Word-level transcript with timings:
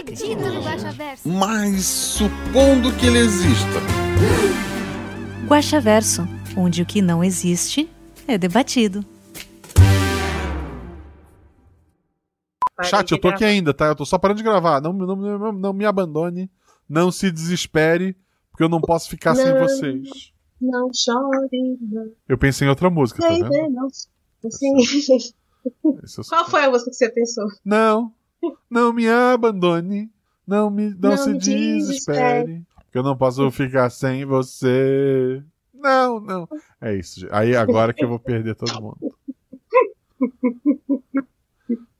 acredito 0.00 0.38
no 0.40 0.62
Guaxaverso. 0.62 1.28
Mas 1.28 1.84
supondo 1.84 2.92
que 2.98 3.06
ele 3.06 3.18
exista. 3.18 3.80
Guaxaverso, 5.46 6.26
onde 6.56 6.82
o 6.82 6.86
que 6.86 7.02
não 7.02 7.22
existe 7.22 7.88
é 8.26 8.38
debatido. 8.38 9.04
Chat, 12.82 13.12
eu 13.12 13.20
tô 13.20 13.28
aqui 13.28 13.44
ainda, 13.44 13.74
tá? 13.74 13.86
Eu 13.86 13.94
tô 13.94 14.06
só 14.06 14.16
parando 14.18 14.38
de 14.38 14.42
gravar. 14.44 14.80
Não, 14.80 14.92
não, 14.92 15.14
não, 15.16 15.52
não 15.52 15.72
me 15.72 15.84
abandone. 15.84 16.50
Não 16.88 17.12
se 17.12 17.30
desespere, 17.30 18.16
porque 18.50 18.64
eu 18.64 18.68
não 18.68 18.80
posso 18.80 19.08
ficar 19.10 19.34
sem 19.34 19.52
Não. 19.52 19.60
vocês. 19.60 20.08
Não 20.60 20.88
chore, 20.92 21.78
não. 21.80 22.10
Eu 22.28 22.36
pensei 22.38 22.66
em 22.66 22.70
outra 22.70 22.88
música, 22.90 23.20
tá 23.22 23.28
vendo? 23.28 23.48
não. 23.70 23.86
Assim. 24.44 24.76
Esse 24.78 25.12
eu- 26.18 26.24
Qual 26.28 26.48
foi 26.48 26.64
a 26.64 26.70
música 26.70 26.90
que 26.90 26.96
você 26.96 27.10
pensou? 27.10 27.44
Não, 27.64 28.12
não 28.68 28.92
me 28.92 29.08
abandone. 29.08 30.10
Não, 30.46 30.70
me, 30.70 30.90
não, 30.90 31.10
Não 31.10 31.16
se 31.16 31.34
desespere. 31.34 31.78
desespere. 31.78 32.62
Porque 32.84 32.98
eu 32.98 33.02
não 33.02 33.16
posso 33.16 33.48
ficar 33.50 33.88
sem 33.90 34.24
você. 34.24 35.42
Não, 35.72 36.18
não. 36.20 36.48
É 36.80 36.94
isso. 36.94 37.26
Aí 37.30 37.54
agora 37.54 37.94
que 37.94 38.04
eu 38.04 38.08
vou 38.08 38.18
perder 38.18 38.56
todo 38.56 38.82
mundo. 38.82 38.98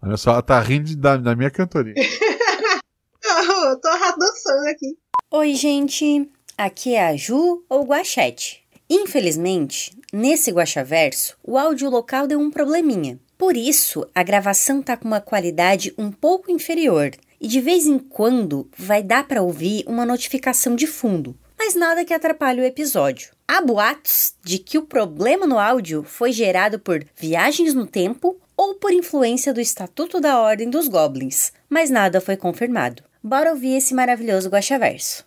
Olha 0.03 0.17
só, 0.17 0.33
ela 0.33 0.43
tá 0.43 0.61
rindo 0.61 0.97
da, 0.97 1.17
da 1.17 1.37
minha 1.37 1.51
cantoria. 1.51 1.95
eu 3.25 3.81
tô 3.81 3.89
dançando 3.89 4.69
aqui. 4.69 4.99
Oi, 5.31 5.55
gente. 5.55 6.29
Aqui 6.59 6.95
é 6.95 7.09
a 7.09 7.17
Ju 7.17 7.65
ou 7.69 7.85
Guachete. 7.85 8.65
Infelizmente, 8.89 9.97
nesse 10.13 10.51
Guaxaverso, 10.51 11.37
o 11.45 11.57
áudio 11.57 11.89
local 11.89 12.27
deu 12.27 12.41
um 12.41 12.51
probleminha. 12.51 13.21
Por 13.41 13.57
isso, 13.57 14.07
a 14.15 14.23
gravação 14.23 14.83
tá 14.83 14.99
com 14.99 15.09
uma 15.09 15.19
qualidade 15.19 15.95
um 15.97 16.13
pouco 16.13 16.51
inferior 16.51 17.13
e 17.41 17.49
de 17.49 17.59
vez 17.59 17.87
em 17.87 17.99
quando 17.99 18.69
vai 18.77 19.03
dar 19.03 19.27
para 19.27 19.41
ouvir 19.41 19.83
uma 19.87 20.05
notificação 20.05 20.77
de 20.77 20.87
fundo, 20.87 21.35
mas 21.59 21.75
nada 21.75 22.05
que 22.05 22.13
atrapalhe 22.13 22.61
o 22.61 22.65
episódio. 22.65 23.31
Há 23.49 23.63
boatos 23.63 24.35
de 24.45 24.59
que 24.59 24.77
o 24.77 24.83
problema 24.83 25.47
no 25.47 25.59
áudio 25.59 26.03
foi 26.03 26.33
gerado 26.33 26.79
por 26.79 27.03
viagens 27.17 27.73
no 27.73 27.87
tempo 27.87 28.39
ou 28.55 28.75
por 28.75 28.93
influência 28.93 29.55
do 29.55 29.61
Estatuto 29.61 30.21
da 30.21 30.39
Ordem 30.39 30.69
dos 30.69 30.87
Goblins, 30.87 31.51
mas 31.67 31.89
nada 31.89 32.21
foi 32.21 32.37
confirmado. 32.37 33.03
Bora 33.25 33.53
ouvir 33.53 33.75
esse 33.75 33.95
maravilhoso 33.95 34.51
Guaxaverso. 34.51 35.25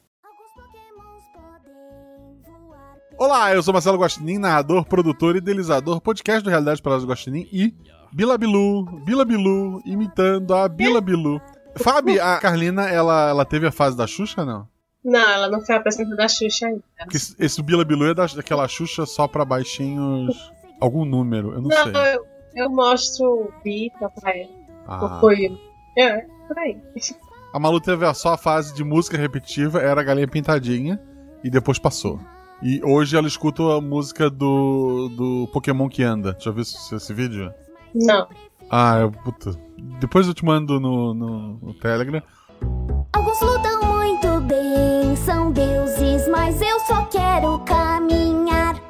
Olá, 3.18 3.54
eu 3.56 3.64
sou 3.64 3.74
Marcelo 3.74 3.98
Guaxinim, 3.98 4.38
narrador, 4.38 4.86
produtor 4.86 5.36
e 5.36 5.38
idealizador, 5.40 6.00
podcast 6.00 6.44
do 6.44 6.50
Realidade 6.52 6.82
do 6.82 7.08
Guaxinim 7.08 7.48
e 7.52 7.74
Bila 8.14 8.38
Bilu, 8.38 8.86
Bila 9.06 9.26
Bilu, 9.26 9.82
imitando 9.86 10.54
a 10.54 10.68
Bila 10.68 11.02
Bilu. 11.02 11.42
Fábio, 11.76 12.24
a 12.24 12.38
Carlina, 12.38 12.88
ela, 12.88 13.30
ela 13.30 13.46
teve 13.46 13.66
a 13.66 13.72
fase 13.72 13.98
da 13.98 14.06
Xuxa, 14.06 14.46
não? 14.46 14.68
Não, 15.04 15.20
ela 15.20 15.50
não 15.50 15.60
foi 15.62 15.76
apresentada 15.76 16.16
da 16.16 16.28
Xuxa 16.28 16.68
ainda. 16.68 16.84
Porque 17.00 17.18
esse- 17.18 17.36
esse 17.40 17.62
Bila 17.64 17.84
Bilu 17.84 18.06
é 18.06 18.14
da- 18.14 18.26
daquela 18.28 18.68
Xuxa 18.68 19.06
só 19.06 19.28
pra 19.28 19.44
baixinhos. 19.44 20.52
Algum 20.80 21.04
número, 21.06 21.54
eu 21.54 21.62
não, 21.62 21.70
Não, 21.70 21.84
sei. 21.84 21.94
eu, 22.16 22.26
eu 22.56 22.70
mostro 22.70 23.52
Bita 23.64 24.10
pra 24.10 24.32
ela. 24.38 24.50
Ah. 24.88 25.18
Foi. 25.20 25.58
É, 25.98 26.22
por 26.48 26.58
aí. 26.60 26.78
A 27.54 27.60
Malu 27.60 27.80
teve 27.82 28.12
só 28.14 28.34
a 28.34 28.38
fase 28.38 28.74
de 28.74 28.84
música 28.84 29.18
repetitiva, 29.18 29.80
era 29.80 30.02
a 30.02 30.04
galinha 30.04 30.28
pintadinha, 30.28 31.00
e 31.44 31.50
depois 31.50 31.80
passou. 31.80 32.20
E 32.62 32.82
hoje 32.84 33.16
ela 33.18 33.28
escuta 33.28 33.62
a 33.78 33.82
música 33.82 34.30
do, 34.30 35.10
do 35.10 35.50
Pokémon 35.52 35.88
que 35.90 36.04
anda. 36.04 36.36
Já 36.40 36.52
viu 36.52 36.62
esse, 36.62 36.96
esse 36.96 37.14
vídeo? 37.14 37.52
Não. 37.94 38.28
Ah, 38.70 39.00
eu, 39.00 39.12
puta. 39.12 39.52
Depois 40.00 40.28
eu 40.28 40.34
te 40.34 40.44
mando 40.44 40.80
no, 40.80 41.14
no, 41.14 41.58
no 41.58 41.74
Telegram. 41.76 42.22
Alguns 43.14 43.42
lutam 43.42 43.94
muito 43.94 44.42
bem, 44.42 45.16
são 45.16 45.52
deuses, 45.52 46.28
mas 46.28 46.62
eu 46.62 46.80
só 46.82 47.06
quero 47.06 47.60
caminhar. 47.60 48.82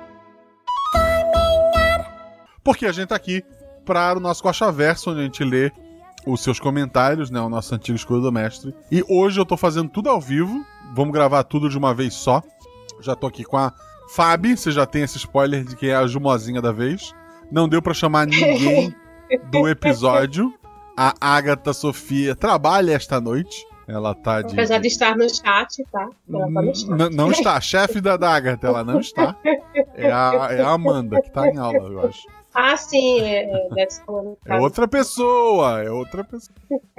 Porque 2.64 2.86
a 2.86 2.92
gente 2.92 3.10
tá 3.10 3.16
aqui 3.16 3.44
para 3.86 4.16
o 4.18 4.20
nosso 4.20 4.44
Guaxaverso, 4.44 5.12
onde 5.12 5.20
a 5.20 5.24
gente 5.24 5.44
lê 5.44 5.72
os 6.26 6.42
seus 6.42 6.60
comentários, 6.60 7.30
né? 7.30 7.42
O 7.42 7.50
nosso 7.50 7.76
antigo 7.76 7.96
escudo 7.96 8.22
do 8.22 8.32
mestre. 8.32 8.74
E 8.90 9.04
hoje 9.10 9.40
eu 9.40 9.46
tô 9.46 9.58
fazendo 9.58 9.90
tudo 9.90 10.10
ao 10.10 10.22
vivo. 10.22 10.66
Vamos 10.96 11.14
gravar 11.14 11.44
tudo 11.44 11.70
de 11.70 11.78
uma 11.78 11.94
vez 11.94 12.14
só. 12.14 12.42
Já 13.02 13.16
tô 13.16 13.28
aqui 13.28 13.44
com 13.44 13.58
a 13.58 13.74
Fabi. 14.10 14.56
Você 14.56 14.72
já 14.72 14.86
tem 14.86 15.04
esse 15.04 15.18
spoiler 15.18 15.66
de 15.66 15.76
quem 15.76 15.90
é 15.90 15.96
a 15.96 16.08
Jumozinha 16.08 16.62
da 16.62 16.72
vez. 16.72 17.14
Não 17.54 17.70
deu 17.70 17.82
pra 17.82 17.94
chamar 17.94 18.26
ninguém 18.28 18.94
do 19.52 19.68
episódio. 19.70 20.54
A 20.98 21.14
Agatha 21.22 21.72
Sofia 21.74 22.36
trabalha 22.36 22.94
esta 22.94 23.22
noite. 23.22 23.66
Ela 23.88 24.14
tá 24.16 24.42
de. 24.42 24.54
Apesar 24.54 24.78
de 24.80 24.88
estar 24.88 25.16
no 25.16 25.28
chat, 25.30 25.84
tá? 25.92 26.08
Ela 26.30 26.46
tá 26.54 26.62
no 26.62 26.76
chat. 26.76 26.90
N- 26.90 27.10
não 27.16 27.32
está. 27.32 27.56
A 27.56 27.62
chefe 27.62 28.00
da, 28.02 28.16
da 28.18 28.32
Agatha, 28.32 28.68
ela 28.68 28.84
não 28.84 29.00
está. 29.00 29.36
É 29.96 30.12
a, 30.12 30.48
é 30.52 30.62
a 30.62 30.70
Amanda, 30.70 31.22
que 31.22 31.30
tá 31.32 31.48
em 31.48 31.58
aula, 31.58 31.78
eu 31.90 32.08
acho. 32.08 32.22
Ah, 32.56 32.78
sim, 32.78 33.20
é, 33.22 33.44
é, 33.46 33.70
deve 33.74 33.90
ser 33.92 34.04
falando. 34.06 34.38
É 34.46 34.56
outra 34.58 34.88
pessoa, 34.88 35.84
é 35.84 35.90
outra 35.90 36.24
pessoa. 36.24 36.56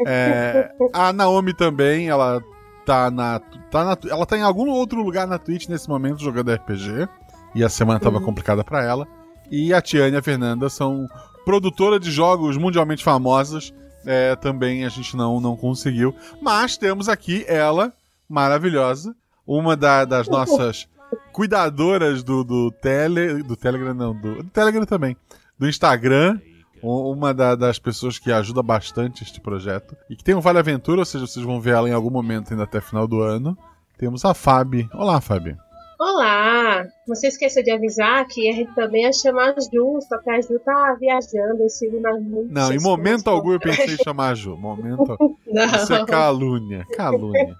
É, 0.06 0.71
a 0.92 1.12
Naomi 1.12 1.54
também, 1.54 2.09
ela 2.09 2.42
tá 2.84 3.10
na, 3.10 3.38
tá 3.71 3.84
na. 3.84 3.97
Ela 4.10 4.26
tá 4.26 4.36
em 4.36 4.42
algum 4.42 4.69
outro 4.69 5.00
lugar 5.03 5.26
na 5.26 5.38
Twitch 5.38 5.69
nesse 5.69 5.88
momento 5.88 6.21
jogando 6.22 6.53
RPG. 6.53 7.09
E 7.54 7.62
a 7.65 7.69
semana 7.69 8.00
tava 8.00 8.19
Uhum. 8.19 8.25
complicada 8.25 8.62
pra 8.65 8.82
ela. 8.84 9.06
E 9.50 9.72
a 9.72 9.81
Tiane 9.81 10.15
e 10.15 10.19
a 10.19 10.22
Fernanda 10.22 10.69
são 10.69 11.06
produtora 11.44 11.99
de 12.00 12.10
jogos 12.10 12.56
mundialmente 12.56 13.05
famosas. 13.05 13.72
É, 14.06 14.37
também 14.37 14.84
a 14.84 14.88
gente 14.88 15.16
não, 15.16 15.41
não 15.41 15.56
conseguiu. 15.56 16.15
Mas 16.43 16.77
temos 16.77 17.09
aqui 17.09 17.44
ela, 17.49 17.93
maravilhosa, 18.28 19.15
uma 19.47 19.77
da- 19.77 20.04
das 20.04 20.28
nossas 20.28 20.87
cuidadoras 21.33 22.22
do, 22.22 22.44
do, 22.44 22.71
tele, 22.71 23.43
do 23.43 23.56
Telegram, 23.56 23.94
não, 23.94 24.15
do, 24.15 24.43
do 24.43 24.50
Telegram 24.50 24.84
também, 24.84 25.16
do 25.59 25.69
Instagram, 25.69 26.38
uma 26.83 27.33
da- 27.33 27.54
das 27.54 27.78
pessoas 27.78 28.19
que 28.19 28.31
ajuda 28.31 28.62
bastante 28.62 29.22
este 29.22 29.41
projeto. 29.41 29.97
E 30.10 30.16
que 30.16 30.25
tem 30.25 30.34
um 30.34 30.41
Vale 30.41 30.59
Aventura, 30.59 31.00
ou 31.00 31.04
seja, 31.06 31.27
vocês 31.27 31.44
vão 31.44 31.60
ver 31.60 31.71
ela 31.75 31.88
em 31.88 31.93
algum 31.93 32.10
momento 32.10 32.50
ainda 32.53 32.65
até 32.65 32.81
final 32.81 33.06
do 33.09 33.21
ano. 33.22 33.56
Temos 33.97 34.25
a 34.25 34.34
Fabi. 34.34 34.88
Olá, 34.93 35.21
Fabi. 35.21 35.56
Olá! 36.04 36.87
Se 37.15 37.28
esqueça 37.28 37.62
de 37.62 37.70
avisar 37.70 38.26
que 38.26 38.47
a 38.50 38.53
gente 38.53 38.75
também 38.75 39.04
ia 39.04 39.12
chamar 39.15 39.54
a 39.56 39.60
Ju, 39.60 39.98
só 40.06 40.19
que 40.19 40.28
a 40.28 40.38
Ju 40.38 40.59
tá 40.62 40.94
viajando 41.00 41.62
em 41.62 41.69
cima 41.70 42.12
muito. 42.20 42.53
Não, 42.53 42.70
em 42.70 42.78
momento 42.78 43.31
algum 43.31 43.53
eu 43.53 43.59
pensei 43.59 43.94
em 43.94 43.97
chamar 44.04 44.32
a 44.32 44.34
Ju. 44.34 44.54
Momento. 44.54 45.16
Não. 45.47 45.65
Isso 45.65 45.94
é 45.94 46.04
calúnia. 46.04 46.87
Calúnia. 46.94 47.56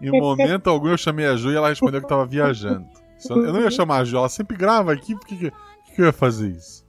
Em 0.00 0.12
momento 0.12 0.70
algum 0.70 0.90
eu 0.90 0.96
chamei 0.96 1.26
a 1.26 1.34
Ju 1.34 1.50
e 1.50 1.56
ela 1.56 1.68
respondeu 1.68 2.00
que 2.00 2.06
tava 2.06 2.24
viajando. 2.24 2.86
Eu 3.28 3.52
não 3.52 3.62
ia 3.62 3.70
chamar 3.70 3.98
a 3.98 4.04
Ju, 4.04 4.16
ela 4.16 4.28
sempre 4.28 4.56
grava 4.56 4.92
aqui, 4.92 5.16
por 5.16 5.26
que, 5.26 5.36
que, 5.36 5.52
eu 5.98 6.04
ia 6.04 6.12
fazer 6.12 6.50
isso? 6.50 6.86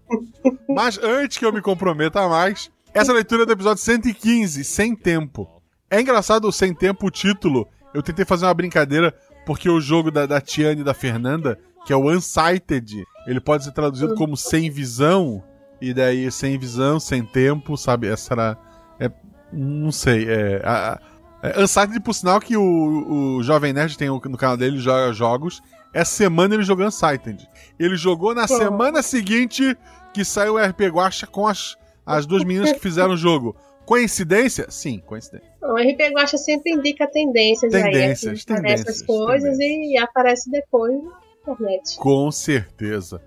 Mas 0.69 0.99
antes 1.01 1.39
que 1.39 1.45
eu 1.45 1.51
me 1.51 1.59
comprometa 1.59 2.29
mais, 2.29 2.69
essa 2.93 3.11
leitura 3.11 3.43
é 3.43 3.45
do 3.47 3.51
episódio 3.51 3.81
115, 3.81 4.63
Sem 4.63 4.95
Tempo. 4.95 5.49
É 5.89 5.99
engraçado 5.99 6.47
o 6.47 6.51
Sem 6.51 6.71
Tempo, 6.71 7.07
o 7.07 7.11
título. 7.11 7.67
Eu 7.95 8.03
tentei 8.03 8.25
fazer 8.25 8.45
uma 8.45 8.53
brincadeira, 8.53 9.11
porque 9.45 9.69
o 9.69 9.81
jogo 9.81 10.11
da, 10.11 10.25
da 10.25 10.41
Tiane 10.41 10.81
e 10.81 10.83
da 10.83 10.93
Fernanda, 10.93 11.59
que 11.85 11.93
é 11.93 11.95
o 11.95 12.09
Unsighted, 12.09 13.03
ele 13.27 13.39
pode 13.39 13.63
ser 13.63 13.71
traduzido 13.71 14.15
como 14.15 14.37
Sem 14.37 14.69
Visão, 14.69 15.43
e 15.81 15.93
daí 15.93 16.31
Sem 16.31 16.57
Visão, 16.57 16.99
Sem 16.99 17.25
Tempo, 17.25 17.77
sabe? 17.77 18.07
Essa 18.07 18.33
era. 18.33 18.57
É, 18.99 19.11
não 19.51 19.91
sei, 19.91 20.29
é. 20.29 20.61
A, 20.63 20.99
é, 21.41 21.61
Unsighted, 21.61 21.99
por 21.99 22.13
sinal, 22.13 22.39
que 22.39 22.55
o, 22.55 23.37
o 23.37 23.43
Jovem 23.43 23.73
Nerd 23.73 23.97
tem 23.97 24.07
no 24.07 24.37
canal 24.37 24.55
dele, 24.55 24.79
joga 24.79 25.11
jogos. 25.11 25.61
Essa 25.93 26.11
semana 26.11 26.55
ele 26.55 26.63
jogou 26.63 26.85
Unsighted. 26.85 27.47
Ele 27.77 27.97
jogou 27.97 28.33
na 28.33 28.47
Pô. 28.47 28.57
semana 28.57 29.03
seguinte 29.03 29.77
que 30.13 30.23
saiu 30.23 30.55
o 30.55 30.57
RP 30.57 30.81
Guacha 30.89 31.27
com 31.27 31.45
as, 31.45 31.75
as 32.05 32.25
duas 32.25 32.43
meninas 32.43 32.71
que 32.71 32.79
fizeram 32.79 33.13
o 33.13 33.17
jogo. 33.17 33.55
Coincidência? 33.85 34.67
Sim, 34.69 34.99
coincidência. 34.99 35.52
O 35.63 35.75
RP 35.75 36.13
Guacha 36.13 36.37
sempre 36.37 36.73
indica 36.73 37.07
tendências, 37.07 37.71
Tendências, 37.71 38.27
aí. 38.27 38.33
assim, 38.33 38.43
Aparece 38.43 38.45
tendências, 38.45 38.95
as 38.97 39.01
coisas 39.01 39.57
e 39.59 39.97
aparece 39.97 40.51
depois 40.51 40.93
na 41.01 41.11
internet. 41.41 41.97
Com 41.97 42.29
certeza. 42.31 43.21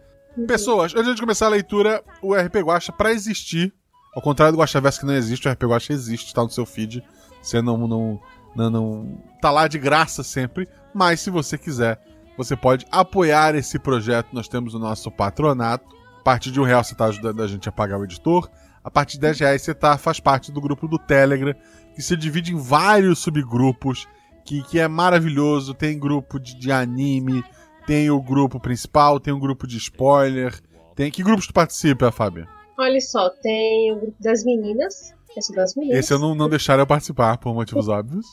Pessoas, 0.47 0.95
antes 0.95 1.15
de 1.15 1.21
começar 1.21 1.47
a 1.47 1.51
leitura, 1.51 2.03
o 2.21 2.35
RP 2.35 2.57
Guacha, 2.57 2.93
pra 2.93 3.11
existir, 3.11 3.73
ao 4.15 4.21
contrário 4.21 4.53
do 4.55 4.61
Guacha 4.61 4.81
Verso 4.81 5.01
que 5.01 5.07
não 5.07 5.15
existe, 5.15 5.49
o 5.49 5.51
RP 5.51 5.63
Guacha 5.65 5.93
existe, 5.95 6.35
tá 6.35 6.43
no 6.43 6.51
seu 6.51 6.67
feed. 6.67 7.03
Você 7.41 7.63
não, 7.63 7.79
não, 7.89 8.21
Não, 8.55 8.71
não 8.71 9.23
tá 9.41 9.51
lá 9.51 9.67
de 9.67 9.79
graça 9.79 10.23
sempre, 10.23 10.69
mas 10.93 11.21
se 11.21 11.31
você 11.31 11.57
quiser, 11.57 11.99
você 12.37 12.55
pode 12.55 12.87
apoiar 12.91 13.55
esse 13.55 13.79
projeto. 13.79 14.29
Nós 14.33 14.47
temos 14.47 14.75
o 14.75 14.79
nosso 14.79 15.11
patronato. 15.11 15.87
A 16.21 16.23
partir 16.23 16.51
de 16.51 16.61
um 16.61 16.65
real 16.65 16.83
você 16.85 16.93
está 16.93 17.07
ajudando 17.07 17.43
a 17.43 17.47
gente 17.47 17.67
a 17.69 17.73
pagar 17.73 17.99
o 17.99 18.05
editor. 18.05 18.51
A 18.85 18.91
partir 18.91 19.15
de 19.15 19.21
10 19.21 19.41
reais 19.41 19.63
você 19.63 19.75
tá, 19.75 19.97
faz 19.97 20.21
parte 20.21 20.53
do 20.53 20.61
grupo 20.61 20.87
do 20.87 20.99
Telegram, 20.99 21.55
que 21.97 22.03
se 22.03 22.15
divide 22.15 22.53
em 22.53 22.59
vários 22.59 23.21
subgrupos, 23.21 24.07
que, 24.45 24.63
que 24.65 24.79
é 24.79 24.87
maravilhoso. 24.87 25.73
Tem 25.73 25.99
grupo 25.99 26.39
de, 26.39 26.55
de 26.55 26.71
anime, 26.71 27.43
tem 27.87 28.11
o 28.11 28.21
grupo 28.21 28.61
principal, 28.61 29.19
tem 29.19 29.33
o 29.33 29.41
grupo 29.41 29.67
de 29.67 29.79
spoiler. 29.79 30.55
Tem 30.95 31.11
Que 31.11 31.23
grupos 31.23 31.47
tu 31.47 31.55
participa, 31.55 32.13
Fábio? 32.13 32.47
Olha 32.79 33.01
só, 33.01 33.31
tem 33.31 33.93
o 33.95 34.01
grupo 34.01 34.17
das 34.23 34.45
meninas. 34.45 35.15
Esse 35.35 35.55
das 35.55 35.75
meninas. 35.75 35.99
Esse 35.99 36.13
eu 36.13 36.19
não, 36.19 36.35
não 36.35 36.51
deixaram 36.51 36.83
eu 36.83 36.87
participar, 36.87 37.39
por 37.39 37.55
motivos 37.55 37.89
óbvios. 37.89 38.27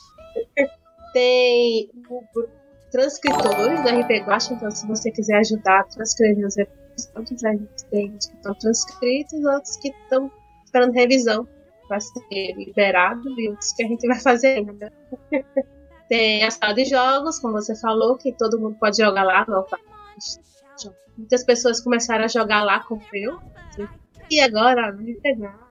Tem 1.14 1.90
o 1.94 2.02
grupo 2.02 2.50
transcritores 2.90 3.82
da 3.82 3.98
RP 3.98 4.26
Guacha, 4.26 4.52
então 4.52 4.70
se 4.70 4.86
você 4.86 5.10
quiser 5.10 5.38
ajudar 5.38 5.80
a 5.80 5.84
transcrever 5.84 6.46
os 6.46 6.56
episódios, 6.56 7.44
a 7.44 7.52
gente 7.52 7.84
tem 7.90 8.14
os 8.14 8.26
que 8.26 8.36
estão 8.36 8.54
transcritos 8.54 9.32
e 9.32 9.46
outros 9.46 9.76
que 9.78 9.88
estão 9.88 10.30
esperando 10.64 10.92
revisão 10.92 11.48
para 11.94 12.00
ser 12.00 12.54
liberado 12.56 13.28
e 13.38 13.48
outros 13.48 13.72
que 13.72 13.84
a 13.84 13.88
gente 13.88 14.06
vai 14.06 14.18
fazer 14.18 14.58
ainda. 14.58 14.92
tem 16.08 16.44
a 16.44 16.50
sala 16.50 16.74
de 16.74 16.84
jogos, 16.84 17.38
como 17.38 17.54
você 17.54 17.74
falou, 17.76 18.16
que 18.16 18.32
todo 18.32 18.58
mundo 18.58 18.76
pode 18.78 18.96
jogar 18.96 19.22
lá. 19.22 19.46
Muitas 21.16 21.44
pessoas 21.44 21.80
começaram 21.80 22.24
a 22.24 22.28
jogar 22.28 22.64
lá 22.64 22.80
como 22.80 23.02
eu. 23.12 23.38
E 24.30 24.40
agora, 24.40 24.92
me 24.92 25.14
pegar. 25.20 25.68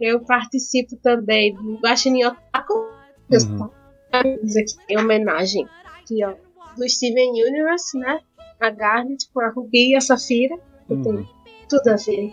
Eu 0.00 0.20
participo 0.24 0.96
também 0.96 1.54
do 1.54 1.78
Guaxinim 1.78 2.24
Otaku. 2.24 2.74
Uhum. 3.30 3.70
Aqui, 4.12 4.76
em 4.88 4.98
homenagem 4.98 5.68
aqui, 6.00 6.24
ó, 6.24 6.34
do 6.76 6.88
Steven 6.88 7.30
Universe, 7.30 7.98
né? 7.98 8.20
A 8.60 8.70
Garnet 8.70 9.28
com 9.32 9.40
a 9.40 9.50
Ruby 9.50 9.90
e 9.90 9.96
a 9.96 10.00
Safira. 10.00 10.56
Uhum. 10.88 11.02
Tem 11.02 11.28
tudo 11.68 11.88
a 11.88 11.96
ver. 11.96 12.32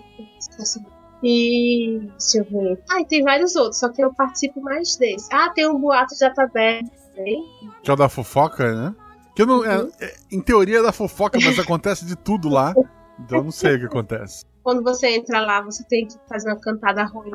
E 1.24 2.00
deixa 2.20 2.40
eu 2.40 2.44
ver. 2.44 2.84
Ah, 2.92 3.00
e 3.00 3.06
tem 3.06 3.24
vários 3.24 3.56
outros, 3.56 3.80
só 3.80 3.90
que 3.90 4.04
eu 4.04 4.14
participo 4.14 4.62
mais 4.62 4.98
desse. 4.98 5.28
Ah, 5.32 5.50
tem 5.50 5.68
um 5.68 5.80
boato 5.80 6.14
tá 6.20 6.30
também. 6.32 6.84
Que 7.82 7.90
é 7.90 7.94
o 7.94 7.96
da 7.96 8.10
fofoca, 8.10 8.74
né? 8.74 8.96
Que 9.36 9.46
não, 9.46 9.64
é, 9.64 9.88
é, 10.02 10.16
em 10.32 10.42
teoria 10.42 10.80
é 10.80 10.84
da 10.84 10.92
fofoca, 10.92 11.40
mas 11.42 11.58
acontece 11.58 12.06
de 12.06 12.16
tudo 12.16 12.50
lá. 12.50 12.74
Então 13.20 13.38
eu 13.40 13.44
não 13.46 13.52
sei 13.52 13.76
o 13.76 13.80
que 13.80 13.86
acontece. 13.86 14.46
Quando 14.62 14.84
você 14.84 15.08
entra 15.08 15.42
lá, 15.42 15.62
você 15.62 15.84
tem 15.86 16.08
que 16.08 16.16
fazer 16.28 16.50
uma 16.50 16.60
cantada 16.60 17.04
ruim. 17.06 17.32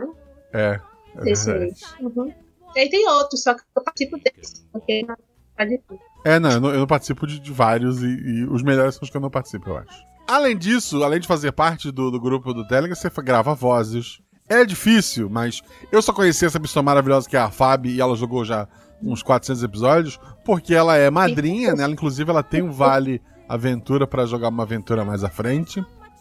É. 0.53 0.81
é 1.17 2.03
uhum. 2.03 2.33
E 2.77 2.81
aí 2.81 2.91
tem 2.91 3.09
outros, 3.09 3.43
só 3.43 3.55
que 3.55 3.63
eu 3.75 3.83
participo 3.83 4.19
desse. 4.19 4.65
Porque 4.71 5.03
não 5.07 5.17
de. 5.67 5.81
É, 6.25 6.39
não, 6.39 6.51
eu 6.51 6.61
não, 6.61 6.71
eu 6.71 6.81
não 6.81 6.87
participo 6.87 7.27
de, 7.27 7.41
de 7.41 7.53
vários 7.53 8.03
e, 8.03 8.07
e, 8.07 8.45
os 8.45 8.63
melhores 8.63 8.95
são 8.95 9.03
os 9.03 9.11
que 9.11 9.17
eu 9.17 9.21
não 9.21 9.31
participo, 9.31 9.71
eu 9.71 9.79
acho. 9.79 10.05
Além 10.29 10.59
disso, 10.59 11.03
além 11.03 11.21
de 11.21 11.27
fazer 11.27 11.53
parte 11.53 11.91
do, 11.91 12.11
do 12.11 12.21
grupo 12.21 12.53
do 12.53 12.67
Telegram, 12.69 12.95
você 12.95 13.11
grava 13.23 13.55
vozes. 13.55 14.21
É 14.47 14.63
difícil, 14.63 15.31
mas 15.31 15.63
eu 15.91 16.03
só 16.03 16.13
conheci 16.13 16.45
essa 16.45 16.61
pessoa 16.61 16.83
maravilhosa 16.83 17.27
que 17.27 17.37
é 17.37 17.41
a 17.41 17.51
Fábio 17.51 17.91
e 17.91 17.99
ela 17.99 18.15
jogou 18.15 18.45
já 18.45 18.69
uns 19.03 19.23
400 19.23 19.63
episódios, 19.63 20.21
porque 20.45 20.75
ela 20.75 20.97
é 20.97 21.11
madrinha, 21.11 21.75
né? 21.75 21.85
Ela, 21.85 21.93
inclusive, 21.93 22.31
ela 22.31 22.43
tem 22.43 22.63
um 22.63 22.71
vale 22.71 23.23
aventura 23.49 24.07
para 24.07 24.27
jogar 24.27 24.49
uma 24.49 24.65
aventura 24.65 25.03
mais 25.03 25.25
à 25.25 25.31
frente. 25.31 25.81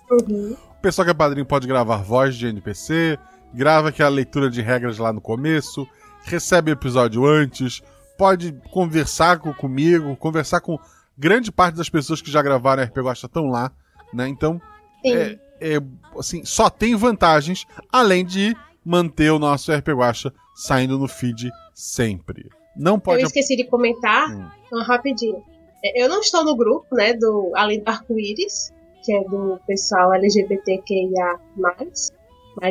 Uhum. 0.10 0.56
O 0.72 0.82
pessoal 0.82 1.06
que 1.06 1.12
é 1.12 1.14
padrinho 1.14 1.46
pode 1.46 1.68
gravar 1.68 1.98
voz 1.98 2.36
de 2.36 2.48
NPC, 2.48 3.20
grava 3.54 3.90
aquela 3.90 4.10
leitura 4.10 4.50
de 4.50 4.62
regras 4.62 4.98
lá 4.98 5.12
no 5.12 5.20
começo, 5.20 5.86
recebe 6.24 6.72
o 6.72 6.74
episódio 6.74 7.26
antes, 7.26 7.82
pode 8.18 8.54
conversar 8.72 9.40
com, 9.40 9.54
comigo, 9.54 10.16
conversar 10.16 10.62
com 10.62 10.80
grande 11.18 11.52
parte 11.52 11.76
das 11.76 11.90
pessoas 11.90 12.22
que 12.22 12.32
já 12.32 12.42
gravaram 12.42 12.84
RP 12.84 13.02
Gosta 13.02 13.28
estão 13.28 13.48
lá, 13.48 13.72
né? 14.14 14.28
Então, 14.28 14.62
é, 15.06 15.38
é, 15.60 15.80
assim, 16.18 16.44
só 16.46 16.70
tem 16.70 16.96
vantagens, 16.96 17.66
além 17.92 18.26
de 18.26 18.56
manter 18.84 19.32
o 19.32 19.40
nosso 19.40 19.72
RP 19.72 19.90
Guacha 19.90 20.34
saindo 20.56 20.98
no 20.98 21.08
feed 21.08 21.50
sempre. 21.74 22.50
Não 22.76 23.00
pode. 23.00 23.22
Eu 23.22 23.28
esqueci 23.28 23.56
de 23.56 23.66
comentar, 23.66 24.30
hum. 24.30 24.48
então, 24.66 24.82
rapidinho. 24.84 25.44
É, 25.84 26.04
eu 26.04 26.10
não 26.10 26.22
estou 26.22 26.44
no 26.44 26.56
grupo, 26.56 26.96
né, 26.96 27.14
do 27.14 27.52
Além 27.56 27.82
do 27.82 27.90
Arco-Íris, 27.90 28.74
que 29.04 29.14
é 29.14 29.24
do 29.24 29.60
pessoal 29.66 30.14
LGBTQIA+, 30.14 31.40
mas 31.56 32.12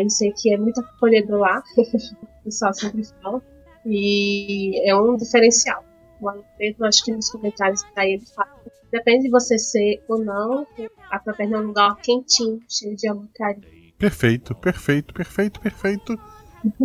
sei 0.09 0.33
que 0.33 0.53
é 0.53 0.57
muito 0.57 0.81
acolhedor 0.81 1.41
lá, 1.41 1.63
o 1.79 2.45
pessoal 2.45 2.75
sempre 2.75 3.05
fala, 3.23 3.43
e 3.85 4.89
é 4.89 4.95
um 4.97 5.17
diferencial. 5.17 5.85
O 6.21 6.29
Alfredo, 6.29 6.85
acho 6.85 7.05
que 7.05 7.13
nos 7.13 7.31
comentários 7.31 7.83
daí 7.95 8.15
ele 8.15 8.27
fala, 8.27 8.56
depende 8.91 9.25
de 9.25 9.31
você 9.31 9.59
ser 9.59 10.03
ou 10.09 10.25
não, 10.25 10.67
a 11.11 11.19
Taverna 11.19 11.57
é 11.57 11.61
um 11.61 11.67
lugar 11.67 11.97
quentinho, 11.97 12.61
cheio 12.69 12.97
de 12.97 13.09
amor 13.09 13.29
carinho. 13.35 13.93
Perfeito, 13.99 14.55
perfeito, 14.55 15.15
perfeito, 15.15 15.61
perfeito. 15.61 16.19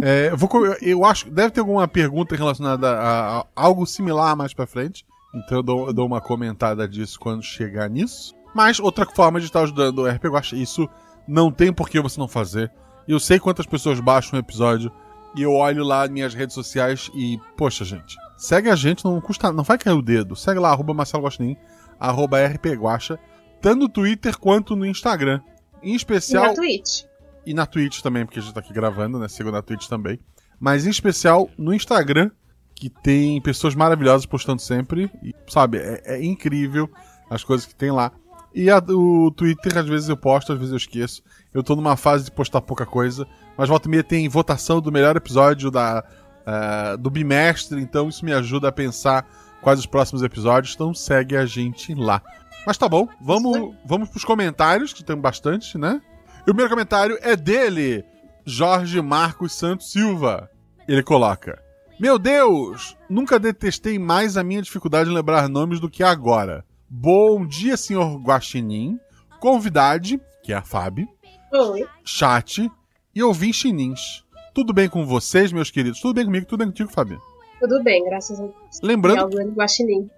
É, 0.02 0.30
eu, 0.32 0.38
vou, 0.38 0.50
eu 0.82 1.04
acho 1.06 1.30
deve 1.30 1.52
ter 1.52 1.60
alguma 1.60 1.88
pergunta 1.88 2.36
relacionada 2.36 2.90
a, 2.92 3.40
a 3.40 3.46
algo 3.56 3.86
similar 3.86 4.36
mais 4.36 4.54
pra 4.54 4.68
frente. 4.68 5.06
Então 5.34 5.60
eu 5.60 5.64
dou, 5.64 5.88
eu 5.88 5.94
dou, 5.94 6.06
uma 6.06 6.22
comentada 6.22 6.88
disso 6.88 7.20
quando 7.20 7.44
chegar 7.44 7.90
nisso. 7.90 8.36
Mas 8.54 8.80
outra 8.80 9.06
forma 9.06 9.40
de 9.40 9.46
estar 9.46 9.62
ajudando 9.62 10.00
o 10.00 10.08
RP 10.08 10.26
Guacha, 10.26 10.56
isso 10.56 10.88
não 11.28 11.52
tem 11.52 11.72
por 11.72 11.90
que 11.90 12.00
você 12.00 12.20
não 12.20 12.28
fazer. 12.28 12.72
Eu 13.08 13.20
sei 13.20 13.40
quantas 13.40 13.66
pessoas 13.66 14.00
baixam 14.00 14.38
um 14.38 14.40
episódio 14.40 14.92
e 15.36 15.42
eu 15.42 15.54
olho 15.54 15.84
lá 15.84 16.08
minhas 16.08 16.34
redes 16.34 16.54
sociais 16.54 17.10
e, 17.16 17.40
poxa, 17.56 17.86
gente, 17.86 18.18
segue 18.38 18.70
a 18.70 18.76
gente, 18.76 19.06
não 19.06 19.20
custa, 19.22 19.52
não 19.52 19.64
vai 19.64 19.78
cair 19.78 19.94
o 19.94 20.02
dedo. 20.02 20.36
Segue 20.36 20.60
lá, 20.60 20.70
arroba 20.70 20.94
Marcelo 20.94 21.24
Guaxinim, 21.24 21.58
arroba 22.02 22.44
RP 22.44 22.74
Guacha, 22.76 23.20
tanto 23.62 23.82
no 23.82 23.90
Twitter 23.90 24.38
quanto 24.38 24.76
no 24.76 24.86
Instagram. 24.86 25.40
Em 25.84 25.96
especial. 25.96 26.46
E 26.46 26.48
na 26.48 26.54
Twitch. 26.56 27.04
E 27.46 27.54
na 27.54 27.66
Twitch 27.66 28.02
também, 28.02 28.26
porque 28.26 28.40
a 28.40 28.42
gente 28.42 28.54
tá 28.54 28.60
aqui 28.60 28.74
gravando, 28.74 29.20
né? 29.20 29.28
Siga 29.28 29.52
na 29.52 29.62
Twitch 29.62 29.88
também. 29.88 30.20
Mas 30.60 30.86
em 30.86 30.90
especial 30.90 31.50
no 31.58 31.74
Instagram, 31.74 32.32
que 32.76 32.90
tem 32.90 33.40
pessoas 33.42 33.76
maravilhosas 33.76 34.26
postando 34.26 34.62
sempre. 34.62 35.12
E, 35.24 35.34
sabe, 35.48 35.78
é, 35.78 36.02
é 36.06 36.24
incrível 36.24 36.90
as 37.30 37.44
coisas 37.44 37.66
que 37.66 37.76
tem 37.76 37.92
lá. 37.92 38.12
E 38.54 38.70
a, 38.70 38.80
o 38.80 39.32
Twitter, 39.32 39.78
às 39.78 39.88
vezes 39.88 40.10
eu 40.10 40.18
posto, 40.18 40.52
às 40.52 40.58
vezes 40.58 40.72
eu 40.72 40.78
esqueço. 40.78 41.24
Eu 41.54 41.64
tô 41.64 41.76
numa 41.76 41.96
fase 41.96 42.26
de 42.26 42.32
postar 42.32 42.62
pouca 42.62 42.86
coisa. 42.86 43.26
Mas 43.58 43.70
volta 43.70 43.88
e 43.88 43.92
meia 43.92 44.04
tem 44.04 44.28
votação 44.28 44.82
do 44.82 44.92
melhor 44.92 45.16
episódio 45.16 45.72
da, 45.72 46.04
uh, 46.42 46.98
do 46.98 47.10
bimestre, 47.10 47.82
então 47.82 48.10
isso 48.10 48.26
me 48.26 48.34
ajuda 48.34 48.68
a 48.70 48.72
pensar 48.72 49.28
quais 49.62 49.80
os 49.80 49.86
próximos 49.86 50.24
episódios. 50.24 50.74
Então 50.74 50.94
segue 50.94 51.38
a 51.38 51.46
gente 51.46 51.94
lá. 51.94 52.22
Mas 52.66 52.78
tá 52.78 52.88
bom, 52.88 53.08
vamos, 53.20 53.76
vamos 53.86 54.10
pros 54.10 54.24
comentários, 54.24 54.94
que 54.94 55.04
tem 55.04 55.16
bastante, 55.16 55.78
né? 55.78 56.02
E 56.40 56.42
o 56.42 56.46
primeiro 56.54 56.70
comentário 56.70 57.18
é 57.22 57.36
dele, 57.36 58.04
Jorge 58.46 59.02
Marcos 59.02 59.54
Santos 59.54 59.92
Silva. 59.92 60.50
Ele 60.88 61.04
coloca: 61.04 61.62
Meu 62.00 62.20
Deus, 62.20 62.98
nunca 63.10 63.40
detestei 63.40 63.98
mais 63.98 64.38
a 64.38 64.44
minha 64.44 64.62
dificuldade 64.62 65.10
em 65.10 65.14
lembrar 65.14 65.48
nomes 65.48 65.80
do 65.80 65.90
que 65.90 66.04
agora. 66.04 66.66
Bom 66.90 67.46
dia, 67.46 67.78
senhor 67.78 68.18
Guaxinim, 68.22 69.00
convidade, 69.40 70.20
que 70.44 70.52
é 70.52 70.58
a 70.58 70.62
Fábio, 70.62 71.08
Oi. 71.54 71.88
chat 72.04 72.70
e 73.16 73.24
ouvir 73.24 73.54
chinins. 73.54 74.24
Tudo 74.54 74.74
bem 74.74 74.90
com 74.90 75.06
vocês, 75.06 75.52
meus 75.52 75.72
queridos? 75.72 76.02
Tudo 76.02 76.16
bem 76.16 76.26
comigo? 76.26 76.46
Tudo 76.46 76.60
bem 76.60 76.68
contigo, 76.68 76.92
Fábio? 76.92 77.22
Tudo 77.62 77.84
bem, 77.84 78.04
graças 78.04 78.40
a 78.40 78.44
Deus. 78.44 78.56
Lembrando. 78.82 79.40
É 79.40 79.46
o 79.46 79.52
Guaxinim. 79.52 80.10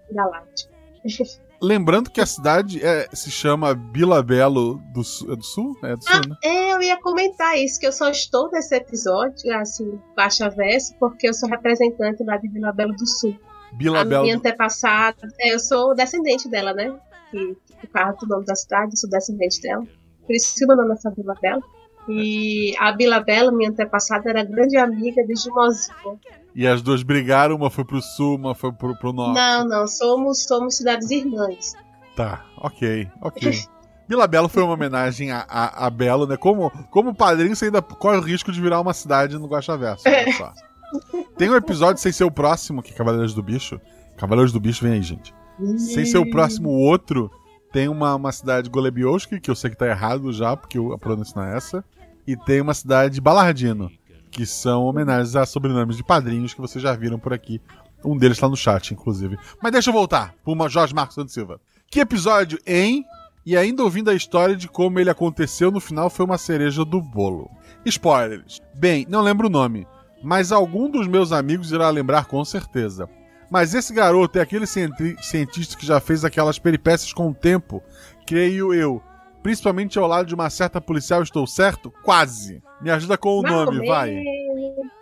Lembrando 1.61 2.09
que 2.09 2.21
a 2.21 2.25
cidade 2.25 2.83
é, 2.83 3.07
se 3.13 3.29
chama 3.29 3.73
Vila 3.73 4.23
Belo 4.23 4.81
do 4.93 5.03
Sul. 5.03 5.33
É 5.33 5.35
do 5.35 5.43
Sul? 5.43 5.77
É 5.83 5.95
do 5.95 6.03
Sul, 6.03 6.13
ah, 6.13 6.27
né? 6.27 6.35
É, 6.41 6.73
eu 6.73 6.81
ia 6.81 7.01
comentar 7.01 7.57
isso, 7.57 7.79
que 7.79 7.87
eu 7.87 7.91
só 7.91 8.09
estou 8.09 8.49
nesse 8.49 8.73
episódio, 8.75 9.53
assim, 9.57 9.99
baixa 10.15 10.49
verso, 10.49 10.95
porque 10.97 11.27
eu 11.27 11.33
sou 11.33 11.49
representante 11.49 12.23
lá 12.23 12.37
de 12.37 12.47
Vila 12.47 12.71
Belo 12.71 12.93
do 12.93 13.05
Sul. 13.05 13.37
Vila 13.77 14.01
a 14.01 14.05
minha 14.05 14.35
antepassada, 14.35 15.27
é, 15.39 15.53
eu 15.53 15.59
sou 15.59 15.93
descendente 15.93 16.49
dela, 16.49 16.73
né? 16.73 16.97
Que, 17.29 17.57
que 17.81 17.87
carro 17.87 18.15
do 18.17 18.27
nome 18.27 18.45
da 18.45 18.55
cidade, 18.55 18.91
eu 18.93 18.97
sou 18.97 19.09
descendente 19.09 19.61
dela. 19.61 19.83
Por 20.25 20.33
isso 20.33 20.55
que 20.55 20.63
o 20.63 20.67
meu 20.67 20.77
nome 20.77 20.93
é 20.93 21.09
Vila 21.11 21.35
Belo. 21.41 21.63
E 22.07 22.75
a 22.77 22.91
Bila 22.91 23.21
Bela, 23.21 23.51
minha 23.51 23.69
antepassada, 23.69 24.29
era 24.29 24.43
grande 24.43 24.77
amiga 24.77 25.25
de 25.25 25.35
Jumozinha. 25.35 26.19
E 26.55 26.67
as 26.67 26.81
duas 26.81 27.01
brigaram, 27.01 27.55
uma 27.55 27.69
foi 27.69 27.83
pro 27.83 28.01
sul, 28.01 28.35
uma 28.35 28.53
foi 28.53 28.71
pro, 28.71 28.95
pro 28.97 29.11
norte. 29.11 29.35
Não, 29.35 29.65
não, 29.65 29.87
somos, 29.87 30.43
somos 30.43 30.77
cidades 30.77 31.09
irmãs. 31.09 31.73
Tá, 32.15 32.45
ok, 32.57 33.07
ok. 33.21 33.51
Vila 34.07 34.27
Belo 34.27 34.49
foi 34.49 34.61
uma 34.61 34.73
homenagem 34.73 35.31
a, 35.31 35.45
a, 35.47 35.87
a, 35.87 35.89
Belo, 35.89 36.27
né? 36.27 36.37
Como, 36.37 36.69
como 36.91 37.15
padrinho, 37.15 37.55
você 37.55 37.65
ainda 37.65 37.81
corre 37.81 38.17
o 38.17 38.21
risco 38.21 38.51
de 38.51 38.61
virar 38.61 38.81
uma 38.81 38.93
cidade 38.93 39.37
no 39.37 39.47
Guaxaverso. 39.47 40.07
É. 40.07 40.31
Só. 40.33 40.53
Tem 41.37 41.49
um 41.49 41.55
episódio 41.55 42.01
sem 42.01 42.11
ser 42.11 42.25
o 42.25 42.31
próximo, 42.31 42.83
que 42.83 42.91
é 42.91 42.95
Cavaleiros 42.95 43.33
do 43.33 43.41
Bicho. 43.41 43.79
Cavaleiros 44.17 44.51
do 44.51 44.59
Bicho, 44.59 44.83
vem 44.83 44.93
aí, 44.93 45.01
gente. 45.01 45.33
Sem 45.77 46.05
ser 46.05 46.17
o 46.17 46.29
próximo, 46.29 46.69
o 46.69 46.79
outro, 46.79 47.31
tem 47.71 47.87
uma, 47.87 48.15
uma 48.15 48.31
cidade 48.31 48.69
Golebioski, 48.69 49.39
que 49.39 49.49
eu 49.49 49.55
sei 49.55 49.69
que 49.69 49.77
tá 49.77 49.87
errado 49.87 50.31
já, 50.31 50.55
porque 50.55 50.77
a 50.77 50.97
pronúncia 50.97 51.33
não 51.35 51.47
é 51.47 51.57
essa. 51.57 51.83
E 52.25 52.37
tem 52.37 52.61
uma 52.61 52.73
cidade 52.73 53.19
Balardino, 53.19 53.91
que 54.33 54.45
são 54.47 54.85
homenagens 54.85 55.35
a 55.35 55.45
sobrenomes 55.45 55.95
de 55.95 56.03
padrinhos 56.03 56.53
que 56.53 56.59
vocês 56.61 56.81
já 56.81 56.93
viram 56.95 57.19
por 57.19 57.33
aqui 57.33 57.61
Um 58.03 58.17
deles 58.17 58.37
tá 58.39 58.49
no 58.49 58.57
chat, 58.57 58.91
inclusive. 58.93 59.37
Mas 59.61 59.71
deixa 59.71 59.89
eu 59.89 59.93
voltar 59.93 60.33
pro 60.43 60.51
uma 60.51 60.67
Jorge 60.67 60.93
Marcos 60.93 61.15
Santos 61.15 61.33
Silva. 61.33 61.61
Que 61.89 61.99
episódio, 62.01 62.59
hein? 62.65 63.05
E 63.45 63.55
ainda 63.55 63.83
ouvindo 63.83 64.09
a 64.09 64.13
história 64.13 64.55
de 64.55 64.67
como 64.67 64.99
ele 64.99 65.09
aconteceu, 65.09 65.71
no 65.71 65.79
final 65.79 66.09
foi 66.09 66.25
uma 66.25 66.37
cereja 66.37 66.83
do 66.83 66.99
bolo. 67.01 67.49
Spoilers. 67.85 68.59
Bem, 68.73 69.05
não 69.07 69.21
lembro 69.21 69.47
o 69.47 69.49
nome, 69.49 69.87
mas 70.23 70.51
algum 70.51 70.89
dos 70.89 71.07
meus 71.07 71.31
amigos 71.31 71.71
irá 71.71 71.89
lembrar 71.89 72.25
com 72.25 72.43
certeza. 72.43 73.07
Mas 73.51 73.73
esse 73.73 73.93
garoto 73.93 74.39
é 74.39 74.41
aquele 74.41 74.65
cienti- 74.65 75.15
cientista 75.21 75.77
que 75.77 75.85
já 75.85 75.99
fez 75.99 76.25
aquelas 76.25 76.57
peripécias 76.57 77.13
com 77.13 77.29
o 77.29 77.33
tempo, 77.35 77.83
creio 78.25 78.73
eu. 78.73 79.01
Principalmente 79.43 79.99
ao 79.99 80.07
lado 80.07 80.25
de 80.25 80.33
uma 80.33 80.49
certa 80.49 80.81
policial, 80.81 81.21
estou 81.21 81.45
certo? 81.45 81.91
Quase. 82.03 82.63
Me 82.83 82.91
ajuda 82.91 83.17
com 83.17 83.39
o 83.39 83.41
nome, 83.41 83.87
vai. 83.87 84.21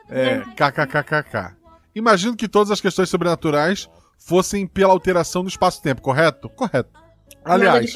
É, 0.08 0.42
kkkk. 0.56 1.56
Imagino 1.96 2.36
que 2.36 2.48
todas 2.48 2.70
as 2.70 2.80
questões 2.80 3.10
sobrenaturais 3.10 3.90
fossem 4.20 4.68
pela 4.68 4.94
alteração 4.94 5.42
do 5.42 5.50
espaço-tempo, 5.50 6.02
correto? 6.02 6.48
Correto. 6.50 6.92
Aliás, 7.44 7.92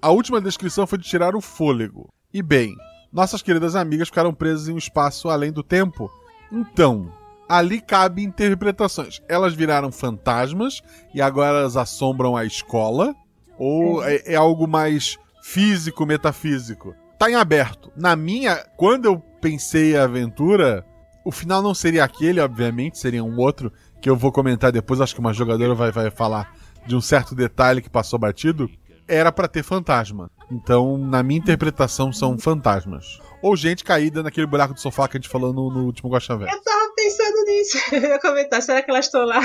a 0.00 0.10
última 0.10 0.40
descrição 0.40 0.86
foi 0.86 0.96
de 0.96 1.04
tirar 1.04 1.36
o 1.36 1.40
fôlego. 1.40 2.08
E 2.32 2.42
bem, 2.42 2.74
nossas 3.12 3.42
queridas 3.42 3.76
amigas 3.76 4.08
ficaram 4.08 4.32
presas 4.32 4.68
em 4.68 4.72
um 4.72 4.78
espaço 4.78 5.28
além 5.28 5.52
do 5.52 5.62
tempo. 5.62 6.10
Então, 6.50 7.12
ali 7.46 7.82
cabe 7.82 8.24
interpretações. 8.24 9.20
Elas 9.28 9.52
viraram 9.54 9.92
fantasmas 9.92 10.82
e 11.14 11.20
agora 11.20 11.58
elas 11.58 11.76
assombram 11.76 12.36
a 12.36 12.44
escola? 12.44 13.14
Ou 13.58 14.02
é, 14.02 14.22
é 14.24 14.34
algo 14.34 14.66
mais 14.66 15.18
físico, 15.42 16.06
metafísico? 16.06 16.94
Tá 17.24 17.30
em 17.30 17.36
aberto. 17.36 17.90
Na 17.96 18.14
minha, 18.14 18.66
quando 18.76 19.06
eu 19.06 19.18
pensei 19.40 19.96
a 19.96 20.04
aventura, 20.04 20.84
o 21.24 21.32
final 21.32 21.62
não 21.62 21.72
seria 21.72 22.04
aquele, 22.04 22.38
obviamente, 22.38 22.98
seria 22.98 23.24
um 23.24 23.38
outro 23.38 23.72
que 23.98 24.10
eu 24.10 24.14
vou 24.14 24.30
comentar 24.30 24.70
depois. 24.70 25.00
Acho 25.00 25.14
que 25.14 25.20
uma 25.20 25.32
jogadora 25.32 25.74
vai, 25.74 25.90
vai 25.90 26.10
falar 26.10 26.54
de 26.86 26.94
um 26.94 27.00
certo 27.00 27.34
detalhe 27.34 27.80
que 27.80 27.88
passou 27.88 28.18
batido. 28.18 28.68
Era 29.08 29.32
pra 29.32 29.48
ter 29.48 29.62
fantasma. 29.62 30.30
Então, 30.52 30.98
na 30.98 31.22
minha 31.22 31.40
interpretação, 31.40 32.12
são 32.12 32.38
fantasmas. 32.38 33.18
Ou 33.40 33.56
gente 33.56 33.84
caída 33.84 34.22
naquele 34.22 34.46
buraco 34.46 34.74
do 34.74 34.80
sofá 34.80 35.08
que 35.08 35.16
a 35.16 35.18
gente 35.18 35.30
falou 35.30 35.50
no, 35.50 35.70
no 35.70 35.86
último 35.86 36.10
Guaxa. 36.10 36.34
Eu 36.34 36.38
tava 36.40 36.92
pensando 36.94 37.44
nisso. 37.46 37.78
Eu 37.90 38.02
ia 38.02 38.20
comentar, 38.20 38.60
será 38.60 38.82
que 38.82 38.90
elas 38.90 39.06
estão 39.06 39.24
lá? 39.24 39.40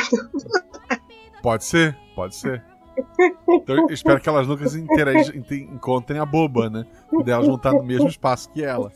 Pode 1.41 1.63
ser, 1.63 1.97
pode 2.13 2.35
ser. 2.35 2.61
Então 3.49 3.75
eu 3.75 3.87
espero 3.89 4.19
que 4.19 4.29
elas 4.29 4.47
nunca 4.47 4.67
se 4.67 4.79
encontrem 5.73 6.19
a 6.19 6.25
boba, 6.25 6.69
né? 6.69 6.85
Porque 7.09 7.29
elas 7.29 7.47
vão 7.47 7.55
estar 7.55 7.73
no 7.73 7.83
mesmo 7.83 8.07
espaço 8.07 8.49
que 8.51 8.63
ela. 8.63 8.91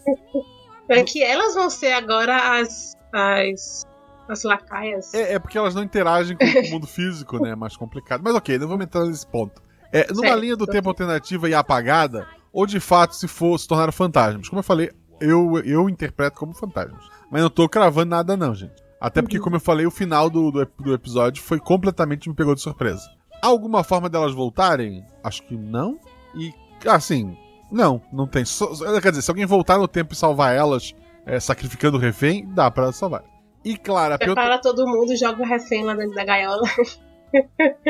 É 0.90 1.04
que 1.04 1.24
elas 1.24 1.56
vão 1.56 1.70
ser 1.70 1.94
agora 1.94 2.60
as. 2.60 2.94
as. 3.14 3.88
as 4.28 4.44
lacaias. 4.44 5.14
É, 5.14 5.34
é 5.34 5.40
porque 5.40 5.58
elas 5.58 5.76
não 5.76 5.84
interagem 5.84 6.38
com 6.38 6.46
o 6.46 6.72
mundo 6.72 6.88
físico, 6.88 7.40
né? 7.40 7.52
É 7.52 7.56
mais 7.56 7.76
complicado. 7.76 8.22
Mas 8.24 8.36
ok, 8.36 8.58
não 8.58 8.68
vamos 8.68 8.86
entrar 8.86 9.06
nesse 9.06 9.26
ponto. 9.26 9.62
É, 9.92 10.08
numa 10.12 10.28
Certo. 10.28 10.40
linha 10.40 10.56
do 10.56 10.66
tempo 10.66 10.90
alternativa 10.90 11.48
e 11.48 11.54
apagada, 11.54 12.28
ou 12.52 12.66
de 12.66 12.80
fato 12.80 13.16
se 13.16 13.28
for 13.28 13.58
se 13.60 13.68
tornaram 13.68 13.92
fantasmas. 13.92 14.50
Como 14.50 14.60
eu 14.60 14.64
falei, 14.64 14.92
eu, 15.22 15.60
eu 15.60 15.88
interpreto 15.88 16.38
como 16.38 16.54
fantasmas. 16.54 17.06
Mas 17.32 17.42
não 17.42 17.50
tô 17.50 17.70
cravando 17.70 18.10
nada, 18.10 18.36
não, 18.36 18.54
gente. 18.54 18.84
Até 19.00 19.22
porque, 19.22 19.38
como 19.38 19.58
eu 19.58 19.60
falei, 19.60 19.86
o 19.86 19.92
final 19.92 20.30
do, 20.30 20.50
do, 20.50 20.66
do 20.80 20.94
episódio 20.94 21.44
foi 21.44 21.60
completamente 21.60 22.30
me 22.30 22.36
pegou 22.36 22.56
de 22.56 22.62
surpresa. 22.62 23.04
Alguma 23.46 23.84
forma 23.84 24.08
delas 24.10 24.34
voltarem? 24.34 25.06
Acho 25.24 25.44
que 25.44 25.56
não. 25.56 26.00
E, 26.34 26.54
assim, 26.88 27.38
não, 27.72 28.02
não 28.12 28.26
tem. 28.26 28.44
Quer 29.02 29.10
dizer, 29.10 29.22
se 29.22 29.30
alguém 29.32 29.46
voltar 29.46 29.78
no 29.78 29.88
tempo 29.88 30.14
e 30.14 30.18
salvar 30.18 30.56
elas, 30.56 30.94
é, 31.26 31.40
sacrificando 31.40 31.98
o 31.98 32.00
refém, 32.00 32.48
dá 32.54 32.72
pra 32.72 32.92
salvar. 32.94 33.24
E 33.66 33.78
claro, 33.78 34.14
a 34.14 34.18
pergunta- 34.18 34.42
Prepara 34.42 34.62
todo 34.62 34.88
mundo 34.88 35.12
e 35.12 35.18
joga 35.18 35.42
o 35.42 35.46
refém 35.46 35.84
lá 35.84 35.94
dentro 35.94 36.16
da 36.16 36.24
gaiola. 36.24 36.62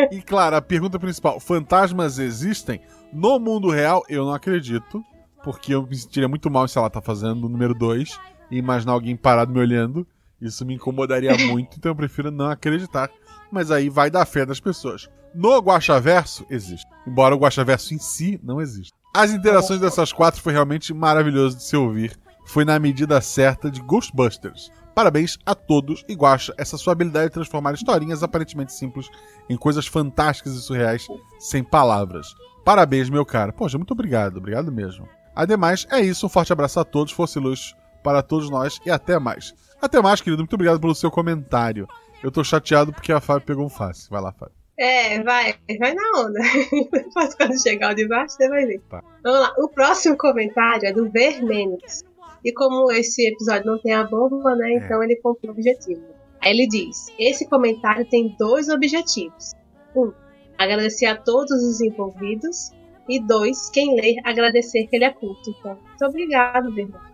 E 0.10 0.22
claro, 0.22 0.56
a 0.56 0.62
pergunta 0.62 0.98
principal: 0.98 1.38
fantasmas 1.38 2.18
existem? 2.18 2.80
No 3.12 3.38
mundo 3.40 3.70
real, 3.70 4.02
eu 4.08 4.24
não 4.24 4.34
acredito. 4.34 5.04
Porque 5.44 5.76
eu 5.76 5.86
me 5.86 5.94
sentiria 5.98 6.30
muito 6.30 6.50
mal 6.50 6.66
se 6.66 6.78
ela 6.78 6.90
tá 6.90 7.02
fazendo 7.02 7.44
o 7.46 7.50
número 7.50 7.74
2 7.74 8.18
e 8.50 8.58
imaginar 8.58 8.94
alguém 8.94 9.18
parado 9.18 9.52
me 9.52 9.60
olhando. 9.60 10.08
Isso 10.40 10.66
me 10.66 10.76
incomodaria 10.76 11.36
muito, 11.48 11.76
então 11.78 11.92
eu 11.92 11.96
prefiro 11.96 12.32
não 12.32 12.46
acreditar. 12.50 13.12
Mas 13.52 13.70
aí 13.70 13.90
vai 13.90 14.10
da 14.10 14.26
fé 14.26 14.46
das 14.46 14.62
pessoas. 14.62 15.10
No 15.34 15.58
Guaxaverso, 15.60 16.46
existe. 16.50 16.88
Embora 17.08 17.36
o 17.36 17.40
Guaxaverso 17.40 17.94
em 17.94 17.98
si 17.98 18.40
não 18.44 18.62
exista. 18.62 18.96
As 19.16 19.32
interações 19.32 19.80
dessas 19.80 20.12
quatro 20.12 20.42
foi 20.42 20.54
realmente 20.54 20.94
maravilhoso 20.94 21.58
de 21.58 21.64
se 21.64 21.76
ouvir. 21.76 22.18
Foi 22.46 22.66
na 22.66 22.78
medida 22.80 23.22
certa 23.22 23.70
de 23.70 23.82
Ghostbusters. 23.82 24.72
Parabéns 24.94 25.38
a 25.46 25.56
todos 25.56 26.06
e 26.08 26.14
Guaxa, 26.14 26.54
essa 26.58 26.78
sua 26.78 26.94
habilidade 26.94 27.28
de 27.28 27.34
transformar 27.34 27.74
historinhas 27.74 28.22
aparentemente 28.22 28.74
simples 28.74 29.10
em 29.50 29.58
coisas 29.58 29.88
fantásticas 29.88 30.54
e 30.54 30.62
surreais 30.62 31.08
sem 31.40 31.64
palavras. 31.64 32.36
Parabéns, 32.64 33.10
meu 33.10 33.26
cara. 33.26 33.52
Poxa, 33.52 33.78
muito 33.78 33.92
obrigado, 33.92 34.38
obrigado 34.38 34.72
mesmo. 34.72 35.08
Ademais, 35.36 35.88
é 35.90 36.00
isso. 36.00 36.26
Um 36.26 36.30
forte 36.30 36.54
abraço 36.54 36.80
a 36.80 36.86
todos, 36.86 37.12
fosse 37.12 37.40
luz 37.40 37.76
para 38.04 38.22
todos 38.22 38.50
nós 38.50 38.80
e 38.86 38.92
até 38.92 39.18
mais. 39.18 39.54
Até 39.82 40.02
mais, 40.02 40.22
querido. 40.22 40.42
Muito 40.44 40.54
obrigado 40.54 40.80
pelo 40.80 40.94
seu 40.94 41.10
comentário. 41.10 41.88
Eu 42.22 42.32
tô 42.32 42.44
chateado 42.44 42.94
porque 42.94 43.12
a 43.12 43.20
Fábio 43.20 43.46
pegou 43.46 43.66
um 43.66 43.70
fácil. 43.70 44.10
Vai 44.12 44.22
lá, 44.22 44.32
Fábio. 44.32 44.63
É, 44.78 45.22
vai, 45.22 45.56
vai 45.80 45.94
na 45.94 46.04
onda. 46.18 46.40
Depois 46.92 47.36
quando 47.36 47.62
chegar 47.62 47.92
o 47.92 47.96
de 47.96 48.08
baixo, 48.08 48.36
você 48.36 48.50
vai 48.50 48.66
ver. 48.66 48.82
Tá. 48.90 49.04
Vamos 49.24 49.40
lá. 49.40 49.54
O 49.60 49.68
próximo 49.68 50.18
comentário 50.18 50.88
é 50.88 50.94
do 50.94 51.10
Vermenes. 51.10 52.04
E 52.44 52.52
como 52.52 52.92
esse 52.92 53.28
episódio 53.28 53.68
não 53.68 53.80
tem 53.80 53.94
a 53.94 54.04
bomba, 54.04 54.56
né? 54.56 54.74
Então 54.74 55.02
ele 55.04 55.16
cumpre 55.18 55.48
o 55.48 55.52
objetivo. 55.52 56.02
Aí 56.42 56.52
ele 56.52 56.68
diz: 56.68 57.08
Esse 57.18 57.48
comentário 57.48 58.06
tem 58.10 58.36
dois 58.38 58.68
objetivos. 58.68 59.54
Um, 59.96 60.12
agradecer 60.58 61.06
a 61.06 61.16
todos 61.16 61.64
os 61.64 61.80
envolvidos. 61.80 62.72
E 63.08 63.20
dois, 63.20 63.70
quem 63.70 63.96
ler, 63.96 64.16
agradecer 64.24 64.88
que 64.88 64.96
ele 64.96 65.04
é 65.04 65.12
culto. 65.12 65.50
Então, 65.50 65.78
muito 65.78 66.06
obrigado, 66.06 66.74
Vermenes. 66.74 67.14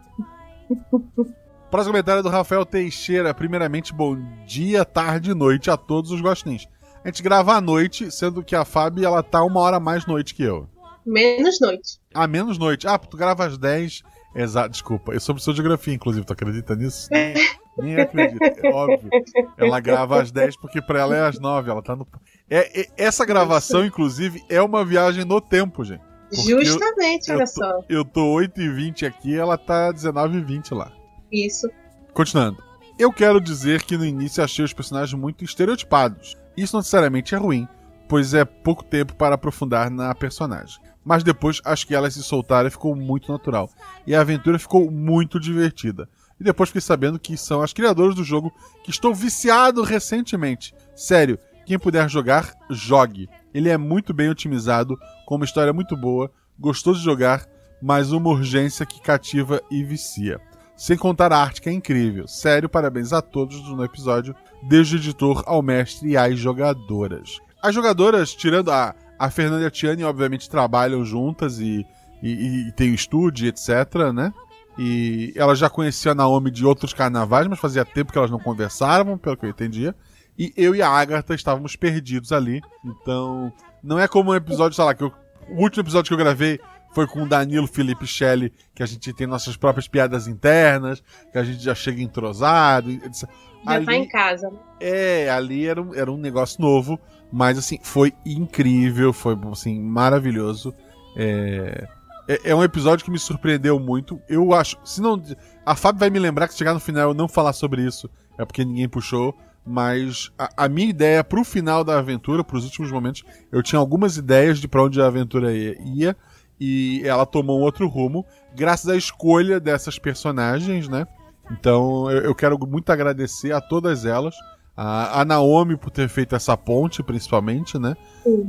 Próximo 1.70 1.94
comentário 1.94 2.20
é 2.20 2.24
do 2.24 2.30
Rafael 2.30 2.66
Teixeira. 2.66 3.34
Primeiramente, 3.34 3.94
bom 3.94 4.16
dia, 4.46 4.86
tarde 4.86 5.32
e 5.32 5.34
noite 5.36 5.70
a 5.70 5.78
todos 5.78 6.12
os 6.12 6.22
gostins. 6.22 6.68
A 7.03 7.08
gente 7.08 7.24
grava 7.24 7.53
à 7.53 7.62
noite, 7.62 8.12
sendo 8.12 8.44
que 8.44 8.56
a 8.56 8.65
Fábio 8.65 9.06
ela 9.06 9.24
tá 9.24 9.44
uma 9.44 9.60
hora 9.60 9.79
mais 9.79 10.06
noite 10.06 10.34
que 10.36 10.44
eu. 10.44 10.68
Menos 11.06 11.60
noite. 11.60 12.00
Ah, 12.13 12.27
menos 12.27 12.58
noite. 12.58 12.88
Ah, 12.88 12.98
tu 12.98 13.15
grava 13.18 13.46
às 13.46 13.58
10. 13.58 14.03
Exato, 14.36 14.70
desculpa. 14.70 15.12
Eu 15.13 15.20
sou 15.20 15.34
professor 15.34 15.53
de 15.53 15.58
geografia, 15.58 15.94
inclusive. 15.94 16.25
Tu 16.25 16.34
acredita 16.34 16.75
nisso? 16.75 17.08
Nem, 17.79 18.00
acredito. 18.00 18.44
É 18.44 18.70
óbvio. 18.70 19.10
Ela 19.58 19.79
grava 19.79 20.22
às 20.22 20.32
10 20.32 20.58
porque 20.58 20.82
pra 20.82 21.00
ela 21.00 21.15
é 21.15 21.25
às 21.27 21.39
9. 21.39 21.72
Ela 21.72 21.82
tá 21.82 21.96
no. 21.96 22.06
É, 22.50 22.82
é- 22.82 22.88
essa 22.98 23.25
gravação, 23.25 23.86
inclusive, 23.86 24.44
é 24.50 24.62
uma 24.62 24.84
viagem 24.84 25.24
no 25.24 25.39
tempo, 25.39 25.84
gente. 25.86 26.03
Eu- 26.48 26.63
Justamente, 26.63 27.29
eu 27.29 27.38
olha 27.38 27.46
tô- 27.46 27.51
só. 27.51 27.79
Eu 27.89 28.06
tô 28.06 28.22
8h20 28.34 29.03
aqui 29.08 29.36
ela 29.36 29.58
tá 29.58 29.91
19h20 29.91 30.75
lá. 30.75 30.91
Isso. 31.32 31.68
Continuando. 32.13 32.62
Eu 33.00 33.12
quero 33.13 33.39
dizer 33.39 33.82
que 33.84 33.98
no 33.98 34.06
início 34.06 34.44
achei 34.44 34.63
os 34.63 34.74
personagens 34.74 35.13
muito 35.20 35.44
estereotipados. 35.46 36.36
Isso 36.60 36.75
não 36.75 36.82
necessariamente 36.82 37.34
é 37.34 37.38
ruim, 37.38 37.68
pois 38.08 38.34
é 38.34 38.44
pouco 38.44 38.84
tempo 38.84 39.16
para 39.16 39.36
aprofundar 39.36 39.89
na 39.89 40.13
personagem. 40.13 40.78
Mas 41.06 41.24
depois 41.24 41.62
acho 41.63 41.88
que 41.88 41.96
elas 41.96 42.13
se 42.13 42.22
soltaram 42.22 42.68
e 42.68 42.72
ficou 42.72 42.94
muito 42.96 43.32
natural. 43.32 43.70
E 44.06 44.13
a 44.13 44.20
aventura 44.20 44.60
ficou 44.60 44.92
muito 44.92 45.39
divertida. 45.39 46.10
E 46.38 46.44
depois 46.44 46.70
fiquei 46.70 46.82
sabendo 46.82 47.18
que 47.18 47.38
são 47.38 47.62
as 47.62 47.72
criadoras 47.72 48.13
do 48.13 48.25
jogo 48.25 48.54
que 48.84 48.92
estou 48.92 49.16
viciado 49.16 49.84
recentemente. 49.84 50.74
Sério, 50.94 51.39
quem 51.66 51.80
puder 51.80 52.10
jogar, 52.10 52.54
jogue. 52.70 53.30
Ele 53.54 53.70
é 53.70 53.78
muito 53.78 54.13
bem 54.13 54.30
otimizado, 54.30 54.98
com 55.25 55.36
uma 55.36 55.46
história 55.46 55.72
muito 55.72 55.96
boa, 55.96 56.30
gostoso 56.60 57.00
de 57.00 57.06
jogar, 57.06 57.46
mas 57.82 58.12
uma 58.12 58.30
urgência 58.30 58.86
que 58.86 59.01
cativa 59.01 59.62
e 59.72 59.82
vicia. 59.82 60.42
Sem 60.75 60.98
contar 60.98 61.32
a 61.32 61.38
arte 61.38 61.62
que 61.62 61.70
é 61.70 61.74
incrível. 61.74 62.28
Sério, 62.28 62.70
parabéns 62.70 63.13
a 63.13 63.22
todos 63.22 63.62
no 63.70 63.84
episódio, 63.84 64.36
desde 64.63 64.96
o 64.96 65.00
editor 65.00 65.44
ao 65.46 65.62
mestre 65.62 66.10
e 66.10 66.18
às 66.18 66.38
jogadoras. 66.38 67.39
As 67.62 67.74
jogadoras, 67.75 68.34
tirando 68.34 68.72
a, 68.72 68.96
a 69.18 69.30
Fernanda 69.30 69.63
e 69.63 69.66
a 69.66 69.72
Tiane, 69.72 70.04
obviamente 70.04 70.50
trabalham 70.50 71.04
juntas 71.04 71.60
e, 71.60 71.86
e, 72.24 72.68
e 72.68 72.72
tem 72.74 72.92
o 72.92 72.96
estúdio, 72.96 73.48
etc, 73.48 73.70
né? 74.13 74.34
E 74.78 75.34
ela 75.36 75.56
já 75.56 75.70
conhecia 75.70 76.13
a 76.13 76.16
Naomi 76.16 76.50
de 76.51 76.66
outros 76.66 76.94
carnavais, 76.94 77.48
mas 77.48 77.60
fazia 77.60 77.84
tempo 77.84 78.12
que 78.13 78.18
elas 78.18 78.32
não 78.32 78.39
conversavam, 78.39 79.18
pelo 79.18 79.36
que 79.36 79.46
eu 79.46 79.50
entendia. 79.50 79.94
E 80.38 80.54
eu 80.56 80.74
e 80.74 80.82
a 80.82 80.88
Agatha 80.89 81.34
estávamos 81.36 81.75
perdidos 81.75 82.32
ali. 82.32 82.62
Então, 82.86 83.51
não 83.84 84.00
é 84.00 84.08
como 84.08 84.32
um 84.32 84.36
episódio, 84.36 84.74
sei 84.75 84.86
lá, 84.86 84.94
que 84.94 85.04
eu- 85.04 85.12
o 85.50 85.62
último 85.62 85.84
episódio 85.84 86.08
que 86.08 86.13
eu 86.13 86.18
gravei 86.18 86.62
foi 86.91 87.08
com 87.08 87.24
o 87.24 87.27
Danilo, 87.27 87.67
Felipe 87.67 88.05
Shelley, 88.08 88.51
que 88.74 88.84
a 88.84 88.86
gente 88.86 89.13
tem 89.13 89.27
nossas 89.27 89.55
próprias 89.55 89.88
piadas 89.88 90.27
internas, 90.27 91.03
que 91.31 91.38
a 91.38 91.43
gente 91.43 91.63
já 91.63 91.75
chega 91.75 92.01
entrosado. 92.01 92.91
etc. 92.91 93.29
Já 93.65 93.84
tá 93.84 93.96
em 93.96 94.08
casa. 94.08 94.50
né? 94.50 94.58
É, 94.79 95.29
ali 95.29 95.67
era 95.67 95.81
um, 95.81 95.93
era 95.93 96.12
um 96.12 96.17
negócio 96.17 96.62
novo, 96.62 97.00
mas 97.31 97.58
assim, 97.58 97.79
foi 97.84 98.13
incrível, 98.25 99.13
foi 99.13 99.38
assim, 99.51 99.79
maravilhoso. 99.79 100.74
É, 101.15 101.88
é, 102.27 102.51
é 102.51 102.55
um 102.55 102.63
episódio 102.63 103.03
que 103.03 103.12
me 103.12 103.19
surpreendeu 103.19 103.79
muito. 103.79 104.22
Eu 104.27 104.53
acho, 104.53 104.77
se 104.84 105.01
não. 105.01 105.22
A 105.65 105.75
Fábio 105.75 106.00
vai 106.00 106.10
me 106.10 106.19
lembrar 106.19 106.48
que 106.48 106.53
se 106.53 106.60
chegar 106.60 106.74
no 106.74 106.79
final 106.79 107.10
eu 107.10 107.13
não 107.13 107.27
falar 107.27 107.53
sobre 107.53 107.84
isso, 107.84 108.10
é 108.38 108.46
porque 108.46 108.65
ninguém 108.65 108.88
puxou. 108.88 109.36
mas 109.65 110.31
a, 110.38 110.65
a 110.65 110.69
minha 110.69 110.89
ideia 110.89 111.24
pro 111.24 111.43
final 111.43 111.84
da 111.84 112.00
aventura, 112.00 112.43
pros 112.43 112.63
últimos 112.63 112.91
momentos, 112.91 113.24
eu 113.51 113.62
tinha 113.62 113.77
algumas 113.79 114.17
ideias 114.17 114.60
de 114.60 114.67
pra 114.67 114.84
onde 114.84 115.01
a 115.01 115.05
aventura 115.05 115.53
ia 115.53 116.15
e 116.60 117.01
ela 117.06 117.25
tomou 117.25 117.60
um 117.60 117.63
outro 117.63 117.88
rumo, 117.88 118.25
graças 118.56 118.89
à 118.89 118.96
escolha 118.98 119.60
dessas 119.60 119.98
personagens, 120.00 120.88
né? 120.88 121.06
Então 121.51 122.10
eu, 122.12 122.22
eu 122.24 122.36
quero 122.36 122.58
muito 122.68 122.92
agradecer 122.92 123.51
a 123.54 123.62
todas 123.62 124.06
elas. 124.06 124.36
A, 124.82 125.22
a 125.22 125.25
Naomi 125.25 125.75
por 125.75 125.89
ter 125.92 126.08
feito 126.08 126.36
essa 126.36 126.56
ponte, 126.56 127.04
principalmente, 127.04 127.78
né? 127.78 127.98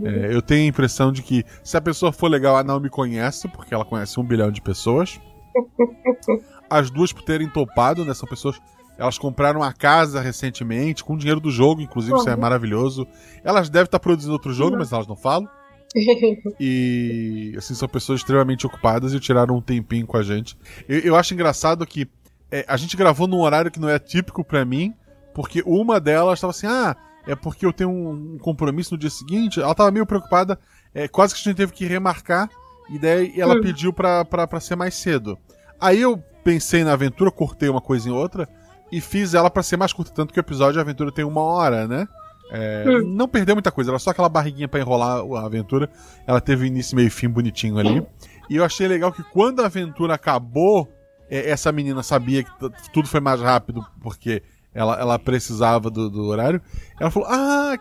É, 0.04 0.32
eu 0.34 0.40
tenho 0.40 0.64
a 0.64 0.68
impressão 0.68 1.10
de 1.10 1.22
que 1.22 1.44
se 1.64 1.76
a 1.76 1.80
pessoa 1.80 2.12
for 2.12 2.28
legal, 2.30 2.56
a 2.56 2.62
Naomi 2.62 2.88
conhece, 2.88 3.48
porque 3.48 3.74
ela 3.74 3.84
conhece 3.84 4.20
um 4.20 4.24
bilhão 4.24 4.50
de 4.52 4.60
pessoas. 4.60 5.20
As 6.70 6.90
duas 6.90 7.12
por 7.12 7.22
terem 7.22 7.48
topado, 7.48 8.04
né? 8.04 8.14
São 8.14 8.28
pessoas. 8.28 8.60
Elas 8.96 9.18
compraram 9.18 9.62
a 9.62 9.72
casa 9.72 10.20
recentemente, 10.20 11.02
com 11.02 11.16
dinheiro 11.16 11.40
do 11.40 11.50
jogo, 11.50 11.80
inclusive, 11.80 12.16
isso 12.16 12.28
é 12.28 12.34
Uhum. 12.34 12.40
maravilhoso. 12.40 13.06
Elas 13.42 13.68
devem 13.70 13.86
estar 13.86 13.98
produzindo 13.98 14.32
outro 14.34 14.52
jogo, 14.52 14.72
Uhum. 14.74 14.78
mas 14.78 14.92
elas 14.92 15.06
não 15.06 15.16
falam. 15.16 15.48
E 16.60 17.54
assim, 17.56 17.74
são 17.74 17.88
pessoas 17.88 18.20
extremamente 18.20 18.66
ocupadas 18.66 19.12
e 19.12 19.20
tiraram 19.20 19.56
um 19.56 19.60
tempinho 19.60 20.06
com 20.06 20.16
a 20.16 20.22
gente. 20.22 20.56
Eu, 20.88 20.98
eu 21.00 21.16
acho 21.16 21.34
engraçado 21.34 21.86
que 21.86 22.08
é, 22.50 22.64
a 22.68 22.76
gente 22.76 22.96
gravou 22.96 23.26
num 23.26 23.40
horário 23.40 23.70
que 23.70 23.80
não 23.80 23.88
é 23.88 23.98
típico 23.98 24.44
pra 24.44 24.64
mim, 24.64 24.94
porque 25.34 25.62
uma 25.66 26.00
delas 26.00 26.34
estava 26.38 26.50
assim, 26.50 26.66
ah, 26.66 26.96
é 27.26 27.34
porque 27.34 27.64
eu 27.66 27.72
tenho 27.72 27.90
um, 27.90 28.34
um 28.34 28.38
compromisso 28.38 28.94
no 28.94 28.98
dia 28.98 29.10
seguinte. 29.10 29.60
Ela 29.60 29.74
tava 29.74 29.90
meio 29.90 30.06
preocupada, 30.06 30.58
é, 30.94 31.06
quase 31.08 31.34
que 31.34 31.40
a 31.40 31.44
gente 31.44 31.56
teve 31.56 31.72
que 31.72 31.86
remarcar, 31.86 32.48
e 32.88 32.98
daí 32.98 33.32
ela 33.38 33.54
Hum. 33.56 33.60
pediu 33.60 33.92
pra, 33.92 34.24
pra, 34.24 34.46
pra 34.46 34.60
ser 34.60 34.76
mais 34.76 34.94
cedo. 34.94 35.38
Aí 35.80 36.00
eu 36.00 36.18
pensei 36.44 36.82
na 36.84 36.92
aventura, 36.92 37.30
cortei 37.30 37.68
uma 37.68 37.80
coisa 37.80 38.08
em 38.08 38.12
outra, 38.12 38.48
e 38.90 39.00
fiz 39.00 39.34
ela 39.34 39.48
pra 39.50 39.62
ser 39.62 39.76
mais 39.76 39.92
curta, 39.92 40.10
tanto 40.12 40.32
que 40.34 40.40
o 40.40 40.42
episódio 40.42 40.74
de 40.74 40.80
aventura 40.80 41.12
tem 41.12 41.24
uma 41.24 41.42
hora, 41.42 41.86
né? 41.86 42.08
É, 42.50 42.84
Hum. 42.86 43.14
Não 43.14 43.28
perdeu 43.28 43.54
muita 43.54 43.70
coisa, 43.70 43.90
era 43.90 43.98
só 43.98 44.10
aquela 44.10 44.28
barriguinha 44.28 44.66
pra 44.68 44.80
enrolar 44.80 45.20
a 45.20 45.46
aventura. 45.46 45.88
Ela 46.26 46.40
teve 46.40 46.66
início, 46.66 46.96
meio 46.96 47.06
e 47.06 47.10
fim 47.10 47.28
bonitinho 47.28 47.78
ali. 47.78 48.04
E 48.48 48.56
eu 48.56 48.64
achei 48.64 48.88
legal 48.88 49.12
que 49.12 49.22
quando 49.22 49.60
a 49.60 49.66
aventura 49.66 50.14
acabou, 50.14 50.92
é, 51.30 51.50
essa 51.50 51.70
menina 51.70 52.02
sabia 52.02 52.42
que 52.42 52.50
tudo 52.92 53.06
foi 53.08 53.20
mais 53.20 53.40
rápido 53.40 53.84
porque 54.02 54.42
ela, 54.74 54.98
ela 55.00 55.18
precisava 55.18 55.88
do, 55.90 56.10
do 56.10 56.24
horário. 56.26 56.60
Ela 56.98 57.10
falou: 57.10 57.28
Ah, 57.30 57.76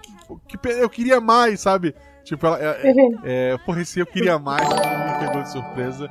que, 0.47 0.57
que 0.57 0.67
eu 0.69 0.89
queria 0.89 1.19
mais, 1.19 1.59
sabe? 1.61 1.95
Tipo, 2.23 2.45
ela. 2.45 2.59
É, 2.61 2.93
é, 3.23 3.57
porra, 3.65 3.81
esse 3.81 3.99
eu 3.99 4.05
queria 4.05 4.37
mais, 4.37 4.67
me 4.67 5.25
pegou 5.27 5.41
de 5.41 5.51
surpresa. 5.51 6.07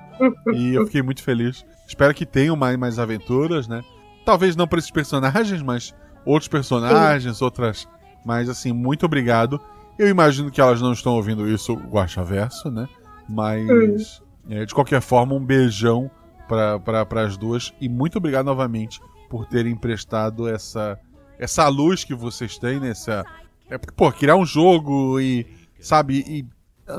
E 0.52 0.74
eu 0.74 0.84
fiquei 0.86 1.02
muito 1.02 1.22
feliz. 1.22 1.64
Espero 1.86 2.12
que 2.12 2.26
tenham 2.26 2.56
mais, 2.56 2.76
mais 2.76 2.98
aventuras, 2.98 3.68
né? 3.68 3.82
Talvez 4.24 4.56
não 4.56 4.66
para 4.66 4.80
esses 4.80 4.90
personagens, 4.90 5.62
mas 5.62 5.94
outros 6.24 6.48
personagens, 6.48 7.40
outras. 7.40 7.86
Mas 8.24 8.48
assim, 8.48 8.72
muito 8.72 9.06
obrigado. 9.06 9.60
Eu 9.98 10.08
imagino 10.08 10.50
que 10.50 10.60
elas 10.60 10.80
não 10.80 10.92
estão 10.92 11.14
ouvindo 11.14 11.48
isso, 11.48 11.74
Guaxa 11.74 12.22
Verso, 12.22 12.70
né? 12.70 12.88
Mas. 13.28 13.68
é, 14.48 14.64
de 14.64 14.74
qualquer 14.74 15.00
forma, 15.00 15.34
um 15.34 15.44
beijão 15.44 16.10
para 16.48 17.22
as 17.24 17.36
duas. 17.36 17.72
E 17.80 17.88
muito 17.88 18.16
obrigado 18.18 18.46
novamente 18.46 19.00
por 19.28 19.46
terem 19.46 19.72
emprestado 19.72 20.48
essa, 20.48 20.98
essa 21.38 21.68
luz 21.68 22.04
que 22.04 22.14
vocês 22.14 22.56
têm 22.58 22.80
nessa. 22.80 23.24
É 23.68 23.76
porque, 23.76 23.94
pô, 23.94 24.10
criar 24.12 24.36
um 24.36 24.46
jogo 24.46 25.20
e. 25.20 25.46
Sabe? 25.80 26.24
E 26.26 26.46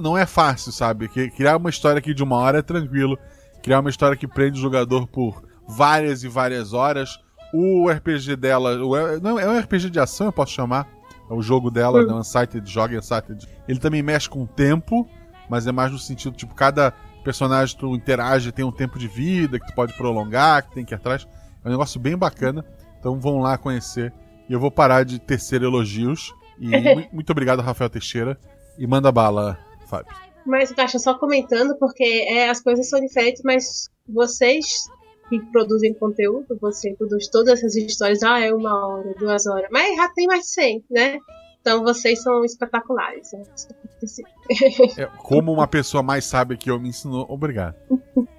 não 0.02 0.18
é 0.18 0.26
fácil, 0.26 0.72
sabe? 0.72 1.08
Que- 1.10 1.32
Criar 1.32 1.58
uma 1.58 1.70
história 1.70 1.98
aqui 2.00 2.14
de 2.14 2.24
uma 2.24 2.38
hora 2.38 2.60
é 2.60 2.62
tranquilo. 2.62 3.18
Criar 3.64 3.80
uma 3.80 3.90
história 3.90 4.16
que 4.16 4.28
prende 4.28 4.60
o 4.60 4.62
jogador 4.62 5.08
por 5.08 5.44
várias 5.68 6.24
e 6.24 6.28
várias 6.28 6.74
horas. 6.74 7.18
O 7.54 7.90
RPG 7.90 8.36
dela. 8.36 8.76
o- 8.84 9.20
não, 9.20 9.40
é 9.40 9.48
um 9.50 9.58
RPG 9.60 9.90
de 9.90 10.00
ação, 10.00 10.28
eu 10.28 10.34
posso 10.34 10.54
chamar. 10.54 10.88
É 11.29 11.33
o 11.33 11.41
jogo 11.41 11.69
dela, 11.69 12.01
Hum. 12.01 12.07
né? 12.07 12.13
Unsighted, 12.15 12.70
joga 12.70 12.98
Unsighted. 12.98 13.48
Ele 13.68 13.79
também 13.79 14.01
mexe 14.01 14.27
com 14.29 14.44
o 14.44 14.48
tempo, 14.48 15.07
mas 15.50 15.68
é 15.68 15.72
mais 15.72 15.92
no 15.92 16.00
sentido, 16.00 16.35
tipo, 16.35 16.55
cada 16.55 16.92
personagem 17.24 17.75
que 17.75 17.81
tu 17.81 17.96
interage 17.96 18.51
tem 18.51 18.65
um 18.65 18.72
tempo 18.72 18.98
de 18.98 19.07
vida 19.07 19.59
que 19.59 19.68
tu 19.68 19.74
pode 19.75 19.94
prolongar, 19.94 20.68
que 20.68 20.74
tem 20.74 20.85
que 20.85 20.94
ir 20.94 20.96
atrás. 20.96 21.27
É 21.63 21.68
um 21.68 21.72
negócio 21.72 22.00
bem 22.00 22.18
bacana. 22.18 22.65
Então 23.00 23.20
vão 23.20 23.39
lá 23.39 23.57
conhecer. 23.57 24.11
E 24.50 24.53
eu 24.53 24.59
vou 24.59 24.72
parar 24.72 25.03
de 25.05 25.20
tecer 25.20 25.61
elogios. 25.61 26.33
E 26.59 26.68
mu- 26.96 27.07
muito 27.13 27.29
obrigado, 27.31 27.61
Rafael 27.61 27.89
Teixeira. 27.89 28.37
E 28.77 28.87
manda 28.87 29.11
bala, 29.11 29.57
Fábio. 29.87 30.11
Mas, 30.46 30.72
Caixa, 30.72 30.98
só 30.98 31.13
comentando, 31.13 31.75
porque 31.77 32.25
é, 32.27 32.50
as 32.50 32.59
coisas 32.61 32.89
são 32.89 33.00
diferentes, 33.00 33.42
mas 33.44 33.89
vocês 34.07 34.89
que 35.29 35.39
produzem 35.51 35.94
conteúdo, 35.94 36.57
você 36.59 36.94
produz 36.96 37.27
todas 37.27 37.53
essas 37.59 37.75
histórias, 37.75 38.24
ah, 38.24 38.39
é 38.39 38.53
uma 38.53 38.87
hora, 38.87 39.13
duas 39.20 39.46
horas, 39.46 39.70
mas 39.72 39.96
já 39.96 40.09
tem 40.13 40.25
mais 40.27 40.42
de 40.42 40.48
100, 40.50 40.83
né? 40.89 41.18
Então 41.61 41.83
vocês 41.83 42.22
são 42.24 42.44
espetaculares. 42.44 43.31
né? 43.33 43.44
É, 44.98 45.05
como 45.18 45.51
uma 45.51 45.68
pessoa 45.68 46.01
mais 46.01 46.25
sábia 46.25 46.57
que 46.57 46.72
eu 46.72 46.79
me 46.79 46.89
ensinou, 46.89 47.25
obrigado. 47.29 47.75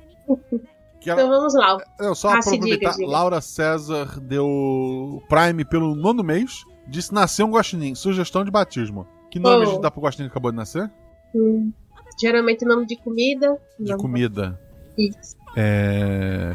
Ela- 1.07 1.23
Então 1.23 1.29
vamos 1.31 1.55
lá. 1.55 1.79
Não, 1.99 2.15
só 2.15 2.29
Ah, 2.29 2.41
diga, 2.41 2.57
aproveitar, 2.57 2.93
diga. 2.93 3.07
Laura 3.11 3.41
César 3.41 4.21
deu 4.21 5.23
Prime 5.29 5.65
pelo 5.65 5.95
nono 5.95 6.23
mês. 6.23 6.63
Disse 6.89 7.15
nasceu 7.15 7.47
um 7.47 7.53
guaxinim. 7.53 7.95
Sugestão 7.95 8.45
de 8.45 8.51
batismo. 8.51 9.07
Que 9.31 9.39
nome 9.39 9.57
Oh. 9.59 9.63
a 9.63 9.73
gente 9.73 9.81
dá 9.81 9.91
pro 9.91 10.03
guaxinim 10.03 10.29
que 10.29 10.33
acabou 10.33 10.51
de 10.51 10.59
nascer? 10.59 10.91
Hum, 11.35 11.73
geralmente 12.21 12.67
nome 12.67 12.85
de 12.85 12.97
comida. 12.97 13.57
De 13.79 13.91
nome- 13.93 14.03
comida. 14.03 14.61
Isso. 14.99 15.37
É... 15.57 16.55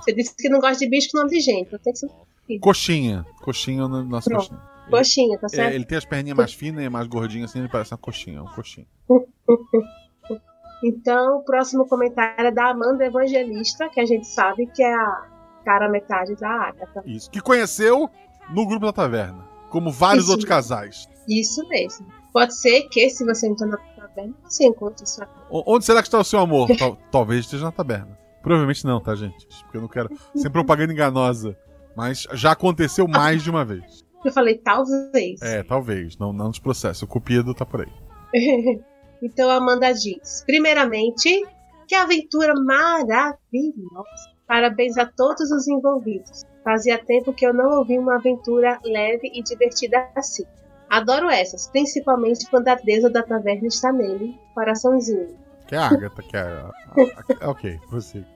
Você 0.00 0.12
disse 0.14 0.34
que 0.36 0.48
não 0.48 0.58
gosta 0.60 0.78
de 0.78 0.88
bicho 0.88 1.08
com 1.12 1.18
nome 1.18 1.30
de 1.30 1.40
gente, 1.40 1.66
então 1.66 1.78
tem 1.78 1.92
que 1.92 1.98
ser 1.98 2.08
Coxinha. 2.60 3.26
Coxinha 3.42 3.82
é 3.82 3.84
o 3.84 3.88
nosso 3.88 4.30
Pronto. 4.30 4.48
coxinha. 4.48 4.60
coxinha, 4.90 5.38
tá 5.38 5.46
É, 5.46 5.56
certo? 5.56 5.74
ele 5.74 5.84
tem 5.84 5.98
as 5.98 6.04
perninhas 6.04 6.36
mais 6.36 6.52
finas 6.54 6.84
e 6.84 6.88
mais 6.88 7.06
gordinhas 7.08 7.50
assim, 7.50 7.58
ele 7.58 7.68
parece 7.68 7.92
uma 7.92 7.98
coxinha. 7.98 8.42
Um 8.42 8.46
coxinha. 8.46 8.86
Então, 10.84 11.38
o 11.38 11.42
próximo 11.42 11.86
comentário 11.88 12.46
é 12.48 12.50
da 12.52 12.68
Amanda 12.70 13.04
Evangelista, 13.06 13.88
que 13.88 13.98
a 13.98 14.04
gente 14.04 14.26
sabe 14.26 14.66
que 14.66 14.82
é 14.82 14.94
a 14.94 15.26
cara 15.64 15.88
metade 15.88 16.36
da 16.36 16.48
Agatha. 16.50 17.02
Isso. 17.06 17.30
Que 17.30 17.40
conheceu 17.40 18.10
no 18.50 18.66
grupo 18.66 18.84
da 18.84 18.92
taverna. 18.92 19.42
Como 19.70 19.90
vários 19.90 20.24
Isso. 20.24 20.32
outros 20.32 20.48
casais. 20.48 21.08
Isso 21.26 21.66
mesmo. 21.68 22.06
Pode 22.30 22.54
ser 22.54 22.82
que, 22.90 23.08
se 23.08 23.24
você 23.24 23.48
entrar 23.48 23.66
na 23.66 23.78
taverna, 24.16 24.34
você 24.44 24.64
encontre 24.64 25.06
sua 25.06 25.28
O- 25.50 25.74
Onde 25.74 25.84
será 25.84 26.00
que 26.02 26.08
está 26.08 26.18
o 26.18 26.24
seu 26.24 26.40
amor? 26.40 26.68
Tal- 26.76 26.96
talvez 27.12 27.40
esteja 27.44 27.64
na 27.64 27.72
taberna. 27.72 28.18
Provavelmente 28.42 28.84
não, 28.84 29.00
tá, 29.00 29.14
gente? 29.14 29.46
Porque 29.64 29.76
eu 29.76 29.80
não 29.80 29.88
quero. 29.88 30.08
Sem 30.34 30.50
propaganda 30.50 30.92
enganosa. 30.92 31.56
Mas 31.96 32.26
já 32.34 32.52
aconteceu 32.52 33.08
mais 33.08 33.42
de 33.42 33.50
uma 33.50 33.64
vez. 33.64 34.04
Eu 34.24 34.32
falei, 34.32 34.58
talvez. 34.58 35.40
É, 35.42 35.62
talvez. 35.62 36.16
Não, 36.18 36.32
não 36.32 36.48
nos 36.48 36.58
processos. 36.58 37.02
O 37.02 37.06
cupido 37.06 37.54
tá 37.54 37.64
por 37.66 37.80
aí. 37.80 37.92
então 39.22 39.50
a 39.50 39.56
Amanda 39.56 39.92
diz: 39.92 40.44
primeiramente, 40.46 41.42
que 41.88 41.94
aventura 41.94 42.54
maravilhosa. 42.54 44.36
Parabéns 44.46 44.96
a 44.96 45.06
todos 45.06 45.50
os 45.50 45.66
envolvidos. 45.66 46.44
Fazia 46.62 46.98
tempo 46.98 47.32
que 47.32 47.44
eu 47.46 47.52
não 47.52 47.78
ouvi 47.78 47.98
uma 47.98 48.16
aventura 48.16 48.78
leve 48.84 49.28
e 49.34 49.42
divertida 49.42 50.08
assim. 50.14 50.44
Adoro 50.88 51.28
essas, 51.28 51.66
principalmente 51.68 52.48
quando 52.48 52.68
a 52.68 52.74
deusa 52.76 53.10
da 53.10 53.22
taverna 53.22 53.66
está 53.68 53.92
nele, 53.92 54.38
coraçãozinho. 54.54 55.36
Que 55.66 55.74
é 55.74 55.78
a 55.78 55.86
Agatha, 55.88 56.22
que 56.22 56.36
é. 56.36 56.40
a- 56.40 56.70
a- 56.70 57.46
a- 57.46 57.50
ok, 57.50 57.78
prossiga. 57.90 58.26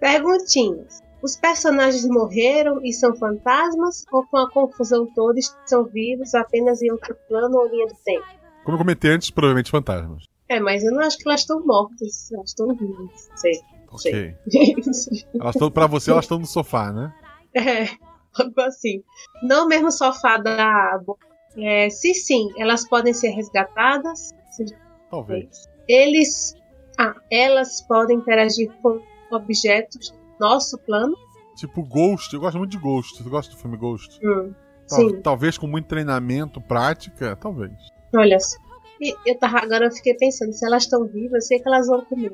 Perguntinhas. 0.00 1.00
Os 1.22 1.36
personagens 1.36 2.04
morreram 2.08 2.80
e 2.84 2.92
são 2.92 3.14
fantasmas? 3.14 4.04
Ou 4.12 4.26
com 4.26 4.36
a 4.38 4.50
confusão 4.50 5.06
toda 5.14 5.38
estão 5.38 5.84
vivos 5.84 6.34
apenas 6.34 6.82
em 6.82 6.90
outro 6.90 7.16
plano 7.28 7.56
ou 7.58 7.68
linha 7.68 7.86
do 7.86 7.94
tempo? 8.04 8.26
Como 8.64 8.74
eu 8.76 8.78
comentei 8.80 9.10
antes, 9.12 9.30
provavelmente 9.30 9.70
fantasmas. 9.70 10.24
É, 10.48 10.58
mas 10.60 10.82
eu 10.84 10.92
não 10.92 11.00
acho 11.00 11.16
que 11.18 11.28
elas 11.28 11.40
estão 11.40 11.64
mortas, 11.64 12.30
elas 12.32 12.50
estão 12.50 12.74
vivas. 12.74 13.30
Sei. 13.36 13.60
Ok. 13.90 14.34
Elas 15.34 15.54
estão, 15.54 15.70
pra 15.70 15.86
você, 15.86 16.10
elas 16.10 16.24
estão 16.24 16.38
no 16.38 16.46
sofá, 16.46 16.90
né? 16.90 17.12
É, 17.54 17.82
algo 18.38 18.58
assim. 18.62 19.02
Não 19.42 19.68
mesmo 19.68 19.92
sofá 19.92 20.38
da. 20.38 20.98
É, 21.56 21.90
se 21.90 22.14
sim, 22.14 22.48
elas 22.58 22.88
podem 22.88 23.12
ser 23.12 23.30
resgatadas. 23.30 24.34
Se- 24.50 24.74
Talvez. 25.10 25.68
Eles. 25.88 26.54
Ah, 26.98 27.14
elas 27.30 27.80
podem 27.82 28.16
interagir 28.18 28.70
com 28.82 29.00
objetos 29.30 30.10
do 30.10 30.16
nosso 30.40 30.78
plano. 30.78 31.14
Tipo 31.56 31.82
Ghost, 31.82 32.32
eu 32.34 32.40
gosto 32.40 32.58
muito 32.58 32.70
de 32.70 32.78
Ghost. 32.78 33.22
Tu 33.22 33.28
gosta 33.28 33.52
do 33.54 33.58
filme 33.58 33.76
Ghost? 33.76 34.18
Hum, 34.24 34.54
Tal- 34.88 34.98
sim, 34.98 35.20
Talvez 35.22 35.58
com 35.58 35.66
muito 35.66 35.86
treinamento, 35.88 36.60
prática, 36.60 37.36
talvez. 37.36 37.72
olha 38.14 38.38
só. 38.40 38.56
E 39.00 39.14
eu 39.26 39.36
tava, 39.38 39.58
agora 39.58 39.86
eu 39.86 39.90
fiquei 39.90 40.14
pensando, 40.14 40.52
se 40.52 40.64
elas 40.64 40.84
estão 40.84 41.04
vivas, 41.06 41.32
eu 41.44 41.48
sei 41.48 41.58
que 41.60 41.68
elas 41.68 41.86
vão 41.88 42.04
comer. 42.04 42.32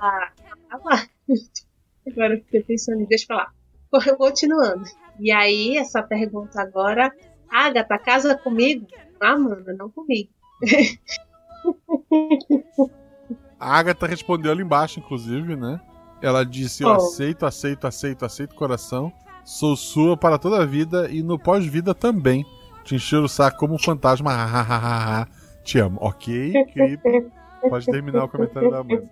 Ah, 0.00 0.30
lá. 0.84 1.06
Agora 2.10 2.34
eu 2.34 2.38
fiquei 2.44 2.62
pensando, 2.62 3.06
deixa 3.06 3.26
pra 3.26 3.36
lá. 3.36 3.52
Continuando. 4.16 4.84
E 5.20 5.30
aí, 5.30 5.76
essa 5.76 6.02
pergunta 6.02 6.60
agora. 6.62 7.12
Agatha, 7.50 7.98
casa 7.98 8.36
comigo? 8.36 8.86
Ah, 9.20 9.36
mano, 9.36 9.64
não 9.76 9.90
comigo. 9.90 10.30
A 13.58 13.78
Agatha 13.78 14.06
respondeu 14.06 14.52
ali 14.52 14.62
embaixo, 14.62 15.00
inclusive, 15.00 15.56
né? 15.56 15.80
Ela 16.22 16.44
disse: 16.44 16.82
Eu 16.82 16.90
Oh. 16.90 16.92
aceito, 16.94 17.44
aceito, 17.46 17.86
aceito, 17.86 18.24
aceito, 18.24 18.54
coração. 18.54 19.12
Sou 19.44 19.76
sua 19.76 20.16
para 20.16 20.38
toda 20.38 20.62
a 20.62 20.66
vida 20.66 21.08
e 21.10 21.22
no 21.22 21.38
pós-vida 21.38 21.94
também. 21.94 22.44
Te 22.84 22.94
encher 22.94 23.18
o 23.20 23.28
saco 23.28 23.58
como 23.58 23.74
um 23.74 23.78
fantasma. 23.78 25.26
Te 25.64 25.78
amo. 25.78 25.98
Ok, 26.00 26.52
creepy. 26.72 27.26
Pode 27.68 27.86
terminar 27.86 28.24
o 28.24 28.28
comentário 28.28 28.70
da 28.70 28.78
Amanda. 28.78 29.08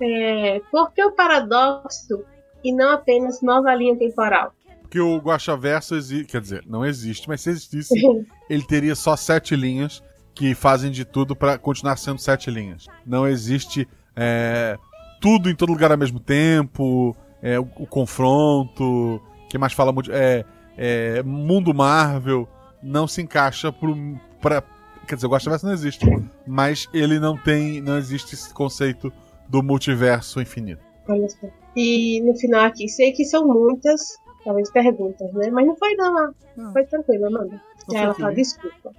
É, 0.00 0.60
por 0.70 0.92
que 0.92 1.04
o 1.04 1.12
paradoxo 1.12 2.24
e 2.64 2.72
não 2.72 2.92
apenas 2.92 3.42
nova 3.42 3.74
linha 3.74 3.96
temporal? 3.96 4.52
Porque 4.90 4.98
o 4.98 5.18
Guaxaverso 5.18 5.94
existe. 5.94 6.24
Quer 6.24 6.40
dizer, 6.40 6.64
não 6.66 6.84
existe, 6.84 7.28
mas 7.28 7.40
se 7.42 7.50
existisse, 7.50 7.94
ele 8.50 8.64
teria 8.64 8.96
só 8.96 9.14
sete 9.14 9.54
linhas 9.54 10.02
que 10.34 10.52
fazem 10.52 10.90
de 10.90 11.04
tudo 11.04 11.36
para 11.36 11.56
continuar 11.56 11.96
sendo 11.96 12.18
sete 12.18 12.50
linhas. 12.50 12.88
Não 13.06 13.24
existe 13.24 13.86
é, 14.16 14.76
tudo 15.20 15.48
em 15.48 15.54
todo 15.54 15.70
lugar 15.70 15.92
ao 15.92 15.96
mesmo 15.96 16.18
tempo, 16.18 17.16
é, 17.40 17.56
o, 17.60 17.68
o 17.76 17.86
confronto, 17.86 19.22
que 19.48 19.56
mais 19.56 19.72
fala 19.72 19.92
muito. 19.92 20.10
É, 20.10 20.44
é, 20.76 21.22
mundo 21.22 21.72
Marvel 21.72 22.48
não 22.82 23.06
se 23.06 23.22
encaixa 23.22 23.70
pro, 23.70 23.96
pra. 24.40 24.60
Quer 25.06 25.14
dizer, 25.14 25.28
o 25.28 25.30
Guaxaverso 25.30 25.66
não 25.66 25.72
existe, 25.72 26.04
mas 26.44 26.88
ele 26.92 27.20
não 27.20 27.36
tem. 27.36 27.80
Não 27.80 27.96
existe 27.96 28.34
esse 28.34 28.52
conceito 28.52 29.12
do 29.48 29.62
multiverso 29.62 30.40
infinito. 30.40 30.82
Olha 31.08 31.28
só. 31.28 31.46
E 31.76 32.20
no 32.22 32.34
final 32.36 32.64
aqui, 32.64 32.88
sei 32.88 33.12
que 33.12 33.24
são 33.24 33.46
muitas, 33.46 34.00
talvez 34.44 34.70
perguntas, 34.70 35.32
né? 35.32 35.50
Mas 35.50 35.66
não 35.66 35.76
foi 35.76 35.94
não, 35.94 36.34
Não. 36.56 36.72
foi 36.72 36.84
tranquilo, 36.84 37.26
Amanda. 37.26 37.60
Não 37.88 37.96
Aí 37.96 38.04
ela 38.04 38.14
fala, 38.14 38.34
desculpa. 38.34 38.92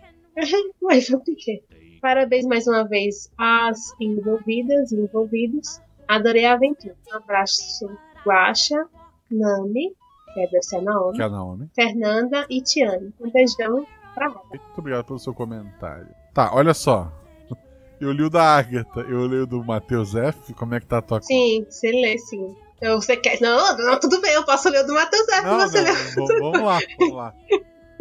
Ué, 0.84 1.02
foi 1.02 1.18
por 1.18 1.36
quê? 1.36 1.64
Parabéns 2.02 2.46
mais 2.46 2.68
uma 2.68 2.84
vez 2.88 3.32
às 3.38 3.94
envolvidas 4.00 4.92
e 4.92 4.96
envolvidos. 4.96 5.80
Adorei 6.08 6.46
a 6.46 6.54
aventura. 6.54 6.96
Um 7.12 7.18
abraço, 7.18 7.90
Guaxa, 8.26 8.86
Nami, 9.30 9.94
que 10.34 10.42
deve 10.46 10.62
ser 10.64 10.78
a 10.78 10.82
Naomi, 10.82 11.16
Que 11.18 11.22
é 11.22 11.26
a 11.26 11.30
Naomi. 11.30 11.70
Fernanda 11.76 12.46
e 12.50 12.62
Tiane. 12.62 13.14
Um 13.22 13.30
beijão 13.30 13.86
pra 14.16 14.26
ela. 14.26 14.42
Muito 14.50 14.62
obrigado 14.78 15.06
pelo 15.06 15.20
seu 15.20 15.34
comentário. 15.34 16.08
Tá, 16.34 16.52
olha 16.54 16.74
só. 16.74 17.12
Eu 18.02 18.12
li 18.12 18.24
o 18.24 18.30
da 18.32 18.58
Agatha, 18.58 19.02
eu 19.02 19.28
li 19.28 19.36
o 19.42 19.46
do 19.46 19.64
Matheus 19.64 20.16
F. 20.16 20.56
Como 20.56 20.74
é 20.74 20.80
que 20.80 20.88
tá 20.88 20.98
a 20.98 21.02
tua? 21.04 21.22
Sim, 21.22 21.64
você 21.70 21.92
lê, 21.92 22.18
sim. 22.18 22.56
Então, 22.82 23.00
você 23.00 23.16
quer. 23.16 23.40
Não, 23.40 23.78
não, 23.78 24.00
tudo 24.00 24.20
bem, 24.22 24.32
eu 24.34 24.44
posso 24.44 24.68
ler 24.70 24.84
o 24.84 24.88
do 24.88 24.94
Matheus 24.94 25.28
F. 25.30 25.46
Não, 25.46 25.60
você 25.60 25.84
v- 25.84 26.40
vamos 26.40 26.62
lá, 26.64 26.80
vamos 27.00 27.16
lá. 27.16 27.34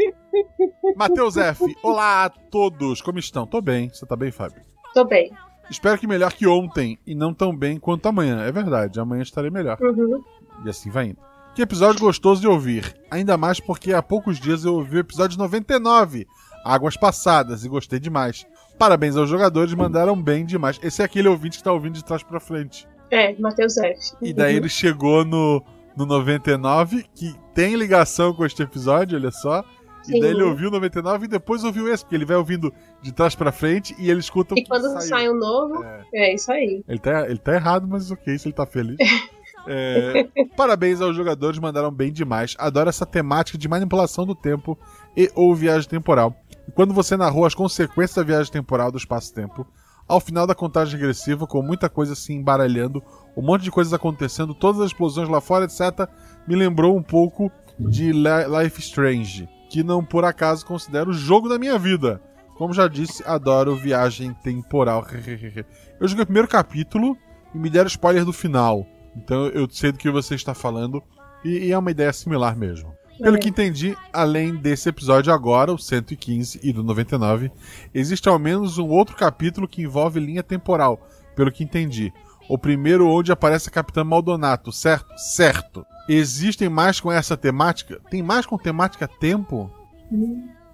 Matheus 0.96 1.36
F. 1.36 1.64
Olá 1.82 2.24
a 2.24 2.30
todos, 2.30 3.02
como 3.02 3.18
estão? 3.18 3.46
Tô 3.46 3.60
bem, 3.60 3.90
você 3.90 4.06
tá 4.06 4.16
bem, 4.16 4.30
Fábio? 4.30 4.62
Tô 4.94 5.04
bem. 5.04 5.30
Espero 5.70 5.98
que 5.98 6.06
melhor 6.06 6.32
que 6.32 6.46
ontem 6.46 6.98
e 7.06 7.14
não 7.14 7.34
tão 7.34 7.54
bem 7.54 7.78
quanto 7.78 8.06
amanhã. 8.08 8.40
É 8.42 8.50
verdade, 8.50 8.98
amanhã 8.98 9.22
estarei 9.22 9.50
melhor. 9.50 9.78
Uhum. 9.80 10.22
E 10.64 10.68
assim 10.70 10.90
vai 10.90 11.06
indo. 11.08 11.18
Que 11.54 11.62
episódio 11.62 12.00
gostoso 12.00 12.40
de 12.40 12.48
ouvir. 12.48 12.96
Ainda 13.10 13.36
mais 13.36 13.60
porque 13.60 13.92
há 13.92 14.02
poucos 14.02 14.40
dias 14.40 14.64
eu 14.64 14.74
ouvi 14.76 14.96
o 14.96 15.00
episódio 15.00 15.36
99, 15.38 16.26
Águas 16.64 16.96
Passadas, 16.96 17.64
e 17.64 17.68
gostei 17.68 18.00
demais. 18.00 18.46
Parabéns 18.78 19.14
aos 19.16 19.28
jogadores, 19.28 19.74
mandaram 19.74 20.20
bem 20.20 20.46
demais. 20.46 20.80
Esse 20.82 21.02
é 21.02 21.04
aquele 21.04 21.28
ouvinte 21.28 21.58
que 21.58 21.64
tá 21.64 21.72
ouvindo 21.72 21.94
de 21.94 22.04
trás 22.04 22.22
pra 22.22 22.40
frente. 22.40 22.88
É, 23.10 23.34
Matheus 23.38 23.76
F. 23.76 24.14
E 24.22 24.32
daí 24.32 24.56
ele 24.56 24.68
chegou 24.68 25.24
no, 25.24 25.62
no 25.96 26.06
99, 26.06 27.04
que 27.14 27.34
tem 27.54 27.74
ligação 27.74 28.32
com 28.32 28.44
este 28.44 28.62
episódio, 28.62 29.18
olha 29.18 29.30
só. 29.30 29.64
E 30.08 30.12
Sim. 30.12 30.20
daí 30.20 30.30
ele 30.30 30.42
ouviu 30.42 30.68
o 30.68 30.72
99 30.72 31.26
e 31.26 31.28
depois 31.28 31.62
ouviu 31.62 31.92
esse, 31.92 32.02
porque 32.02 32.14
ele 32.16 32.24
vai 32.24 32.36
ouvindo 32.36 32.72
de 33.02 33.12
trás 33.12 33.34
pra 33.34 33.52
frente 33.52 33.94
e 33.98 34.10
ele 34.10 34.20
escuta 34.20 34.54
o 34.54 34.58
E 34.58 34.64
quando 34.64 34.84
saiu. 34.84 35.00
sai 35.02 35.28
um 35.28 35.34
novo, 35.38 35.84
É. 35.84 36.04
é 36.14 36.34
isso 36.34 36.50
aí. 36.50 36.82
Ele 36.88 36.98
tá, 36.98 37.26
ele 37.28 37.38
tá 37.38 37.54
errado, 37.54 37.86
mas 37.86 38.10
ok, 38.10 38.38
se 38.38 38.48
ele 38.48 38.54
tá 38.54 38.66
feliz. 38.66 38.96
É, 39.66 40.26
parabéns 40.56 41.02
aos 41.02 41.14
jogadores, 41.14 41.58
mandaram 41.58 41.90
bem 41.90 42.10
demais. 42.10 42.56
Adoro 42.58 42.88
essa 42.88 43.04
temática 43.04 43.58
de 43.58 43.68
manipulação 43.68 44.24
do 44.24 44.34
tempo 44.34 44.76
e 45.14 45.30
ou 45.34 45.54
viagem 45.54 45.86
temporal. 45.86 46.34
E 46.66 46.72
quando 46.72 46.94
você 46.94 47.14
narrou 47.14 47.44
as 47.44 47.54
consequências 47.54 48.14
da 48.16 48.22
viagem 48.22 48.50
temporal 48.50 48.90
do 48.90 48.96
espaço-tempo, 48.96 49.66
ao 50.10 50.20
final 50.20 50.46
da 50.46 50.54
contagem 50.54 50.98
regressiva, 50.98 51.46
com 51.46 51.62
muita 51.62 51.88
coisa 51.88 52.14
se 52.14 52.32
embaralhando, 52.32 53.02
um 53.36 53.42
monte 53.42 53.62
de 53.62 53.70
coisas 53.70 53.92
acontecendo, 53.92 54.54
todas 54.54 54.80
as 54.80 54.88
explosões 54.88 55.28
lá 55.28 55.40
fora, 55.40 55.64
etc., 55.64 56.08
me 56.46 56.56
lembrou 56.56 56.96
um 56.96 57.02
pouco 57.02 57.50
de 57.78 58.12
Li- 58.12 58.62
Life 58.62 58.80
Strange, 58.80 59.48
que 59.70 59.82
não 59.82 60.04
por 60.04 60.24
acaso 60.24 60.66
considero 60.66 61.10
o 61.10 61.14
jogo 61.14 61.48
da 61.48 61.58
minha 61.58 61.78
vida. 61.78 62.20
Como 62.58 62.74
já 62.74 62.88
disse, 62.88 63.22
adoro 63.26 63.74
viagem 63.76 64.34
temporal. 64.42 65.06
Eu 66.00 66.08
joguei 66.08 66.24
o 66.24 66.26
primeiro 66.26 66.48
capítulo 66.48 67.16
e 67.54 67.58
me 67.58 67.70
deram 67.70 67.86
spoiler 67.86 68.24
do 68.24 68.32
final. 68.32 68.86
Então 69.16 69.46
eu 69.46 69.68
sei 69.70 69.90
do 69.92 69.98
que 69.98 70.10
você 70.10 70.34
está 70.34 70.54
falando. 70.54 71.02
E, 71.44 71.66
e 71.66 71.72
é 71.72 71.78
uma 71.78 71.90
ideia 71.90 72.12
similar 72.12 72.56
mesmo. 72.56 72.92
Pelo 73.22 73.38
que 73.38 73.48
entendi, 73.48 73.96
além 74.12 74.54
desse 74.56 74.88
episódio 74.88 75.32
agora, 75.32 75.72
o 75.72 75.78
115 75.78 76.60
e 76.62 76.72
do 76.72 76.82
99, 76.82 77.50
existe 77.94 78.28
ao 78.28 78.38
menos 78.38 78.78
um 78.78 78.88
outro 78.88 79.16
capítulo 79.16 79.68
que 79.68 79.82
envolve 79.82 80.18
linha 80.20 80.42
temporal, 80.42 81.06
pelo 81.36 81.52
que 81.52 81.62
entendi. 81.64 82.12
O 82.48 82.58
primeiro 82.58 83.06
onde 83.08 83.30
aparece 83.30 83.68
a 83.68 83.72
Capitã 83.72 84.02
Maldonato, 84.02 84.72
certo? 84.72 85.06
Certo. 85.16 85.86
Existem 86.08 86.68
mais 86.68 86.98
com 86.98 87.12
essa 87.12 87.36
temática? 87.36 88.00
Tem 88.10 88.22
mais 88.22 88.44
com 88.46 88.58
temática 88.58 89.06
tempo? 89.06 89.70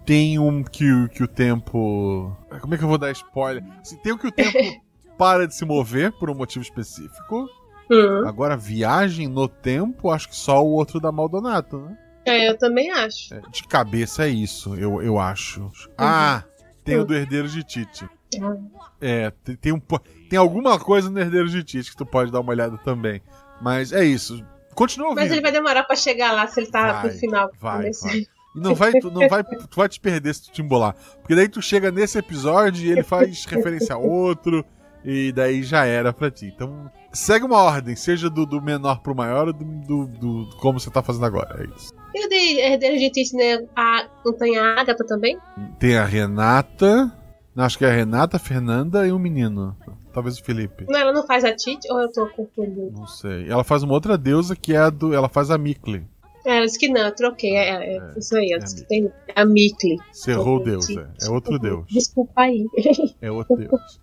Tem 0.05 0.39
um 0.39 0.63
que, 0.63 0.91
o- 0.91 1.09
que 1.09 1.23
o 1.23 1.29
tempo. 1.29 2.35
Como 2.61 2.75
é 2.75 2.79
que 2.79 2.85
eu 2.85 2.89
vou 2.89 2.97
dar 2.97 3.11
spoiler? 3.11 3.63
Assim, 3.81 3.97
tem 3.97 4.13
um 4.13 4.19
que 4.19 4.29
o 4.29 4.33
tempo 4.33 4.57
para 5.19 5.47
de 5.47 5.55
se 5.55 5.65
mover 5.65 6.13
por 6.13 6.31
um 6.31 6.35
motivo 6.35 6.63
específico. 6.63 7.47
Hum. 7.91 8.27
Agora, 8.27 8.57
viagem 8.57 9.29
no 9.29 9.47
tempo, 9.49 10.11
acho 10.11 10.29
que 10.29 10.37
só 10.37 10.65
o 10.65 10.71
outro 10.71 10.99
da 11.01 11.13
Maldonato, 11.13 11.79
né? 11.79 11.97
É, 12.27 12.49
eu 12.49 12.59
também 12.59 12.91
acho. 12.91 13.33
É, 13.35 13.41
De 13.51 13.63
cabeça 13.65 14.25
é 14.27 14.29
isso, 14.29 14.75
eu, 14.75 15.01
eu 15.03 15.19
acho. 15.19 15.71
Ah, 15.97 16.43
tem 16.85 16.97
o 16.99 17.05
do 17.05 17.15
Herdeiro 17.15 17.49
de 17.49 17.63
Tite. 17.63 18.09
Ah, 18.43 18.57
É, 19.01 19.31
tem, 19.45 19.57
tem, 19.57 19.73
um, 19.73 19.81
tem 20.29 20.39
alguma 20.39 20.79
coisa 20.79 21.09
no 21.09 21.19
Herdeiro 21.19 21.49
de 21.49 21.63
Tite 21.63 21.91
que 21.91 21.97
tu 21.97 22.05
pode 22.07 22.31
dar 22.33 22.41
uma 22.41 22.51
olhada 22.51 22.77
também. 22.79 23.23
Mas 23.63 23.93
é 23.93 24.05
isso. 24.05 24.45
Continua 24.75 25.09
ouvindo. 25.09 25.23
Mas 25.23 25.33
ele 25.33 25.41
vai 25.41 25.53
demorar 25.53 25.85
pra 25.85 25.97
chegar 25.97 26.33
lá 26.33 26.47
se 26.47 26.61
ele 26.61 26.71
tá 26.71 26.93
Vai, 26.93 27.09
pro 27.09 27.19
final. 27.19 27.51
vai, 27.59 27.91
vai. 27.93 28.17
E 28.19 28.29
não 28.55 28.75
vai, 28.75 28.93
tu, 28.93 29.11
não 29.11 29.29
vai, 29.29 29.43
tu 29.45 29.77
vai 29.77 29.89
te 29.89 30.01
perder 30.01 30.35
se 30.35 30.45
tu 30.45 30.53
te 30.53 30.63
embolar. 30.63 30.95
Porque 31.21 31.35
daí 31.35 31.49
tu 31.49 31.63
chega 31.63 31.91
nesse 31.91 32.19
episódio 32.19 32.85
e 32.85 32.91
ele 32.91 33.03
faz 33.03 33.45
referência 33.47 33.95
a 33.95 33.99
outro, 33.99 34.65
e 35.05 35.31
daí 35.33 35.63
já 35.63 35.85
era 35.87 36.13
pra 36.13 36.31
ti. 36.31 36.47
Então, 36.55 36.91
segue 37.13 37.45
uma 37.45 37.59
ordem, 37.59 37.95
seja 37.97 38.29
do, 38.29 38.45
do 38.45 38.61
menor 38.61 39.01
pro 39.01 39.15
maior 39.15 39.47
ou 39.49 39.53
do, 39.53 39.65
do, 39.65 40.07
do- 40.07 40.57
como 40.59 40.79
você 40.81 40.91
tá 40.91 41.03
fazendo 41.03 41.25
agora. 41.27 41.63
É 41.63 41.67
isso. 41.77 41.93
E 42.17 42.25
o 42.25 42.29
de 42.31 42.61
Herdeiro 42.61 42.97
de 42.97 43.11
Tite, 43.11 43.37
né? 43.37 43.63
A, 43.77 44.09
não 44.25 44.33
tem 44.33 44.57
a 44.57 44.81
Agatha 44.81 45.05
também? 45.05 45.39
Tem 45.79 45.99
a 45.99 46.05
Renata. 46.07 47.13
Acho 47.55 47.77
que 47.77 47.85
é 47.85 47.89
a 47.89 47.93
Renata, 47.93 48.39
a 48.39 48.41
Fernanda 48.41 49.07
e 49.07 49.13
um 49.13 49.19
menino. 49.19 49.77
Talvez 50.15 50.39
o 50.39 50.43
Felipe. 50.43 50.87
Não, 50.89 50.99
ela 50.99 51.13
não 51.13 51.27
faz 51.27 51.45
a 51.45 51.55
Tite 51.55 51.93
ou 51.93 52.01
eu 52.01 52.11
tô 52.11 52.27
confundindo? 52.29 52.91
Não 52.91 53.07
sei. 53.07 53.47
Ela 53.51 53.63
faz 53.63 53.83
uma 53.83 53.93
outra 53.93 54.17
deusa 54.17 54.57
que 54.57 54.73
é 54.73 54.79
a 54.79 54.89
do. 54.89 55.13
Ela 55.13 55.29
faz 55.29 55.51
a 55.51 55.59
Mikli. 55.59 56.07
É, 56.47 56.57
ela 56.57 56.65
disse 56.65 56.79
que 56.79 56.89
não, 56.89 57.03
eu 57.03 57.15
troquei. 57.15 57.55
É, 57.55 57.69
é, 57.69 57.97
É, 57.99 58.19
isso 58.19 58.35
aí, 58.35 58.47
é 58.47 58.53
ela 58.53 58.63
a 58.63 58.65
disse 58.65 58.77
que 58.77 58.89
tem 58.89 59.13
a 59.35 59.45
Mikli. 59.45 59.99
Cerrou 60.11 60.57
o 60.57 60.65
deus, 60.65 60.89
é. 60.89 61.07
É 61.23 61.29
outro 61.29 61.59
deus. 61.59 61.85
Desculpa 61.87 62.33
aí. 62.41 62.65
É 63.21 63.31
outro 63.31 63.57
deus. 63.57 64.01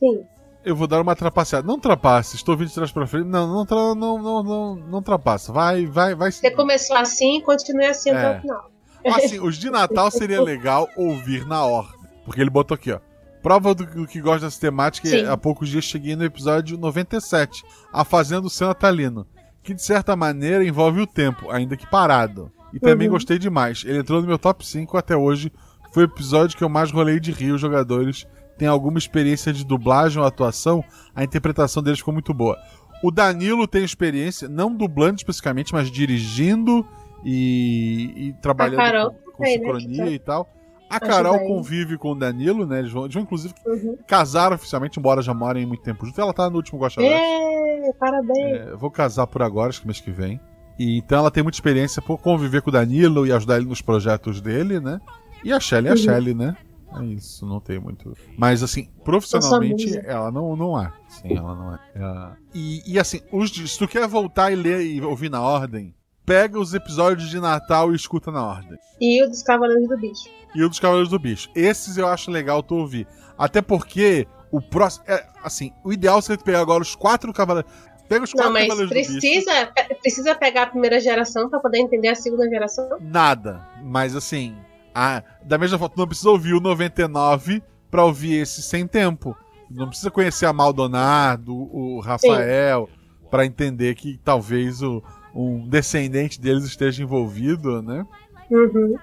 Sim. 0.00 0.24
Eu 0.66 0.74
vou 0.74 0.86
dar 0.88 1.00
uma 1.00 1.14
trapaceada. 1.14 1.66
Não 1.66 1.78
trapace, 1.78 2.34
estou 2.36 2.56
vindo 2.56 2.68
de 2.68 2.74
trás 2.74 2.90
pra 2.90 3.06
frente. 3.06 3.26
Não, 3.26 3.46
não, 3.46 3.64
tra- 3.64 3.94
não, 3.94 4.18
não, 4.20 4.42
não, 4.42 4.74
não 4.76 5.00
trapassa. 5.02 5.52
Vai, 5.52 5.86
vai, 5.86 6.14
vai. 6.14 6.32
Você 6.32 6.50
começou 6.50 6.96
assim, 6.96 7.40
continue 7.40 7.86
assim 7.86 8.10
até 8.10 8.32
É. 8.34 8.38
o 8.38 8.40
final. 8.40 8.70
Assim, 9.16 9.38
os 9.40 9.56
de 9.56 9.70
Natal 9.70 10.10
seria 10.10 10.42
legal 10.42 10.88
ouvir 10.96 11.46
na 11.46 11.64
ordem. 11.64 11.94
Porque 12.24 12.40
ele 12.40 12.50
botou 12.50 12.74
aqui, 12.74 12.90
ó. 12.90 12.98
Prova 13.40 13.72
do, 13.72 13.86
do 13.86 14.06
que 14.08 14.20
gosta 14.20 14.46
dessa 14.46 14.60
temática. 14.60 15.06
Sim. 15.08 15.24
Há 15.26 15.36
poucos 15.36 15.68
dias 15.68 15.84
cheguei 15.84 16.16
no 16.16 16.24
episódio 16.24 16.76
97, 16.76 17.62
A 17.92 18.04
Fazenda 18.04 18.40
do 18.40 18.50
Seu 18.50 18.66
Natalino. 18.66 19.24
Que 19.62 19.72
de 19.72 19.82
certa 19.82 20.16
maneira 20.16 20.64
envolve 20.64 21.00
o 21.00 21.06
tempo, 21.06 21.48
ainda 21.52 21.76
que 21.76 21.86
parado. 21.88 22.50
E 22.72 22.80
também 22.80 23.06
Uhum. 23.06 23.14
gostei 23.14 23.38
demais. 23.38 23.84
Ele 23.86 23.98
entrou 23.98 24.20
no 24.20 24.26
meu 24.26 24.38
top 24.38 24.66
5 24.66 24.96
até 24.96 25.16
hoje. 25.16 25.52
Foi 25.92 26.02
o 26.02 26.06
episódio 26.06 26.56
que 26.58 26.64
eu 26.64 26.68
mais 26.68 26.90
rolei 26.90 27.20
de 27.20 27.30
rir. 27.30 27.52
Os 27.52 27.60
jogadores 27.60 28.26
têm 28.58 28.68
alguma 28.68 28.98
experiência 28.98 29.52
de 29.52 29.64
dublagem 29.64 30.20
ou 30.20 30.26
atuação. 30.26 30.82
A 31.14 31.22
interpretação 31.24 31.82
deles 31.82 31.98
ficou 31.98 32.12
muito 32.14 32.32
boa. 32.34 32.56
O 33.02 33.10
Danilo 33.10 33.66
tem 33.68 33.84
experiência, 33.84 34.48
não 34.48 34.74
dublando 34.74 35.16
especificamente, 35.16 35.72
mas 35.72 35.90
dirigindo 35.90 36.86
e, 37.24 38.12
e 38.28 38.32
trabalhando 38.40 38.80
A 38.80 38.84
Carol 38.84 39.10
com, 39.12 39.32
com 39.32 39.42
né, 39.42 39.48
sincronia 39.50 40.04
tá- 40.04 40.10
e 40.10 40.18
tal. 40.18 40.52
A 40.88 41.00
Carol 41.00 41.40
convive 41.40 41.98
com 41.98 42.12
o 42.12 42.14
Danilo, 42.14 42.64
né? 42.64 42.78
Eles 42.78 42.92
vão, 42.92 43.02
eles 43.02 43.14
vão 43.14 43.24
inclusive 43.24 43.52
Uhum. 43.66 43.98
casar 44.06 44.52
oficialmente, 44.52 45.00
embora 45.00 45.20
já 45.20 45.34
morem 45.34 45.66
muito 45.66 45.82
tempo 45.82 46.04
juntos. 46.06 46.18
Ela 46.18 46.32
tá 46.32 46.48
no 46.48 46.56
último 46.56 46.78
Gosta. 46.78 47.02
É, 47.02 47.92
parabéns. 47.98 48.60
É, 48.68 48.76
vou 48.76 48.88
casar 48.90 49.26
por 49.26 49.42
agora, 49.42 49.68
acho 49.70 49.80
que 49.80 49.86
mês 49.86 50.00
que 50.00 50.12
vem. 50.12 50.40
E, 50.78 50.98
então 50.98 51.18
ela 51.18 51.30
tem 51.30 51.42
muita 51.42 51.56
experiência 51.56 52.00
por 52.00 52.18
conviver 52.18 52.62
com 52.62 52.70
o 52.70 52.72
Danilo 52.72 53.26
e 53.26 53.32
ajudar 53.32 53.56
ele 53.56 53.66
nos 53.66 53.82
projetos 53.82 54.40
dele, 54.40 54.78
né? 54.78 55.00
E 55.42 55.52
a 55.52 55.58
Shelly 55.58 55.88
é 55.88 55.90
a 55.90 55.94
Uhum. 55.94 55.98
Shelly, 55.98 56.34
né? 56.34 56.56
É 57.00 57.04
isso, 57.04 57.46
não 57.46 57.60
tem 57.60 57.78
muito. 57.78 58.16
Mas 58.38 58.62
assim, 58.62 58.88
profissionalmente, 59.04 59.96
ela 60.04 60.30
não, 60.30 60.56
não 60.56 60.80
é. 60.80 60.92
Sim, 61.08 61.36
ela 61.36 61.54
não 61.54 61.74
é. 61.74 61.78
É, 61.94 62.36
E, 62.54 62.82
e 62.94 62.98
assim, 62.98 63.20
os, 63.32 63.50
se 63.52 63.78
tu 63.78 63.86
quer 63.88 64.06
voltar 64.06 64.50
e 64.52 64.54
ler 64.56 64.80
e 64.84 65.00
ouvir 65.00 65.30
na 65.30 65.40
ordem, 65.42 65.94
pega 66.24 66.58
os 66.58 66.74
episódios 66.74 67.28
de 67.30 67.38
Natal 67.40 67.92
e 67.92 67.96
escuta 67.96 68.30
na 68.30 68.44
ordem. 68.44 68.78
E 69.00 69.22
o 69.22 69.28
dos 69.28 69.42
Cavaleiros 69.42 69.88
do 69.88 69.96
Bicho. 69.98 70.28
E 70.54 70.62
o 70.64 70.68
dos 70.68 70.78
Cavaleiros 70.80 71.10
do 71.10 71.18
Bicho. 71.18 71.50
Esses 71.54 71.96
eu 71.98 72.06
acho 72.08 72.30
legal 72.30 72.62
tu 72.62 72.74
ouvir. 72.76 73.06
Até 73.38 73.60
porque 73.60 74.26
o 74.50 74.60
próximo. 74.60 75.04
É, 75.06 75.26
assim, 75.42 75.72
o 75.84 75.92
ideal 75.92 76.20
seria 76.22 76.38
tu 76.38 76.44
pegar 76.44 76.60
agora 76.60 76.82
os 76.82 76.94
quatro 76.96 77.32
Cavaleiros. 77.32 77.70
Pega 78.08 78.24
os 78.24 78.32
quatro 78.32 78.46
Não, 78.46 78.52
mas 78.54 78.68
Cavaleiros 78.68 78.90
do 78.90 78.94
Bicho. 78.94 79.20
precisa, 79.20 79.66
pe- 79.66 79.94
precisa 79.96 80.34
pegar 80.34 80.62
a 80.62 80.66
primeira 80.68 81.00
geração 81.00 81.50
pra 81.50 81.58
poder 81.58 81.78
entender 81.78 82.08
a 82.08 82.14
segunda 82.14 82.48
geração? 82.48 82.88
Nada. 83.00 83.60
Mas 83.82 84.14
assim, 84.14 84.56
a- 84.96 85.22
da 85.44 85.58
mesma 85.58 85.78
forma, 85.78 85.94
tu 85.94 85.98
não 85.98 86.06
precisa 86.06 86.30
ouvir 86.30 86.54
o 86.54 86.60
99 86.60 87.62
pra 87.90 88.04
ouvir 88.04 88.34
esse 88.40 88.62
sem 88.62 88.86
tempo. 88.86 89.36
Não 89.70 89.88
precisa 89.88 90.10
conhecer 90.10 90.46
a 90.46 90.52
Maldonado, 90.52 91.54
o 91.54 92.00
Rafael, 92.00 92.88
pra 93.30 93.44
entender 93.44 93.94
que 93.94 94.18
talvez 94.24 94.80
o, 94.82 95.02
um 95.34 95.68
descendente 95.68 96.40
deles 96.40 96.64
esteja 96.64 97.02
envolvido, 97.02 97.82
né? 97.82 98.06
Uhum. 98.50 98.96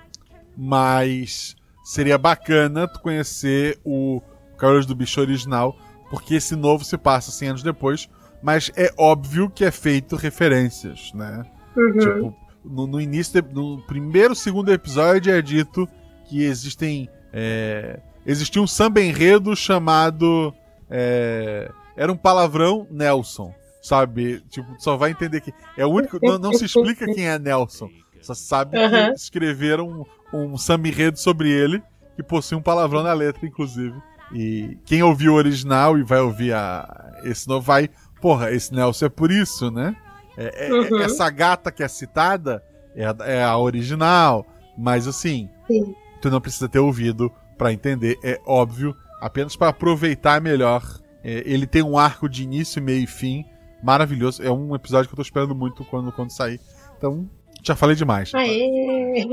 Mas 0.57 1.55
seria 1.83 2.17
bacana 2.17 2.87
tu 2.87 2.99
conhecer 3.01 3.77
o 3.83 4.21
Cavaleiros 4.57 4.85
do 4.85 4.95
Bicho 4.95 5.19
original, 5.19 5.75
porque 6.09 6.35
esse 6.35 6.55
novo 6.55 6.83
se 6.83 6.97
passa 6.97 7.31
100 7.31 7.49
anos 7.49 7.63
depois, 7.63 8.09
mas 8.41 8.71
é 8.75 8.93
óbvio 8.97 9.49
que 9.49 9.65
é 9.65 9.71
feito 9.71 10.15
referências, 10.15 11.11
né? 11.13 11.43
Uhum. 11.75 11.97
Tipo, 11.97 12.35
no, 12.63 12.87
no 12.87 12.99
início, 13.01 13.41
de- 13.41 13.53
no 13.53 13.81
primeiro, 13.87 14.35
segundo 14.35 14.71
episódio 14.71 15.33
é 15.33 15.41
dito 15.41 15.87
que 16.27 16.43
existem. 16.43 17.09
É, 17.31 17.99
existia 18.25 18.61
um 18.61 18.67
samba 18.67 19.01
enredo 19.01 19.55
chamado. 19.55 20.53
é, 20.89 21.71
era 21.95 22.11
um 22.11 22.17
palavrão 22.17 22.87
Nelson, 22.89 23.53
sabe? 23.81 24.41
Tipo, 24.49 24.67
só 24.79 24.95
vai 24.97 25.11
entender 25.11 25.41
que. 25.41 25.53
É 25.77 25.85
o 25.85 25.89
único. 25.89 26.19
Não, 26.21 26.37
não 26.37 26.53
se 26.53 26.65
explica 26.65 27.05
quem 27.05 27.27
é 27.27 27.37
Nelson. 27.39 27.89
Só 28.21 28.33
sabe 28.33 28.71
que 28.77 28.83
Aham. 28.83 29.11
escreveram 29.13 30.05
um, 30.33 30.39
um 30.53 30.57
samba 30.57 30.87
enredo 30.87 31.19
sobre 31.19 31.49
ele, 31.51 31.83
que 32.15 32.23
possui 32.23 32.57
um 32.57 32.61
palavrão 32.61 33.03
na 33.03 33.11
letra, 33.13 33.45
inclusive. 33.45 33.93
E 34.33 34.77
quem 34.85 35.03
ouviu 35.03 35.33
o 35.33 35.35
original 35.35 35.97
e 35.99 36.03
vai 36.03 36.19
ouvir 36.21 36.53
a, 36.53 37.19
esse 37.25 37.47
novo 37.47 37.65
vai. 37.65 37.89
Porra, 38.21 38.51
esse 38.51 38.73
Nelson 38.73 39.05
é 39.07 39.09
por 39.09 39.29
isso, 39.29 39.69
né? 39.69 39.95
É- 40.37 40.67
é- 40.67 40.73
Uhum. 40.73 40.99
Essa 41.01 41.29
gata 41.29 41.71
que 41.71 41.83
é 41.83 41.87
citada 41.87 42.63
é 42.95 43.05
a, 43.05 43.15
é 43.21 43.43
a 43.43 43.57
original, 43.57 44.45
mas 44.77 45.07
assim, 45.07 45.49
Sim. 45.67 45.93
tu 46.21 46.29
não 46.29 46.41
precisa 46.41 46.67
ter 46.69 46.79
ouvido 46.79 47.31
pra 47.57 47.71
entender, 47.73 48.17
é 48.23 48.39
óbvio, 48.45 48.95
apenas 49.21 49.55
pra 49.55 49.69
aproveitar 49.69 50.41
melhor. 50.41 50.83
É, 51.23 51.41
ele 51.45 51.65
tem 51.65 51.81
um 51.83 51.97
arco 51.97 52.27
de 52.27 52.43
início, 52.43 52.81
meio 52.81 53.03
e 53.03 53.07
fim 53.07 53.45
maravilhoso. 53.81 54.41
É 54.43 54.51
um 54.51 54.73
episódio 54.75 55.07
que 55.07 55.13
eu 55.13 55.17
tô 55.17 55.21
esperando 55.21 55.53
muito 55.55 55.83
quando, 55.85 56.11
quando 56.11 56.31
sair. 56.31 56.59
Então, 56.97 57.29
já 57.61 57.75
falei 57.75 57.95
demais. 57.95 58.33
Aê! 58.33 59.25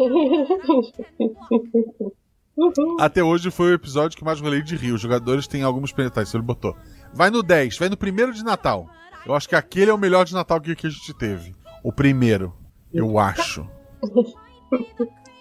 Até 2.98 3.22
hoje 3.24 3.50
foi 3.50 3.70
o 3.70 3.74
episódio 3.74 4.16
que 4.18 4.24
mais 4.24 4.40
rolei 4.40 4.62
de 4.62 4.76
rir. 4.76 4.92
Os 4.92 5.00
jogadores 5.00 5.46
têm 5.46 5.62
alguns 5.62 5.92
penetrais, 5.92 6.32
ele 6.34 6.42
botou. 6.42 6.76
Vai 7.14 7.30
no 7.30 7.42
10, 7.42 7.78
vai 7.78 7.88
no 7.88 7.96
primeiro 7.96 8.32
de 8.32 8.44
Natal. 8.44 8.86
Eu 9.26 9.34
acho 9.34 9.48
que 9.48 9.54
aquele 9.54 9.90
é 9.90 9.94
o 9.94 9.98
melhor 9.98 10.24
de 10.24 10.34
Natal 10.34 10.60
que, 10.60 10.70
a 10.86 10.90
gente 10.90 11.14
teve. 11.14 11.54
O 11.82 11.92
primeiro, 11.92 12.54
eu 12.92 13.18
acho. 13.18 13.66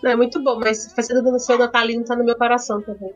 Não, 0.04 0.12
é 0.12 0.15
muito 0.15 0.44
bom, 0.44 0.60
mas 0.60 0.92
fazendo 0.94 1.22
do 1.24 1.39
seu 1.39 1.58
natalino 1.58 2.04
tá 2.04 2.15
no 2.15 2.24
meu 2.24 2.38
coração 2.38 2.82
também. 2.82 3.13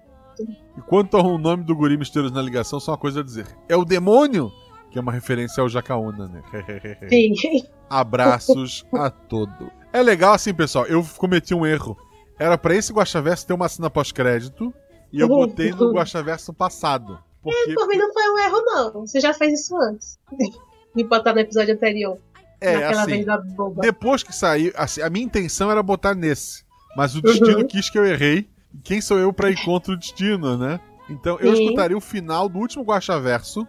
E 0.78 0.82
quanto 0.82 1.18
ao 1.18 1.38
nome 1.38 1.64
do 1.64 1.76
guri 1.76 1.98
misterioso 1.98 2.34
na 2.34 2.42
ligação, 2.42 2.80
só 2.80 2.92
uma 2.92 2.98
coisa 2.98 3.20
a 3.20 3.24
dizer. 3.24 3.48
É 3.70 3.76
o 3.76 3.86
demônio? 3.86 4.52
Que 4.90 4.98
é 4.98 5.02
uma 5.02 5.12
referência 5.12 5.62
ao 5.62 5.70
Jacaúna, 5.70 6.28
né? 6.28 6.42
Sim. 7.10 7.34
Abraços 7.90 8.86
a 8.94 9.10
todo. 9.10 9.72
É 9.92 10.02
legal 10.02 10.34
assim, 10.34 10.54
pessoal. 10.54 10.86
Eu 10.86 11.06
cometi 11.18 11.54
um 11.54 11.66
erro. 11.66 11.98
Era 12.40 12.58
pra 12.58 12.76
esse 12.76 12.92
Guaxaverso 12.92 13.46
ter 13.46 13.54
uma 13.54 13.70
cena 13.70 13.90
pós-crédito 13.90 14.74
e 15.12 15.20
eu 15.20 15.28
botei 15.28 15.72
no 15.72 15.94
Guaxaverso 15.94 16.54
passado. 16.54 17.20
Porque 17.44 17.74
Por 17.74 17.88
mim 17.88 17.98
não 17.98 18.14
foi 18.14 18.30
um 18.32 18.38
erro, 18.40 18.62
não. 18.66 19.06
Você 19.06 19.20
já 19.20 19.34
fez 19.34 19.60
isso 19.62 19.76
antes. 19.78 20.18
Me 20.96 21.04
botar 21.04 21.34
no 21.34 21.40
episódio 21.40 21.74
anterior. 21.74 22.18
é 22.62 22.74
naquela 22.76 23.02
assim. 23.02 23.12
vez 23.12 23.26
da 23.26 23.38
boba. 23.38 23.82
Depois 23.82 24.24
que 24.24 24.34
saiu, 24.34 24.72
assim, 24.76 25.02
a 25.02 25.10
minha 25.10 25.26
intenção 25.26 25.70
era 25.72 25.82
botar 25.84 26.14
nesse. 26.16 26.64
Mas 26.96 27.16
o 27.16 27.22
destino 27.22 27.58
Uhum. 27.60 27.68
quis 27.68 27.90
que 27.90 27.98
eu 27.98 28.06
errei. 28.06 28.48
Quem 28.84 29.02
sou 29.02 29.18
eu 29.20 29.34
pra 29.34 29.50
ir 29.50 29.64
contra 29.66 29.94
o 29.94 29.98
destino, 29.98 30.58
né? 30.58 30.80
Então 31.10 31.38
eu 31.40 31.56
Sim. 31.56 31.64
escutaria 31.64 31.98
o 31.98 32.02
final 32.02 32.48
do 32.48 32.60
último 32.60 32.84
Guaxaverso. 32.84 33.68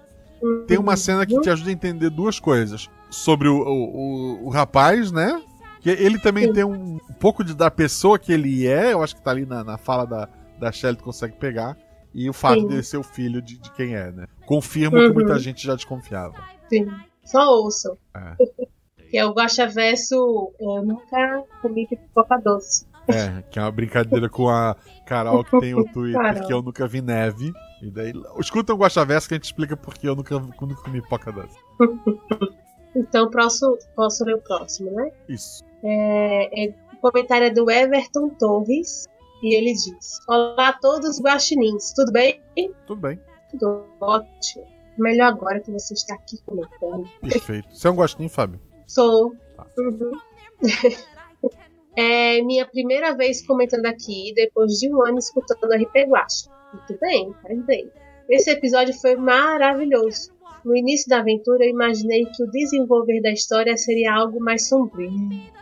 Tem 0.66 0.78
uma 0.78 0.96
cena 0.96 1.24
que 1.24 1.40
te 1.40 1.48
ajuda 1.48 1.70
a 1.70 1.72
entender 1.72 2.10
duas 2.10 2.38
coisas. 2.38 2.88
Sobre 3.10 3.48
o, 3.48 3.56
o, 3.56 3.96
o- 3.96 4.46
o 4.46 4.48
rapaz, 4.50 5.10
né? 5.10 5.42
Que 5.80 5.90
ele 5.90 6.18
também 6.20 6.52
tem 6.52 6.64
um, 6.64 6.98
pouco 7.18 7.42
de, 7.42 7.54
da 7.54 7.70
pessoa 7.70 8.18
que 8.18 8.32
ele 8.32 8.66
é. 8.66 8.92
Eu 8.92 9.02
acho 9.02 9.16
que 9.16 9.22
tá 9.22 9.30
ali 9.30 9.46
na, 9.46 9.64
na 9.64 9.78
fala 9.78 10.04
da, 10.06 10.28
da 10.58 10.70
Shelly, 10.70 10.96
tu 10.96 11.04
consegue 11.04 11.34
pegar. 11.36 11.76
E 12.14 12.30
o 12.30 12.32
fato 12.32 12.60
Sim. 12.60 12.68
dele 12.68 12.82
ser 12.82 12.96
o 12.98 13.02
filho 13.02 13.42
de, 13.42 13.58
de 13.58 13.70
quem 13.72 13.94
é, 13.96 14.10
né? 14.12 14.26
Confirma 14.46 14.98
que 14.98 15.06
Uhum. 15.08 15.14
muita 15.14 15.38
gente 15.38 15.66
já 15.66 15.74
desconfiava. 15.74 16.36
Sim. 16.68 16.86
Só 17.24 17.46
ouçam. 17.60 17.96
É. 18.16 18.36
Que 19.10 19.18
é 19.18 19.24
o 19.24 19.32
Guaxa 19.32 19.68
Verso. 19.68 20.52
Eu 20.58 20.82
nunca 20.82 21.44
comi 21.62 21.86
pipoca 21.86 22.36
doce. 22.38 22.84
É, 23.06 23.42
que 23.48 23.60
é 23.60 23.62
uma 23.62 23.70
brincadeira 23.70 24.28
com 24.28 24.48
a 24.48 24.74
Carol 25.06 25.44
que 25.44 25.60
tem 25.60 25.72
o 25.72 25.84
Twitter 25.92 26.20
Carol. 26.20 26.46
que 26.46 26.52
eu 26.52 26.62
nunca 26.62 26.88
vi 26.88 27.00
neve. 27.00 27.52
E 27.80 27.90
daí. 27.92 28.12
Escuta 28.40 28.74
o 28.74 28.76
Guaxaverso 28.76 29.28
que 29.28 29.34
a 29.34 29.36
gente 29.36 29.44
explica 29.44 29.76
porque 29.76 30.08
eu 30.08 30.16
nunca, 30.16 30.36
nunca 30.40 30.56
comi 30.82 31.00
pipoca 31.00 31.30
dessa. 31.30 31.56
Então, 32.96 33.28
posso, 33.30 33.76
posso 33.96 34.24
ler 34.24 34.36
o 34.36 34.40
próximo, 34.40 34.90
né? 34.92 35.10
Isso. 35.28 35.64
É, 35.82 36.66
é, 36.66 36.74
o 36.92 36.96
comentário 36.98 37.46
é 37.48 37.50
do 37.50 37.68
Everton 37.70 38.28
Torres. 38.30 39.08
E 39.42 39.56
ele 39.56 39.72
diz: 39.72 40.20
Olá 40.28 40.68
a 40.68 40.72
todos, 40.72 41.20
guaxinins. 41.20 41.92
Tudo 41.92 42.12
bem? 42.12 42.42
Tudo 42.86 43.00
bem. 43.00 43.20
Tudo 43.50 43.84
ótimo. 44.00 44.66
Melhor 44.98 45.32
agora 45.32 45.60
que 45.60 45.70
você 45.70 45.94
está 45.94 46.14
aqui 46.14 46.38
comentando. 46.44 47.08
Perfeito. 47.20 47.68
Você 47.70 47.88
é 47.88 47.90
um 47.90 47.96
gostinho, 47.96 48.28
Fábio? 48.28 48.60
Sou. 48.86 49.34
Uhum. 49.78 50.12
é 51.96 52.42
minha 52.42 52.66
primeira 52.66 53.14
vez 53.16 53.44
comentando 53.46 53.86
aqui, 53.86 54.32
depois 54.34 54.72
de 54.78 54.92
um 54.92 55.02
ano 55.04 55.18
escutando 55.18 55.70
o 55.70 55.74
RP 55.74 56.08
Guacha. 56.08 56.50
Muito 56.72 57.00
bem, 57.00 57.34
bem. 57.66 57.90
Esse 58.28 58.50
episódio 58.50 58.94
foi 58.94 59.16
maravilhoso. 59.16 60.33
No 60.64 60.74
início 60.74 61.08
da 61.08 61.18
aventura, 61.18 61.64
eu 61.64 61.70
imaginei 61.70 62.24
que 62.24 62.42
o 62.42 62.50
desenvolver 62.50 63.20
da 63.20 63.30
história 63.30 63.76
seria 63.76 64.14
algo 64.14 64.40
mais 64.40 64.68
sombrio. 64.68 65.10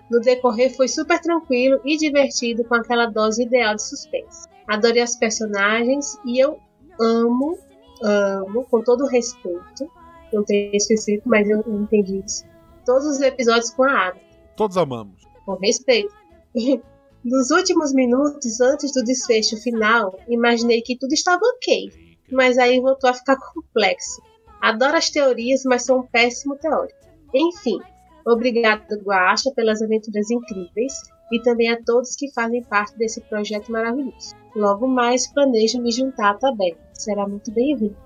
No 0.08 0.20
decorrer, 0.20 0.74
foi 0.76 0.86
super 0.86 1.20
tranquilo 1.20 1.80
e 1.84 1.96
divertido 1.96 2.64
com 2.64 2.74
aquela 2.74 3.06
dose 3.06 3.42
ideal 3.42 3.74
de 3.74 3.82
suspense. 3.82 4.46
Adorei 4.68 5.02
as 5.02 5.16
personagens 5.16 6.16
e 6.24 6.38
eu 6.38 6.58
amo, 7.00 7.58
amo, 8.02 8.64
com 8.70 8.80
todo 8.82 9.06
respeito, 9.06 9.90
não 10.32 10.44
tem 10.44 10.70
específico, 10.74 11.28
mas 11.28 11.48
eu 11.48 11.62
eu 11.66 11.80
entendi 11.80 12.22
isso, 12.24 12.44
todos 12.84 13.06
os 13.06 13.20
episódios 13.20 13.70
com 13.70 13.84
a 13.84 14.08
Ada, 14.08 14.20
Todos 14.56 14.76
amamos. 14.76 15.22
com 15.44 15.54
respeito. 15.56 16.14
Nos 17.24 17.50
últimos 17.52 17.92
minutos, 17.92 18.60
antes 18.60 18.92
do 18.92 19.04
desfecho 19.04 19.56
final, 19.56 20.18
imaginei 20.28 20.82
que 20.82 20.98
tudo 20.98 21.12
estava 21.12 21.40
ok, 21.56 21.90
mas 22.32 22.58
aí 22.58 22.80
voltou 22.80 23.08
a 23.08 23.14
ficar 23.14 23.36
complexo. 23.54 24.20
Adoro 24.62 24.96
as 24.96 25.10
teorias, 25.10 25.62
mas 25.64 25.84
sou 25.84 25.98
um 25.98 26.02
péssimo 26.06 26.56
teórico. 26.56 26.98
Enfim, 27.34 27.80
obrigada, 28.26 28.96
Guacha, 29.04 29.50
pelas 29.56 29.82
aventuras 29.82 30.30
incríveis 30.30 30.94
e 31.32 31.42
também 31.42 31.68
a 31.70 31.82
todos 31.82 32.14
que 32.14 32.32
fazem 32.32 32.62
parte 32.62 32.96
desse 32.96 33.20
projeto 33.22 33.72
maravilhoso. 33.72 34.36
Logo 34.54 34.86
mais, 34.86 35.26
planejo 35.26 35.80
me 35.82 35.90
juntar 35.90 36.38
tabela. 36.38 36.76
Será 36.92 37.26
muito 37.26 37.50
bem-vindo. 37.50 37.96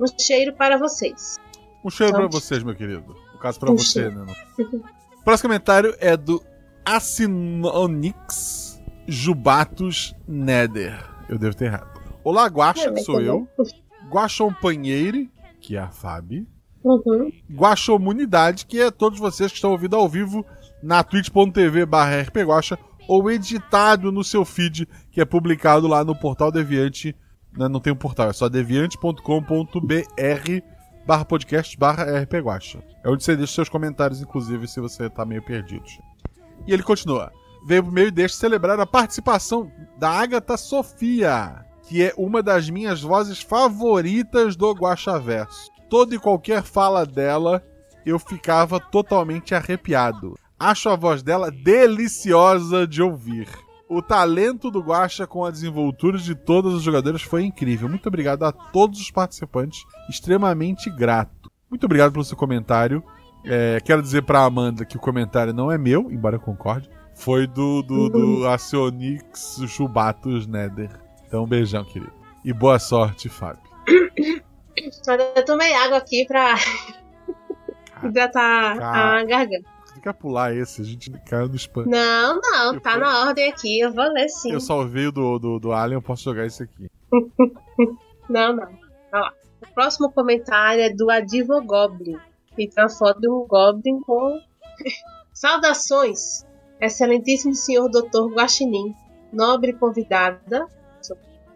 Um 0.00 0.06
cheiro 0.20 0.54
para 0.54 0.76
vocês. 0.76 1.36
Um 1.84 1.90
cheiro 1.90 2.16
Então, 2.16 2.28
vocês, 2.30 2.62
meu 2.62 2.74
querido. 2.74 3.14
No 3.32 3.38
caso, 3.38 3.60
pra 3.60 3.70
um 3.70 3.76
você, 3.76 4.00
cheiro. 4.00 4.24
né? 4.24 4.34
Próximo 5.22 5.48
comentário 5.50 5.94
é 6.00 6.16
do 6.16 6.42
Asinonix 6.84 8.82
Jubatus 9.06 10.14
Neder. 10.26 10.98
Eu 11.28 11.38
devo 11.38 11.54
ter 11.54 11.66
errado. 11.66 12.00
Olá, 12.24 12.46
Guaxa, 12.46 12.90
É, 12.90 12.96
sou 12.96 13.20
eu. 13.20 13.46
Guaxompanheire, 14.10 15.30
que 15.64 15.76
é 15.76 15.80
a 15.80 15.88
Fabi. 15.88 16.46
Uhum. 16.84 17.32
Guaxomunidade, 17.50 18.66
que 18.66 18.78
é 18.78 18.90
todos 18.90 19.18
vocês 19.18 19.50
que 19.50 19.56
estão 19.56 19.70
ouvindo 19.70 19.96
ao 19.96 20.06
vivo 20.06 20.44
na 20.82 21.02
twitch.tv 21.02 21.86
barra 21.86 22.20
rpguacha 22.20 22.78
ou 23.08 23.30
editado 23.30 24.12
no 24.12 24.22
seu 24.22 24.44
feed, 24.44 24.86
que 25.10 25.20
é 25.20 25.24
publicado 25.24 25.88
lá 25.88 26.04
no 26.04 26.14
Portal 26.14 26.52
Deviante. 26.52 27.16
Né, 27.56 27.68
não 27.68 27.80
tem 27.80 27.92
um 27.92 27.96
portal, 27.96 28.28
é 28.28 28.32
só 28.34 28.48
deviante.com.br 28.48 29.22
barra 31.06 31.24
podcast 31.24 31.78
barra 31.78 32.20
rpguacha. 32.20 32.82
É 33.02 33.08
onde 33.08 33.24
você 33.24 33.34
deixa 33.34 33.54
seus 33.54 33.68
comentários, 33.70 34.20
inclusive, 34.20 34.68
se 34.68 34.80
você 34.80 35.08
tá 35.08 35.24
meio 35.24 35.42
perdido. 35.42 35.84
E 36.66 36.72
ele 36.72 36.82
continua. 36.82 37.32
Veio 37.66 37.84
pro 37.84 37.92
meio 37.92 38.08
e 38.08 38.10
deixa 38.10 38.34
celebrar 38.34 38.78
a 38.78 38.86
participação 38.86 39.70
da 39.98 40.10
Agatha 40.10 40.58
Sofia, 40.58 41.64
que 41.88 42.02
é 42.02 42.12
uma 42.16 42.42
das 42.42 42.68
minhas 42.70 43.02
vozes 43.02 43.40
favoritas 43.40 44.56
do 44.56 44.70
Guaxaverso. 44.72 45.70
Toda 45.88 46.14
e 46.14 46.18
qualquer 46.18 46.62
fala 46.62 47.04
dela, 47.04 47.62
eu 48.04 48.18
ficava 48.18 48.80
totalmente 48.80 49.54
arrepiado. 49.54 50.38
Acho 50.58 50.88
a 50.88 50.96
voz 50.96 51.22
dela 51.22 51.50
deliciosa 51.50 52.86
de 52.86 53.02
ouvir. 53.02 53.48
O 53.88 54.00
talento 54.00 54.70
do 54.70 54.80
Guaxa 54.80 55.26
com 55.26 55.44
a 55.44 55.50
desenvoltura 55.50 56.16
de 56.16 56.34
todos 56.34 56.74
os 56.74 56.82
jogadores 56.82 57.22
foi 57.22 57.44
incrível. 57.44 57.88
Muito 57.88 58.06
obrigado 58.06 58.44
a 58.44 58.52
todos 58.52 58.98
os 58.98 59.10
participantes. 59.10 59.84
Extremamente 60.08 60.90
grato. 60.90 61.50
Muito 61.68 61.84
obrigado 61.84 62.12
pelo 62.12 62.24
seu 62.24 62.36
comentário. 62.36 63.04
É, 63.44 63.78
quero 63.84 64.00
dizer 64.00 64.22
pra 64.22 64.44
Amanda 64.44 64.86
que 64.86 64.96
o 64.96 65.00
comentário 65.00 65.52
não 65.52 65.70
é 65.70 65.76
meu, 65.76 66.10
embora 66.10 66.36
eu 66.36 66.40
concorde. 66.40 66.88
Foi 67.14 67.46
do, 67.46 67.82
do, 67.82 68.08
do 68.08 68.48
Acionix 68.48 69.60
Chubatos 69.68 70.46
Nether. 70.46 71.03
Então, 71.34 71.42
um 71.42 71.48
beijão, 71.48 71.84
querido. 71.84 72.12
E 72.44 72.52
boa 72.52 72.78
sorte, 72.78 73.28
Fábio. 73.28 73.60
Eu 75.36 75.44
tomei 75.44 75.74
água 75.74 75.96
aqui 75.98 76.24
pra 76.24 76.54
hidratar 78.04 78.78
Cara. 78.78 79.20
a 79.20 79.24
garganta. 79.24 79.68
Fica 79.94 80.14
pular 80.14 80.54
esse, 80.54 80.80
a 80.80 80.84
gente 80.84 81.10
caiu 81.28 81.48
no 81.48 81.56
spam. 81.56 81.86
Não, 81.86 82.40
não, 82.40 82.74
Eu 82.74 82.80
tá 82.80 82.92
fui- 82.92 83.00
na 83.00 83.26
ordem 83.26 83.50
aqui, 83.50 83.80
eu 83.80 83.92
vou 83.92 84.04
ler 84.12 84.28
sim. 84.28 84.52
Eu 84.52 84.60
salvei 84.60 85.08
o 85.08 85.12
do, 85.12 85.40
do, 85.40 85.58
do 85.58 85.72
Alien, 85.72 85.96
eu 85.98 86.02
posso 86.02 86.22
jogar 86.22 86.46
esse 86.46 86.62
aqui. 86.62 86.88
Não, 88.30 88.54
não. 88.54 88.68
O 89.60 89.74
próximo 89.74 90.10
comentário 90.12 90.82
é 90.82 90.88
do 90.90 91.10
Adivogoblin. 91.10 92.16
E 92.56 92.68
tem 92.68 92.84
uma 92.84 92.88
foto 92.88 93.20
de 93.20 93.28
um 93.28 93.44
Goblin 93.46 94.00
com. 94.02 94.40
Saudações, 95.34 96.46
excelentíssimo 96.80 97.54
senhor 97.54 97.90
Dr. 97.90 98.32
Guaxinim, 98.32 98.94
nobre 99.32 99.72
convidada 99.74 100.66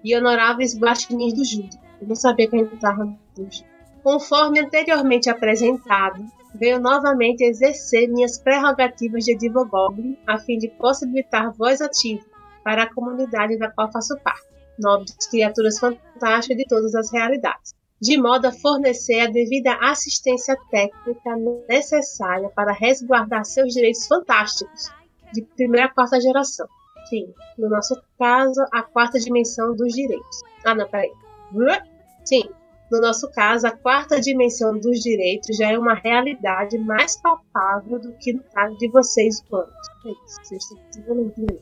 e 0.05 0.17
honoráveis 0.17 0.79
guaxinins 0.79 1.35
do 1.35 1.45
Júlio. 1.45 1.71
Eu 2.01 2.09
não 2.09 2.15
sabia 2.15 2.49
que 2.49 2.57
a 2.57 2.59
gente 2.61 2.75
estava 2.75 3.05
no 3.05 3.19
Júlio. 3.37 3.65
Conforme 4.03 4.61
anteriormente 4.61 5.29
apresentado, 5.29 6.25
venho 6.55 6.81
novamente 6.81 7.43
exercer 7.43 8.09
minhas 8.09 8.39
prerrogativas 8.39 9.25
de 9.25 9.35
Adivogoblin 9.35 10.17
a 10.27 10.39
fim 10.39 10.59
de 10.59 10.69
possibilitar 10.69 11.53
voz 11.53 11.81
ativa 11.81 12.25
para 12.63 12.85
a 12.85 12.95
comunidade 12.95 13.59
da 13.59 13.71
qual 13.71 13.91
faço 13.91 14.17
parte 14.21 14.49
nobres 14.79 15.27
criaturas 15.29 15.79
fantásticas 15.79 16.57
de 16.57 16.65
todas 16.67 16.95
as 16.95 17.13
realidades, 17.13 17.75
de 18.01 18.17
modo 18.17 18.47
a 18.47 18.53
fornecer 18.53 19.21
a 19.21 19.31
devida 19.31 19.75
assistência 19.81 20.57
técnica 20.71 21.37
necessária 21.69 22.49
para 22.51 22.73
resguardar 22.73 23.45
seus 23.45 23.75
direitos 23.75 24.07
fantásticos 24.07 24.91
de 25.33 25.43
primeira 25.43 25.87
a 25.87 25.93
quarta 25.93 26.21
geração. 26.21 26.69
Sim, 27.09 27.33
no 27.57 27.69
nosso 27.69 28.01
caso, 28.19 28.61
a 28.73 28.83
quarta 28.83 29.19
dimensão 29.19 29.75
dos 29.75 29.93
direitos. 29.93 30.43
Ah, 30.65 30.75
não, 30.75 30.89
peraí. 30.89 31.13
Sim, 32.25 32.45
no 32.91 33.01
nosso 33.01 33.31
caso, 33.31 33.67
a 33.67 33.71
quarta 33.71 34.21
dimensão 34.21 34.79
dos 34.79 35.01
direitos 35.01 35.57
já 35.57 35.71
é 35.71 35.79
uma 35.79 35.95
realidade 35.95 36.79
mais 36.79 37.17
palpável 37.17 37.99
do 37.99 38.13
que 38.15 38.33
no 38.33 38.43
caso 38.55 38.77
de 38.79 38.89
vocês 38.89 39.43
humanos. 39.49 39.73
É 40.05 40.11
isso, 40.11 40.41
vocês 40.43 40.71
estão. 40.71 41.61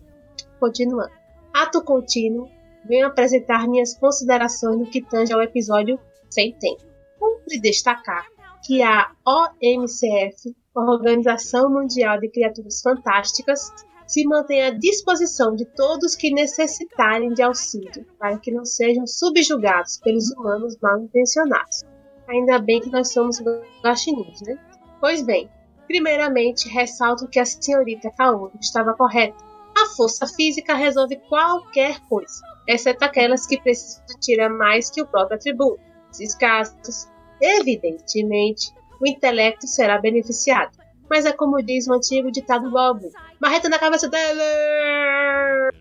Continuando. 0.59 1.11
Ato 1.55 1.83
contínuo 1.83 2.49
venho 2.87 3.07
apresentar 3.07 3.67
minhas 3.67 3.95
considerações 3.95 4.79
no 4.79 4.87
que 4.87 5.03
tange 5.03 5.33
ao 5.33 5.43
episódio 5.43 5.99
Sem 6.31 6.53
Tempo. 6.53 6.83
Cumpre 7.19 7.61
destacar 7.61 8.27
que 8.65 8.83
a 8.83 9.11
OMCF, 9.25 10.55
Organização 10.75 11.71
Mundial 11.71 12.21
de 12.21 12.29
Criaturas 12.29 12.81
Fantásticas, 12.83 13.71
se 14.07 14.25
mantém 14.27 14.63
à 14.63 14.71
disposição 14.71 15.55
de 15.55 15.65
todos 15.65 16.15
que 16.15 16.33
necessitarem 16.33 17.33
de 17.33 17.43
auxílio, 17.43 18.07
para 18.19 18.39
que 18.39 18.53
não 18.53 18.65
sejam 18.65 19.07
subjugados 19.07 19.99
pelos 19.99 20.31
humanos 20.33 20.77
mal 20.81 21.01
intencionados. 21.01 21.83
Ainda 22.29 22.59
bem 22.59 22.81
que 22.81 22.91
nós 22.91 23.13
somos 23.13 23.41
guaxinins, 23.83 24.41
né? 24.43 24.59
Pois 25.01 25.23
bem, 25.23 25.51
primeiramente 25.87 26.69
ressalto 26.69 27.29
que 27.29 27.39
a 27.39 27.45
senhorita 27.45 28.11
Kaoru 28.11 28.53
estava 28.61 28.95
correta. 28.95 29.45
A 29.77 29.87
força 29.97 30.27
física 30.27 30.75
resolve 30.75 31.17
qualquer 31.29 32.01
coisa 32.09 32.41
exceto 32.67 33.05
aquelas 33.05 33.47
que 33.47 33.61
precisam 33.61 34.03
tirar 34.21 34.51
mais 34.51 34.91
que 34.91 35.01
o 35.01 35.07
próprio 35.07 35.37
atributo. 35.37 35.81
Nesses 36.09 36.35
casos, 36.35 37.09
evidentemente, 37.41 38.73
o 39.01 39.07
intelecto 39.07 39.67
será 39.67 39.99
beneficiado. 39.99 40.77
Mas 41.09 41.25
é 41.25 41.33
como 41.33 41.63
diz 41.63 41.87
o 41.87 41.93
antigo 41.93 42.31
ditado 42.31 42.71
Goblin: 42.71 43.11
marreta 43.41 43.69
na 43.69 43.79
cabeça 43.79 44.09
dele! 44.09 44.41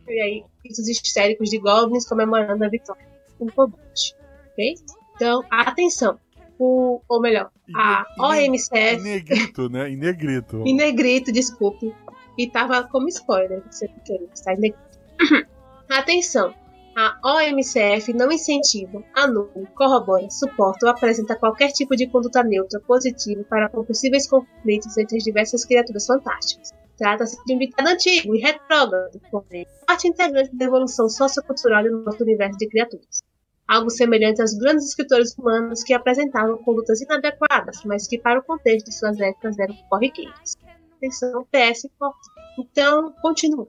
E 0.07 0.21
aí, 0.21 0.43
risos 0.63 0.87
histéricos 0.87 1.49
de 1.49 1.57
Goblins 1.57 2.07
comemorando 2.07 2.63
a 2.63 2.69
vitória 2.69 3.15
o 3.39 3.51
combate. 3.51 4.15
Ok? 4.51 4.75
Então, 5.15 5.43
atenção! 5.49 6.19
O, 6.57 7.01
ou 7.09 7.19
melhor, 7.19 7.51
a 7.75 8.05
Em 8.17 8.51
OMCF, 8.51 9.03
negrito, 9.03 9.69
né? 9.69 9.89
Em 9.89 9.97
negrito. 9.97 10.63
em 10.65 10.73
negrito, 10.73 11.31
desculpe, 11.31 11.93
e 12.37 12.47
tava 12.49 12.83
como 12.83 13.09
spoiler, 13.09 13.61
você 13.69 13.89
queria 14.05 14.29
estar 14.33 14.53
em 14.53 14.59
negrito. 14.59 14.99
Atenção! 15.89 16.53
A 16.97 17.19
OMCF 17.25 18.13
não 18.13 18.31
incentiva, 18.31 19.03
anula, 19.13 19.51
corrobora, 19.75 20.29
suporta 20.29 20.85
ou 20.85 20.91
apresenta 20.93 21.35
qualquer 21.35 21.73
tipo 21.73 21.93
de 21.93 22.07
conduta 22.07 22.41
neutra 22.41 22.79
positiva 22.79 23.43
para 23.49 23.67
possíveis 23.67 24.29
conflitos 24.29 24.97
entre 24.97 25.17
as 25.17 25.23
diversas 25.23 25.65
criaturas 25.65 26.05
fantásticas. 26.05 26.71
Trata-se 26.97 27.35
de 27.43 27.53
um 27.53 27.59
ditado 27.59 27.87
antigo 27.87 28.33
e 28.33 28.39
retrógrado, 28.39 29.19
porém, 29.29 29.67
parte 29.85 30.07
integrante 30.07 30.55
da 30.55 30.63
evolução 30.63 31.09
sociocultural 31.09 31.83
do 31.83 32.01
nosso 32.01 32.23
universo 32.23 32.57
de 32.57 32.69
criaturas. 32.69 33.21
Algo 33.67 33.89
semelhante 33.89 34.39
aos 34.39 34.53
grandes 34.53 34.85
escritores 34.85 35.37
humanos 35.37 35.83
que 35.83 35.93
apresentavam 35.93 36.57
condutas 36.59 37.01
inadequadas, 37.01 37.83
mas 37.83 38.07
que 38.07 38.17
para 38.17 38.39
o 38.39 38.43
contexto 38.43 38.85
de 38.85 38.95
suas 38.95 39.19
épocas 39.19 39.59
eram 39.59 39.75
corriqueiras. 39.89 40.55
Atenção, 40.95 41.45
PS 41.51 41.89
forte. 41.99 42.29
Então, 42.57 43.13
continua. 43.21 43.67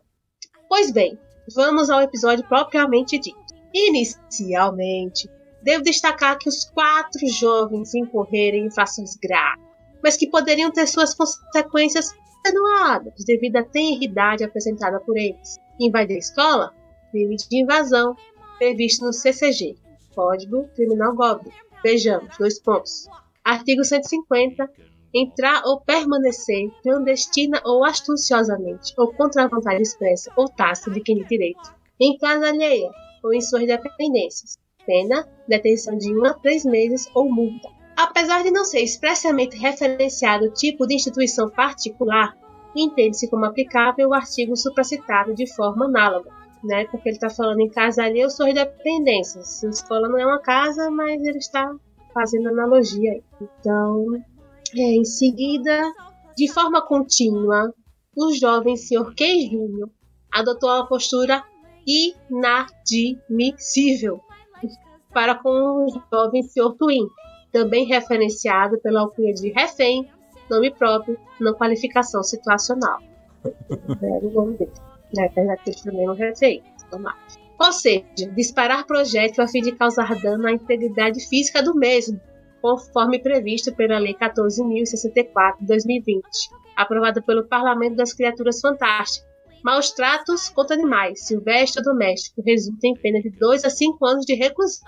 Pois 0.68 0.92
bem, 0.92 1.18
vamos 1.54 1.90
ao 1.90 2.00
episódio 2.00 2.46
propriamente 2.48 3.18
dito. 3.18 3.44
Inicialmente, 3.72 5.28
devo 5.62 5.82
destacar 5.82 6.38
que 6.38 6.48
os 6.48 6.64
quatro 6.64 7.26
jovens 7.28 7.94
incorreram 7.94 8.58
em 8.58 8.66
infrações 8.66 9.16
graves, 9.16 9.64
mas 10.02 10.16
que 10.16 10.28
poderiam 10.28 10.70
ter 10.70 10.86
suas 10.86 11.14
consequências 11.14 12.14
atenuadas 12.40 13.24
devido 13.24 13.56
à 13.56 13.64
tenridade 13.64 14.44
apresentada 14.44 15.00
por 15.00 15.16
eles. 15.16 15.58
Invadir 15.80 16.16
a 16.16 16.18
escola? 16.18 16.74
Crime 17.10 17.36
de 17.36 17.62
invasão, 17.62 18.16
previsto 18.58 19.04
no 19.04 19.12
CCG, 19.12 19.76
Código 20.14 20.68
Criminal 20.74 21.14
Goblin. 21.14 21.52
Vejamos, 21.82 22.36
dois 22.38 22.58
pontos. 22.58 23.06
Artigo 23.44 23.84
150 23.84 24.68
entrar 25.14 25.62
ou 25.64 25.80
permanecer 25.80 26.70
clandestina 26.82 27.60
ou 27.64 27.84
astuciosamente, 27.84 28.92
ou 28.98 29.12
contra 29.12 29.44
a 29.44 29.48
vontade 29.48 29.82
expressa 29.82 30.32
ou 30.36 30.48
tácita 30.48 30.90
de 30.90 31.00
quem 31.00 31.16
tem 31.16 31.26
direito, 31.26 31.74
em 32.00 32.16
casa 32.18 32.48
alheia 32.48 32.90
ou 33.22 33.32
em 33.32 33.40
suas 33.40 33.66
dependências. 33.66 34.58
Pena, 34.84 35.26
detenção 35.48 35.96
de 35.98 36.14
1 36.14 36.24
a 36.26 36.34
3 36.34 36.64
meses 36.64 37.10
ou 37.14 37.28
multa. 37.28 37.68
Apesar 37.96 38.42
de 38.42 38.50
não 38.50 38.64
ser 38.64 38.80
expressamente 38.80 39.56
referenciado 39.56 40.44
o 40.44 40.52
tipo 40.52 40.86
de 40.86 40.94
instituição 40.94 41.48
particular, 41.48 42.36
entende-se 42.76 43.28
como 43.28 43.46
aplicável 43.46 44.10
o 44.10 44.14
artigo 44.14 44.54
supracitado 44.54 45.34
de 45.34 45.52
forma 45.52 45.86
análoga, 45.86 46.30
né? 46.62 46.84
Porque 46.86 47.08
ele 47.08 47.16
está 47.16 47.30
falando 47.30 47.60
em 47.60 47.70
casa 47.70 48.04
alheia 48.04 48.24
ou 48.24 48.30
suas 48.30 48.54
dependências. 48.54 49.64
A 49.64 49.70
escola 49.70 50.08
não 50.08 50.18
é 50.18 50.26
uma 50.26 50.38
casa, 50.38 50.90
mas 50.90 51.22
ele 51.24 51.38
está 51.38 51.74
fazendo 52.12 52.48
analogia. 52.48 53.20
Então, 53.40 54.22
é, 54.74 54.96
em 54.96 55.04
seguida, 55.04 55.80
de 56.36 56.52
forma 56.52 56.84
contínua, 56.86 57.72
o 58.16 58.32
jovem 58.32 58.76
Sr. 58.76 59.12
Kei 59.14 59.50
Júnior 59.50 59.90
adotou 60.32 60.70
uma 60.70 60.86
postura 60.86 61.42
inadmissível 61.86 64.20
para 65.12 65.34
com 65.34 65.48
o 65.48 65.88
jovem 66.12 66.42
Sr. 66.42 66.74
Twin, 66.78 67.06
também 67.52 67.86
referenciado 67.86 68.78
pela 68.80 69.00
alcunha 69.00 69.32
de 69.32 69.50
refém, 69.50 70.08
nome 70.50 70.70
próprio, 70.70 71.18
não 71.40 71.54
qualificação 71.54 72.22
situacional. 72.22 72.98
Era 73.44 74.20
o 74.26 74.30
nome 74.30 74.58
dele. 74.58 74.70
Apesar 75.18 75.56
que 75.56 75.70
ele 75.70 75.80
também 75.82 76.06
não 76.06 76.14
refém. 76.14 76.62
Ou 77.58 77.72
seja, 77.72 78.04
disparar 78.34 78.86
projétil 78.86 79.42
a 79.42 79.48
fim 79.48 79.62
de 79.62 79.72
causar 79.72 80.14
dano 80.20 80.46
à 80.46 80.52
integridade 80.52 81.26
física 81.26 81.62
do 81.62 81.74
mesmo, 81.74 82.20
conforme 82.66 83.20
previsto 83.20 83.72
pela 83.76 83.96
Lei 83.96 84.12
14.064 84.14 85.60
de 85.60 85.66
2020, 85.66 86.24
aprovada 86.74 87.22
pelo 87.22 87.46
Parlamento 87.46 87.94
das 87.94 88.12
Criaturas 88.12 88.60
Fantásticas. 88.60 89.24
Maus 89.62 89.92
tratos 89.92 90.48
contra 90.48 90.74
animais, 90.74 91.26
silvestre 91.26 91.80
ou 91.80 91.92
doméstico, 91.92 92.42
resultam 92.44 92.90
em 92.90 92.94
pena 92.96 93.20
de 93.20 93.30
2 93.30 93.64
a 93.64 93.70
5 93.70 94.04
anos 94.04 94.26
de 94.26 94.34
reclusão. 94.34 94.82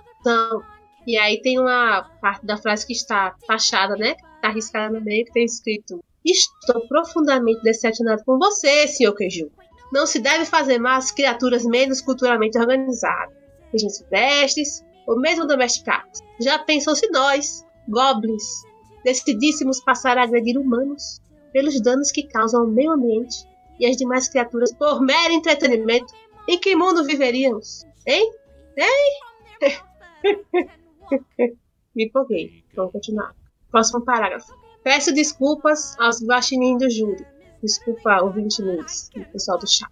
E 1.07 1.16
aí 1.16 1.41
tem 1.41 1.61
uma 1.61 2.03
parte 2.20 2.45
da 2.45 2.57
frase 2.57 2.85
que 2.85 2.93
está 2.93 3.37
fachada, 3.47 3.95
né? 3.95 4.16
Está 4.35 4.49
arriscada 4.49 4.99
no 4.99 5.05
meio, 5.05 5.24
que 5.24 5.33
tem 5.33 5.45
escrito: 5.45 6.03
Estou 6.24 6.87
profundamente 6.89 7.62
decepcionado 7.62 8.24
com 8.24 8.39
você, 8.39 8.89
Sr. 8.89 9.14
Keiju. 9.14 9.53
Não 9.93 10.05
se 10.05 10.18
deve 10.18 10.45
fazer 10.45 10.81
mal 10.81 10.99
às 10.99 11.12
criaturas 11.12 11.64
menos 11.64 12.01
culturalmente 12.01 12.59
organizadas, 12.59 13.37
sejam 13.70 13.89
silvestres 13.89 14.85
ou 15.07 15.18
mesmo 15.18 15.47
domesticados. 15.47 16.20
Já 16.41 16.59
pensou 16.59 16.95
se 16.95 17.09
nós, 17.11 17.64
goblins, 17.89 18.62
decidíssemos 19.05 19.80
passar 19.80 20.18
a 20.18 20.22
agredir 20.22 20.59
humanos? 20.59 21.20
pelos 21.53 21.80
danos 21.80 22.11
que 22.11 22.24
causam 22.24 22.62
ao 22.62 22.66
meio 22.66 22.93
ambiente 22.93 23.47
e 23.78 23.86
às 23.86 23.97
demais 23.97 24.28
criaturas 24.28 24.72
por 24.72 25.01
mero 25.01 25.34
entretenimento, 25.34 26.12
em 26.49 26.59
que 26.59 26.74
mundo 26.74 27.05
viveríamos? 27.05 27.86
Hein? 28.07 28.32
Hein? 28.76 29.78
Me 31.95 32.05
empolguei. 32.07 32.64
Vamos 32.74 32.93
continuar. 32.93 33.34
Próximo 33.70 34.05
parágrafo. 34.05 34.53
Peço 34.82 35.12
desculpas 35.12 35.99
aos 35.99 36.22
guaxinins 36.22 36.78
do 36.78 36.91
júri. 36.91 37.26
Desculpa, 37.62 38.22
ouvinte 38.22 38.62
Nunes, 38.62 39.11
o 39.16 39.24
pessoal 39.32 39.59
do 39.59 39.68
chat. 39.68 39.91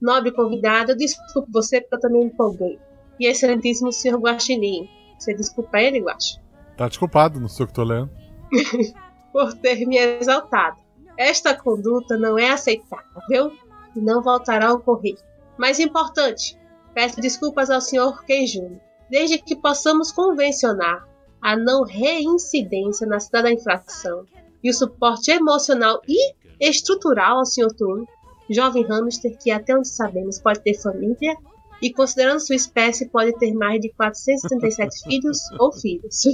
Nobre 0.00 0.32
convidado, 0.32 0.96
desculpe 0.96 1.52
você 1.52 1.80
porque 1.80 1.96
eu 1.96 2.00
também 2.00 2.20
me 2.20 2.26
empolguei. 2.26 2.78
E 3.20 3.26
excelentíssimo 3.26 3.92
senhor 3.92 4.18
Guaxinim. 4.18 4.88
Você 5.18 5.34
desculpa 5.34 5.80
ele, 5.80 6.00
Guax? 6.00 6.40
Tá 6.76 6.88
desculpado, 6.88 7.40
não 7.40 7.48
sei 7.48 7.64
o 7.64 7.68
que 7.68 7.74
tô 7.74 7.84
lendo. 7.84 8.10
Por 9.32 9.54
ter 9.54 9.86
me 9.86 9.96
exaltado. 9.96 10.76
Esta 11.16 11.54
conduta 11.54 12.16
não 12.16 12.38
é 12.38 12.50
aceitável 12.50 13.52
e 13.94 14.00
não 14.00 14.22
voltará 14.22 14.68
a 14.68 14.72
ocorrer. 14.74 15.16
Mais 15.56 15.78
importante, 15.78 16.58
peço 16.92 17.20
desculpas 17.20 17.70
ao 17.70 17.80
senhor 17.80 18.24
Queijuno. 18.24 18.80
Desde 19.08 19.38
que 19.38 19.54
possamos 19.54 20.10
convencionar 20.10 21.06
a 21.40 21.56
não 21.56 21.84
reincidência 21.84 23.06
na 23.06 23.20
cidade 23.20 23.44
da 23.44 23.52
infração 23.52 24.24
e 24.62 24.70
o 24.70 24.74
suporte 24.74 25.30
emocional 25.30 26.00
e 26.08 26.34
estrutural 26.58 27.38
ao 27.38 27.44
senhor 27.44 27.72
Turno, 27.74 28.08
jovem 28.50 28.84
hamster 28.84 29.36
que, 29.38 29.50
até 29.50 29.76
onde 29.76 29.88
sabemos, 29.88 30.40
pode 30.40 30.60
ter 30.60 30.74
família 30.74 31.36
e, 31.84 31.92
considerando 31.92 32.40
sua 32.40 32.56
espécie, 32.56 33.10
pode 33.10 33.36
ter 33.38 33.52
mais 33.52 33.78
de 33.78 33.92
477 33.92 35.04
filhos 35.04 35.38
ou 35.60 35.70
filhas. 35.70 36.22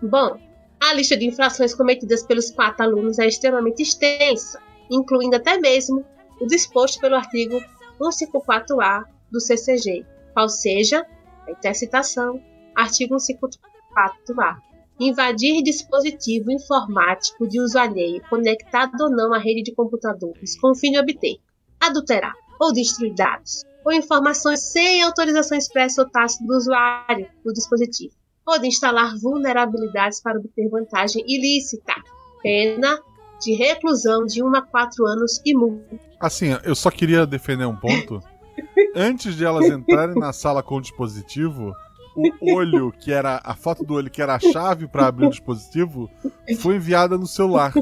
Bom, 0.00 0.38
a 0.80 0.94
lista 0.94 1.16
de 1.16 1.26
infrações 1.26 1.74
cometidas 1.74 2.22
pelos 2.22 2.52
quatro 2.52 2.84
alunos 2.84 3.18
é 3.18 3.26
extremamente 3.26 3.82
extensa, 3.82 4.60
incluindo 4.88 5.34
até 5.34 5.58
mesmo 5.58 6.04
o 6.40 6.46
disposto 6.46 7.00
pelo 7.00 7.16
artigo 7.16 7.60
154A 8.00 9.02
do 9.32 9.40
CCG, 9.40 10.06
qual 10.34 10.48
seja, 10.48 11.04
até 11.48 11.74
citação, 11.74 12.40
artigo 12.76 13.16
154A, 13.16 14.58
invadir 15.00 15.64
dispositivo 15.64 16.52
informático 16.52 17.48
de 17.48 17.60
uso 17.60 17.76
alheio, 17.76 18.22
conectado 18.30 19.00
ou 19.00 19.10
não 19.10 19.34
à 19.34 19.38
rede 19.38 19.64
de 19.64 19.74
computadores, 19.74 20.56
com 20.60 20.70
o 20.70 20.76
fim 20.76 20.92
de 20.92 21.00
obter, 21.00 21.40
adulterar 21.82 22.34
ou 22.60 22.72
destruir 22.72 23.14
dados 23.14 23.64
ou 23.84 23.92
informações 23.92 24.60
sem 24.60 25.02
autorização 25.02 25.58
expressa 25.58 26.02
ou 26.02 26.08
tácita 26.08 26.44
do 26.44 26.56
usuário 26.56 27.26
do 27.44 27.52
dispositivo, 27.52 28.14
ou 28.46 28.58
de 28.58 28.68
instalar 28.68 29.16
vulnerabilidades 29.18 30.20
para 30.20 30.38
obter 30.38 30.68
vantagem 30.68 31.24
ilícita. 31.26 31.94
Pena 32.42 32.98
de 33.40 33.54
reclusão 33.54 34.24
de 34.24 34.42
1 34.42 34.54
a 34.54 34.62
4 34.62 35.04
anos 35.06 35.40
e 35.44 35.54
multa. 35.54 35.98
Assim, 36.20 36.56
eu 36.64 36.74
só 36.74 36.90
queria 36.90 37.26
defender 37.26 37.66
um 37.66 37.76
ponto. 37.76 38.20
Antes 38.94 39.34
de 39.34 39.44
elas 39.44 39.66
entrarem 39.66 40.14
na 40.14 40.32
sala 40.32 40.62
com 40.62 40.76
o 40.76 40.80
dispositivo, 40.80 41.72
o 42.16 42.54
olho, 42.54 42.92
que 42.92 43.12
era 43.12 43.40
a 43.42 43.54
foto 43.54 43.84
do 43.84 43.94
olho, 43.94 44.10
que 44.10 44.20
era 44.20 44.34
a 44.34 44.40
chave 44.40 44.86
para 44.86 45.06
abrir 45.06 45.26
o 45.26 45.30
dispositivo, 45.30 46.10
foi 46.58 46.76
enviada 46.76 47.16
no 47.16 47.26
celular. 47.26 47.72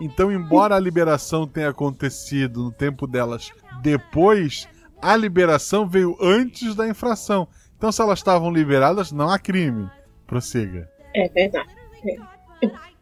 Então, 0.00 0.30
embora 0.30 0.76
a 0.76 0.80
liberação 0.80 1.46
tenha 1.46 1.70
acontecido 1.70 2.64
no 2.64 2.72
tempo 2.72 3.06
delas 3.06 3.52
depois, 3.82 4.68
a 5.00 5.16
liberação 5.16 5.88
veio 5.88 6.16
antes 6.20 6.74
da 6.74 6.88
infração. 6.88 7.48
Então, 7.76 7.90
se 7.90 8.02
elas 8.02 8.18
estavam 8.18 8.52
liberadas, 8.52 9.10
não 9.10 9.30
há 9.30 9.38
crime. 9.38 9.88
Prossiga. 10.26 10.88
É 11.14 11.28
verdade. 11.28 11.74
É. 12.06 12.16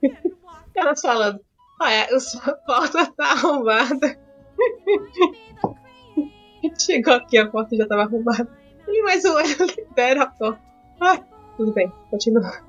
Elas 0.74 1.00
falando, 1.00 1.40
olha, 1.80 2.20
sua 2.20 2.52
porta 2.52 3.06
tá 3.16 3.32
arrombada. 3.32 4.16
Chegou 6.78 7.14
aqui, 7.14 7.36
a 7.36 7.48
porta 7.48 7.76
já 7.76 7.86
tava 7.86 8.02
arrombada. 8.02 8.48
Ele 8.86 9.02
mais 9.02 9.24
o 9.24 9.34
olho 9.34 9.56
libera 9.76 10.22
a 10.22 10.26
porta. 10.26 10.67
Ah, 11.00 11.20
tudo 11.56 11.72
bem, 11.72 11.92
continua. 12.10 12.68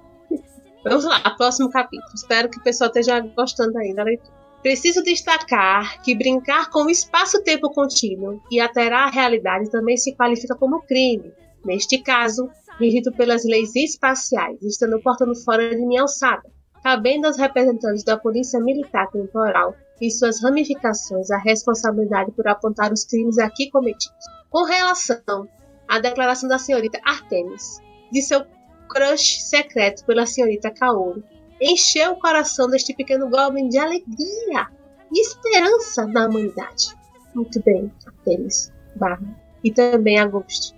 Vamos 0.83 1.03
lá, 1.03 1.19
próximo 1.35 1.69
capítulo. 1.69 2.13
Espero 2.15 2.49
que 2.49 2.59
o 2.59 2.63
pessoal 2.63 2.87
esteja 2.87 3.19
gostando 3.19 3.77
aí 3.77 3.93
da 3.93 4.03
leitura. 4.03 4.39
Preciso 4.61 5.03
destacar 5.03 6.01
que 6.01 6.15
brincar 6.15 6.69
com 6.69 6.83
o 6.83 6.89
espaço-tempo 6.89 7.71
contínuo 7.73 8.41
e 8.51 8.59
alterar 8.59 9.07
a 9.07 9.11
realidade 9.11 9.69
também 9.69 9.95
se 9.95 10.15
qualifica 10.15 10.55
como 10.55 10.81
crime. 10.81 11.33
Neste 11.65 12.01
caso, 12.01 12.49
regido 12.79 13.11
pelas 13.13 13.43
leis 13.45 13.75
espaciais, 13.75 14.61
estando 14.61 15.01
portando 15.01 15.35
fora 15.43 15.69
de 15.69 15.85
minha 15.85 16.01
alçada, 16.01 16.43
cabendo 16.81 17.27
aos 17.27 17.37
representantes 17.37 18.03
da 18.03 18.17
Polícia 18.17 18.59
Militar 18.59 19.09
Temporal 19.11 19.75
e 20.01 20.09
suas 20.09 20.41
ramificações 20.41 21.29
a 21.29 21.37
responsabilidade 21.37 22.31
por 22.31 22.47
apontar 22.47 22.91
os 22.93 23.03
crimes 23.05 23.37
aqui 23.37 23.69
cometidos. 23.69 24.25
Com 24.49 24.63
relação 24.63 25.47
à 25.87 25.99
declaração 25.99 26.47
da 26.47 26.57
senhorita 26.57 26.99
Artemis, 27.05 27.81
de 28.11 28.21
seu 28.21 28.45
crush 28.89 29.41
secreto 29.41 30.03
pela 30.05 30.25
senhorita 30.25 30.71
Kaoru, 30.71 31.23
encheu 31.61 32.13
o 32.13 32.19
coração 32.19 32.67
deste 32.69 32.93
pequeno 32.93 33.29
Goblin 33.29 33.69
de 33.69 33.77
alegria 33.77 34.67
e 35.11 35.21
esperança 35.21 36.07
na 36.07 36.27
humanidade. 36.27 36.95
Muito 37.33 37.61
bem, 37.63 37.91
Artemis, 38.05 38.71
barra. 38.95 39.21
E 39.61 39.71
também 39.71 40.17
Agosto. 40.17 40.73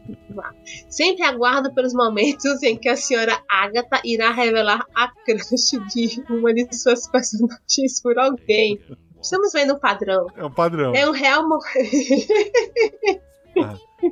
Sempre 0.90 1.24
aguardo 1.24 1.72
pelos 1.72 1.94
momentos 1.94 2.64
em 2.64 2.76
que 2.76 2.90
a 2.90 2.96
senhora 2.96 3.40
Agatha 3.48 4.02
irá 4.04 4.32
revelar 4.32 4.84
a 4.96 5.08
crush 5.24 5.78
de 5.94 6.24
uma 6.28 6.52
de 6.52 6.68
suas 6.76 7.08
personagens 7.08 8.02
por 8.02 8.18
alguém. 8.18 8.82
Estamos 9.22 9.54
vendo 9.54 9.76
um 9.76 9.80
padrão. 9.80 10.26
É 10.36 10.44
um 10.44 10.52
padrão. 10.52 10.96
É 10.96 11.08
um 11.08 11.12
real. 11.12 11.44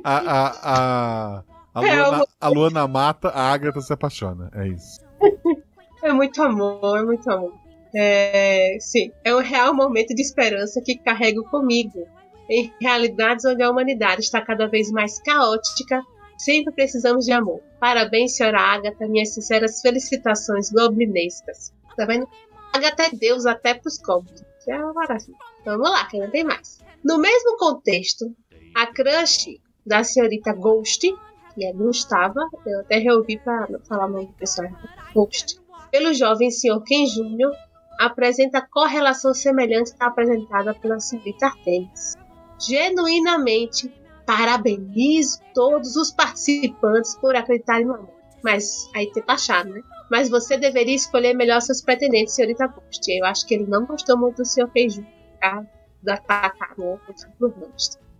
a, 0.04 0.18
a, 0.18 0.52
a, 0.62 1.42
a, 1.74 1.80
Luana, 1.80 2.26
a 2.40 2.48
Luana 2.48 2.88
mata, 2.88 3.28
a 3.28 3.52
Agatha 3.52 3.80
se 3.80 3.92
apaixona. 3.92 4.50
É 4.54 4.68
isso. 4.68 5.00
É 6.02 6.12
muito 6.14 6.42
amor, 6.42 6.98
é 6.98 7.02
muito 7.02 7.30
amor. 7.30 7.52
É, 7.94 8.78
sim, 8.80 9.12
é 9.22 9.34
um 9.34 9.40
real 9.40 9.74
momento 9.74 10.14
de 10.14 10.22
esperança 10.22 10.80
que 10.80 10.96
carrego 10.96 11.44
comigo. 11.44 12.06
Em 12.48 12.72
realidades 12.80 13.44
onde 13.44 13.62
a 13.62 13.70
humanidade 13.70 14.22
está 14.22 14.40
cada 14.40 14.66
vez 14.66 14.90
mais 14.90 15.20
caótica, 15.20 16.02
sempre 16.38 16.72
precisamos 16.72 17.26
de 17.26 17.32
amor. 17.32 17.60
Parabéns, 17.78 18.34
senhora 18.34 18.60
Agatha, 18.60 19.06
minhas 19.06 19.34
sinceras 19.34 19.82
felicitações 19.82 20.70
goblinescas. 20.70 21.72
Tá 21.96 22.06
vendo? 22.06 22.26
Agatha 22.72 23.04
é 23.04 23.10
Deus 23.10 23.44
até 23.44 23.74
pros 23.74 23.98
goblins. 23.98 24.42
É 24.66 24.76
uma 24.76 24.94
maravilha. 24.94 25.36
Vamos 25.64 25.90
lá, 25.90 26.06
que 26.06 26.18
não 26.18 26.30
tem 26.30 26.44
mais. 26.44 26.78
No 27.04 27.18
mesmo 27.18 27.56
contexto, 27.58 28.34
a 28.74 28.86
crush 28.86 29.60
da 29.86 30.02
senhorita 30.02 30.52
Ghost, 30.52 31.06
que 31.54 31.66
é 31.66 31.72
Gustava, 31.72 32.48
eu 32.66 32.80
até 32.80 32.98
reouvi 32.98 33.38
para 33.38 33.66
falar 33.88 34.06
o 34.06 34.10
nome 34.10 34.26
do 34.26 34.32
pessoal, 34.34 34.68
Ghost, 35.14 35.60
pelo 35.90 36.14
jovem 36.14 36.50
senhor 36.50 36.82
Ken 36.82 37.04
Jr., 37.04 37.50
apresenta 37.98 38.66
correlação 38.66 39.34
semelhante 39.34 39.92
à 40.00 40.06
apresentada 40.06 40.74
pela 40.74 40.98
senhorita 40.98 41.46
Artemis. 41.46 42.14
Genuinamente, 42.58 43.92
parabenizo 44.24 45.40
todos 45.54 45.96
os 45.96 46.10
participantes 46.10 47.16
por 47.16 47.36
acreditarem 47.36 47.86
no 47.86 47.94
amor. 47.94 48.20
Mas 48.42 48.88
aí 48.94 49.10
tem 49.12 49.22
taxado, 49.22 49.70
né? 49.70 49.82
Mas 50.10 50.30
você 50.30 50.56
deveria 50.56 50.94
escolher 50.94 51.34
melhor 51.34 51.60
seus 51.60 51.82
pretendentes, 51.82 52.34
senhorita 52.34 52.66
Ghost. 52.66 53.10
Eu 53.10 53.26
acho 53.26 53.46
que 53.46 53.54
ele 53.54 53.66
não 53.66 53.84
gostou 53.84 54.16
muito 54.16 54.38
do 54.38 54.46
senhor 54.46 54.70
Ken 54.70 54.86
Jr., 54.86 55.04
tá? 55.40 55.66
Do 56.02 56.10
atacar 56.10 56.72
o 56.78 56.84
outro 56.84 57.14
pro 57.38 57.54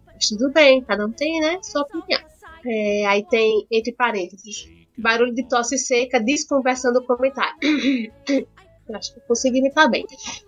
Mas 0.06 0.28
tudo 0.28 0.52
bem, 0.52 0.84
cada 0.84 1.06
um 1.06 1.12
tem, 1.12 1.40
né? 1.40 1.58
Sua 1.62 1.82
opinião. 1.82 2.20
É, 2.64 3.06
aí 3.06 3.24
tem, 3.28 3.66
entre 3.70 3.92
parênteses, 3.92 4.68
barulho 4.96 5.34
de 5.34 5.48
tosse 5.48 5.78
seca, 5.78 6.20
desconversando 6.20 7.00
o 7.00 7.06
comentário. 7.06 7.56
Acho 8.94 9.14
que 9.14 9.20
consegui 9.20 9.58
imitar 9.58 9.88
bem. 9.88 10.04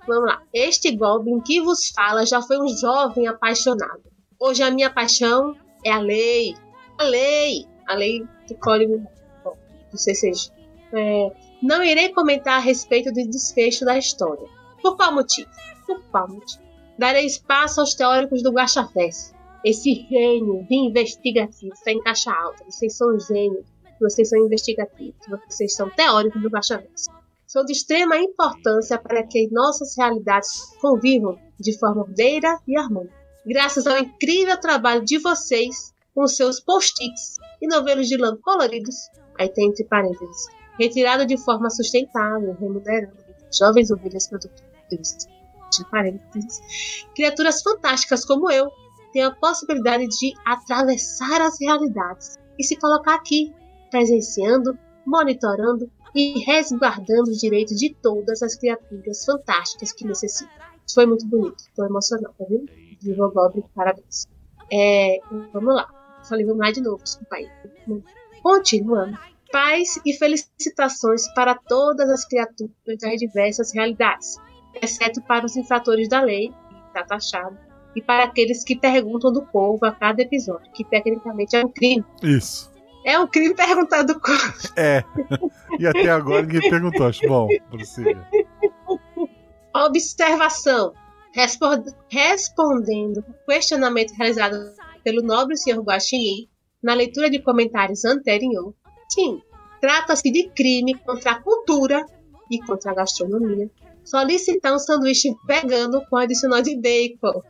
Vamos 0.06 0.28
lá. 0.28 0.42
Este 0.52 0.94
Goblin 0.96 1.40
que 1.40 1.60
vos 1.60 1.90
fala 1.90 2.26
já 2.26 2.42
foi 2.42 2.60
um 2.60 2.68
jovem 2.68 3.28
apaixonado. 3.28 4.02
Hoje 4.38 4.64
a 4.64 4.70
minha 4.70 4.90
paixão 4.90 5.54
é 5.84 5.92
a 5.92 6.00
lei. 6.00 6.54
A 6.98 7.04
lei. 7.04 7.66
A 7.86 7.94
lei 7.94 8.26
do 8.48 8.54
código 8.56 9.06
do 9.90 9.98
CCG. 9.98 10.50
É, 10.92 11.30
não 11.62 11.82
irei 11.84 12.08
comentar 12.08 12.54
a 12.54 12.58
respeito 12.58 13.12
do 13.12 13.30
desfecho 13.30 13.84
da 13.84 13.96
história. 13.96 14.46
Por 14.82 14.96
qual 14.96 15.14
motivo? 15.14 15.48
Por 15.86 16.02
qual 16.10 16.28
motivo? 16.28 16.62
Darei 16.98 17.24
espaço 17.24 17.80
aos 17.80 17.94
teóricos 17.94 18.42
do 18.42 18.52
Gachafés. 18.52 19.32
Esse 19.64 20.06
gênio 20.08 20.66
de 20.68 20.74
investigativo 20.74 21.72
está 21.72 21.92
em 21.92 22.02
caixa 22.02 22.32
alta. 22.32 22.64
Vocês 22.64 22.96
são 22.96 23.18
gênios 23.18 23.72
vocês 24.02 24.28
são 24.28 24.38
investigativos, 24.44 25.14
vocês 25.48 25.74
são 25.74 25.88
teóricos 25.88 26.42
do 26.42 26.50
Bachaverso. 26.50 27.08
São 27.46 27.64
de 27.64 27.72
extrema 27.72 28.16
importância 28.16 28.98
para 28.98 29.22
que 29.22 29.48
nossas 29.52 29.96
realidades 29.96 30.74
convivam 30.80 31.38
de 31.60 31.78
forma 31.78 32.02
ordeira 32.02 32.58
e 32.66 32.76
harmônica. 32.76 33.14
Graças 33.46 33.86
ao 33.86 33.98
incrível 33.98 34.58
trabalho 34.58 35.04
de 35.04 35.18
vocês, 35.18 35.94
com 36.14 36.26
seus 36.26 36.60
post-its 36.60 37.36
e 37.60 37.68
novelos 37.68 38.08
de 38.08 38.16
lã 38.16 38.36
coloridos, 38.42 38.96
aí 39.38 39.48
tem 39.48 39.68
entre 39.68 39.84
parênteses, 39.84 40.46
retirado 40.78 41.24
de 41.24 41.36
forma 41.36 41.70
sustentável, 41.70 42.56
remunerando 42.58 43.16
jovens 43.56 43.90
ovelhas 43.90 44.28
produtoras 44.28 45.16
de 45.70 45.90
parênteses, 45.90 46.60
criaturas 47.14 47.62
fantásticas 47.62 48.24
como 48.24 48.50
eu 48.50 48.70
têm 49.12 49.24
a 49.24 49.30
possibilidade 49.30 50.06
de 50.08 50.32
atravessar 50.44 51.40
as 51.40 51.60
realidades 51.60 52.38
e 52.58 52.64
se 52.64 52.76
colocar 52.76 53.14
aqui, 53.14 53.52
presenciando, 53.90 54.78
monitorando 55.06 55.90
e 56.14 56.40
resguardando 56.44 57.30
os 57.30 57.38
direitos 57.38 57.76
de 57.76 57.94
todas 57.94 58.42
as 58.42 58.54
criaturas 58.56 59.24
fantásticas 59.24 59.92
que 59.92 60.06
necessitam. 60.06 60.52
Foi 60.92 61.06
muito 61.06 61.26
bonito, 61.26 61.64
foi 61.74 61.86
emocional, 61.86 62.34
tá 62.38 62.44
vendo? 62.48 62.66
Viva 63.00 63.28
Goblin, 63.28 63.64
parabéns. 63.74 64.26
É, 64.70 65.18
vamos 65.52 65.74
lá. 65.74 65.88
Falei, 66.28 66.44
vamos 66.44 66.60
lá 66.60 66.70
de 66.70 66.80
novo, 66.80 67.02
desculpa 67.02 67.36
aí. 67.36 67.48
Continuando. 68.42 69.18
Paz 69.50 70.00
e 70.06 70.14
felicitações 70.14 71.30
para 71.34 71.54
todas 71.54 72.08
as 72.08 72.24
criaturas 72.24 72.72
das 72.86 73.18
diversas 73.18 73.72
realidades, 73.74 74.36
exceto 74.80 75.20
para 75.22 75.44
os 75.44 75.56
infratores 75.56 76.08
da 76.08 76.22
lei, 76.22 76.48
que 76.48 76.86
está 76.86 77.04
taxado, 77.04 77.58
e 77.94 78.02
para 78.02 78.24
aqueles 78.24 78.64
que 78.64 78.76
perguntam 78.76 79.32
do 79.32 79.42
povo 79.46 79.84
a 79.84 79.92
cada 79.92 80.22
episódio, 80.22 80.70
que 80.72 80.84
tecnicamente 80.84 81.56
é 81.56 81.64
um 81.64 81.68
crime. 81.68 82.04
Isso. 82.22 82.70
É 83.04 83.18
um 83.18 83.26
crime 83.26 83.54
perguntar 83.54 84.02
do 84.02 84.18
povo. 84.20 84.52
É. 84.76 85.02
E 85.78 85.86
até 85.86 86.08
agora 86.08 86.42
ninguém 86.42 86.70
perguntou. 86.70 87.06
Acho 87.06 87.26
bom. 87.26 87.48
Prossiga. 87.70 88.26
Observação. 89.74 90.92
Respond- 91.34 91.94
respondendo 92.10 93.24
ao 93.26 93.46
questionamento 93.46 94.12
realizado 94.12 94.56
pelo 95.02 95.22
nobre 95.22 95.56
senhor 95.56 95.82
Guaxinim 95.82 96.48
na 96.82 96.94
leitura 96.94 97.30
de 97.30 97.40
comentários 97.40 98.04
anterior, 98.04 98.74
sim, 99.08 99.40
trata-se 99.80 100.30
de 100.30 100.50
crime 100.50 100.94
contra 100.94 101.32
a 101.32 101.42
cultura 101.42 102.04
e 102.50 102.60
contra 102.60 102.92
a 102.92 102.94
gastronomia. 102.94 103.70
Solicitar 104.04 104.74
um 104.74 104.78
sanduíche 104.78 105.34
vegano 105.46 106.02
com 106.10 106.16
adicional 106.16 106.60
de 106.60 106.76
bacon. 106.76 107.42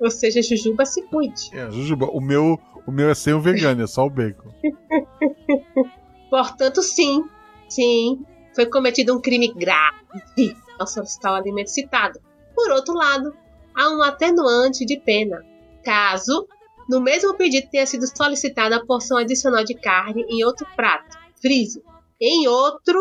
Ou 0.00 0.10
seja, 0.10 0.42
Jujuba 0.42 0.84
se 0.84 1.02
cuide. 1.02 1.50
É, 1.52 1.70
Jujuba, 1.70 2.06
o 2.06 2.20
meu, 2.20 2.58
o 2.86 2.90
meu 2.90 3.10
é 3.10 3.14
sem 3.14 3.32
o 3.32 3.40
vegano, 3.40 3.82
é 3.82 3.86
só 3.86 4.06
o 4.06 4.10
bacon. 4.10 4.52
Portanto, 6.30 6.82
sim, 6.82 7.24
sim, 7.68 8.24
foi 8.54 8.66
cometido 8.66 9.16
um 9.16 9.20
crime 9.20 9.52
grave 9.52 10.56
ao 10.78 10.86
solicitar 10.86 11.32
o 11.32 11.36
alimento 11.36 11.68
citado. 11.68 12.20
Por 12.54 12.70
outro 12.70 12.94
lado, 12.94 13.34
há 13.74 13.90
um 13.90 14.02
atenuante 14.02 14.84
de 14.84 14.98
pena, 14.98 15.44
caso 15.84 16.46
no 16.88 17.00
mesmo 17.00 17.34
pedido 17.34 17.68
tenha 17.70 17.86
sido 17.86 18.06
solicitada 18.06 18.76
a 18.76 18.84
porção 18.84 19.18
adicional 19.18 19.62
de 19.62 19.74
carne 19.74 20.24
em 20.28 20.42
outro 20.44 20.66
prato. 20.74 21.18
Frise, 21.40 21.82
em 22.20 22.48
outro 22.48 22.98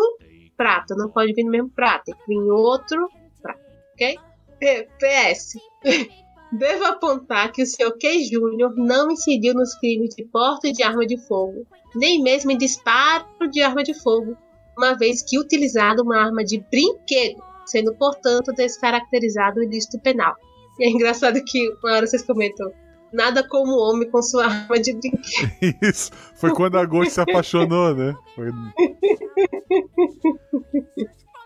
prato, 0.57 0.95
não 0.95 1.09
pode 1.09 1.34
vir 1.34 1.43
no 1.43 1.51
mesmo 1.51 1.70
prato, 1.70 2.05
tem 2.05 2.15
que 2.15 2.28
vir 2.28 2.36
em 2.36 2.51
outro 2.51 3.09
prato, 3.41 3.61
ok? 3.93 4.18
PS. 4.59 5.53
Devo 6.51 6.85
apontar 6.85 7.51
que 7.51 7.61
o 7.61 7.65
Sr. 7.65 7.97
K. 7.99 8.23
Júnior 8.23 8.73
não 8.75 9.11
incidiu 9.11 9.53
nos 9.53 9.75
crimes 9.75 10.15
de 10.15 10.23
porte 10.25 10.71
de 10.71 10.81
arma 10.81 11.05
de 11.05 11.17
fogo, 11.27 11.65
nem 11.95 12.21
mesmo 12.21 12.51
em 12.51 12.57
disparo 12.57 13.25
de 13.51 13.61
arma 13.61 13.83
de 13.83 13.93
fogo, 13.93 14.37
uma 14.77 14.93
vez 14.95 15.21
que 15.23 15.37
utilizado 15.39 16.03
uma 16.03 16.17
arma 16.17 16.43
de 16.43 16.59
brinquedo, 16.71 17.41
sendo, 17.65 17.93
portanto, 17.95 18.53
descaracterizado 18.53 19.59
o 19.59 19.63
ilícito 19.63 19.99
penal. 19.99 20.35
E 20.79 20.85
é 20.85 20.89
engraçado 20.89 21.43
que 21.43 21.69
uma 21.83 21.93
hora 21.95 22.07
vocês 22.07 22.23
comentam, 22.23 22.71
nada 23.11 23.45
como 23.47 23.71
o 23.73 23.89
homem 23.89 24.09
com 24.09 24.21
sua 24.21 24.45
arma 24.45 24.79
de 24.79 24.93
brinquedo. 24.93 25.51
Isso. 25.83 26.11
Foi 26.35 26.53
quando 26.53 26.77
a 26.77 26.85
Ghost 26.85 27.11
se 27.11 27.19
apaixonou, 27.21 27.93
né? 27.93 28.15
Foi- 28.35 28.51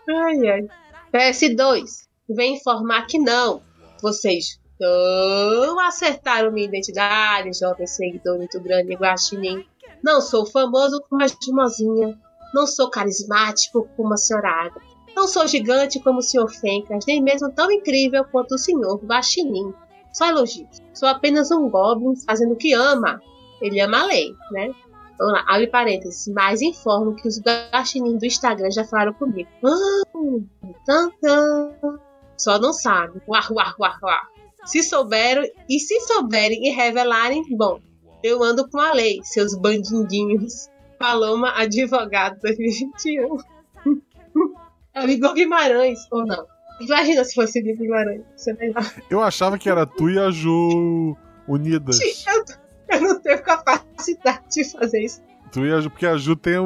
Ai, 0.08 0.48
ai. 0.48 0.60
PS2, 1.12 2.06
vem 2.28 2.54
informar 2.54 3.06
que 3.06 3.18
não. 3.18 3.62
Vocês 4.02 4.58
não 4.80 5.78
acertaram 5.80 6.50
minha 6.50 6.66
identidade, 6.66 7.58
jovem 7.58 7.86
seguidor 7.86 8.38
muito 8.38 8.60
grande 8.60 8.94
Guaxinim. 8.94 9.64
Não 10.02 10.20
sou 10.20 10.44
famoso 10.44 11.00
como 11.08 11.22
a 11.22 11.26
Jumozinha. 11.26 12.18
Não 12.52 12.66
sou 12.66 12.90
carismático 12.90 13.88
como 13.96 14.12
a 14.12 14.16
senhora 14.16 14.48
Agatha. 14.48 14.80
Não 15.14 15.28
sou 15.28 15.46
gigante 15.46 16.00
como 16.00 16.18
o 16.18 16.22
senhor 16.22 16.48
Fencas, 16.50 17.04
nem 17.06 17.22
mesmo 17.22 17.50
tão 17.52 17.70
incrível 17.70 18.24
quanto 18.24 18.54
o 18.54 18.58
senhor 18.58 18.96
Guaxinim. 19.04 19.72
Só 20.12 20.26
elogios. 20.26 20.78
Sou 20.92 21.08
apenas 21.08 21.50
um 21.50 21.68
goblin 21.70 22.14
fazendo 22.26 22.52
o 22.52 22.56
que 22.56 22.72
ama. 22.74 23.20
Ele 23.60 23.80
ama 23.80 24.00
a 24.00 24.06
lei, 24.06 24.34
né? 24.50 24.70
Vamos 25.18 25.34
lá, 25.34 25.44
abre 25.46 25.68
parênteses. 25.68 26.28
Mas 26.34 26.60
informo 26.60 27.14
que 27.14 27.28
os 27.28 27.40
guaxinim 27.40 28.18
do 28.18 28.26
Instagram 28.26 28.70
já 28.70 28.84
falaram 28.84 29.14
comigo. 29.14 29.48
Ah, 29.64 30.02
tan, 30.84 31.10
tan. 31.20 31.98
Só 32.36 32.58
não 32.58 32.72
sabe. 32.72 33.22
Uar, 33.26 33.52
uar, 33.52 33.74
uar, 33.78 33.98
uar. 34.02 34.31
Se 34.64 34.82
souberam 34.82 35.42
e 35.68 35.78
se 35.80 35.98
souberem 36.00 36.66
e 36.66 36.70
revelarem, 36.70 37.42
bom, 37.56 37.80
eu 38.22 38.42
ando 38.42 38.68
com 38.70 38.78
a 38.78 38.92
lei, 38.92 39.20
seus 39.24 39.54
bandindinhos. 39.56 40.68
Paloma 40.98 41.50
Advogado 41.56 42.38
2021. 42.42 43.36
É 44.94 45.04
o 45.04 45.08
Igor 45.10 45.34
Guimarães, 45.34 45.98
ou 46.12 46.24
não? 46.24 46.46
Imagina 46.80 47.24
se 47.24 47.34
fosse 47.34 47.58
o 47.58 47.66
Igor 47.66 47.76
Guimarães. 47.82 48.22
Isso 48.36 48.50
é 48.50 48.52
melhor. 48.54 48.92
Eu 49.10 49.20
achava 49.22 49.58
que 49.58 49.68
era 49.68 49.84
tu 49.86 50.08
e 50.10 50.18
a 50.18 50.30
Ju 50.30 51.16
unidas. 51.48 51.98
Eu, 52.00 52.44
eu 52.96 53.00
não 53.00 53.20
tenho 53.20 53.42
capacidade 53.42 54.42
de 54.50 54.64
fazer 54.70 55.00
isso. 55.00 55.20
Tu 55.50 55.66
e 55.66 55.72
a 55.72 55.80
Ju, 55.80 55.90
porque 55.90 56.06
a 56.06 56.16
Ju 56.16 56.36
tem 56.36 56.58
o. 56.58 56.64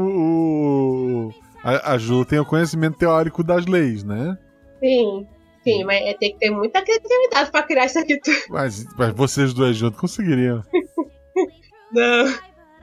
o- 1.31 1.35
A, 1.65 1.93
a 1.95 1.99
Ju 1.99 2.25
tem 2.25 2.39
o 2.39 2.45
conhecimento 2.45 2.99
teórico 2.99 3.43
das 3.43 3.65
leis, 3.67 4.05
né? 4.05 4.37
Sim, 4.81 5.27
sim, 5.71 5.85
mas 5.85 6.03
é, 6.03 6.15
tem 6.15 6.33
que 6.33 6.39
ter 6.39 6.51
muita 6.51 6.83
criatividade 6.83 7.51
pra 7.51 7.63
criar 7.63 7.87
isso 7.87 7.99
aqui 7.99 8.19
tudo. 8.21 8.37
Mas, 8.51 8.85
mas 8.97 9.15
vocês 9.15 9.53
dois 9.55 9.77
juntos 9.77 10.01
conseguiriam. 10.01 10.63
Não. 11.93 12.27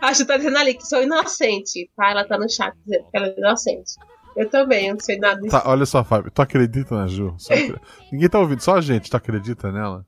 A 0.01 0.11
Ju 0.13 0.25
tá 0.25 0.37
dizendo 0.37 0.57
ali 0.57 0.73
que 0.73 0.85
sou 0.85 1.01
inocente, 1.01 1.89
tá? 1.95 2.11
Ela 2.11 2.25
tá 2.27 2.37
no 2.37 2.49
chat 2.49 2.73
dizendo 2.85 3.05
que 3.09 3.17
ela 3.17 3.27
é 3.27 3.35
inocente. 3.37 3.93
Eu 4.35 4.49
também, 4.49 4.87
eu 4.87 4.95
não 4.95 4.99
sei 4.99 5.17
nada 5.17 5.39
disso. 5.39 5.51
Tá, 5.51 5.63
olha 5.69 5.85
só, 5.85 6.03
Fábio. 6.03 6.31
Tu 6.31 6.41
acredita 6.41 6.95
na 6.95 7.07
Ju? 7.07 7.35
Só 7.37 7.53
Ninguém 8.11 8.29
tá 8.29 8.39
ouvindo, 8.39 8.61
só 8.61 8.75
a 8.75 8.81
gente. 8.81 9.09
Tu 9.09 9.15
acredita 9.15 9.71
nela? 9.71 10.05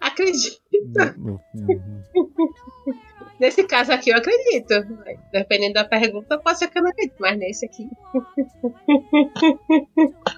Acredito. 0.00 0.60
No- 1.16 1.40
no- 1.54 2.28
Nesse 3.40 3.64
caso 3.64 3.92
aqui 3.92 4.10
eu 4.10 4.16
acredito. 4.16 4.74
Dependendo 5.32 5.74
da 5.74 5.84
pergunta, 5.84 6.38
pode 6.38 6.58
ser 6.58 6.68
que 6.68 6.78
eu 6.78 6.82
não 6.82 6.90
acredite, 6.90 7.16
mas 7.20 7.38
nesse 7.38 7.66
aqui. 7.66 7.88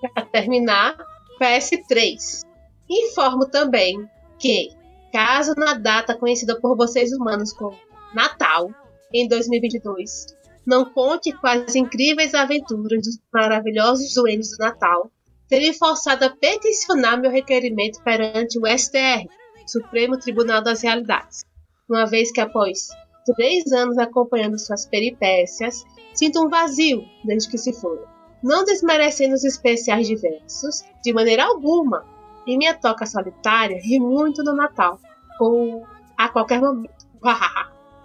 Para 0.00 0.26
terminar, 0.26 0.96
PS3. 1.40 2.42
Informo 2.88 3.46
também 3.46 4.08
que, 4.38 4.70
caso 5.12 5.54
na 5.56 5.74
data 5.74 6.16
conhecida 6.16 6.58
por 6.60 6.76
vocês 6.76 7.12
humanos 7.12 7.52
como 7.52 7.76
Natal, 8.14 8.70
em 9.12 9.26
2022, 9.28 10.26
não 10.66 10.84
conte 10.84 11.32
com 11.32 11.46
as 11.46 11.74
incríveis 11.74 12.34
aventuras 12.34 13.02
dos 13.02 13.18
maravilhosos 13.32 14.14
duendes 14.14 14.50
do 14.50 14.58
Natal, 14.58 15.10
terei 15.48 15.72
forçado 15.72 16.24
a 16.24 16.30
peticionar 16.30 17.20
meu 17.20 17.30
requerimento 17.30 18.02
perante 18.02 18.58
o 18.58 18.66
STR, 18.66 19.26
Supremo 19.66 20.18
Tribunal 20.18 20.62
das 20.62 20.82
Realidades 20.82 21.48
uma 21.88 22.04
vez 22.06 22.30
que 22.30 22.40
após 22.40 22.88
três 23.34 23.72
anos 23.72 23.98
acompanhando 23.98 24.58
suas 24.58 24.86
peripécias, 24.86 25.84
sinto 26.14 26.44
um 26.44 26.48
vazio 26.48 27.02
desde 27.24 27.50
que 27.50 27.58
se 27.58 27.72
foram. 27.72 28.04
Não 28.42 28.64
desmerecendo 28.64 29.34
os 29.34 29.44
especiais 29.44 30.06
diversos, 30.06 30.82
de 31.02 31.12
maneira 31.12 31.44
alguma, 31.44 32.04
em 32.46 32.56
minha 32.56 32.74
toca 32.74 33.04
solitária 33.04 33.80
ri 33.82 33.98
muito 33.98 34.42
no 34.42 34.54
Natal, 34.54 34.98
ou 35.40 35.86
a 36.16 36.28
qualquer 36.28 36.60
momento. 36.60 37.06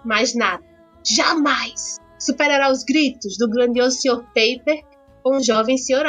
Mas 0.04 0.34
nada, 0.34 0.62
jamais 1.04 1.98
superará 2.18 2.70
os 2.70 2.84
gritos 2.84 3.36
do 3.38 3.48
grandioso 3.48 4.00
Sr. 4.00 4.24
Paper 4.34 4.82
com 5.22 5.36
o 5.36 5.42
jovem 5.42 5.78
Sr. 5.78 6.06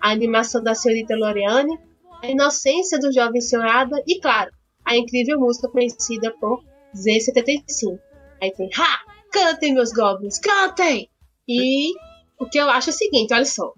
A 0.00 0.10
animação 0.10 0.62
da 0.62 0.74
senhorita 0.74 1.16
Loreane, 1.16 1.78
a 2.22 2.28
inocência 2.28 2.98
do 2.98 3.12
jovem 3.12 3.40
Sr. 3.40 3.64
E, 4.06 4.20
claro, 4.20 4.50
a 4.84 4.96
incrível 4.96 5.38
música 5.38 5.68
conhecida 5.68 6.32
por 6.40 6.62
Z75. 6.94 7.98
Aí 8.40 8.52
tem, 8.52 8.68
ha! 8.76 9.12
Cantem, 9.32 9.72
meus 9.72 9.92
goblins, 9.92 10.38
cantem! 10.38 11.08
E 11.48 11.92
o 12.42 12.46
que 12.48 12.58
eu 12.58 12.68
acho 12.68 12.90
é 12.90 12.92
o 12.92 12.96
seguinte, 12.96 13.32
olha 13.32 13.44
só. 13.44 13.72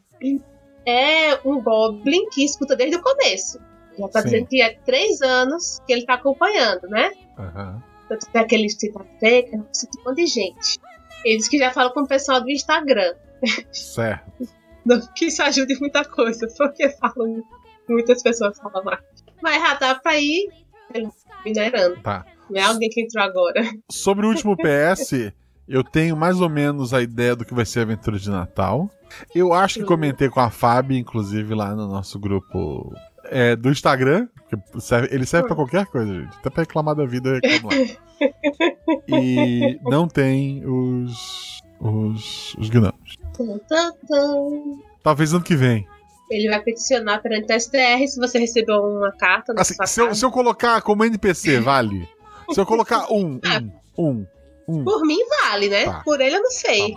É 0.86 1.38
um 1.44 1.62
goblin 1.62 2.28
que 2.30 2.44
escuta 2.44 2.74
desde 2.74 2.96
o 2.96 3.02
começo. 3.02 3.58
Já 3.98 4.08
tá 4.08 4.20
Sim. 4.20 4.24
dizendo 4.24 4.46
que 4.46 4.62
é 4.62 4.74
três 4.84 5.20
anos 5.20 5.80
que 5.86 5.92
ele 5.92 6.06
tá 6.06 6.14
acompanhando, 6.14 6.88
né? 6.88 7.12
Aham. 7.38 7.82
Tanto 8.08 8.30
que 8.30 8.38
aquele 8.38 8.68
cita 8.68 9.04
feca, 9.20 9.56
um 9.56 10.04
monte 10.04 10.16
de 10.16 10.26
gente. 10.26 10.78
Eles 11.24 11.48
que 11.48 11.58
já 11.58 11.70
falam 11.70 11.92
com 11.92 12.00
o 12.00 12.08
pessoal 12.08 12.40
do 12.40 12.50
Instagram. 12.50 13.14
Certo. 13.70 14.48
Não 14.84 15.00
que 15.14 15.26
isso 15.26 15.42
ajude 15.42 15.78
muita 15.80 16.04
coisa, 16.04 16.46
porque 16.58 16.90
falam, 16.90 17.42
muitas 17.88 18.22
pessoas 18.22 18.58
falam 18.58 18.84
mais. 18.84 19.00
Mas 19.42 19.62
já 19.62 19.74
dá 19.74 19.94
pra 19.94 20.18
ir 20.18 20.50
minerando. 21.44 22.00
Tá. 22.02 22.26
Não 22.50 22.60
é 22.60 22.64
alguém 22.64 22.90
que 22.90 23.00
entrou 23.00 23.24
agora. 23.24 23.62
Sobre 23.90 24.26
o 24.26 24.28
último 24.28 24.54
PS, 24.56 25.32
eu 25.68 25.82
tenho 25.84 26.16
mais 26.16 26.40
ou 26.40 26.48
menos 26.48 26.92
a 26.94 27.00
ideia 27.02 27.34
do 27.34 27.44
que 27.44 27.54
vai 27.54 27.64
ser 27.64 27.80
a 27.80 27.82
aventura 27.82 28.18
de 28.18 28.30
Natal. 28.30 28.90
Eu 29.34 29.52
acho 29.52 29.80
que 29.80 29.84
comentei 29.84 30.28
com 30.28 30.40
a 30.40 30.50
Fábio, 30.50 30.96
inclusive, 30.96 31.54
lá 31.54 31.74
no 31.74 31.86
nosso 31.88 32.18
grupo 32.18 32.92
é, 33.24 33.54
do 33.56 33.70
Instagram. 33.70 34.28
serve- 34.78 35.08
ele 35.14 35.24
serve 35.26 35.46
pra 35.46 35.56
qualquer 35.56 35.86
coisa, 35.86 36.12
gente. 36.12 36.36
Até 36.38 36.50
pra 36.50 36.62
reclamar 36.62 36.94
da 36.94 37.04
vida, 37.06 37.28
eu 37.30 37.34
reclamo 37.34 37.68
lá. 37.68 37.94
E 39.08 39.78
não 39.82 40.06
tem 40.06 40.64
os. 40.66 41.60
os. 41.80 42.54
os 42.58 42.68
gnomos. 42.70 43.16
Talvez 45.02 45.32
ano 45.34 45.42
que 45.44 45.56
vem. 45.56 45.86
Ele 46.30 46.48
vai 46.48 46.60
peticionar 46.62 47.20
perante 47.20 47.52
a 47.52 47.58
STR 47.60 48.06
se 48.06 48.18
você 48.18 48.38
recebeu 48.38 48.80
uma 48.82 49.12
carta 49.12 49.52
Assim, 49.58 49.74
se, 49.84 50.00
eu, 50.00 50.14
se 50.14 50.24
eu 50.24 50.30
colocar 50.30 50.80
como 50.80 51.04
NPC, 51.04 51.60
vale? 51.60 52.08
Se 52.50 52.58
eu 52.60 52.64
colocar 52.64 53.12
um, 53.12 53.38
um, 53.98 54.08
um, 54.10 54.26
um. 54.68 54.84
Por 54.84 55.02
mim 55.02 55.18
vale, 55.42 55.68
né? 55.68 55.84
Tá. 55.84 56.02
Por 56.04 56.20
ele 56.20 56.36
eu 56.36 56.42
não 56.42 56.50
sei. 56.50 56.94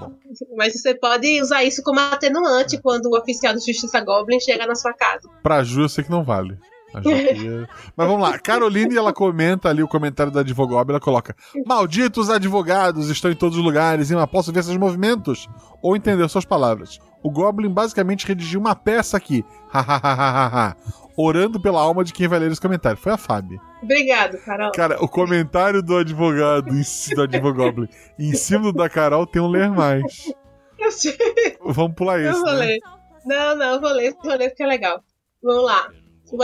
Mas 0.57 0.73
você 0.73 0.95
pode 0.95 1.41
usar 1.41 1.63
isso 1.63 1.81
como 1.83 1.99
atenuante 1.99 2.77
quando 2.81 3.07
o 3.07 3.17
oficial 3.17 3.53
de 3.53 3.59
justiça 3.65 3.99
Goblin 4.01 4.39
chega 4.39 4.65
na 4.65 4.75
sua 4.75 4.93
casa. 4.93 5.27
Pra 5.43 5.63
Ju 5.63 5.81
eu 5.81 5.89
sei 5.89 6.03
que 6.03 6.11
não 6.11 6.23
vale. 6.23 6.57
Queria- 7.03 7.67
Mas 7.95 8.07
vamos 8.07 8.21
lá. 8.27 8.39
Caroline, 8.39 8.95
ela 8.95 9.11
comenta 9.11 9.67
ali 9.69 9.83
o 9.83 9.87
comentário 9.87 10.31
da 10.31 10.39
advogada. 10.39 10.91
Ela 10.93 10.99
coloca: 11.01 11.35
Malditos 11.65 12.29
advogados 12.29 13.09
estão 13.09 13.29
em 13.29 13.35
todos 13.35 13.57
os 13.57 13.63
lugares 13.63 14.09
e 14.09 14.15
não 14.15 14.25
posso 14.25 14.53
ver 14.53 14.63
seus 14.63 14.77
movimentos 14.77 15.47
ou 15.81 15.95
entender 15.95 16.27
suas 16.29 16.45
palavras. 16.45 16.97
O 17.21 17.29
Goblin 17.29 17.69
basicamente 17.69 18.25
redigiu 18.25 18.59
uma 18.59 18.73
peça 18.73 19.17
aqui. 19.17 19.43
Orando 21.19 21.59
pela 21.59 21.81
alma 21.81 22.03
de 22.03 22.13
quem 22.13 22.27
vai 22.27 22.37
ler 22.37 22.51
esse 22.51 22.61
comentário. 22.61 22.97
Foi 22.97 23.11
a 23.11 23.17
Fábio. 23.17 23.59
Obrigado, 23.81 24.37
Carol. 24.37 24.71
Cara, 24.71 25.03
o 25.03 25.09
comentário 25.09 25.81
do 25.81 25.97
advogado, 25.97 26.69
do 27.15 27.21
advogoblin, 27.23 27.89
em 28.19 28.33
cima 28.35 28.71
da 28.71 28.87
Carol 28.87 29.25
tem 29.25 29.41
um 29.41 29.47
ler 29.47 29.69
mais. 29.71 30.31
Eu 30.77 30.91
sei. 30.91 31.17
Vamos 31.65 31.95
pular 31.95 32.19
Eu 32.19 32.31
esse. 32.31 32.39
vou 32.39 32.53
né? 32.53 32.65
ler. 32.65 32.79
Não, 33.25 33.55
não, 33.55 33.73
eu 33.73 33.81
vou 33.81 33.91
ler, 33.91 34.15
vou 34.23 34.35
ler 34.35 34.49
porque 34.49 34.61
é 34.63 34.67
legal. 34.67 35.03
Vamos 35.41 35.63
lá. 35.65 35.89
O 36.31 36.37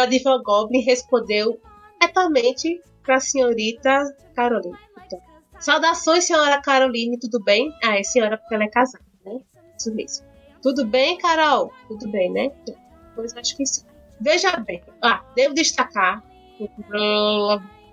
Goblin 0.44 0.82
respondeu 0.82 1.60
diretamente 2.00 2.82
para 3.04 3.18
a 3.18 3.20
senhorita 3.20 4.04
Caroline. 4.36 4.78
Então, 5.06 5.20
Saudações, 5.60 6.26
senhora 6.26 6.62
Caroline, 6.62 7.20
tudo 7.20 7.44
bem? 7.44 7.72
Ah, 7.84 8.00
é 8.00 8.04
senhora 8.04 8.38
porque 8.38 8.56
ela 8.56 8.64
é 8.64 8.70
casada, 8.70 9.04
né? 9.26 9.40
Isso 9.78 9.94
mesmo. 9.94 10.26
Tudo 10.62 10.86
bem, 10.86 11.18
Carol? 11.18 11.72
Tudo 11.88 12.10
bem, 12.10 12.32
né? 12.32 12.52
Pois 13.16 13.36
acho 13.36 13.56
que 13.56 13.66
sim. 13.66 13.84
Veja 14.24 14.56
bem. 14.56 14.82
Ah, 15.02 15.22
devo 15.36 15.54
destacar. 15.54 16.24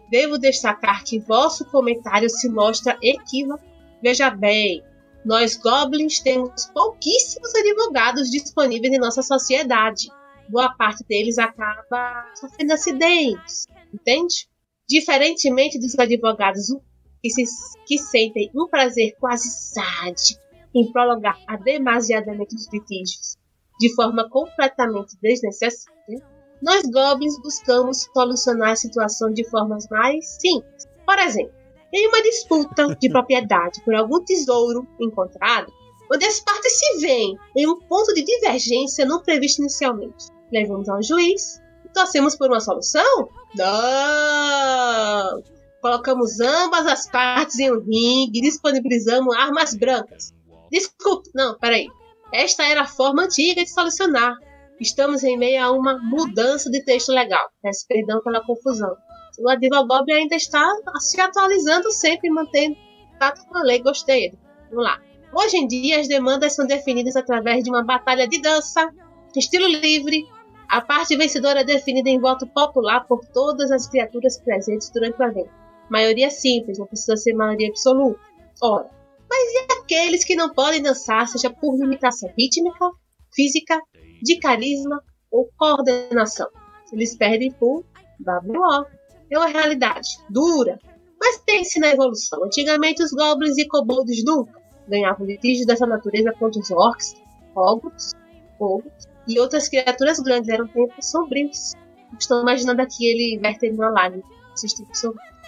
Devo 0.09 0.39
destacar 0.39 1.03
que 1.03 1.19
vosso 1.19 1.65
comentário 1.65 2.31
se 2.31 2.49
mostra 2.49 2.97
equívoco. 3.03 3.65
Veja 4.01 4.31
bem, 4.31 4.83
nós 5.25 5.57
goblins 5.57 6.21
temos 6.21 6.67
pouquíssimos 6.67 7.53
advogados 7.53 8.31
disponíveis 8.31 8.93
em 8.93 8.99
nossa 8.99 9.23
sociedade. 9.23 10.09
Boa 10.49 10.73
parte 10.75 11.05
deles 11.05 11.37
acaba 11.37 12.25
sofrendo 12.35 12.75
acidentes, 12.75 13.67
entende? 13.93 14.49
Diferentemente 14.89 15.81
dos 15.81 15.99
advogados 15.99 16.69
que, 17.21 17.31
se, 17.31 17.45
que 17.87 17.99
sentem 17.99 18.51
um 18.55 18.69
prazer 18.69 19.17
quase 19.19 19.49
sádico 19.51 20.41
em 20.75 20.91
prolongar 20.93 21.37
demasiadamente 21.65 22.55
os 22.55 22.73
litígios 22.73 23.40
de 23.81 23.93
forma 23.95 24.29
completamente 24.29 25.17
desnecessária, 25.23 26.21
nós 26.63 26.83
goblins 26.83 27.41
buscamos 27.41 28.07
solucionar 28.13 28.73
a 28.73 28.77
situação 28.77 29.33
de 29.33 29.43
formas 29.49 29.89
mais 29.89 30.29
simples. 30.39 30.87
Por 31.07 31.19
exemplo, 31.19 31.55
em 31.93 32.07
uma 32.07 32.23
disputa 32.23 32.95
de 33.01 33.09
propriedade 33.09 33.83
por 33.83 33.95
algum 33.95 34.23
tesouro 34.23 34.87
encontrado, 35.01 35.73
onde 36.13 36.27
as 36.27 36.41
partes 36.41 36.79
se 36.79 36.99
veem 36.99 37.39
em 37.57 37.67
um 37.67 37.81
ponto 37.81 38.13
de 38.13 38.23
divergência 38.23 39.07
não 39.07 39.23
previsto 39.23 39.63
inicialmente. 39.63 40.27
Levamos 40.53 40.89
ao 40.89 41.03
juiz 41.03 41.59
e 41.85 41.89
torcemos 41.89 42.37
por 42.37 42.49
uma 42.49 42.61
solução? 42.61 43.31
Não! 43.57 45.43
Colocamos 45.81 46.39
ambas 46.39 46.87
as 46.87 47.09
partes 47.09 47.59
em 47.59 47.73
um 47.73 47.81
ringue 47.81 48.39
e 48.39 48.43
disponibilizamos 48.43 49.35
armas 49.35 49.75
brancas. 49.75 50.35
Desculpe, 50.71 51.31
não, 51.35 51.59
peraí. 51.59 51.89
Esta 52.33 52.65
era 52.65 52.83
a 52.83 52.87
forma 52.87 53.25
antiga 53.25 53.63
de 53.63 53.71
solucionar. 53.71 54.37
Estamos 54.81 55.23
em 55.25 55.37
meio 55.37 55.63
a 55.63 55.71
uma 55.73 55.99
mudança 55.99 56.71
de 56.71 56.83
texto 56.85 57.11
legal. 57.11 57.51
Peço 57.63 57.87
perdão 57.87 58.23
pela 58.23 58.45
confusão. 58.45 58.97
O 59.39 59.49
advogado 59.49 60.11
ainda 60.11 60.37
está 60.37 60.67
se 60.99 61.21
atualizando 61.21 61.91
sempre 61.91 62.29
e 62.29 62.33
mantendo 62.33 62.77
contato 63.13 63.47
com 63.47 63.59
a 63.59 63.63
lei. 63.63 63.83
Gostei. 63.83 64.33
Vamos 64.71 64.85
lá. 64.85 65.01
Hoje 65.33 65.59
em 65.59 65.67
dia, 65.67 66.01
as 66.01 66.09
demandas 66.09 66.55
são 66.55 66.67
definidas 66.67 67.15
através 67.15 67.63
de 67.63 67.71
uma 67.71 67.85
batalha 67.85 68.27
de 68.27 68.41
dança, 68.41 68.91
estilo 69.37 69.67
livre. 69.67 70.25
A 70.69 70.81
parte 70.81 71.17
vencedora 71.17 71.61
é 71.61 71.65
definida 71.65 72.09
em 72.09 72.21
voto 72.21 72.47
popular 72.47 73.07
por 73.07 73.25
todas 73.27 73.71
as 73.71 73.89
criaturas 73.89 74.39
presentes 74.39 74.91
durante 74.91 75.21
o 75.21 75.25
evento. 75.25 75.51
Maioria 75.89 76.31
simples, 76.31 76.79
não 76.79 76.87
precisa 76.87 77.17
ser 77.17 77.35
maioria 77.35 77.69
absoluta. 77.69 78.21
Ora, 78.63 78.89
mas 79.31 79.53
e 79.53 79.81
aqueles 79.81 80.25
que 80.25 80.35
não 80.35 80.53
podem 80.53 80.83
dançar, 80.83 81.29
seja 81.29 81.49
por 81.51 81.77
limitação 81.77 82.29
rítmica, 82.37 82.91
física, 83.33 83.81
de 84.21 84.39
carisma 84.39 85.01
ou 85.31 85.49
coordenação? 85.57 86.49
Eles 86.93 87.17
perdem 87.17 87.53
por 87.53 87.85
WO. 88.27 88.87
É 89.31 89.39
uma 89.39 89.47
realidade 89.47 90.19
dura, 90.29 90.77
mas 91.21 91.39
pense 91.39 91.79
na 91.79 91.91
evolução. 91.91 92.45
Antigamente, 92.45 93.03
os 93.03 93.13
goblins 93.13 93.57
e 93.57 93.69
kobolds 93.69 94.25
nunca 94.25 94.61
ganhavam 94.89 95.25
litígios 95.25 95.67
dessa 95.67 95.87
natureza 95.87 96.33
contra 96.33 96.61
os 96.61 96.71
orcs, 96.73 97.15
ogros, 97.55 98.11
ogros 98.59 98.93
e 99.29 99.39
outras 99.39 99.69
criaturas 99.69 100.19
grandes. 100.19 100.49
Eram 100.49 100.67
tempos 100.67 101.09
sombrios. 101.09 101.75
Estou 102.19 102.43
imaginando 102.43 102.83
aqui 102.83 103.07
ele 103.07 103.39
vertendo 103.41 103.77
uma 103.77 103.91
lágrima. 103.91 104.25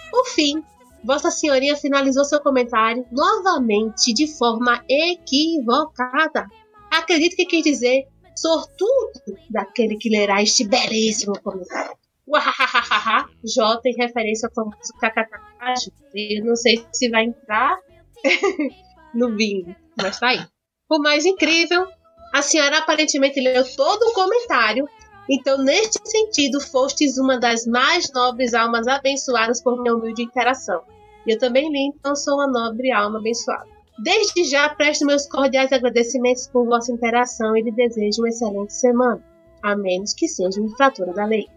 Por 0.09 0.25
fim, 0.27 0.63
Vossa 1.03 1.29
Senhoria 1.29 1.75
finalizou 1.75 2.23
seu 2.23 2.39
comentário 2.39 3.05
novamente 3.11 4.13
de 4.13 4.25
forma 4.25 4.83
equivocada. 4.89 6.47
Acredito 6.89 7.35
que 7.35 7.45
quis 7.45 7.63
dizer 7.63 8.07
sortudo 8.35 9.11
daquele 9.49 9.97
que 9.97 10.09
lerá 10.09 10.41
este 10.41 10.63
belíssimo 10.63 11.33
comentário. 11.41 11.97
Uahahaha, 12.25 13.27
J 13.43 13.81
em 13.85 13.95
referência 13.95 14.47
ao 14.47 14.53
famoso 14.53 14.93
kkk. 14.99 15.91
Eu 16.15 16.45
não 16.45 16.55
sei 16.55 16.85
se 16.93 17.09
vai 17.09 17.25
entrar 17.25 17.77
no 19.13 19.35
bingo, 19.35 19.75
mas 19.97 20.19
tá 20.19 20.29
aí. 20.29 20.39
Por 20.87 20.99
mais 20.99 21.25
incrível, 21.25 21.85
a 22.33 22.41
senhora 22.41 22.77
aparentemente 22.77 23.41
leu 23.41 23.63
todo 23.75 24.03
o 24.03 24.13
comentário, 24.13 24.87
então 25.29 25.57
neste 25.57 25.99
sentido 26.09 26.61
fostes 26.61 27.17
uma 27.17 27.37
das 27.37 27.65
mais 27.65 28.11
nobres 28.13 28.53
almas 28.53 28.87
abençoadas 28.87 29.61
por 29.61 29.81
minha 29.81 29.95
humilde 29.95 30.23
interação. 30.23 30.81
E 31.25 31.33
eu 31.33 31.39
também 31.39 31.71
li, 31.71 31.93
então 31.95 32.15
sou 32.15 32.35
uma 32.35 32.47
nobre 32.47 32.91
alma 32.91 33.19
abençoada. 33.19 33.67
Desde 33.99 34.43
já 34.45 34.69
presto 34.69 35.05
meus 35.05 35.27
cordiais 35.27 35.71
agradecimentos 35.71 36.47
por 36.47 36.65
vossa 36.65 36.91
interação 36.91 37.55
e 37.55 37.61
lhe 37.61 37.71
desejo 37.71 38.21
uma 38.21 38.29
excelente 38.29 38.73
semana, 38.73 39.23
a 39.61 39.75
menos 39.75 40.13
que 40.13 40.27
seja 40.27 40.59
uma 40.59 40.69
infratura 40.69 41.13
da 41.13 41.25
lei. 41.25 41.47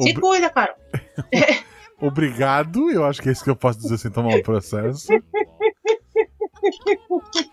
Se 0.00 0.14
cuida, 0.14 0.48
Carol. 0.48 0.76
Obrigado, 2.00 2.90
eu 2.90 3.04
acho 3.04 3.20
que 3.20 3.28
é 3.28 3.32
isso 3.32 3.44
que 3.44 3.50
eu 3.50 3.56
posso 3.56 3.78
dizer 3.78 3.98
sem 3.98 4.10
tomar 4.10 4.34
um 4.34 4.42
processo. 4.42 5.08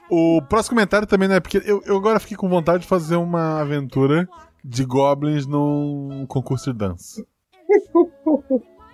O 0.10 0.42
próximo 0.44 0.76
comentário 0.76 1.08
também, 1.08 1.28
né? 1.28 1.40
Porque 1.40 1.62
eu, 1.66 1.82
eu 1.86 1.98
agora 1.98 2.20
fiquei 2.20 2.38
com 2.38 2.48
vontade 2.48 2.84
de 2.84 2.88
fazer 2.88 3.18
uma 3.18 3.60
aventura 3.60 4.28
de 4.64 4.86
goblins 4.86 5.46
num 5.46 6.26
concurso 6.28 6.72
de 6.72 6.78
dança. 6.78 7.26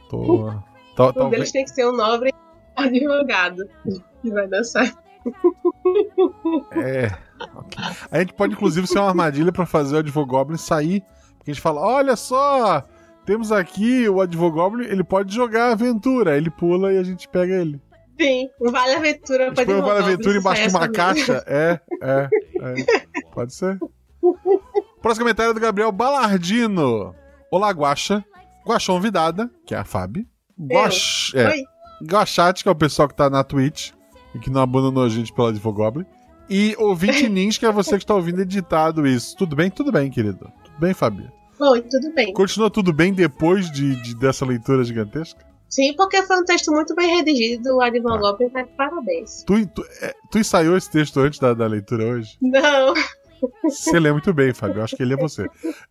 Tô. 0.09 0.49
Tal- 0.96 1.10
Um 1.10 1.14
talvez- 1.14 1.32
deles 1.32 1.52
tem 1.52 1.64
que 1.66 1.72
ser 1.72 1.88
um 1.88 1.96
nobre 1.96 2.32
advogado 2.76 3.64
que 4.22 4.32
vai 4.32 4.48
dançar. 4.48 4.91
É. 6.74 7.08
ok. 7.56 7.84
A 8.12 8.20
gente 8.20 8.34
pode, 8.34 8.54
inclusive, 8.54 8.88
ser 8.88 9.00
uma 9.00 9.10
armadilha 9.10 9.52
pra 9.52 9.66
fazer 9.66 9.96
o 9.96 10.00
Advogoblin 10.00 10.58
sair. 10.58 11.02
Porque 11.38 11.52
a 11.52 11.54
gente 11.54 11.62
fala: 11.62 11.82
olha 11.82 12.16
só, 12.16 12.84
temos 13.26 13.52
aqui 13.52 14.08
o 14.10 14.22
Advogoblin, 14.22 14.86
ele 14.86 15.04
pode 15.04 15.34
jogar 15.34 15.70
a 15.70 15.72
aventura. 15.74 16.38
Ele 16.38 16.50
pula 16.50 16.91
e 16.94 16.98
a 16.98 17.04
gente 17.04 17.28
pega 17.28 17.54
ele. 17.56 17.82
Sim, 18.20 18.48
um 18.62 18.72
vale 18.72 18.94
aventura 18.94 19.52
pra 19.52 19.64
gente 19.64 19.66
põe 19.66 19.76
o 19.82 19.86
Vale 19.86 20.00
Aventura 20.04 20.38
embaixo 20.38 20.62
é 20.62 20.68
de 20.68 20.76
uma 20.76 20.88
caixa. 20.88 21.44
É, 21.48 21.80
é, 22.02 22.30
é. 22.62 22.76
Pode 23.34 23.56
ser. 23.56 23.80
Próximo 25.02 25.26
comentário 25.26 25.50
é 25.50 25.54
do 25.54 25.60
Gabriel 25.60 25.91
Balardino. 25.91 27.16
Olá, 27.52 27.72
Guaxa. 27.72 28.24
Guaxão 28.66 29.02
Vidada, 29.02 29.50
que 29.66 29.74
é 29.74 29.78
a 29.80 29.84
Fábio. 29.84 30.26
Guax... 30.60 31.32
É. 31.36 31.47
Oi. 31.49 31.64
Que 32.62 32.68
é 32.68 32.72
o 32.72 32.76
pessoal 32.76 33.08
que 33.08 33.16
tá 33.16 33.30
na 33.30 33.43
Twitch 33.43 33.91
e 34.36 34.39
que 34.39 34.49
não 34.49 34.62
abandonou 34.62 35.04
a 35.04 35.10
gente 35.10 35.32
pela 35.34 35.49
Advogoblin. 35.49 36.06
E 36.49 36.76
ouvinte 36.78 37.28
Nins, 37.30 37.58
que 37.58 37.66
é 37.66 37.72
você 37.72 37.91
que 37.91 38.04
está 38.04 38.14
ouvindo 38.16 38.41
editado 38.41 39.08
isso. 39.08 39.36
Tudo 39.38 39.56
bem? 39.56 39.70
Tudo 39.70 39.91
bem, 39.91 40.10
querido. 40.12 40.51
Tudo 40.66 40.80
bem, 40.80 40.93
Fábio? 40.93 41.32
Oi, 41.60 41.82
tudo 41.84 42.14
bem. 42.14 42.34
Continua 42.34 42.70
tudo 42.70 42.91
bem 42.91 43.14
depois 43.14 43.72
de, 43.72 43.95
de- 44.01 44.16
dessa 44.16 44.45
leitura 44.45 44.84
gigantesca? 44.84 45.45
Sim, 45.70 45.93
porque 45.95 46.22
foi 46.24 46.38
um 46.38 46.45
texto 46.45 46.72
muito 46.72 46.93
bem 46.93 47.16
redigido, 47.16 47.78
o 47.78 47.82
advogado 47.82 48.38
tá 48.51 48.62
de 48.62 48.70
parabéns. 48.72 49.43
Tu, 49.43 49.66
tu, 49.68 49.84
é, 50.01 50.14
tu 50.30 50.38
ensaiou 50.38 50.78
esse 50.78 50.91
texto 50.91 51.20
antes 51.20 51.39
da, 51.39 51.54
da 51.54 51.66
leitura 51.66 52.06
hoje? 52.06 52.38
Não, 52.41 52.93
Você 53.64 53.99
lê 53.99 54.12
muito 54.12 54.34
bem, 54.34 54.54
Fábio. 54.54 54.80
Eu 54.80 54.84
acho 54.84 54.95
que 54.95 55.04
ele 55.04 55.14
é 55.14 55.18
você. 55.18 55.47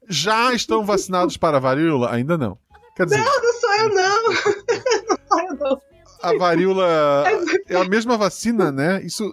Já 0.08 0.52
estão 0.52 0.84
vacinados 0.84 1.36
para 1.36 1.56
a 1.56 1.60
varíola? 1.60 2.12
Ainda 2.12 2.38
não. 2.38 2.56
Quer 2.94 3.04
dizer, 3.06 3.18
Não, 3.18 3.42
não 3.42 3.52
sou 3.54 3.74
eu, 3.74 3.88
não. 3.94 4.22
não 5.08 5.18
sou 5.28 5.40
eu, 5.40 5.54
não. 5.56 5.82
a 6.22 6.36
varíola 6.38 7.24
é 7.68 7.76
a 7.76 7.84
mesma 7.84 8.16
vacina, 8.16 8.70
né? 8.70 9.00
Isso. 9.02 9.24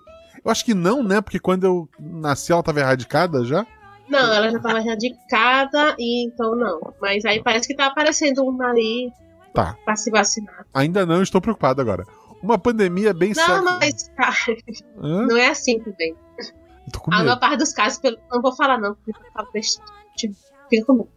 Eu 0.43 0.49
acho 0.51 0.63
que 0.63 0.73
não, 0.73 1.03
né? 1.03 1.19
Porque 1.21 1.39
quando 1.39 1.65
eu 1.65 1.89
nasci 1.99 2.51
ela 2.51 2.61
estava 2.61 2.79
erradicada 2.79 3.43
já. 3.43 3.65
Não, 4.07 4.33
ela 4.33 4.49
já 4.49 4.57
estava 4.57 4.79
erradicada 4.79 5.95
e 5.99 6.25
então 6.25 6.55
não. 6.55 6.93
Mas 7.01 7.25
aí 7.25 7.43
parece 7.43 7.67
que 7.67 7.75
tá 7.75 7.87
aparecendo 7.87 8.43
uma 8.45 8.69
ali 8.69 9.11
Tá. 9.53 9.75
pra 9.83 9.95
se 9.95 10.09
vacinar. 10.09 10.65
Ainda 10.73 11.05
não, 11.05 11.21
estou 11.21 11.41
preocupado 11.41 11.81
agora. 11.81 12.05
Uma 12.41 12.57
pandemia 12.57 13.13
bem 13.13 13.33
Não, 13.35 13.45
séria. 13.45 13.61
mas 13.61 14.09
cara, 14.15 14.35
Hã? 14.97 15.27
não 15.27 15.35
é 15.37 15.47
assim 15.49 15.79
também. 15.79 16.15
Com 16.97 17.13
A 17.13 17.17
maior 17.19 17.39
parte 17.39 17.57
dos 17.57 17.73
casos, 17.73 17.99
pelo- 17.99 18.17
não 18.31 18.41
vou 18.41 18.55
falar 18.55 18.79
não, 18.79 18.95
porque 18.95 19.11
eu 19.11 19.31
falo 19.33 19.49
besteira. 19.53 19.91
Tipo, 20.15 20.35
Fica 20.69 20.85
comigo. 20.85 21.09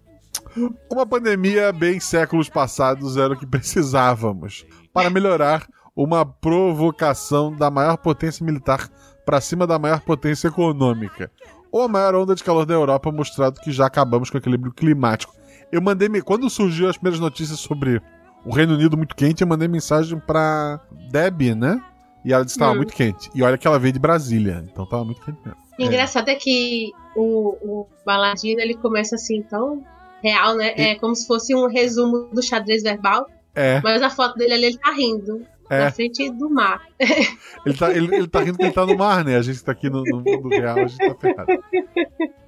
Uma 0.91 1.07
pandemia 1.07 1.73
bem 1.73 1.99
séculos 2.01 2.49
passados 2.49 3.17
era 3.17 3.33
o 3.35 3.39
que 3.39 3.47
precisávamos 3.47 4.67
para 4.93 5.09
melhorar 5.11 5.67
uma 5.95 6.25
provocação 6.27 7.55
da 7.55 7.71
maior 7.71 7.97
potência 7.99 8.45
militar 8.45 8.89
para 9.25 9.41
cima 9.41 9.67
da 9.67 9.79
maior 9.79 10.01
potência 10.01 10.49
econômica. 10.49 11.31
Ou 11.71 11.83
a 11.83 11.89
maior 11.89 12.15
onda 12.15 12.35
de 12.35 12.45
calor 12.45 12.67
da 12.67 12.75
Europa, 12.75 13.11
mostrado 13.11 13.61
que 13.61 13.73
já 13.73 13.87
acabamos 13.87 14.29
com 14.31 14.37
o 14.37 14.41
equilíbrio 14.41 14.73
climático. 14.73 15.33
Eu 15.71 15.81
mandei. 15.81 16.09
me- 16.09 16.21
Quando 16.21 16.49
surgiu 16.51 16.89
as 16.89 16.97
primeiras 16.97 17.21
notícias 17.21 17.59
sobre 17.61 18.01
o 18.45 18.55
Reino 18.55 18.75
Unido 18.75 18.97
muito 18.97 19.17
quente, 19.17 19.41
eu 19.43 19.47
mandei 19.49 19.69
mensagem 19.69 20.19
pra 20.19 20.81
Debbie, 21.11 21.55
né? 21.55 21.83
E 22.25 22.33
ela 22.33 22.45
disse 22.45 22.57
que 22.57 22.61
estava 22.63 22.75
Hum. 22.75 22.77
muito 22.79 22.93
quente. 22.93 23.31
E 23.35 23.43
olha 23.43 23.57
que 23.57 23.67
ela 23.67 23.79
veio 23.79 23.93
de 23.93 23.99
Brasília, 23.99 24.65
então 24.71 24.85
tava 24.87 25.05
muito 25.05 25.21
quente 25.23 25.39
mesmo. 25.45 25.61
O 25.79 25.83
engraçado 25.83 26.29
é 26.29 26.35
que 26.35 26.91
o, 27.17 27.57
o 27.63 27.87
Baladino 28.05 28.61
ele 28.61 28.75
começa 28.75 29.15
assim 29.17 29.43
tão 29.43 29.83
real, 30.23 30.57
né? 30.57 30.73
É 30.77 30.95
como 30.97 31.14
se 31.14 31.27
fosse 31.27 31.55
um 31.55 31.66
resumo 31.66 32.29
do 32.33 32.43
xadrez 32.43 32.83
verbal, 32.83 33.27
É, 33.55 33.81
mas 33.83 34.03
a 34.03 34.11
foto 34.11 34.37
dele 34.37 34.55
ali 34.55 34.64
ele 34.66 34.79
tá 34.79 34.93
rindo. 34.93 35.47
É. 35.70 35.85
Na 35.85 35.91
frente 35.91 36.31
do 36.31 36.51
mar. 36.51 36.83
ele 37.64 37.77
tá, 37.79 37.91
ele, 37.91 38.14
ele 38.14 38.29
tá 38.29 38.41
rindo 38.41 38.59
que 38.59 38.64
ele 38.64 38.73
tá 38.73 38.85
no 38.85 38.97
mar, 38.97 39.25
né? 39.25 39.37
A 39.37 39.43
gente 39.43 39.64
tá 39.64 39.73
aqui 39.73 39.89
no, 39.89 40.03
no 40.03 40.20
mundo 40.20 40.49
real, 40.51 40.79
a 40.79 40.87
gente 40.87 40.99
tá 40.99 41.14
ferrado. 41.18 41.47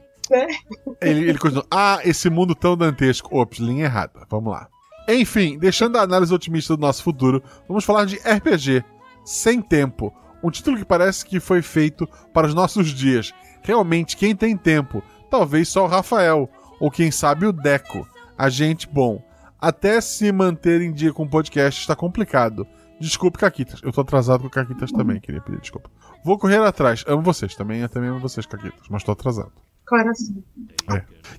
Ele, 1.03 1.29
ele 1.29 1.39
continua. 1.39 1.67
Ah, 1.71 2.01
esse 2.03 2.31
mundo 2.31 2.55
tão 2.55 2.77
dantesco. 2.77 3.37
Ops, 3.37 3.59
linha 3.59 3.85
errada. 3.85 4.27
Vamos 4.31 4.53
lá. 4.53 4.69
Enfim, 5.09 5.59
deixando 5.59 5.97
a 5.97 6.03
análise 6.03 6.33
otimista 6.33 6.75
do 6.77 6.81
nosso 6.81 7.03
futuro, 7.03 7.43
vamos 7.69 7.85
falar 7.85 8.07
de 8.07 8.17
RPG. 8.17 8.83
Sem 9.25 9.61
tempo. 9.61 10.13
Um 10.43 10.51
título 10.51 10.77
que 10.77 10.85
parece 10.85 11.25
que 11.25 11.41
foi 11.41 11.63
feito 11.63 12.09
para 12.33 12.47
os 12.47 12.55
nossos 12.55 12.89
dias. 12.89 13.35
Realmente, 13.63 14.17
quem 14.17 14.35
tem 14.35 14.57
tempo? 14.57 15.03
Talvez 15.31 15.69
só 15.69 15.85
o 15.85 15.89
Rafael. 15.89 16.49
Ou 16.85 16.91
quem 16.91 17.11
sabe 17.11 17.47
o 17.47 17.53
Deco. 17.53 18.07
A 18.37 18.51
gente 18.51 18.87
bom. 18.87 19.25
Até 19.59 20.03
se 20.03 20.31
manter 20.31 20.83
em 20.83 20.93
dia 20.93 21.15
com 21.15 21.23
o 21.23 21.31
podcast 21.31 21.81
está 21.81 21.97
complicado. 21.97 22.67
Desculpe, 23.01 23.39
Caquitas. 23.39 23.81
Eu 23.83 23.91
tô 23.91 24.03
atrasado 24.03 24.43
com 24.43 24.51
Caquitas 24.51 24.93
também, 24.93 25.19
queria 25.19 25.41
pedir 25.41 25.63
desculpa. 25.63 25.91
Vou 26.23 26.39
correr 26.39 26.59
atrás. 26.59 27.03
Amo 27.09 27.23
vocês 27.23 27.55
também. 27.55 27.81
Eu 27.81 27.89
também 27.89 28.11
amo 28.11 28.21
vocês, 28.21 28.45
Caquitas, 28.45 28.87
mas 28.91 29.03
tô 29.03 29.13
atrasado. 29.13 29.51
Coração. 29.87 30.45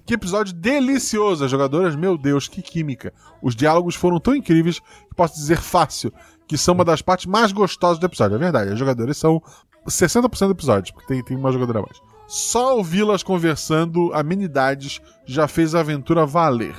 Que 0.04 0.16
episódio 0.16 0.52
delicioso, 0.52 1.46
as 1.46 1.52
jogadoras, 1.52 1.96
meu 1.96 2.18
Deus, 2.18 2.48
que 2.48 2.64
química. 2.64 3.14
Os 3.40 3.56
diálogos 3.56 3.94
foram 3.94 4.20
tão 4.20 4.36
incríveis 4.36 4.80
que 4.80 5.16
posso 5.16 5.36
dizer 5.36 5.60
fácil 5.60 6.12
que 6.48 6.58
são 6.58 6.74
uma 6.74 6.84
das 6.84 7.04
partes 7.04 7.28
mais 7.28 7.52
gostosas 7.52 8.00
do 8.00 8.08
episódio. 8.08 8.34
É 8.34 8.40
verdade, 8.40 8.72
as 8.72 8.80
jogadoras 8.80 9.16
são 9.16 9.40
60% 9.88 10.48
do 10.48 10.54
episódio, 10.54 10.92
porque 10.96 11.08
tem, 11.08 11.24
tem 11.24 11.38
uma 11.38 11.52
jogadora 11.52 11.78
a 11.78 11.82
mais. 11.84 12.15
Só 12.28 12.76
ouvi-las 12.76 13.22
conversando 13.22 14.12
amenidades 14.14 15.02
já 15.26 15.48
fez 15.48 15.76
a 15.76 15.82
aventura 15.82 16.26
valer. 16.26 16.76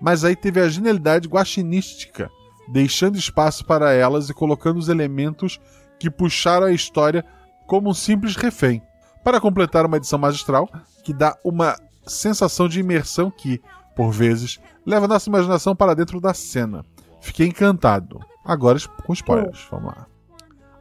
Mas 0.00 0.24
aí 0.24 0.34
teve 0.34 0.60
a 0.60 0.68
genialidade 0.68 1.28
guaxinística, 1.28 2.30
deixando 2.72 3.18
espaço 3.18 3.64
para 3.64 3.92
elas 3.92 4.28
e 4.28 4.34
colocando 4.34 4.78
os 4.78 4.88
elementos 4.88 5.60
que 5.98 6.10
puxaram 6.10 6.66
a 6.66 6.72
história 6.72 7.24
como 7.66 7.90
um 7.90 7.94
simples 7.94 8.36
refém. 8.36 8.82
Para 9.24 9.40
completar 9.40 9.84
uma 9.86 9.96
edição 9.96 10.18
magistral 10.18 10.68
que 11.04 11.12
dá 11.12 11.36
uma 11.44 11.76
sensação 12.06 12.68
de 12.68 12.80
imersão 12.80 13.30
que, 13.30 13.60
por 13.94 14.10
vezes, 14.10 14.58
leva 14.86 15.08
nossa 15.08 15.28
imaginação 15.28 15.76
para 15.76 15.94
dentro 15.94 16.20
da 16.20 16.32
cena. 16.32 16.84
Fiquei 17.20 17.46
encantado. 17.46 18.20
Agora 18.44 18.78
com 19.04 19.12
spoilers, 19.12 19.66
vamos 19.70 19.94
lá. 19.94 20.06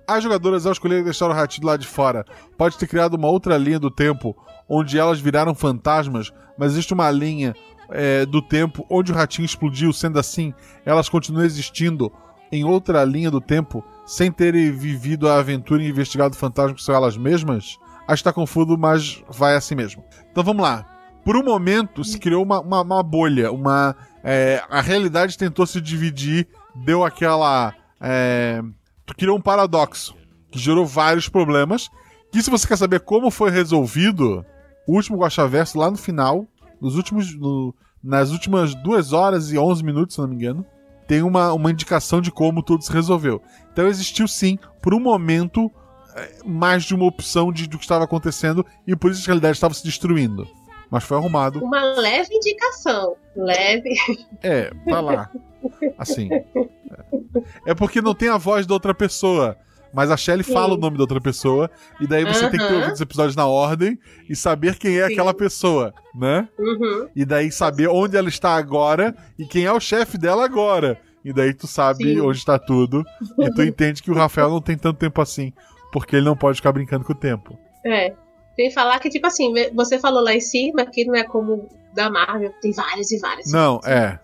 As 0.08 0.24
jogadoras, 0.24 0.66
ao 0.66 0.72
escolher 0.72 1.04
deixar 1.04 1.28
o 1.28 1.34
ratinho 1.34 1.68
lado 1.68 1.82
de 1.82 1.88
fora, 1.88 2.26
pode 2.58 2.78
ter 2.78 2.88
criado 2.88 3.16
uma 3.16 3.28
outra 3.28 3.58
linha 3.58 3.78
do 3.78 3.92
tempo 3.92 4.34
onde 4.70 4.98
elas 4.98 5.20
viraram 5.20 5.54
fantasmas, 5.54 6.32
mas 6.58 6.72
existe 6.72 6.94
uma 6.94 7.12
linha 7.12 7.54
é, 7.90 8.26
do 8.26 8.42
tempo 8.42 8.86
onde 8.90 9.12
o 9.12 9.16
ratinho 9.16 9.46
explodiu, 9.46 9.92
sendo 9.92 10.18
assim, 10.18 10.54
elas 10.86 11.10
continuam 11.10 11.44
existindo 11.44 12.10
em 12.52 12.64
outra 12.64 13.04
linha 13.04 13.30
do 13.30 13.42
tempo 13.42 13.84
sem 14.06 14.32
terem 14.32 14.72
vivido 14.72 15.28
a 15.28 15.40
aventura 15.40 15.84
e 15.84 15.90
investigado 15.90 16.34
o 16.34 16.38
fantasma 16.38 16.74
que 16.74 16.84
são 16.84 16.96
elas 16.96 17.18
mesmas? 17.18 17.78
Acho 18.08 18.22
que 18.22 18.30
tá 18.30 18.34
confuso, 18.34 18.78
mas 18.78 19.22
vai 19.30 19.56
assim 19.56 19.76
mesmo. 19.76 20.06
Então 20.32 20.42
vamos 20.42 20.64
lá. 20.64 20.86
Por 21.26 21.36
um 21.36 21.44
momento 21.44 22.06
se 22.06 22.18
criou 22.18 22.42
uma, 22.44 22.62
uma, 22.62 22.82
uma 22.82 23.04
bolha, 23.04 23.52
uma. 23.52 23.94
é, 24.24 24.64
a 24.70 24.80
realidade 24.80 25.38
tentou 25.38 25.66
se 25.66 25.82
dividir, 25.82 26.48
deu 26.74 27.04
aquela. 27.04 27.74
É, 28.00 28.64
criou 29.16 29.38
um 29.38 29.42
paradoxo 29.42 30.16
que 30.52 30.60
gerou 30.60 30.86
vários 30.86 31.28
problemas. 31.30 31.90
Que 32.32 32.42
se 32.42 32.50
você 32.50 32.68
quer 32.68 32.78
saber 32.78 33.00
como 33.02 33.32
foi 33.32 33.50
resolvido, 33.50 34.46
o 34.88 34.94
último 34.96 35.18
Guaxaverso 35.18 35.78
lá 35.80 35.90
no 35.90 35.98
final, 35.98 36.46
nos 36.82 36.96
últimos, 36.96 37.34
no- 37.36 37.74
nas 38.04 38.32
últimas 38.32 38.76
2 38.76 39.14
horas 39.14 39.52
e 39.52 39.58
11 39.58 39.84
minutos, 39.84 40.16
se 40.16 40.22
não 40.22 40.28
me 40.28 40.36
engano, 40.36 40.66
tem 41.08 41.22
uma, 41.24 41.54
uma 41.54 41.72
indicação 41.72 42.20
de 42.22 42.32
como 42.32 42.62
tudo 42.62 42.84
se 42.84 42.92
resolveu. 42.92 43.42
Então 43.72 43.88
existiu 43.88 44.28
sim, 44.28 44.60
por 44.82 44.94
um 44.94 45.00
momento, 45.00 45.72
é, 46.16 46.40
mais 46.46 46.84
de 46.84 46.94
uma 46.94 47.06
opção 47.06 47.52
de, 47.52 47.66
do 47.68 47.78
que 47.78 47.86
estava 47.86 48.04
acontecendo 48.04 48.66
e 48.86 48.96
por 48.96 49.10
isso 49.12 49.22
a 49.24 49.26
realidade 49.28 49.56
estava 49.56 49.74
se 49.74 49.84
destruindo. 49.84 50.46
Mas 50.90 51.04
foi 51.04 51.18
arrumado. 51.18 51.64
Uma 51.64 51.82
leve 52.00 52.34
indicação. 52.34 53.16
Leve. 53.36 53.94
É, 54.42 54.72
tá 54.88 55.00
lá. 55.00 55.30
Assim. 55.98 56.30
É. 57.66 57.74
Porque 57.74 58.02
não 58.02 58.14
tem 58.14 58.30
a 58.30 58.38
voz 58.38 58.66
da 58.66 58.74
outra 58.74 58.94
pessoa. 58.94 59.58
Mas 59.94 60.12
a 60.12 60.18
Shelly 60.18 60.44
fala 60.44 60.74
o 60.76 60.78
nome 60.78 60.98
da 60.98 61.04
outra 61.04 61.20
pessoa. 61.20 61.70
E 62.00 62.08
daí 62.08 62.24
você 62.24 62.50
tem 62.50 62.60
que 62.60 62.68
ter 62.68 62.74
ouvido 62.74 62.94
os 62.94 63.02
episódios 63.02 63.36
na 63.36 63.48
ordem 63.48 63.98
e 64.30 64.36
saber 64.36 64.78
quem 64.78 64.98
é 65.00 65.08
Sim. 65.08 65.14
aquela 65.14 65.34
pessoa, 65.34 65.94
né? 66.14 66.48
Uhum. 66.58 67.10
E 67.16 67.26
daí 67.26 67.52
saber 67.52 67.88
onde 67.88 68.16
ela 68.16 68.30
está 68.30 68.56
agora 68.56 69.16
e 69.40 69.46
quem 69.46 69.66
é 69.66 69.72
o 69.72 69.80
chefe 69.80 70.18
dela 70.18 70.46
agora. 70.46 71.00
E 71.24 71.34
daí 71.34 71.54
tu 71.54 71.68
sabe 71.68 72.04
Sim. 72.04 72.22
onde 72.22 72.38
está 72.38 72.60
tudo. 72.60 73.04
E 73.40 73.52
tu 73.52 73.64
entende 73.64 74.04
que 74.04 74.12
o 74.12 74.16
Rafael 74.16 74.50
não 74.50 74.62
tem 74.62 74.78
tanto 74.78 74.98
tempo 74.98 75.22
assim. 75.22 75.52
Porque 75.92 76.16
ele 76.16 76.26
não 76.26 76.38
pode 76.38 76.58
ficar 76.58 76.72
brincando 76.72 77.04
com 77.04 77.14
o 77.14 77.16
tempo. 77.16 77.58
É. 77.86 78.14
Tem 78.58 78.70
que 78.70 78.74
falar 78.74 79.00
que, 79.00 79.10
tipo 79.10 79.28
assim, 79.28 79.54
você 79.74 80.00
falou 80.00 80.24
lá 80.24 80.34
em 80.34 80.42
cima 80.42 80.84
que 80.88 81.06
não 81.06 81.16
é 81.16 81.24
como 81.24 81.70
da 81.94 82.10
Marvel, 82.10 82.52
tem 82.60 82.72
várias 82.72 83.12
e 83.12 83.20
várias. 83.20 83.52
Não, 83.52 83.80
é. 83.86 84.20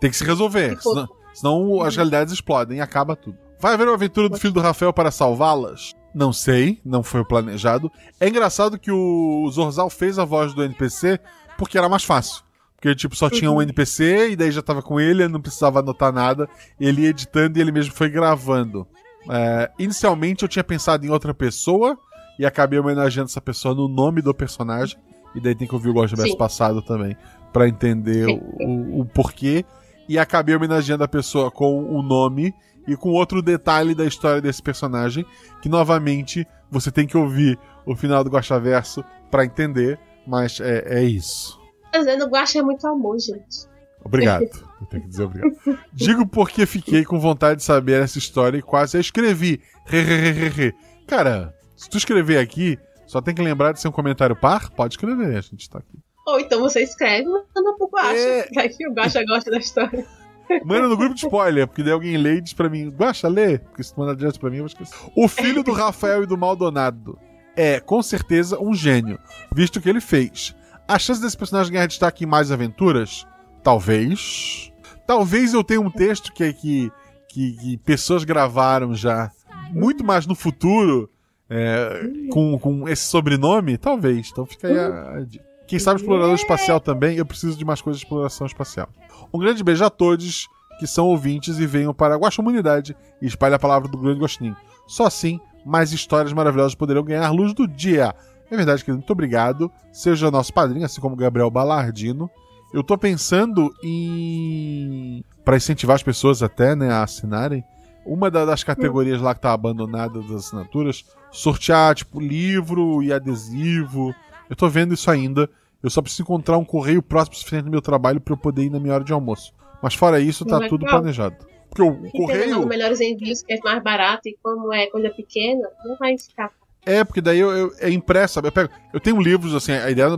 Tem 0.00 0.08
que 0.08 0.16
se 0.16 0.24
resolver. 0.24 0.80
Senão, 0.80 1.08
senão 1.34 1.82
as 1.82 1.96
realidades 1.96 2.32
explodem 2.32 2.78
e 2.78 2.80
acaba 2.80 3.16
tudo. 3.16 3.36
Vai 3.58 3.74
haver 3.74 3.86
uma 3.88 3.94
aventura 3.94 4.28
do 4.28 4.36
filho 4.38 4.52
do 4.54 4.60
Rafael 4.60 4.92
para 4.92 5.10
salvá-las? 5.10 5.92
Não 6.14 6.32
sei, 6.32 6.80
não 6.84 7.02
foi 7.02 7.20
o 7.20 7.24
planejado. 7.24 7.90
É 8.20 8.28
engraçado 8.28 8.78
que 8.78 8.90
o 8.90 9.48
Zorzal 9.50 9.90
fez 9.90 10.18
a 10.18 10.24
voz 10.24 10.54
do 10.54 10.62
NPC 10.62 11.18
porque 11.58 11.76
era 11.76 11.88
mais 11.88 12.04
fácil. 12.04 12.42
Porque, 12.76 12.94
tipo, 12.94 13.14
só 13.16 13.30
tinha 13.30 13.50
um 13.50 13.54
Uhum. 13.54 13.62
NPC 13.62 14.30
e 14.30 14.36
daí 14.36 14.50
já 14.50 14.60
tava 14.62 14.82
com 14.82 14.98
ele, 14.98 15.22
ele 15.22 15.32
não 15.32 15.40
precisava 15.40 15.78
anotar 15.78 16.12
nada. 16.12 16.48
Ele 16.80 17.02
ia 17.02 17.10
editando 17.10 17.56
e 17.58 17.60
ele 17.60 17.70
mesmo 17.72 17.94
foi 17.94 18.08
gravando. 18.10 18.86
É, 19.30 19.70
inicialmente 19.78 20.42
eu 20.42 20.48
tinha 20.48 20.64
pensado 20.64 21.06
em 21.06 21.10
outra 21.10 21.32
pessoa 21.32 21.96
e 22.38 22.46
acabei 22.46 22.78
homenageando 22.78 23.28
essa 23.30 23.40
pessoa 23.40 23.74
no 23.74 23.88
nome 23.88 24.20
do 24.22 24.34
personagem. 24.34 24.98
E 25.34 25.40
daí 25.40 25.54
tem 25.54 25.66
que 25.66 25.74
ouvir 25.74 25.88
o 25.88 25.94
Gosto 25.94 26.20
Sim. 26.20 26.36
passado 26.36 26.82
também 26.82 27.16
pra 27.52 27.66
entender 27.68 28.26
o, 28.28 29.00
o- 29.00 29.04
porquê. 29.06 29.64
E 30.08 30.18
acabei 30.18 30.54
homenageando 30.54 31.04
a 31.04 31.08
pessoa 31.08 31.50
com 31.50 31.84
o 31.84 32.02
nome 32.02 32.54
e 32.86 32.96
com 32.96 33.10
outro 33.10 33.40
detalhe 33.40 33.94
da 33.94 34.04
história 34.04 34.40
desse 34.42 34.60
personagem, 34.62 35.24
que 35.62 35.68
novamente 35.68 36.46
você 36.70 36.90
tem 36.90 37.06
que 37.06 37.16
ouvir 37.16 37.58
o 37.86 37.94
final 37.96 38.22
do 38.24 38.30
Guaxaverso 38.30 39.04
pra 39.30 39.44
entender, 39.44 39.98
mas 40.26 40.60
é, 40.60 40.98
é 40.98 41.02
isso. 41.04 41.58
Mas 41.94 42.18
no 42.18 42.26
Guacha 42.26 42.58
é 42.58 42.62
muito 42.62 42.86
amor, 42.86 43.18
gente. 43.18 43.66
Obrigado. 44.04 44.42
Eu 44.80 44.86
tenho 44.88 45.02
que 45.04 45.08
dizer 45.08 45.22
obrigado. 45.22 45.56
Digo 45.92 46.26
porque 46.26 46.66
fiquei 46.66 47.04
com 47.04 47.20
vontade 47.20 47.58
de 47.58 47.64
saber 47.64 48.02
essa 48.02 48.18
história 48.18 48.58
e 48.58 48.62
quase 48.62 48.96
a 48.96 49.00
escrevi. 49.00 49.60
Re, 49.86 50.00
re, 50.02 50.16
re, 50.16 50.30
re, 50.32 50.48
re. 50.48 50.74
Cara, 51.06 51.54
se 51.82 51.90
tu 51.90 51.98
escrever 51.98 52.38
aqui, 52.38 52.78
só 53.06 53.20
tem 53.20 53.34
que 53.34 53.42
lembrar 53.42 53.72
de 53.72 53.80
ser 53.80 53.88
um 53.88 53.92
comentário 53.92 54.36
par, 54.36 54.70
pode 54.70 54.94
escrever, 54.94 55.36
a 55.36 55.40
gente 55.40 55.68
tá 55.68 55.80
aqui. 55.80 55.98
Ou 56.24 56.38
então 56.38 56.60
você 56.60 56.80
escreve 56.80 57.24
e 57.24 57.28
manda 57.28 57.76
pro 57.76 57.90
Guacha. 57.92 58.16
É. 58.16 58.48
Vai 58.54 58.68
que 58.68 58.86
o 58.86 58.92
Guacha 58.92 59.24
gosta 59.26 59.50
da 59.50 59.58
história. 59.58 60.06
Manda 60.64 60.86
no 60.86 60.96
grupo 60.96 61.14
de 61.14 61.24
spoiler, 61.24 61.66
porque 61.66 61.82
daí 61.82 61.92
alguém 61.92 62.16
lê 62.16 62.36
e 62.36 62.40
diz 62.40 62.52
pra 62.52 62.68
mim, 62.68 62.88
Guaxa, 62.90 63.26
lê, 63.26 63.58
porque 63.58 63.82
se 63.82 63.94
tu 63.94 64.00
mandar 64.00 64.14
direto 64.14 64.38
pra 64.38 64.50
mim 64.50 64.56
eu 64.56 64.62
vou 64.62 64.66
esquecer. 64.66 64.94
O 65.16 65.26
filho 65.26 65.62
do 65.62 65.72
Rafael 65.72 66.22
e 66.22 66.26
do 66.26 66.36
Maldonado. 66.36 67.18
é, 67.56 67.80
com 67.80 68.02
certeza, 68.02 68.60
um 68.60 68.74
gênio, 68.74 69.18
visto 69.54 69.76
o 69.76 69.80
que 69.80 69.88
ele 69.88 70.00
fez. 70.00 70.54
A 70.86 70.98
chance 70.98 71.20
desse 71.20 71.36
personagem 71.36 71.72
ganhar 71.72 71.86
destaque 71.86 72.24
em 72.24 72.26
mais 72.26 72.52
aventuras? 72.52 73.26
Talvez. 73.62 74.72
Talvez 75.06 75.54
eu 75.54 75.64
tenha 75.64 75.80
um 75.80 75.90
texto 75.90 76.32
que, 76.32 76.52
que, 76.52 76.92
que, 77.28 77.52
que 77.56 77.76
pessoas 77.78 78.24
gravaram 78.24 78.94
já 78.94 79.30
muito 79.70 80.04
mais 80.04 80.26
no 80.26 80.34
futuro 80.34 81.08
é, 81.54 82.28
com, 82.30 82.58
com 82.58 82.88
esse 82.88 83.04
sobrenome? 83.04 83.76
Talvez. 83.76 84.30
Então 84.32 84.46
fica 84.46 84.68
aí 84.68 84.78
a. 84.78 85.24
Quem 85.66 85.78
sabe 85.78 86.00
explorador 86.00 86.34
espacial 86.34 86.80
também, 86.80 87.16
eu 87.16 87.24
preciso 87.26 87.56
de 87.56 87.64
mais 87.64 87.80
coisas 87.80 88.00
de 88.00 88.06
exploração 88.06 88.46
espacial. 88.46 88.88
Um 89.32 89.38
grande 89.38 89.62
beijo 89.62 89.84
a 89.84 89.90
todos 89.90 90.48
que 90.78 90.86
são 90.86 91.06
ouvintes 91.06 91.58
e 91.58 91.66
venham 91.66 91.94
para 91.94 92.14
a 92.14 92.18
Guaxa 92.18 92.42
Humanidade 92.42 92.96
e 93.20 93.26
espalhe 93.26 93.54
a 93.54 93.58
palavra 93.58 93.88
do 93.88 93.96
grande 93.96 94.18
Gostinho. 94.18 94.56
Só 94.86 95.06
assim, 95.06 95.38
mais 95.64 95.92
histórias 95.92 96.32
maravilhosas 96.32 96.74
poderão 96.74 97.02
ganhar 97.02 97.30
luz 97.30 97.54
do 97.54 97.66
dia. 97.68 98.14
É 98.50 98.56
verdade, 98.56 98.82
querido, 98.84 98.98
muito 98.98 99.12
obrigado. 99.12 99.70
Seja 99.92 100.30
nosso 100.30 100.52
padrinho, 100.52 100.84
assim 100.84 101.00
como 101.00 101.16
Gabriel 101.16 101.50
Balardino. 101.50 102.28
Eu 102.74 102.82
tô 102.82 102.98
pensando 102.98 103.72
em. 103.82 105.24
para 105.44 105.56
incentivar 105.56 105.94
as 105.96 106.02
pessoas 106.02 106.42
até, 106.42 106.74
né, 106.74 106.90
a 106.90 107.02
assinarem. 107.02 107.64
Uma 108.04 108.30
da- 108.30 108.44
das 108.44 108.64
categorias 108.64 109.20
lá 109.20 109.34
que 109.34 109.40
tá 109.40 109.52
abandonada 109.52 110.20
das 110.22 110.30
assinaturas, 110.32 111.04
sortear, 111.32 111.94
tipo, 111.94 112.20
livro 112.20 113.02
e 113.02 113.12
adesivo. 113.12 114.14
Eu 114.48 114.54
tô 114.54 114.68
vendo 114.68 114.94
isso 114.94 115.10
ainda. 115.10 115.48
Eu 115.82 115.90
só 115.90 116.00
preciso 116.00 116.22
encontrar 116.22 116.58
um 116.58 116.64
correio 116.64 117.02
próximo 117.02 117.34
suficiente 117.36 117.64
do 117.64 117.70
meu 117.70 117.82
trabalho 117.82 118.20
para 118.20 118.32
eu 118.34 118.38
poder 118.38 118.64
ir 118.64 118.70
na 118.70 118.78
minha 118.78 118.94
hora 118.94 119.02
de 119.02 119.12
almoço. 119.12 119.52
Mas 119.82 119.94
fora 119.94 120.20
isso, 120.20 120.44
tá 120.44 120.68
tudo 120.68 120.86
planejado. 120.86 121.34
Porque 121.68 121.82
o 121.82 122.06
E 122.06 122.10
correio. 122.12 122.66
melhores 122.68 123.00
envios, 123.00 123.42
que 123.42 123.54
é 123.54 123.58
mais 123.64 123.82
barato, 123.82 124.28
e 124.28 124.36
como 124.42 124.72
é 124.72 124.86
coisa 124.86 125.10
pequena, 125.10 125.66
não 125.84 125.96
vai 125.96 126.16
ficar. 126.18 126.52
É, 126.84 127.04
porque 127.04 127.20
daí 127.20 127.38
eu, 127.38 127.50
eu- 127.52 127.72
é 127.78 127.90
impresso, 127.90 128.34
sabe? 128.34 128.48
Eu, 128.48 128.52
pego, 128.52 128.70
eu 128.92 128.98
tenho 129.00 129.20
livros, 129.20 129.54
assim, 129.54 129.72
a 129.72 129.90
ideia. 129.90 130.08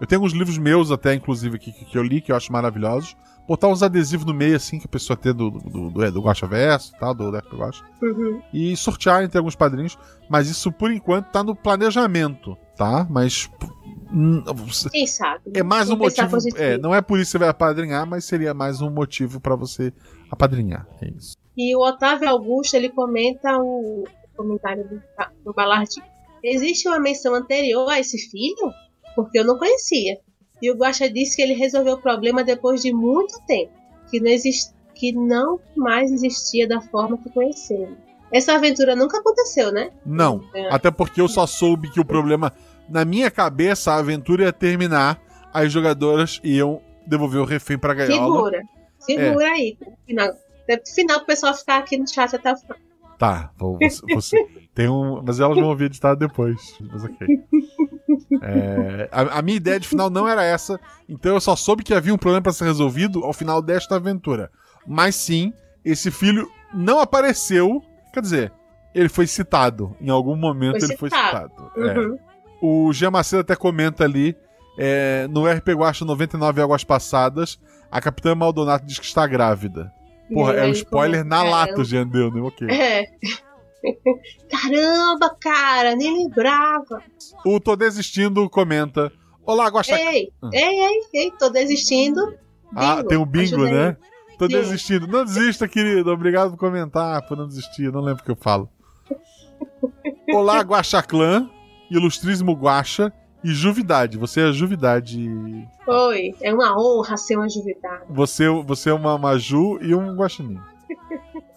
Eu 0.00 0.06
tenho 0.06 0.22
uns 0.22 0.32
livros 0.32 0.56
meus 0.58 0.90
até, 0.90 1.14
inclusive, 1.14 1.56
aqui, 1.56 1.72
que, 1.72 1.84
que 1.84 1.98
eu 1.98 2.02
li, 2.02 2.20
que 2.20 2.30
eu 2.30 2.36
acho 2.36 2.52
maravilhosos. 2.52 3.16
Botar 3.48 3.66
uns 3.66 3.82
adesivos 3.82 4.24
no 4.24 4.32
meio, 4.32 4.54
assim, 4.54 4.78
que 4.78 4.86
a 4.86 4.88
pessoa 4.88 5.16
tem 5.16 5.34
do, 5.34 5.50
do, 5.50 5.90
do, 5.90 6.04
é, 6.04 6.12
do 6.12 6.20
Guacha 6.22 6.46
Verso 6.46 6.92
e 6.94 6.98
tal, 7.00 7.12
do 7.12 7.32
Deck 7.32 7.48
Guacha. 7.56 7.82
Uhum. 8.00 8.40
E 8.52 8.76
sortear 8.76 9.24
entre 9.24 9.36
alguns 9.36 9.56
padrinhos. 9.56 9.98
Mas 10.28 10.48
isso, 10.48 10.70
por 10.70 10.92
enquanto, 10.92 11.26
tá 11.26 11.42
no 11.42 11.56
planejamento, 11.56 12.56
tá? 12.76 13.04
Mas. 13.10 13.50
hum, 14.12 14.44
você- 14.64 14.88
Quem 14.90 15.08
sabe? 15.08 15.42
É 15.54 15.62
mais 15.64 15.90
um 15.90 15.96
motivo. 15.96 16.38
É, 16.56 16.78
não 16.78 16.94
é 16.94 17.02
por 17.02 17.18
isso 17.18 17.30
que 17.30 17.32
você 17.32 17.38
vai 17.38 17.48
apadrinhar, 17.48 18.06
mas 18.06 18.24
seria 18.24 18.54
mais 18.54 18.80
um 18.80 18.90
motivo 18.90 19.40
pra 19.40 19.56
você 19.56 19.92
apadrinhar. 20.30 20.86
É 21.00 21.08
isso. 21.08 21.36
E 21.56 21.74
o 21.74 21.80
Otávio 21.80 22.28
Augusto, 22.28 22.74
ele 22.76 22.90
comenta 22.90 23.58
o 23.58 24.04
comentário 24.36 24.88
do, 24.88 25.02
do 25.44 25.52
Balardi. 25.52 26.00
Existe 26.42 26.88
uma 26.88 26.98
menção 26.98 27.34
anterior 27.34 27.88
a 27.88 28.00
esse 28.00 28.18
filho? 28.30 28.72
Porque 29.14 29.38
eu 29.38 29.44
não 29.44 29.58
conhecia. 29.58 30.18
E 30.60 30.70
o 30.70 30.74
Guaxa 30.76 31.10
disse 31.10 31.36
que 31.36 31.42
ele 31.42 31.54
resolveu 31.54 31.94
o 31.94 32.00
problema 32.02 32.42
depois 32.44 32.80
de 32.82 32.92
muito 32.92 33.34
tempo. 33.46 33.72
Que 34.10 34.20
não, 34.20 34.30
exist... 34.30 34.72
que 34.94 35.12
não 35.12 35.58
mais 35.76 36.10
existia 36.12 36.66
da 36.68 36.80
forma 36.80 37.18
que 37.18 37.30
conhecemos. 37.30 37.96
Essa 38.32 38.54
aventura 38.54 38.96
nunca 38.96 39.18
aconteceu, 39.18 39.70
né? 39.72 39.90
Não. 40.06 40.42
É. 40.54 40.72
Até 40.74 40.90
porque 40.90 41.20
eu 41.20 41.28
só 41.28 41.46
soube 41.46 41.90
que 41.90 42.00
o 42.00 42.04
problema. 42.04 42.52
Na 42.88 43.04
minha 43.04 43.30
cabeça, 43.30 43.92
a 43.92 43.98
aventura 43.98 44.44
ia 44.44 44.52
terminar, 44.52 45.20
as 45.52 45.70
jogadoras 45.72 46.40
iam 46.42 46.80
devolver 47.06 47.40
o 47.40 47.44
refém 47.44 47.76
pra 47.78 47.92
gaiola. 47.94 48.24
Segura. 48.34 48.62
Segura 49.00 49.46
aí. 49.48 49.76
No 49.80 49.96
final, 50.06 50.28
até 50.62 50.76
o 50.76 50.94
final, 50.94 51.18
o 51.20 51.26
pessoal 51.26 51.54
ficar 51.54 51.78
aqui 51.78 51.98
no 51.98 52.08
chat 52.08 52.34
até 52.34 52.52
o 52.52 52.56
final. 52.56 52.78
Tá, 53.18 53.50
vou- 53.56 53.78
você, 53.80 54.14
você- 54.14 54.46
tem 54.74 54.88
um. 54.88 55.22
Mas 55.24 55.40
elas 55.40 55.56
vão 55.56 55.68
ouvir 55.68 55.84
editado 55.84 56.18
depois. 56.18 56.76
Mas 56.80 57.04
ok. 57.04 57.26
É, 58.40 59.08
a, 59.12 59.38
a 59.38 59.42
minha 59.42 59.56
ideia 59.56 59.78
de 59.78 59.86
final 59.86 60.08
não 60.10 60.26
era 60.26 60.42
essa, 60.42 60.80
então 61.08 61.34
eu 61.34 61.40
só 61.40 61.54
soube 61.54 61.84
que 61.84 61.94
havia 61.94 62.12
um 62.12 62.18
problema 62.18 62.42
pra 62.42 62.52
ser 62.52 62.64
resolvido 62.64 63.24
ao 63.24 63.32
final 63.32 63.62
desta 63.62 63.96
aventura. 63.96 64.50
Mas 64.86 65.14
sim, 65.14 65.52
esse 65.84 66.10
filho 66.10 66.50
não 66.74 66.98
apareceu. 66.98 67.82
Quer 68.12 68.20
dizer, 68.20 68.52
ele 68.94 69.08
foi 69.08 69.26
citado. 69.26 69.94
Em 70.00 70.10
algum 70.10 70.34
momento 70.34 70.80
Foi 70.80 70.88
ele 70.88 70.96
foi 70.96 71.10
citado. 71.10 71.70
É. 71.76 71.98
Uhum. 71.98 72.18
O 72.60 72.92
Gia 72.92 73.10
Macedo 73.10 73.40
até 73.40 73.54
comenta 73.54 74.04
ali, 74.04 74.36
é, 74.78 75.26
no 75.28 75.46
RP 75.46 75.68
Guacha 75.68 76.04
99 76.04 76.62
Águas 76.62 76.84
Passadas, 76.84 77.60
a 77.90 78.00
Capitã 78.00 78.34
Maldonato 78.34 78.86
diz 78.86 78.98
que 78.98 79.06
está 79.06 79.26
grávida. 79.26 79.92
Porra, 80.32 80.54
é 80.54 80.66
um 80.66 80.70
spoiler 80.70 81.24
na 81.24 81.42
lata, 81.42 81.74
é, 81.74 81.78
o 81.78 81.84
Jean 81.84 82.06
deu, 82.06 82.30
né? 82.30 82.40
Ok. 82.40 82.68
É. 82.70 83.04
Caramba, 84.50 85.36
cara, 85.40 85.96
nem 85.96 86.24
lembrava. 86.24 87.02
O 87.44 87.58
Tô 87.60 87.74
Desistindo 87.76 88.48
comenta. 88.48 89.12
Olá, 89.44 89.66
Guaxa... 89.68 89.98
Ei, 89.98 90.32
Ah. 90.42 90.50
ei, 90.52 90.80
ei, 90.80 91.00
ei, 91.14 91.30
tô 91.32 91.48
desistindo. 91.50 92.20
Ah, 92.74 92.96
Bingo, 92.96 93.08
tem 93.08 93.18
um 93.18 93.26
bingo, 93.26 93.64
né? 93.64 93.96
Tô 94.38 94.46
Sim. 94.46 94.52
desistindo. 94.52 95.06
Não 95.08 95.24
desista, 95.24 95.66
querido. 95.66 96.10
Obrigado 96.12 96.50
por 96.52 96.58
comentar, 96.58 97.26
por 97.26 97.36
não 97.36 97.46
desistir. 97.48 97.90
Não 97.92 98.00
lembro 98.00 98.22
o 98.22 98.24
que 98.24 98.30
eu 98.30 98.36
falo. 98.36 98.68
Olá, 100.32 100.60
Guaxa 100.62 101.02
Clã, 101.02 101.50
Ilustríssimo 101.90 102.52
Guaxa 102.52 103.12
e 103.42 103.52
Juvidade. 103.52 104.16
Você 104.16 104.48
é 104.48 104.52
Juvidade. 104.52 105.28
Oi, 105.88 106.34
é 106.40 106.54
uma 106.54 106.80
honra 106.80 107.16
ser 107.16 107.36
uma 107.36 107.48
juvidade. 107.48 108.04
Você, 108.08 108.48
você 108.48 108.90
é 108.90 108.94
uma 108.94 109.18
Maju 109.18 109.78
e 109.82 109.92
um 109.94 110.14
Guaxinim. 110.14 110.60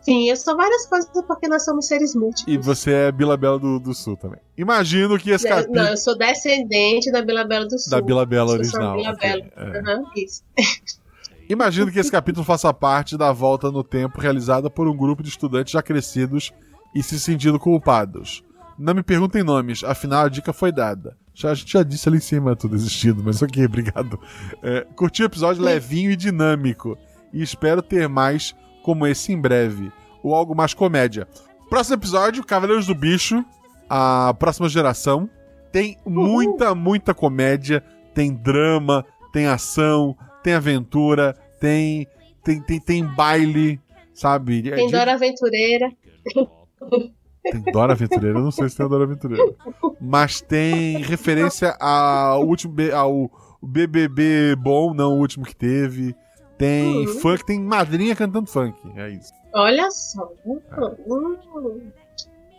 Sim, 0.06 0.30
eu 0.30 0.38
sou 0.38 0.56
várias 0.56 0.86
coisas 0.86 1.10
porque 1.28 1.48
nós 1.48 1.66
somos 1.66 1.88
seres 1.88 2.14
múltiplos. 2.14 2.46
E 2.48 2.60
você 2.60 2.92
é 2.92 3.12
Bila 3.12 3.36
Bela 3.36 3.58
do, 3.58 3.80
do 3.80 3.92
Sul 3.92 4.16
também. 4.16 4.40
Imagino 4.56 5.18
que 5.18 5.32
esse 5.32 5.50
Não, 5.50 5.56
capítulo. 5.56 5.76
Não, 5.78 5.88
eu 5.88 5.98
sou 5.98 6.16
descendente 6.16 7.12
da 7.12 7.24
Bila 7.24 7.44
Bela 7.44 7.66
do 7.66 7.80
Sul. 7.80 7.90
Da 7.90 8.00
Bila 8.00 8.24
Bela 8.24 8.52
Eu 8.56 8.64
sou 8.66 8.80
original, 8.80 8.98
Bila 8.98 9.12
ok, 9.12 9.52
Bela. 9.56 10.06
é. 10.16 10.20
Isso. 10.24 10.44
Imagino 11.50 11.92
que 11.92 12.00
esse 12.00 12.12
capítulo 12.12 12.46
faça 12.46 12.72
parte 12.72 13.18
da 13.18 13.32
volta 13.32 13.72
no 13.72 13.84
tempo 13.84 14.22
realizada 14.22 14.70
por 14.70 14.88
um 14.88 14.96
grupo 14.96 15.24
de 15.24 15.30
estudantes 15.30 15.74
já 15.74 15.82
crescidos 15.82 16.52
e 16.94 17.02
se 17.02 17.20
sentindo 17.20 17.60
culpados. 17.60 18.44
Não 18.78 18.94
me 18.94 19.02
perguntem 19.02 19.44
nomes, 19.44 19.84
afinal 19.84 20.26
a 20.26 20.30
dica 20.30 20.54
foi 20.54 20.72
dada. 20.72 21.18
Já, 21.34 21.52
a 21.52 21.54
gente 21.54 21.72
já 21.74 21.84
disse 21.84 22.08
ali 22.10 22.18
em 22.18 22.22
cima, 22.22 22.56
tô 22.56 22.68
desistindo, 22.68 23.24
mas 23.24 23.42
ok, 23.42 23.64
obrigado. 23.66 24.20
É, 24.62 24.86
curti 24.96 25.24
o 25.24 25.26
episódio 25.26 25.64
levinho 25.64 26.12
e 26.12 26.16
dinâmico. 26.16 26.98
E 27.34 27.42
espero 27.42 27.82
ter 27.82 28.08
mais 28.08 28.56
como 28.86 29.08
esse 29.08 29.34
em 29.34 29.42
breve. 29.42 29.92
Ou 30.22 30.36
algo 30.36 30.56
mais 30.56 30.76
comédia. 30.76 31.28
Próximo 31.72 31.96
episódio, 31.96 32.46
Cavaleiros 32.46 32.86
do 32.86 32.94
Bicho, 32.94 33.44
a 33.90 34.32
próxima 34.38 34.70
geração. 34.70 35.28
Tem 35.72 35.98
muita, 36.06 36.76
muita 36.76 37.12
comédia, 37.12 37.84
tem 38.14 38.32
drama, 38.32 39.04
tem 39.34 39.48
ação, 39.48 40.16
tem 40.44 40.54
aventura, 40.54 41.36
tem 41.60 42.08
tem, 42.44 42.62
tem, 42.62 42.80
tem 42.80 43.04
baile, 43.04 43.82
sabe? 44.14 44.70
É 44.70 44.76
Tem 44.76 44.92
Dora 44.92 45.14
Aventureira. 45.14 45.92
tem 47.42 47.62
Dora 47.74 47.94
Aventureira, 47.94 48.38
eu 48.38 48.44
não 48.44 48.52
sei 48.52 48.70
se 48.70 48.78
tem 48.78 48.88
Dora 48.88 49.06
Aventureira. 49.06 49.56
Mas 50.00 50.42
tem 50.42 51.02
referência 51.02 51.76
ao 51.80 52.46
último 52.46 52.76
ao 52.94 53.32
BBB 53.64 54.56
bom, 54.56 54.94
não 54.94 55.14
o 55.14 55.20
último 55.20 55.44
que 55.44 55.56
teve. 55.56 56.16
Tem 56.58 57.08
Uhum. 57.08 57.20
funk, 57.20 57.46
tem 57.46 57.60
madrinha 57.60 58.16
cantando 58.16 58.48
funk. 58.50 58.78
É 58.96 59.10
isso. 59.10 59.32
Olha 59.54 59.90
só. 59.92 60.32
Hum, 60.46 60.60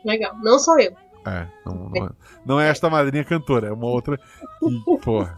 Legal. 0.05 0.37
Não 0.43 0.59
sou 0.59 0.79
eu. 0.81 0.93
É, 1.27 1.47
não, 1.65 1.75
não 1.91 2.07
é, 2.07 2.11
não 2.45 2.61
é 2.61 2.69
esta 2.69 2.89
madrinha 2.89 3.25
cantora, 3.25 3.67
é 3.69 3.73
uma 3.73 3.87
outra 3.89 4.17
que, 4.17 4.99
porra, 5.03 5.37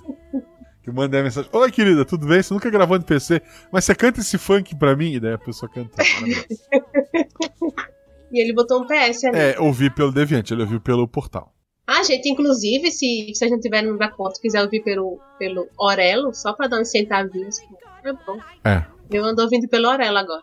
que 0.83 0.91
mandei 0.91 1.21
a 1.21 1.23
mensagem. 1.23 1.49
Oi, 1.51 1.71
querida, 1.73 2.05
tudo 2.05 2.27
bem? 2.27 2.43
Você 2.43 2.53
nunca 2.53 2.69
gravou 2.69 2.99
no 2.99 3.05
PC, 3.05 3.41
mas 3.73 3.87
você 3.87 3.95
canta 3.95 4.21
esse 4.21 4.37
funk 4.37 4.77
pra 4.77 4.95
mim? 4.95 5.13
E 5.15 5.21
daí 5.21 5.33
a 5.33 5.39
pessoa 5.39 5.71
canta. 5.71 6.03
E 8.31 8.43
ele 8.43 8.53
botou 8.53 8.83
um 8.83 8.87
PS 8.87 9.25
ali. 9.25 9.39
É, 9.39 9.59
ouvi 9.59 9.89
pelo 9.89 10.13
Deviante, 10.13 10.53
ele 10.53 10.61
ouviu 10.61 10.79
pelo 10.79 11.09
portal. 11.09 11.55
Ah, 11.87 12.03
gente, 12.03 12.29
inclusive, 12.29 12.91
se 12.93 13.33
vocês 13.35 13.51
não 13.51 13.59
tiverem 13.59 13.91
no 13.91 13.97
da 13.97 14.11
conta, 14.11 14.39
quiser 14.39 14.63
ouvir 14.63 14.83
pelo, 14.85 15.19
pelo 15.39 15.67
Orelo, 15.79 16.35
só 16.35 16.53
pra 16.53 16.67
dar 16.69 16.79
uns 16.79 16.91
centavinhos, 16.91 17.57
é 18.09 18.13
bom. 18.27 18.39
É. 18.65 18.85
Eu 19.11 19.25
ando 19.25 19.43
ouvindo 19.43 19.69
pelo 19.69 19.89
Orelo 19.89 20.19
agora. 20.19 20.43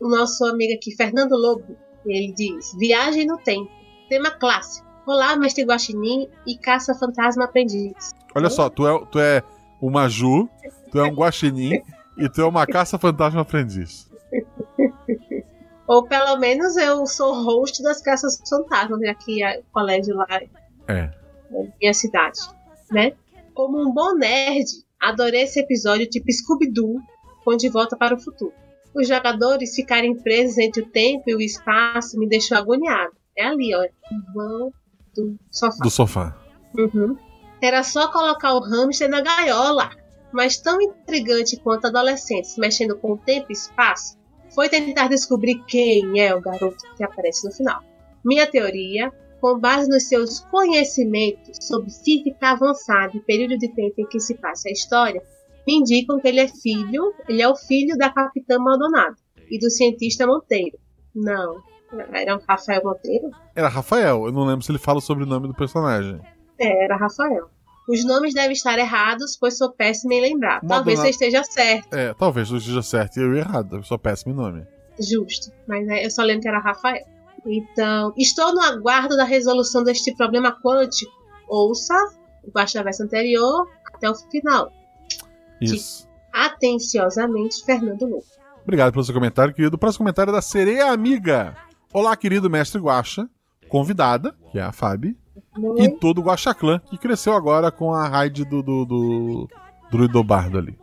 O 0.00 0.08
nosso 0.08 0.44
amigo 0.46 0.74
aqui, 0.74 0.94
Fernando 0.96 1.32
Lobo, 1.36 1.76
ele 2.06 2.32
diz: 2.32 2.74
Viagem 2.78 3.26
no 3.26 3.38
tempo. 3.38 3.70
Tema 4.08 4.30
clássico. 4.30 4.86
Olá, 5.06 5.36
mestre 5.36 5.64
Guaxinim 5.64 6.28
e 6.46 6.56
caça 6.56 6.94
fantasma 6.94 7.44
aprendiz. 7.44 8.12
Olha 8.34 8.48
só, 8.50 8.68
tu 8.70 8.86
é, 8.86 9.06
tu 9.10 9.18
é 9.18 9.42
uma 9.80 10.08
Ju, 10.08 10.48
tu 10.90 10.98
é 10.98 11.02
um 11.04 11.14
guaxinim 11.14 11.82
e 12.16 12.28
tu 12.28 12.40
é 12.40 12.44
uma 12.46 12.66
caça 12.66 12.98
fantasma 12.98 13.42
aprendiz. 13.42 14.10
Ou 15.86 16.04
pelo 16.06 16.36
menos 16.38 16.76
eu 16.76 17.06
sou 17.06 17.34
host 17.44 17.82
das 17.82 18.00
caças 18.00 18.40
fantasmas, 18.48 19.00
já 19.00 19.14
que 19.14 19.42
é 19.44 19.60
o 19.60 19.64
colégio 19.72 20.16
lá 20.16 20.26
É. 20.88 21.10
na 21.50 21.64
minha 21.78 21.92
cidade, 21.92 22.40
né? 22.90 23.12
Como 23.52 23.78
um 23.80 23.92
bom 23.92 24.14
nerd, 24.14 24.64
adorei 25.00 25.42
esse 25.42 25.60
episódio 25.60 26.08
tipo 26.08 26.30
Scooby-Doo, 26.30 27.00
com 27.44 27.56
De 27.56 27.68
Volta 27.68 27.96
para 27.96 28.14
o 28.14 28.20
Futuro. 28.20 28.52
Os 28.94 29.08
jogadores 29.08 29.74
ficarem 29.74 30.16
presos 30.16 30.56
entre 30.58 30.82
o 30.82 30.86
tempo 30.86 31.24
e 31.26 31.34
o 31.34 31.40
espaço 31.40 32.18
me 32.18 32.28
deixou 32.28 32.56
agoniado. 32.56 33.12
É 33.36 33.44
ali, 33.44 33.74
ó. 33.74 33.84
Vão 34.32 34.72
do 35.14 35.36
sofá. 35.50 35.82
Do 35.82 35.90
sofá. 35.90 36.36
Uhum. 36.76 37.16
Era 37.60 37.82
só 37.82 38.10
colocar 38.10 38.54
o 38.54 38.60
hamster 38.60 39.08
na 39.08 39.20
gaiola. 39.20 39.90
Mas 40.32 40.58
tão 40.58 40.80
intrigante 40.80 41.56
quanto 41.56 41.86
adolescentes 41.86 42.56
mexendo 42.56 42.96
com 42.96 43.12
o 43.12 43.18
tempo 43.18 43.46
e 43.50 43.52
espaço 43.52 44.18
foi 44.54 44.68
tentar 44.68 45.08
descobrir 45.08 45.62
quem 45.64 46.20
é 46.20 46.34
o 46.34 46.40
garoto 46.40 46.84
que 46.96 47.04
aparece 47.04 47.46
no 47.46 47.52
final. 47.52 47.82
Minha 48.24 48.46
teoria, 48.46 49.12
com 49.44 49.58
base 49.60 49.90
nos 49.90 50.04
seus 50.08 50.40
conhecimentos 50.40 51.58
sobre 51.60 51.90
física 51.90 52.52
avançada 52.52 53.14
e 53.14 53.20
período 53.20 53.58
de 53.58 53.68
tempo 53.68 53.94
em 53.98 54.06
que 54.06 54.18
se 54.18 54.34
passa 54.36 54.70
a 54.70 54.72
história, 54.72 55.22
me 55.66 55.74
indicam 55.74 56.18
que 56.18 56.26
ele 56.28 56.40
é 56.40 56.48
filho, 56.48 57.12
ele 57.28 57.42
é 57.42 57.48
o 57.48 57.54
filho 57.54 57.94
da 57.98 58.08
capitã 58.08 58.58
Maldonado 58.58 59.16
e 59.50 59.58
do 59.58 59.68
cientista 59.70 60.26
Monteiro. 60.26 60.78
Não, 61.14 61.62
era 62.14 62.36
o 62.38 62.40
Rafael 62.48 62.80
Monteiro? 62.82 63.30
Era 63.54 63.68
Rafael, 63.68 64.24
eu 64.24 64.32
não 64.32 64.46
lembro 64.46 64.64
se 64.64 64.72
ele 64.72 64.78
fala 64.78 65.02
sobre 65.02 65.24
o 65.24 65.26
nome 65.26 65.46
do 65.46 65.54
personagem. 65.54 66.18
É, 66.58 66.84
era 66.84 66.96
Rafael. 66.96 67.50
Os 67.86 68.02
nomes 68.02 68.32
devem 68.32 68.52
estar 68.52 68.78
errados, 68.78 69.36
pois 69.38 69.58
sou 69.58 69.70
péssima 69.70 70.14
em 70.14 70.22
lembrar. 70.22 70.62
Maldonado- 70.62 70.68
Talvez 70.86 70.98
você 71.00 71.10
esteja 71.10 71.44
certo. 71.44 71.92
É, 71.92 72.14
talvez 72.14 72.50
eu 72.50 72.56
esteja 72.56 72.80
certo 72.80 73.18
e 73.18 73.22
eu 73.22 73.36
errado, 73.36 73.76
eu 73.76 73.82
sou 73.82 73.98
péssimo 73.98 74.32
em 74.32 74.36
nome. 74.36 74.66
Justo. 74.98 75.52
Mas 75.68 75.86
é, 75.88 76.06
eu 76.06 76.10
só 76.10 76.22
lembro 76.22 76.40
que 76.40 76.48
era 76.48 76.60
Rafael. 76.60 77.04
Então, 77.46 78.12
estou 78.16 78.54
no 78.54 78.60
aguardo 78.60 79.16
da 79.16 79.24
resolução 79.24 79.82
deste 79.82 80.14
problema 80.14 80.52
quântico. 80.62 81.12
Ouça 81.48 81.94
o 82.42 82.50
Baixa 82.50 82.82
Verso 82.82 83.02
anterior 83.02 83.68
até 83.92 84.08
o 84.08 84.14
final. 84.14 84.72
Isso. 85.60 86.08
Atenciosamente, 86.32 87.64
Fernando 87.64 88.02
Lobo. 88.02 88.24
Obrigado 88.62 88.92
pelo 88.92 89.04
seu 89.04 89.14
comentário, 89.14 89.54
querido. 89.54 89.76
O 89.76 89.78
próximo 89.78 89.98
comentário 89.98 90.30
é 90.30 90.34
da 90.34 90.42
Sereia 90.42 90.90
Amiga. 90.90 91.56
Olá, 91.92 92.16
querido 92.16 92.50
mestre 92.50 92.80
Guaxa, 92.80 93.28
convidada, 93.68 94.34
que 94.50 94.58
é 94.58 94.62
a 94.62 94.72
Fabi, 94.72 95.16
e 95.76 95.88
todo 95.88 96.18
o 96.18 96.24
Guaxa 96.24 96.54
Clã, 96.54 96.80
que 96.90 96.98
cresceu 96.98 97.34
agora 97.34 97.70
com 97.70 97.92
a 97.92 98.08
raid 98.08 98.44
do, 98.44 98.62
do, 98.62 98.84
do 98.84 99.48
Druidobardo 99.90 100.58
ali. 100.58 100.76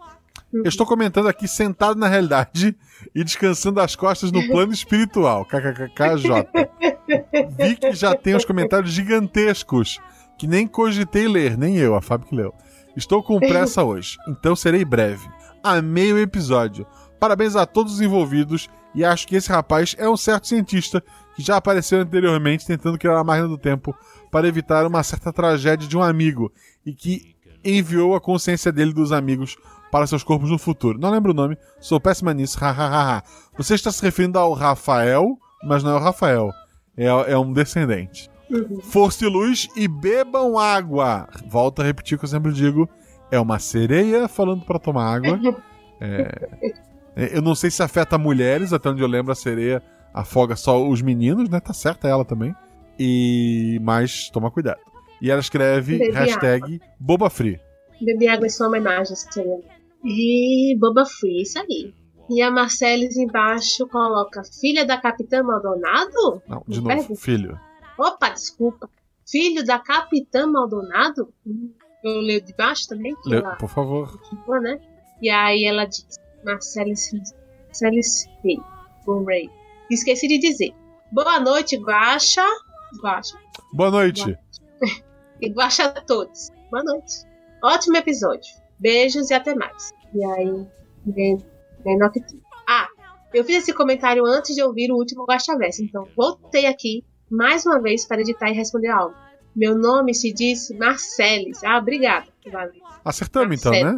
Eu 0.54 0.64
estou 0.66 0.86
comentando 0.86 1.28
aqui 1.28 1.48
sentado 1.48 1.98
na 1.98 2.08
realidade 2.08 2.76
e 3.16 3.24
descansando 3.24 3.80
as 3.80 3.96
costas 3.96 4.32
no 4.32 4.46
plano 4.50 4.74
espiritual. 4.74 5.46
KKKKJ. 5.46 6.48
Vi 7.58 7.76
que 7.76 7.94
já 7.94 8.16
tem 8.16 8.36
os 8.36 8.46
comentários 8.46 8.92
gigantescos 8.92 10.00
que 10.38 10.48
nem 10.48 10.68
cogitei 10.68 11.28
ler, 11.28 11.58
nem 11.58 11.78
eu, 11.78 11.96
a 11.96 12.02
Fábio 12.02 12.28
que 12.28 12.36
leu. 12.36 12.54
Estou 12.96 13.24
com 13.24 13.40
pressa 13.40 13.84
hoje, 13.84 14.18
então 14.28 14.56
serei 14.56 14.84
breve. 14.84 15.30
Amei 15.64 16.12
o 16.12 16.18
episódio. 16.18 16.86
Parabéns 17.20 17.56
a 17.56 17.66
todos 17.66 17.94
os 17.94 18.02
envolvidos 18.02 18.68
e 18.94 19.06
acho 19.06 19.28
que 19.28 19.36
esse 19.36 19.50
rapaz 19.50 19.96
é 19.98 20.10
um 20.10 20.18
certo 20.18 20.48
cientista 20.48 21.02
que 21.36 21.42
já 21.42 21.56
apareceu 21.58 22.00
anteriormente 22.02 22.66
tentando 22.66 22.98
criar 22.98 23.20
a 23.20 23.24
máquina 23.24 23.48
do 23.48 23.58
tempo 23.58 23.96
para 24.30 24.48
evitar 24.48 24.86
uma 24.86 25.04
certa 25.04 25.32
tragédia 25.32 25.88
de 25.88 25.96
um 25.96 26.02
amigo 26.02 26.52
e 26.86 26.94
que 26.94 27.31
enviou 27.64 28.16
a 28.16 28.22
consciência 28.22 28.72
dele 28.72 28.94
dos 28.94 29.12
amigos 29.12 29.58
para 29.92 30.08
seus 30.08 30.24
corpos 30.24 30.50
no 30.50 30.58
futuro. 30.58 30.98
Não 30.98 31.12
lembro 31.12 31.32
o 31.32 31.36
nome, 31.36 31.58
sou 31.80 32.00
péssima 32.00 32.34
nisso, 32.34 32.58
hahaha. 32.60 33.24
Você 33.58 33.76
está 33.76 33.92
se 33.92 34.02
referindo 34.02 34.40
ao 34.40 34.54
Rafael, 34.54 35.38
mas 35.64 35.84
não 35.84 35.92
é 35.92 35.96
o 35.96 36.00
Rafael, 36.00 36.52
é, 36.98 37.06
é 37.06 37.38
um 37.38 37.52
descendente. 37.52 38.30
Força 38.84 39.26
e 39.26 39.30
luz 39.30 39.68
e 39.76 39.88
bebam 39.88 40.58
água. 40.58 41.28
Volto 41.48 41.82
a 41.82 41.86
repetir 41.86 42.16
o 42.16 42.20
que 42.20 42.26
eu 42.26 42.30
sempre 42.30 42.52
digo: 42.52 42.90
é 43.30 43.40
uma 43.40 43.60
sereia 43.60 44.28
falando 44.28 44.66
para 44.66 44.80
tomar 44.80 45.14
água. 45.14 45.40
É, 46.02 46.50
é, 47.16 47.38
eu 47.38 47.42
não 47.42 47.56
sei 47.56 47.70
se 47.70 47.82
afeta 47.82 48.18
mulheres, 48.18 48.74
até 48.74 48.90
onde 48.90 49.02
eu 49.02 49.08
lembro, 49.08 49.32
a 49.32 49.36
sereia 49.36 49.82
afoga 50.14 50.56
só 50.56 50.86
os 50.86 51.02
meninos, 51.02 51.48
né? 51.50 51.60
Tá 51.60 51.74
certa 51.74 52.08
ela 52.08 52.26
também. 52.26 52.54
E 53.00 53.80
mas 53.84 54.30
toma 54.30 54.52
cuidado. 54.52 54.80
E 55.22 55.30
ela 55.30 55.40
escreve 55.40 55.98
Bebi 56.00 56.12
hashtag 56.12 56.82
Boba 57.00 57.30
Free. 57.30 57.60
Bebi 58.02 58.28
água 58.28 58.48
em 58.48 58.50
sua 58.50 58.68
homenagem, 58.68 59.16
seria. 59.16 59.60
E 60.04 60.76
Boba 60.80 61.06
Free, 61.06 61.42
isso 61.44 61.60
aí. 61.60 61.94
E 62.30 62.42
a 62.42 62.50
Marcelis 62.50 63.18
embaixo 63.18 63.86
coloca 63.88 64.42
filha 64.60 64.86
da 64.86 64.98
Capitã 64.98 65.44
Maldonado? 65.44 66.42
Não, 66.48 66.64
de 66.68 66.82
Não 66.82 66.88
novo, 66.96 67.08
perde? 67.08 67.22
filho. 67.22 67.60
Opa, 68.00 68.30
desculpa. 68.30 68.90
Filho 69.30 69.64
da 69.66 69.78
Capitã 69.78 70.48
Maldonado? 70.48 71.32
Eu 72.04 72.20
leio 72.22 72.42
de 72.42 72.54
baixo 72.56 72.88
também? 72.88 73.14
Lê- 73.26 73.38
ela- 73.38 73.56
por 73.58 73.70
favor. 73.70 74.20
Né? 74.62 74.80
E 75.22 75.30
aí 75.30 75.66
ela 75.66 75.86
diz, 75.86 76.06
Marcelis, 76.44 77.12
Marcelis 77.68 78.26
Rey. 78.44 79.50
Esqueci 79.90 80.28
de 80.28 80.40
dizer. 80.40 80.74
Boa 81.12 81.40
noite, 81.40 81.78
Guaxa. 81.78 82.46
Guaxa. 83.04 83.38
Boa 83.74 83.92
noite. 83.92 84.38
E 85.42 85.50
Guaxa 85.50 85.86
a 85.86 86.02
todos. 86.02 86.52
Boa 86.70 86.84
noite. 86.84 87.14
Ótimo 87.64 87.98
episódio. 87.98 88.54
Beijos 88.80 89.30
e 89.30 89.34
até 89.34 89.56
mais. 89.56 89.92
E 90.14 90.24
aí, 90.24 90.68
vem, 91.06 91.38
vem 91.84 91.98
Nocturne. 91.98 92.42
Ah, 92.68 92.88
eu 93.34 93.44
fiz 93.44 93.58
esse 93.64 93.74
comentário 93.74 94.26
antes 94.26 94.56
de 94.56 94.62
ouvir 94.64 94.92
o 94.92 94.96
último 94.96 95.26
Guaxa 95.26 95.58
Verso, 95.58 95.84
então 95.84 96.08
voltei 96.16 96.66
aqui 96.66 97.04
mais 97.30 97.66
uma 97.66 97.80
vez 97.82 98.06
para 98.06 98.22
editar 98.22 98.50
e 98.50 98.54
responder 98.54 98.90
algo. 98.90 99.16
Meu 99.56 99.78
nome 99.78 100.14
se 100.14 100.34
diz 100.34 100.70
Marcelis. 100.78 101.64
Ah, 101.64 101.78
obrigada. 101.78 102.28
Valeu. 102.52 102.74
Acertamos 103.04 103.60
então, 103.60 103.72
né? 103.72 103.98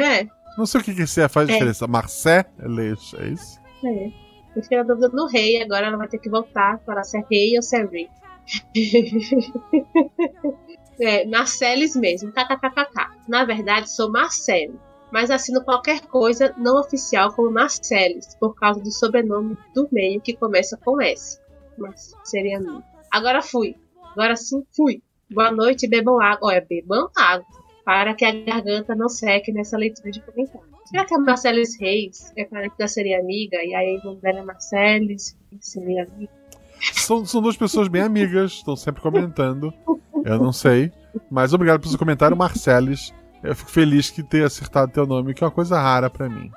É, 0.00 0.26
Não 0.56 0.66
sei 0.66 0.80
o 0.80 0.84
que, 0.84 0.94
que 0.94 1.02
isso 1.02 1.28
faz 1.28 1.48
É. 1.48 1.52
diferença. 1.52 1.86
Marceles, 1.86 3.14
é 3.18 3.26
isso? 3.28 3.60
É. 3.84 4.06
Eu 4.56 4.62
fiquei 4.62 4.78
na 4.78 4.84
dúvida 4.84 5.08
no 5.08 5.26
rei, 5.26 5.60
agora 5.60 5.86
ela 5.86 5.96
vai 5.96 6.06
ter 6.08 6.18
que 6.18 6.30
voltar 6.30 6.78
para 6.84 7.02
ser 7.02 7.24
rei 7.30 7.56
ou 7.56 7.62
ser 7.62 7.88
rei. 7.90 8.08
é, 11.00 11.26
Marcelis 11.26 11.96
mesmo, 11.96 12.32
kkkk. 12.32 13.10
Na 13.28 13.44
verdade, 13.44 13.90
sou 13.90 14.10
Marcelo, 14.10 14.80
mas 15.12 15.30
assino 15.30 15.64
qualquer 15.64 16.00
coisa 16.06 16.54
não 16.58 16.80
oficial 16.80 17.32
como 17.32 17.50
Marcelis, 17.50 18.34
por 18.38 18.54
causa 18.54 18.80
do 18.80 18.90
sobrenome 18.90 19.56
do 19.74 19.88
meio 19.90 20.20
que 20.20 20.36
começa 20.36 20.76
com 20.76 21.00
S. 21.00 21.40
Mas 21.78 22.14
seria 22.24 22.60
mim. 22.60 22.82
Agora 23.10 23.42
fui. 23.42 23.76
Agora 24.12 24.36
sim 24.36 24.62
fui. 24.74 25.02
Boa 25.30 25.50
noite, 25.50 25.88
bebam 25.88 26.20
água. 26.20 26.48
Olha, 26.48 26.66
bebam 26.68 27.08
água. 27.16 27.46
Para 27.84 28.14
que 28.14 28.24
a 28.24 28.32
garganta 28.32 28.94
não 28.94 29.08
seque 29.08 29.52
nessa 29.52 29.76
leitura 29.76 30.10
de 30.10 30.20
comentários. 30.20 30.74
Será 30.86 31.04
que 31.04 31.14
a 31.14 31.18
Marcelis 31.18 31.78
Reis 31.80 32.32
é 32.36 32.44
parente 32.44 32.76
da 32.78 32.86
seria 32.86 33.18
amiga? 33.18 33.56
E 33.62 33.74
aí 33.74 34.00
nome 34.04 34.20
dela 34.20 34.40
é 34.40 34.42
Marcelis, 34.42 35.36
seria 35.60 36.04
amiga? 36.04 36.32
São, 36.92 37.24
são 37.24 37.40
duas 37.40 37.56
pessoas 37.56 37.88
bem 37.88 38.02
amigas, 38.02 38.52
estão 38.52 38.76
sempre 38.76 39.02
comentando. 39.02 39.72
Eu 40.24 40.38
não 40.38 40.52
sei. 40.52 40.92
Mas 41.30 41.52
obrigado 41.52 41.80
pelo 41.80 41.90
seu 41.90 41.98
comentário, 41.98 42.36
Marceles. 42.36 43.12
Eu 43.42 43.54
fico 43.54 43.70
feliz 43.70 44.10
que 44.10 44.22
tenha 44.22 44.46
acertado 44.46 44.92
teu 44.92 45.06
nome, 45.06 45.34
que 45.34 45.44
é 45.44 45.46
uma 45.46 45.52
coisa 45.52 45.78
rara 45.78 46.08
pra 46.08 46.28
mim. 46.28 46.50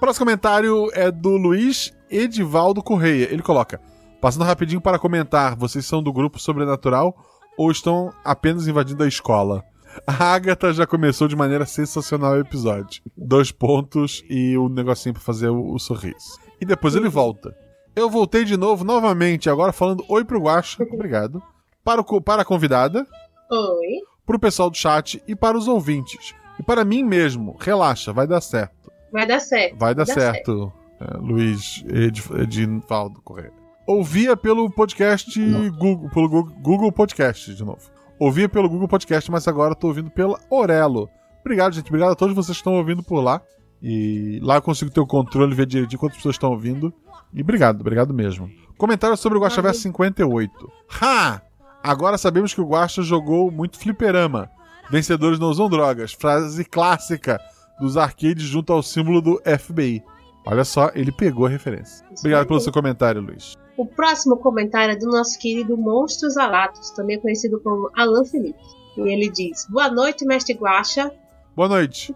Próximo 0.00 0.26
comentário 0.26 0.90
é 0.92 1.10
do 1.10 1.36
Luiz 1.36 1.92
Edivaldo 2.10 2.82
Correia. 2.82 3.28
Ele 3.30 3.42
coloca: 3.42 3.80
Passando 4.20 4.44
rapidinho 4.44 4.80
para 4.80 4.98
comentar, 4.98 5.54
vocês 5.54 5.84
são 5.84 6.02
do 6.02 6.12
grupo 6.12 6.38
sobrenatural 6.38 7.14
ou 7.58 7.70
estão 7.70 8.12
apenas 8.24 8.66
invadindo 8.66 9.02
a 9.02 9.08
escola? 9.08 9.62
A 10.06 10.34
Agatha 10.34 10.72
já 10.72 10.86
começou 10.86 11.28
de 11.28 11.36
maneira 11.36 11.64
sensacional 11.66 12.32
o 12.32 12.40
episódio. 12.40 13.02
Dois 13.16 13.52
pontos 13.52 14.24
e 14.28 14.56
o 14.56 14.68
negocinho 14.68 15.14
pra 15.14 15.22
fazer 15.22 15.48
o, 15.48 15.72
o 15.72 15.78
sorriso. 15.78 16.38
E 16.60 16.64
depois 16.64 16.96
ele 16.96 17.08
volta. 17.08 17.54
Eu 17.94 18.10
voltei 18.10 18.44
de 18.44 18.56
novo, 18.56 18.84
novamente, 18.84 19.48
agora 19.48 19.72
falando 19.72 20.04
oi 20.08 20.24
pro 20.24 20.40
Guaxa, 20.42 20.82
obrigado. 20.92 21.42
Para, 21.84 22.00
o, 22.00 22.20
para 22.20 22.42
a 22.42 22.44
convidada, 22.44 23.06
Oi. 23.50 24.00
pro 24.26 24.38
pessoal 24.38 24.70
do 24.70 24.76
chat 24.76 25.22
e 25.28 25.36
para 25.36 25.56
os 25.56 25.68
ouvintes. 25.68 26.34
E 26.58 26.62
para 26.62 26.84
mim 26.84 27.04
mesmo, 27.04 27.56
relaxa, 27.60 28.12
vai 28.12 28.26
dar 28.26 28.40
certo. 28.40 28.90
Vai 29.12 29.26
dar 29.26 29.38
certo. 29.40 29.76
Vai 29.78 29.94
dar 29.94 30.06
certo, 30.06 30.72
é, 31.00 31.16
Luiz 31.18 31.84
Ed- 31.88 32.22
Edinvaldo 32.40 33.20
Correia. 33.22 33.52
Ouvia 33.86 34.36
pelo 34.36 34.68
podcast 34.70 35.38
Google, 35.78 36.08
pelo 36.10 36.28
Google, 36.28 36.54
Google 36.60 36.90
Podcast, 36.92 37.54
de 37.54 37.62
novo. 37.64 37.90
Ouvia 38.18 38.48
pelo 38.48 38.68
Google 38.68 38.88
Podcast, 38.88 39.30
mas 39.30 39.46
agora 39.46 39.74
tô 39.74 39.88
ouvindo 39.88 40.10
pela 40.10 40.40
Orelo. 40.48 41.08
Obrigado, 41.42 41.74
gente. 41.74 41.88
Obrigado 41.88 42.12
a 42.12 42.16
todos 42.16 42.34
vocês 42.34 42.56
que 42.56 42.60
estão 42.60 42.74
ouvindo 42.76 43.02
por 43.02 43.20
lá. 43.20 43.42
E 43.82 44.40
lá 44.42 44.54
eu 44.56 44.62
consigo 44.62 44.90
ter 44.90 45.00
o 45.00 45.06
controle, 45.06 45.54
ver 45.54 45.66
direitinho 45.66 46.00
quantas 46.00 46.16
pessoas 46.16 46.36
estão 46.36 46.50
ouvindo. 46.50 46.92
E 47.34 47.42
obrigado, 47.42 47.80
obrigado 47.80 48.14
mesmo. 48.14 48.48
Comentário 48.78 49.16
sobre 49.16 49.36
o 49.36 49.40
Guaxa 49.40 49.60
Verso 49.60 49.80
58. 49.80 50.72
Ha! 51.00 51.42
Agora 51.82 52.16
sabemos 52.16 52.54
que 52.54 52.60
o 52.60 52.66
Guaxa 52.66 53.02
jogou 53.02 53.50
muito 53.50 53.78
fliperama. 53.78 54.50
Vencedores 54.90 55.38
não 55.38 55.48
usam 55.48 55.68
drogas. 55.68 56.12
Frase 56.12 56.64
clássica 56.64 57.40
dos 57.80 57.96
arcades 57.96 58.44
junto 58.44 58.72
ao 58.72 58.82
símbolo 58.82 59.20
do 59.20 59.42
FBI. 59.44 60.02
Olha 60.46 60.64
só, 60.64 60.90
ele 60.94 61.10
pegou 61.10 61.46
a 61.46 61.48
referência. 61.48 62.06
Obrigado 62.18 62.46
pelo 62.46 62.60
seu 62.60 62.72
comentário, 62.72 63.20
Luiz. 63.20 63.54
O 63.76 63.84
próximo 63.84 64.36
comentário 64.36 64.92
é 64.92 64.96
do 64.96 65.06
nosso 65.06 65.38
querido 65.38 65.76
Monstros 65.76 66.36
Alatos, 66.36 66.90
também 66.90 67.20
conhecido 67.20 67.60
como 67.60 67.90
Alan 67.96 68.24
Felipe. 68.24 68.62
E 68.96 69.00
ele 69.12 69.28
diz: 69.28 69.66
Boa 69.68 69.90
noite, 69.90 70.24
mestre 70.24 70.54
Guaxa. 70.54 71.10
Boa 71.56 71.68
noite. 71.68 72.14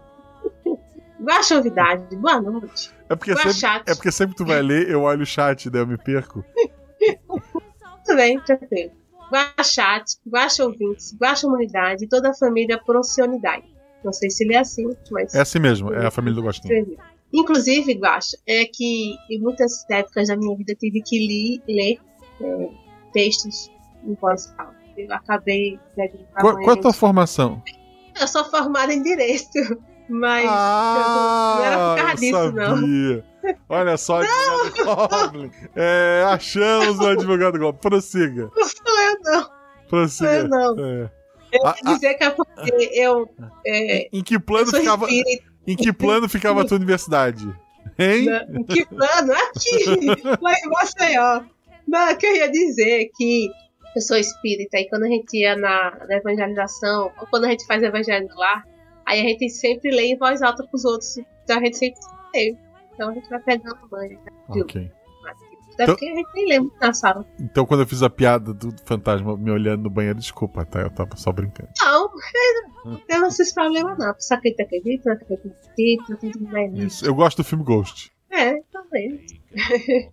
Guaxa 1.21 1.55
novidade, 1.55 2.15
boa 2.15 2.39
noite. 2.39 2.93
É 3.09 3.15
porque, 3.15 3.33
Boa 3.33 3.43
sempre, 3.43 3.59
chat. 3.59 3.89
é 3.89 3.95
porque 3.95 4.11
sempre 4.11 4.35
tu 4.35 4.45
vai 4.45 4.61
ler, 4.61 4.87
eu 4.89 5.01
olho 5.01 5.23
o 5.23 5.25
chat, 5.25 5.69
daí 5.69 5.81
eu 5.81 5.87
me 5.87 5.97
perco. 5.97 6.45
Tudo 8.05 8.15
bem, 8.15 8.39
tranquilo. 8.41 8.91
Guaxate, 9.31 10.17
Guaxa 10.27 10.65
Ouvintes, 10.65 11.15
Guaxa 11.19 11.47
Humanidade 11.47 12.07
toda 12.07 12.29
a 12.29 12.33
família 12.33 12.77
Procionidade. 12.77 13.65
Não 14.03 14.13
sei 14.13 14.29
se 14.29 14.43
ele 14.43 14.53
é 14.53 14.59
assim, 14.59 14.87
mas. 15.11 15.33
É 15.35 15.41
assim 15.41 15.59
mesmo, 15.59 15.93
é 15.93 16.05
a 16.05 16.11
família 16.11 16.35
do 16.35 16.43
Gostinho. 16.43 16.97
Inclusive, 17.33 17.93
Guaxa, 17.93 18.37
é 18.47 18.65
que 18.65 19.15
em 19.29 19.39
muitas 19.39 19.87
épocas 19.89 20.27
da 20.27 20.37
minha 20.37 20.55
vida 20.55 20.73
tive 20.75 21.01
que 21.01 21.17
li, 21.17 21.61
ler 21.67 21.99
é, 22.41 22.69
textos 23.13 23.71
em 24.03 24.13
voz 24.15 24.53
alta. 24.57 24.75
Eu 24.97 25.13
acabei. 25.13 25.79
Né, 25.97 26.09
Qual, 26.39 26.55
qual 26.55 26.75
é 26.75 26.79
a 26.79 26.81
tua 26.81 26.93
formação? 26.93 27.61
Eu 28.19 28.27
sou 28.27 28.43
formada 28.45 28.93
em 28.93 29.01
Direito, 29.01 29.81
mas 30.09 30.45
Ah, 30.49 31.55
não 31.57 31.65
era 31.65 31.77
por 31.77 31.95
causa 31.97 32.11
eu 32.11 32.51
disso, 32.51 32.51
não. 32.51 33.23
Olha 33.69 33.97
só, 33.97 34.21
advogado 34.21 35.31
Goblin. 35.31 35.51
É, 35.75 36.23
achamos 36.27 36.99
o 36.99 37.07
advogado 37.07 37.59
Goblin. 37.59 37.79
Prossiga. 37.81 38.51
Não 38.55 38.65
sou 38.67 38.99
eu, 39.01 39.17
não. 39.23 39.49
Prossiga. 39.89 40.31
Eu 40.31 40.47
não. 40.47 40.79
É. 40.85 41.11
Eu 41.51 41.65
Ah, 41.65 41.75
ia 41.85 41.93
dizer 41.95 42.13
que 42.15 42.23
é 42.23 42.35
eu. 43.05 43.29
É, 43.65 44.09
Em 44.13 44.23
que 44.23 44.37
plano 44.37 44.67
sou 44.67 44.79
ficava, 44.79 45.07
em 45.09 45.75
que 45.75 45.91
plano 45.93 46.29
ficava 46.29 46.61
a 46.61 46.65
tua 46.65 46.77
universidade? 46.77 47.47
Hein? 47.97 48.25
né? 48.25 48.45
Em 48.51 48.63
que 48.63 48.85
plano? 48.85 49.33
Aqui, 49.33 50.15
lá 50.41 50.53
em 50.53 50.69
Maceió. 50.69 51.41
Não, 51.87 52.15
que 52.15 52.25
eu 52.27 52.35
ia 52.35 52.51
dizer 52.51 53.01
é 53.01 53.05
que 53.17 53.49
eu 53.95 54.01
sou 54.01 54.15
espírita 54.17 54.77
e 54.77 54.87
quando 54.87 55.03
a 55.03 55.07
gente 55.07 55.35
ia 55.37 55.55
na, 55.55 55.97
na 56.07 56.17
evangelização, 56.17 57.11
ou 57.19 57.25
quando 57.27 57.45
a 57.45 57.49
gente 57.49 57.65
faz 57.65 57.81
evangelho 57.81 58.27
lá, 58.35 58.63
aí 59.09 59.19
a 59.21 59.23
gente 59.23 59.49
sempre 59.49 59.91
lê 59.91 60.13
em 60.13 60.17
voz 60.17 60.41
alta 60.41 60.63
pros 60.67 60.85
outros. 60.85 61.17
Então 61.43 61.57
a 61.57 61.63
gente 61.63 61.77
sempre 61.77 61.99
lê. 62.33 62.55
Então 62.93 63.09
a 63.09 63.13
gente 63.13 63.29
vai 63.29 63.39
pegando 63.39 63.87
banho. 63.89 64.19
Né? 64.19 64.31
Ok. 64.49 64.91
Até 65.73 65.83
Então- 65.83 65.95
porque 65.95 66.09
a 66.09 66.15
gente 66.15 66.29
nem 66.35 66.47
lembra 66.47 66.71
na 66.81 66.93
sala. 66.93 67.25
Então, 67.39 67.65
quando 67.65 67.81
eu 67.81 67.87
fiz 67.87 68.03
a 68.03 68.09
piada 68.09 68.53
do 68.53 68.75
fantasma 68.85 69.37
me 69.37 69.49
olhando 69.49 69.83
no 69.83 69.89
banheiro, 69.89 70.19
desculpa, 70.19 70.65
tá? 70.65 70.81
Eu 70.81 70.89
tava 70.89 71.15
só 71.15 71.31
brincando. 71.31 71.69
Não, 71.81 72.09
não 72.85 72.97
tem 72.97 73.25
esses 73.25 73.53
problemas 73.53 73.97
não. 73.97 74.13
Só 74.19 74.37
quem 74.41 74.53
tá 74.55 74.63
acredita, 74.63 75.09
não 75.09 75.15
acredita, 75.15 76.15
tem 76.17 76.31
que 76.31 76.39
mais 76.43 76.73
Isso. 76.73 77.05
Eu 77.05 77.15
gosto 77.15 77.37
do 77.37 77.43
filme 77.45 77.63
Ghost. 77.63 78.11
É, 78.29 78.61
talvez. 78.71 79.21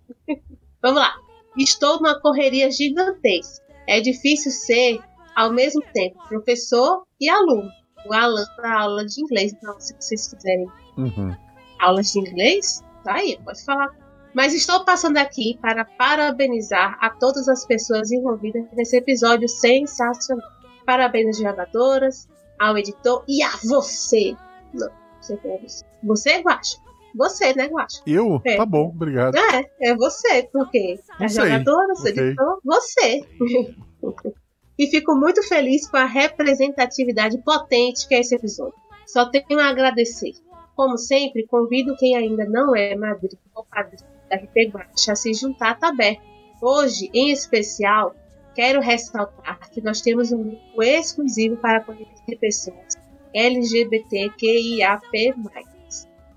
Vamos 0.81 1.01
lá. 1.01 1.13
Estou 1.57 1.97
numa 1.97 2.19
correria 2.21 2.71
gigantesca. 2.71 3.65
É 3.87 3.99
difícil 3.99 4.51
ser, 4.51 4.99
ao 5.35 5.51
mesmo 5.51 5.81
tempo, 5.93 6.17
professor 6.29 7.03
e 7.19 7.29
aluno. 7.29 7.69
O 8.07 8.13
Alan 8.13 8.45
da 8.57 8.79
aula 8.81 9.05
de 9.05 9.21
inglês. 9.21 9.53
Então, 9.53 9.79
se 9.79 9.93
vocês 9.99 10.27
quiserem 10.33 10.67
Uhum. 10.97 11.35
aulas 11.79 12.11
de 12.11 12.19
inglês, 12.19 12.83
tá 13.03 13.15
aí, 13.15 13.37
pode 13.43 13.63
falar. 13.63 13.89
Mas 14.33 14.53
estou 14.53 14.83
passando 14.85 15.17
aqui 15.17 15.57
para 15.61 15.83
parabenizar 15.85 16.97
a 17.01 17.09
todas 17.09 17.47
as 17.47 17.65
pessoas 17.65 18.11
envolvidas 18.11 18.65
nesse 18.73 18.97
episódio 18.97 19.47
sensacional. 19.49 20.47
Parabéns 20.85 21.29
às 21.29 21.37
jogadoras, 21.43 22.27
ao 22.59 22.77
editor 22.77 23.23
e 23.27 23.41
a 23.43 23.49
você. 23.63 24.35
Não, 24.73 24.89
você 25.19 25.37
quer 25.37 25.59
você. 25.61 25.85
Você, 26.03 26.41
Guacha? 26.41 26.77
Você, 27.15 27.53
né, 27.55 27.67
Guacha? 27.67 28.01
Eu? 28.05 28.39
É. 28.45 28.57
Tá 28.57 28.65
bom, 28.65 28.89
obrigado. 28.89 29.35
É, 29.35 29.63
é 29.81 29.95
você, 29.95 30.47
porque 30.53 30.99
Não 31.19 31.25
as 31.25 31.33
sei. 31.33 31.43
jogadoras, 31.43 31.99
o 31.99 32.01
Ok. 32.03 32.11
editor, 32.23 32.59
você. 32.63 33.21
e 34.77 34.87
fico 34.87 35.15
muito 35.15 35.41
feliz 35.47 35.89
com 35.89 35.97
a 35.97 36.05
representatividade 36.05 37.37
potente 37.39 38.07
que 38.07 38.13
é 38.13 38.19
esse 38.19 38.35
episódio. 38.35 38.75
Só 39.05 39.25
tenho 39.29 39.59
a 39.59 39.69
agradecer. 39.69 40.33
Como 40.75 40.97
sempre, 40.97 41.47
convido 41.47 41.95
quem 41.97 42.15
ainda 42.15 42.45
não 42.45 42.75
é 42.75 42.95
madrinho 42.95 43.39
ou 43.55 43.65
padrinho 43.65 44.05
da 44.29 44.35
RP 44.35 44.71
Guacha 44.71 45.13
a 45.13 45.15
se 45.15 45.33
juntar 45.33 45.71
à 45.71 45.75
taberna. 45.75 46.21
Hoje, 46.61 47.09
em 47.13 47.31
especial, 47.31 48.15
quero 48.53 48.79
ressaltar 48.79 49.69
que 49.71 49.81
nós 49.81 50.01
temos 50.01 50.31
um 50.31 50.43
grupo 50.43 50.83
exclusivo 50.83 51.57
para 51.57 51.81
conhecer 51.83 52.37
pessoas 52.39 52.95
LGBTQIAP+, 53.33 55.01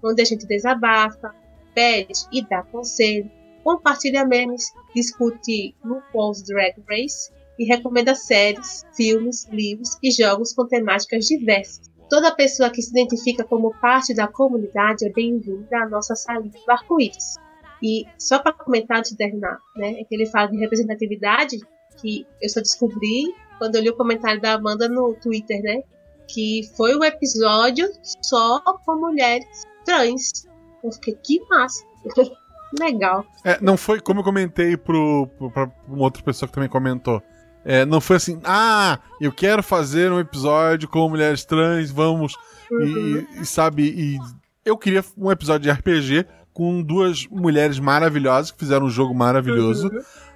onde 0.02 0.22
a 0.22 0.24
gente 0.24 0.46
desabafa, 0.46 1.34
pede 1.74 2.26
e 2.32 2.42
dá 2.42 2.62
conselho, 2.62 3.30
compartilha 3.62 4.24
memes, 4.24 4.72
discute 4.94 5.74
RuPaul's 5.84 6.42
Drag 6.42 6.74
Race 6.88 7.30
e 7.60 7.64
recomenda 7.66 8.14
séries, 8.14 8.86
filmes, 8.96 9.46
livros 9.52 9.98
e 10.02 10.10
jogos 10.10 10.54
com 10.54 10.66
temáticas 10.66 11.26
diversas. 11.26 11.90
Toda 12.08 12.34
pessoa 12.34 12.70
que 12.70 12.80
se 12.80 12.90
identifica 12.90 13.44
como 13.44 13.78
parte 13.78 14.14
da 14.14 14.26
comunidade 14.26 15.06
é 15.06 15.12
bem-vinda 15.12 15.76
à 15.76 15.86
nossa 15.86 16.16
salinha 16.16 16.50
do 16.50 16.72
arco-íris. 16.72 17.34
E 17.82 18.06
só 18.18 18.38
para 18.38 18.54
comentar 18.54 18.98
antes 18.98 19.10
de 19.10 19.18
terminar, 19.18 19.58
né, 19.76 20.00
é 20.00 20.04
que 20.04 20.14
ele 20.14 20.24
fala 20.24 20.48
de 20.48 20.56
representatividade, 20.56 21.58
que 22.00 22.26
eu 22.40 22.48
só 22.48 22.60
descobri 22.60 23.34
quando 23.58 23.74
eu 23.74 23.82
li 23.82 23.90
o 23.90 23.96
comentário 23.96 24.40
da 24.40 24.54
Amanda 24.54 24.88
no 24.88 25.14
Twitter, 25.14 25.62
né? 25.62 25.82
Que 26.26 26.62
foi 26.78 26.96
um 26.96 27.04
episódio 27.04 27.86
só 28.22 28.58
com 28.86 28.96
mulheres 28.96 29.66
trans. 29.84 30.48
Eu 30.82 30.90
fiquei, 30.92 31.14
que 31.22 31.40
massa. 31.50 31.84
Legal. 32.80 33.26
É, 33.44 33.60
não 33.60 33.76
foi 33.76 34.00
como 34.00 34.20
eu 34.20 34.24
comentei 34.24 34.76
pra 34.76 34.96
uma 34.96 36.04
outra 36.04 36.22
pessoa 36.22 36.48
que 36.48 36.54
também 36.54 36.70
comentou. 36.70 37.22
É, 37.64 37.84
não 37.84 38.00
foi 38.00 38.16
assim, 38.16 38.40
ah, 38.44 38.98
eu 39.20 39.30
quero 39.30 39.62
fazer 39.62 40.10
um 40.10 40.18
episódio 40.18 40.88
com 40.88 41.08
mulheres 41.08 41.44
trans, 41.44 41.90
vamos. 41.90 42.34
E, 42.72 43.40
e, 43.40 43.44
sabe, 43.44 43.82
e 43.84 44.18
eu 44.64 44.78
queria 44.78 45.04
um 45.16 45.30
episódio 45.30 45.62
de 45.62 45.70
RPG 45.70 46.26
com 46.52 46.82
duas 46.82 47.26
mulheres 47.26 47.78
maravilhosas 47.78 48.50
que 48.50 48.58
fizeram 48.58 48.86
um 48.86 48.90
jogo 48.90 49.14
maravilhoso. 49.14 49.90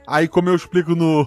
Aí, 0.07 0.29
como 0.29 0.49
eu 0.49 0.55
explico 0.55 0.95
no, 0.95 1.27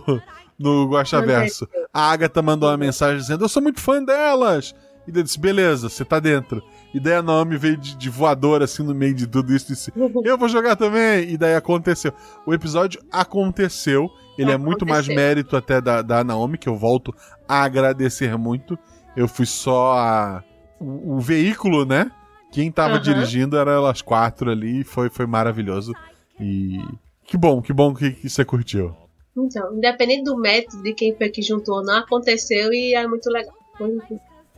no 0.57 0.89
Guaxaverso, 0.89 1.67
a 1.93 2.11
Agatha 2.11 2.41
mandou 2.41 2.69
uma 2.69 2.77
mensagem 2.77 3.17
dizendo: 3.17 3.43
Eu 3.43 3.49
sou 3.49 3.61
muito 3.61 3.79
fã 3.79 4.03
delas. 4.03 4.73
E 5.07 5.17
eu 5.17 5.23
disse: 5.23 5.39
Beleza, 5.39 5.89
você 5.89 6.03
tá 6.03 6.19
dentro. 6.19 6.61
E 6.93 6.99
daí 6.99 7.15
a 7.15 7.21
Naomi 7.21 7.57
veio 7.57 7.77
de, 7.77 7.95
de 7.95 8.09
voador 8.09 8.61
assim 8.61 8.83
no 8.83 8.93
meio 8.93 9.13
de 9.13 9.27
tudo 9.27 9.53
isso 9.53 9.71
e 9.71 9.75
disse: 9.75 9.93
Eu 10.23 10.37
vou 10.37 10.49
jogar 10.49 10.75
também. 10.75 11.29
E 11.29 11.37
daí 11.37 11.55
aconteceu. 11.55 12.13
O 12.45 12.53
episódio 12.53 13.01
aconteceu. 13.11 14.11
Ele 14.38 14.51
é 14.51 14.57
muito 14.57 14.85
mais 14.85 15.07
mérito 15.07 15.55
até 15.55 15.81
da, 15.81 16.01
da 16.01 16.23
Naomi, 16.23 16.57
que 16.57 16.69
eu 16.69 16.75
volto 16.75 17.13
a 17.47 17.63
agradecer 17.63 18.38
muito. 18.38 18.77
Eu 19.15 19.27
fui 19.27 19.45
só 19.45 19.93
a, 19.93 20.43
o, 20.79 21.15
o 21.15 21.19
veículo, 21.19 21.85
né? 21.85 22.11
Quem 22.51 22.71
tava 22.71 22.95
Aham. 22.95 23.01
dirigindo 23.01 23.57
era 23.57 23.71
elas 23.71 24.01
quatro 24.01 24.51
ali. 24.51 24.83
Foi, 24.83 25.09
foi 25.09 25.25
maravilhoso. 25.25 25.93
E 26.39 26.79
que 27.26 27.38
bom, 27.38 27.61
que 27.61 27.73
bom 27.73 27.93
que, 27.93 28.11
que 28.11 28.30
você 28.30 28.45
curtiu. 28.45 28.95
Então, 29.35 29.76
independente 29.76 30.23
do 30.23 30.38
método 30.38 30.81
de 30.81 30.93
quem 30.93 31.15
foi 31.15 31.30
que 31.30 31.41
juntou, 31.41 31.84
não 31.84 31.97
aconteceu 31.97 32.73
e 32.73 32.95
é 32.95 33.07
muito 33.07 33.30
legal. 33.30 33.53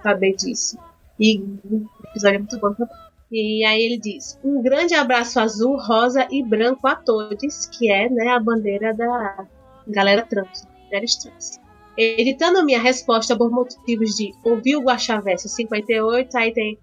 Saber 0.02 0.36
disso. 0.36 0.78
E 1.20 1.40
o 1.40 1.86
episódio 2.10 2.36
é 2.36 2.40
muito 2.40 2.60
bom 2.60 2.74
também. 2.74 2.96
E 3.32 3.66
aí 3.66 3.82
ele 3.82 3.98
diz: 3.98 4.40
Um 4.44 4.62
grande 4.62 4.96
abraço 4.96 5.40
azul, 5.40 5.78
rosa 5.78 6.28
e 6.32 6.42
branco 6.42 6.88
a 6.88 6.96
todos, 6.96 7.66
que 7.68 7.92
é 7.92 8.10
né, 8.10 8.30
a 8.30 8.40
bandeira 8.40 8.94
da 8.94 9.46
galera 9.90 10.26
trans, 10.26 10.68
mulheres 10.86 11.16
trans. 11.18 11.60
Editando 11.98 12.64
minha 12.64 12.80
resposta 12.82 13.36
por 13.38 13.52
motivos 13.52 14.16
de 14.16 14.32
ouvir 14.44 14.76
o 14.78 14.82
Guaxaverso 14.84 15.50
58, 15.50 16.38
aí 16.38 16.54
tem. 16.54 16.80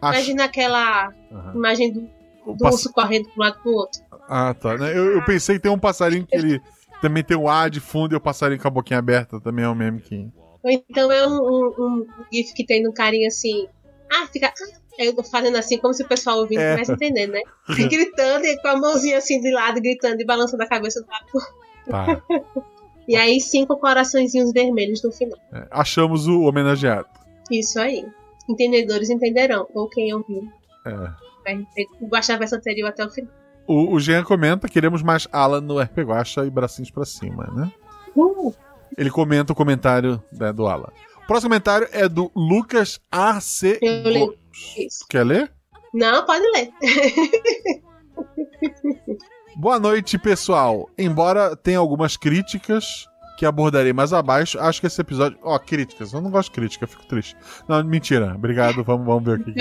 Acho- 0.00 0.18
Imagina 0.18 0.44
aquela 0.44 1.12
Aham. 1.32 1.52
imagem 1.54 1.92
do, 1.92 2.08
O 2.46 2.52
do 2.52 2.58
pass- 2.58 2.74
urso 2.74 2.92
correndo 2.92 3.28
pro 3.30 3.40
lado 3.42 3.58
pro 3.62 3.72
outro. 3.72 4.00
Ah, 4.28 4.54
tá. 4.54 4.76
né? 4.76 4.90
Eu, 4.96 5.12
eu 5.12 5.24
pensei 5.24 5.56
que 5.56 5.62
tem 5.62 5.72
um 5.72 5.78
passarinho 5.78 6.26
que 6.26 6.36
ele 6.36 6.60
também 7.00 7.24
tem 7.24 7.36
um 7.36 7.48
A 7.48 7.68
de 7.68 7.80
fundo 7.80 8.14
e 8.14 8.16
o 8.16 8.20
passarinho 8.20 8.60
com 8.60 8.68
a 8.68 8.70
boquinha 8.70 8.98
aberta 8.98 9.40
também 9.40 9.64
é 9.64 9.68
um 9.68 9.74
meme 9.74 10.00
que. 10.00 10.28
Ou 10.62 10.70
então 10.70 11.10
é 11.12 11.26
um, 11.26 11.32
um, 11.32 11.74
um 11.78 12.06
GIF 12.32 12.54
que 12.54 12.64
tem 12.64 12.82
no 12.82 12.92
carinha 12.92 13.28
assim. 13.28 13.66
Ah, 14.12 14.26
fica. 14.32 14.48
ah, 14.48 14.78
fazendo 15.30 15.56
assim, 15.56 15.78
como 15.78 15.92
se 15.94 16.02
o 16.02 16.08
pessoal 16.08 16.38
ouvindo 16.38 16.60
É. 16.60 16.74
estivesse 16.80 16.92
entendendo, 16.92 17.32
né? 17.32 17.40
E 17.70 17.88
gritando, 17.88 18.44
e 18.46 18.60
com 18.60 18.68
a 18.68 18.76
mãozinha 18.76 19.18
assim 19.18 19.40
de 19.40 19.50
lado, 19.52 19.80
gritando 19.80 20.20
e 20.20 20.24
balançando 20.24 20.62
a 20.62 20.68
cabeça 20.68 21.00
do 21.02 21.08
lado. 21.08 22.24
E 23.06 23.16
aí, 23.16 23.38
cinco 23.38 23.76
coraçõezinhos 23.76 24.50
vermelhos 24.52 25.02
no 25.02 25.12
final. 25.12 25.38
É, 25.52 25.66
achamos 25.70 26.26
o 26.26 26.40
homenageado. 26.44 27.06
Isso 27.50 27.78
aí. 27.78 28.02
Entendedores 28.48 29.10
entenderão. 29.10 29.66
Ou 29.74 29.88
quem 29.90 30.14
ouviu. 30.14 30.48
É. 30.86 30.90
Vai 31.44 31.66
ter 31.74 31.84
que 31.84 32.06
baixar 32.06 32.36
a 32.36 32.38
versão 32.38 32.58
anterior 32.58 32.88
até 32.88 33.04
o 33.04 33.10
final. 33.10 33.30
O, 33.66 33.94
o 33.94 34.00
Jean 34.00 34.24
comenta: 34.24 34.68
queremos 34.68 35.02
mais 35.02 35.28
Alan 35.30 35.60
no 35.60 35.78
RP 35.78 35.98
Guacha 35.98 36.46
e 36.46 36.50
bracinhos 36.50 36.90
pra 36.90 37.04
cima, 37.04 37.46
né? 37.54 37.70
Uh, 38.16 38.54
Ele 38.96 39.10
comenta 39.10 39.52
o 39.52 39.56
comentário 39.56 40.22
né, 40.32 40.50
do 40.50 40.66
Alan. 40.66 40.88
O 41.22 41.26
próximo 41.26 41.50
comentário 41.50 41.86
é 41.92 42.08
do 42.08 42.30
Lucas 42.34 43.00
AC. 43.12 43.78
Eu 43.82 44.02
leio. 44.04 44.34
Isso. 44.78 45.04
Quer 45.08 45.24
ler? 45.24 45.52
Não, 45.92 46.24
pode 46.24 46.44
ler. 46.52 46.70
Boa 49.56 49.78
noite, 49.78 50.18
pessoal. 50.18 50.90
Embora 50.98 51.54
tenha 51.54 51.78
algumas 51.78 52.16
críticas 52.16 53.06
que 53.38 53.46
abordarei 53.46 53.92
mais 53.92 54.12
abaixo, 54.12 54.58
acho 54.58 54.80
que 54.80 54.86
esse 54.86 55.00
episódio. 55.00 55.38
Ó, 55.42 55.58
críticas. 55.58 56.12
Eu 56.12 56.20
não 56.20 56.30
gosto 56.30 56.50
de 56.50 56.54
crítica, 56.54 56.86
fico 56.86 57.06
triste. 57.06 57.36
Não, 57.68 57.82
mentira. 57.84 58.34
Obrigado. 58.34 58.82
Vamos, 58.82 59.06
vamos 59.06 59.24
ver 59.24 59.40
aqui. 59.40 59.54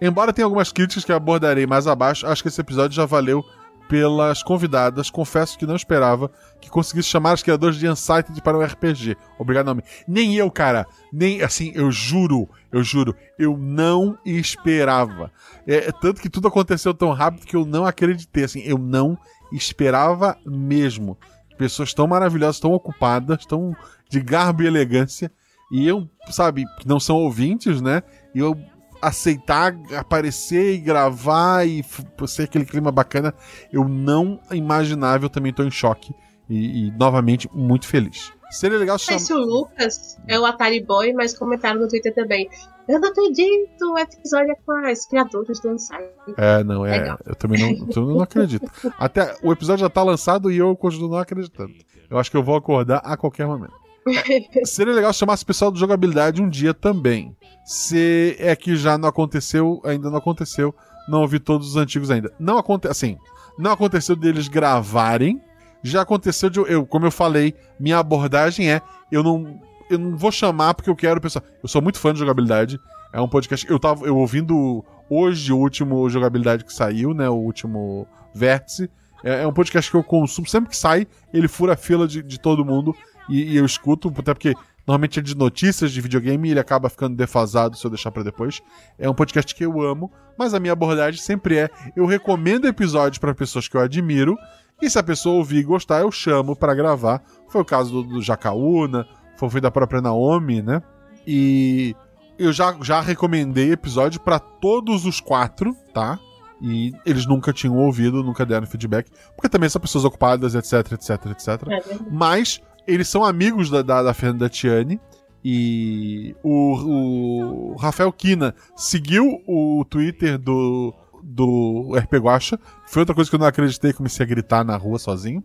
Embora 0.00 0.32
tenha 0.32 0.44
algumas 0.44 0.70
críticas 0.70 1.04
que 1.04 1.12
abordarei 1.12 1.66
mais 1.66 1.86
abaixo, 1.86 2.26
acho 2.26 2.42
que 2.42 2.48
esse 2.48 2.60
episódio 2.60 2.94
já 2.94 3.04
valeu 3.04 3.44
pelas 3.88 4.42
convidadas. 4.42 5.10
Confesso 5.10 5.58
que 5.58 5.66
não 5.66 5.74
esperava 5.74 6.30
que 6.60 6.68
conseguisse 6.68 7.08
chamar 7.08 7.34
os 7.34 7.42
criadores 7.42 7.78
de 7.78 7.88
Unsighted 7.88 8.40
para 8.42 8.56
o 8.56 8.62
RPG. 8.62 9.16
Obrigado, 9.38 9.66
nome. 9.66 9.82
Nem 10.06 10.36
eu, 10.36 10.50
cara. 10.50 10.86
Nem, 11.12 11.42
assim, 11.42 11.72
eu 11.74 11.90
juro, 11.90 12.48
eu 12.70 12.82
juro, 12.82 13.16
eu 13.38 13.56
não 13.56 14.18
esperava. 14.24 15.32
É, 15.66 15.88
é 15.88 15.92
tanto 15.92 16.20
que 16.20 16.28
tudo 16.28 16.48
aconteceu 16.48 16.92
tão 16.92 17.12
rápido 17.12 17.46
que 17.46 17.56
eu 17.56 17.64
não 17.64 17.86
acreditei, 17.86 18.44
assim, 18.44 18.60
eu 18.60 18.78
não 18.78 19.18
esperava 19.50 20.36
mesmo. 20.44 21.16
Pessoas 21.56 21.92
tão 21.94 22.06
maravilhosas, 22.06 22.60
tão 22.60 22.72
ocupadas, 22.72 23.44
tão 23.46 23.74
de 24.08 24.20
garbo 24.20 24.62
e 24.62 24.66
elegância. 24.66 25.32
E 25.72 25.86
eu, 25.86 26.08
sabe, 26.30 26.64
não 26.86 27.00
são 27.00 27.16
ouvintes, 27.16 27.80
né? 27.80 28.02
E 28.34 28.38
eu 28.38 28.56
aceitar 29.00 29.76
aparecer 29.96 30.74
e 30.74 30.78
gravar 30.78 31.66
e 31.66 31.84
ser 32.26 32.44
aquele 32.44 32.64
clima 32.64 32.90
bacana, 32.90 33.34
eu 33.72 33.88
não 33.88 34.40
imaginava, 34.50 35.24
eu 35.24 35.30
também 35.30 35.52
tô 35.52 35.62
em 35.62 35.70
choque. 35.70 36.14
E, 36.48 36.86
e, 36.86 36.90
novamente, 36.92 37.48
muito 37.52 37.86
feliz. 37.86 38.32
Seria 38.50 38.78
legal 38.78 38.98
chamar. 38.98 39.18
se 39.18 39.32
o 39.34 39.38
Lucas 39.38 40.16
é 40.26 40.38
o 40.40 40.46
Atari 40.46 40.82
Boy, 40.82 41.12
mas 41.12 41.36
comentaram 41.36 41.80
no 41.80 41.88
Twitter 41.88 42.14
também. 42.14 42.48
Eu 42.88 42.98
não 42.98 43.10
acredito, 43.10 43.92
o 43.92 43.98
episódio 43.98 44.52
é 44.52 44.54
com 44.64 44.72
as 44.86 45.06
criadoras 45.06 45.60
do 45.60 45.68
Unsighted. 45.68 46.34
É, 46.38 46.64
não, 46.64 46.86
é. 46.86 46.98
Legal. 46.98 47.18
Eu 47.26 47.34
também 47.34 47.60
não, 47.60 47.86
eu 47.86 47.92
também 47.92 48.14
não 48.14 48.22
acredito. 48.22 48.70
Até 48.98 49.36
o 49.42 49.52
episódio 49.52 49.82
já 49.82 49.90
tá 49.90 50.02
lançado 50.02 50.50
e 50.50 50.56
eu 50.56 50.74
continuo 50.74 51.10
não 51.10 51.18
acreditando. 51.18 51.74
Eu 52.08 52.18
acho 52.18 52.30
que 52.30 52.36
eu 52.38 52.42
vou 52.42 52.56
acordar 52.56 53.02
a 53.04 53.14
qualquer 53.18 53.46
momento. 53.46 53.74
Seria 54.64 54.94
legal 54.94 55.12
chamar 55.12 55.34
esse 55.34 55.44
pessoal 55.44 55.70
do 55.70 55.78
jogabilidade 55.78 56.42
um 56.42 56.48
dia 56.48 56.72
também. 56.74 57.36
Se 57.64 58.36
é 58.38 58.54
que 58.56 58.76
já 58.76 58.96
não 58.96 59.08
aconteceu, 59.08 59.80
ainda 59.84 60.10
não 60.10 60.18
aconteceu, 60.18 60.74
não 61.08 61.20
ouvi 61.20 61.38
todos 61.38 61.68
os 61.68 61.76
antigos 61.76 62.10
ainda. 62.10 62.32
Não 62.38 62.58
aconteceu, 62.58 62.90
assim, 62.90 63.18
não 63.58 63.72
aconteceu 63.72 64.14
deles 64.14 64.48
gravarem. 64.48 65.40
Já 65.82 66.02
aconteceu 66.02 66.50
de 66.50 66.58
eu, 66.58 66.86
como 66.86 67.06
eu 67.06 67.10
falei, 67.10 67.54
minha 67.78 67.98
abordagem 67.98 68.70
é 68.70 68.82
eu 69.10 69.22
não 69.22 69.60
eu 69.90 69.98
não 69.98 70.16
vou 70.16 70.30
chamar 70.30 70.74
porque 70.74 70.90
eu 70.90 70.96
quero 70.96 71.20
pessoal. 71.20 71.44
Eu 71.62 71.68
sou 71.68 71.80
muito 71.80 71.98
fã 71.98 72.12
de 72.12 72.18
jogabilidade. 72.18 72.78
É 73.12 73.20
um 73.20 73.28
podcast. 73.28 73.68
Eu 73.68 73.78
tava 73.78 74.06
eu 74.06 74.16
ouvindo 74.16 74.84
hoje 75.08 75.52
o 75.52 75.56
último 75.56 76.08
jogabilidade 76.10 76.64
que 76.64 76.72
saiu, 76.72 77.14
né? 77.14 77.28
O 77.28 77.36
último 77.36 78.06
vértice. 78.34 78.90
É, 79.24 79.42
é 79.42 79.46
um 79.46 79.52
podcast 79.52 79.90
que 79.90 79.96
eu 79.96 80.04
consumo. 80.04 80.46
Sempre 80.46 80.70
que 80.70 80.76
sai, 80.76 81.06
ele 81.32 81.48
fura 81.48 81.72
a 81.72 81.76
fila 81.76 82.06
de, 82.06 82.22
de 82.22 82.38
todo 82.38 82.64
mundo 82.64 82.94
e, 83.28 83.52
e 83.52 83.56
eu 83.56 83.64
escuto, 83.64 84.12
até 84.16 84.32
porque 84.32 84.54
normalmente 84.86 85.18
é 85.18 85.22
de 85.22 85.36
notícias 85.36 85.92
de 85.92 86.00
videogame 86.00 86.48
e 86.48 86.50
ele 86.52 86.60
acaba 86.60 86.88
ficando 86.88 87.16
defasado 87.16 87.76
se 87.76 87.84
eu 87.84 87.90
deixar 87.90 88.10
pra 88.10 88.22
depois. 88.22 88.60
É 88.98 89.08
um 89.08 89.14
podcast 89.14 89.54
que 89.54 89.64
eu 89.64 89.80
amo, 89.80 90.10
mas 90.38 90.54
a 90.54 90.60
minha 90.60 90.72
abordagem 90.72 91.20
sempre 91.20 91.58
é: 91.58 91.70
eu 91.94 92.06
recomendo 92.06 92.66
episódios 92.66 93.18
pra 93.18 93.34
pessoas 93.34 93.68
que 93.68 93.76
eu 93.76 93.80
admiro. 93.80 94.36
E 94.80 94.88
se 94.88 94.96
a 94.96 95.02
pessoa 95.02 95.34
ouvir 95.34 95.58
e 95.58 95.64
gostar, 95.64 96.00
eu 96.00 96.12
chamo 96.12 96.54
pra 96.54 96.72
gravar. 96.72 97.20
Foi 97.48 97.60
o 97.60 97.64
caso 97.64 97.90
do, 97.90 98.02
do 98.04 98.22
Jacaúna, 98.22 99.06
foi 99.36 99.48
o 99.48 99.60
da 99.60 99.72
própria 99.72 100.00
Naomi, 100.00 100.62
né? 100.62 100.80
E 101.26 101.96
eu 102.38 102.52
já, 102.52 102.76
já 102.80 103.00
recomendei 103.00 103.72
episódio 103.72 104.20
pra 104.20 104.38
todos 104.38 105.04
os 105.04 105.20
quatro, 105.20 105.76
tá? 105.92 106.18
E 106.62 106.92
eles 107.04 107.26
nunca 107.26 107.52
tinham 107.52 107.76
ouvido, 107.76 108.22
nunca 108.22 108.46
deram 108.46 108.66
feedback. 108.66 109.10
Porque 109.34 109.48
também 109.48 109.68
são 109.68 109.80
pessoas 109.80 110.04
ocupadas, 110.04 110.54
etc, 110.54 110.92
etc, 110.92 111.26
etc. 111.26 111.48
É. 111.68 111.98
Mas 112.10 112.60
eles 112.88 113.08
são 113.08 113.22
amigos 113.22 113.68
da, 113.68 113.82
da, 113.82 114.02
da 114.02 114.14
Fernanda 114.14 114.48
Tiani. 114.48 114.98
E 115.44 116.34
o, 116.42 117.72
o 117.72 117.76
Rafael 117.76 118.12
Kina 118.12 118.54
seguiu 118.74 119.40
o 119.46 119.84
Twitter 119.88 120.36
do, 120.36 120.92
do 121.22 121.94
RP 121.96 122.14
Guacha. 122.14 122.58
Foi 122.86 123.02
outra 123.02 123.14
coisa 123.14 123.30
que 123.30 123.36
eu 123.36 123.40
não 123.40 123.46
acreditei, 123.46 123.92
comecei 123.92 124.24
a 124.24 124.28
gritar 124.28 124.64
na 124.64 124.76
rua 124.76 124.98
sozinho. 124.98 125.44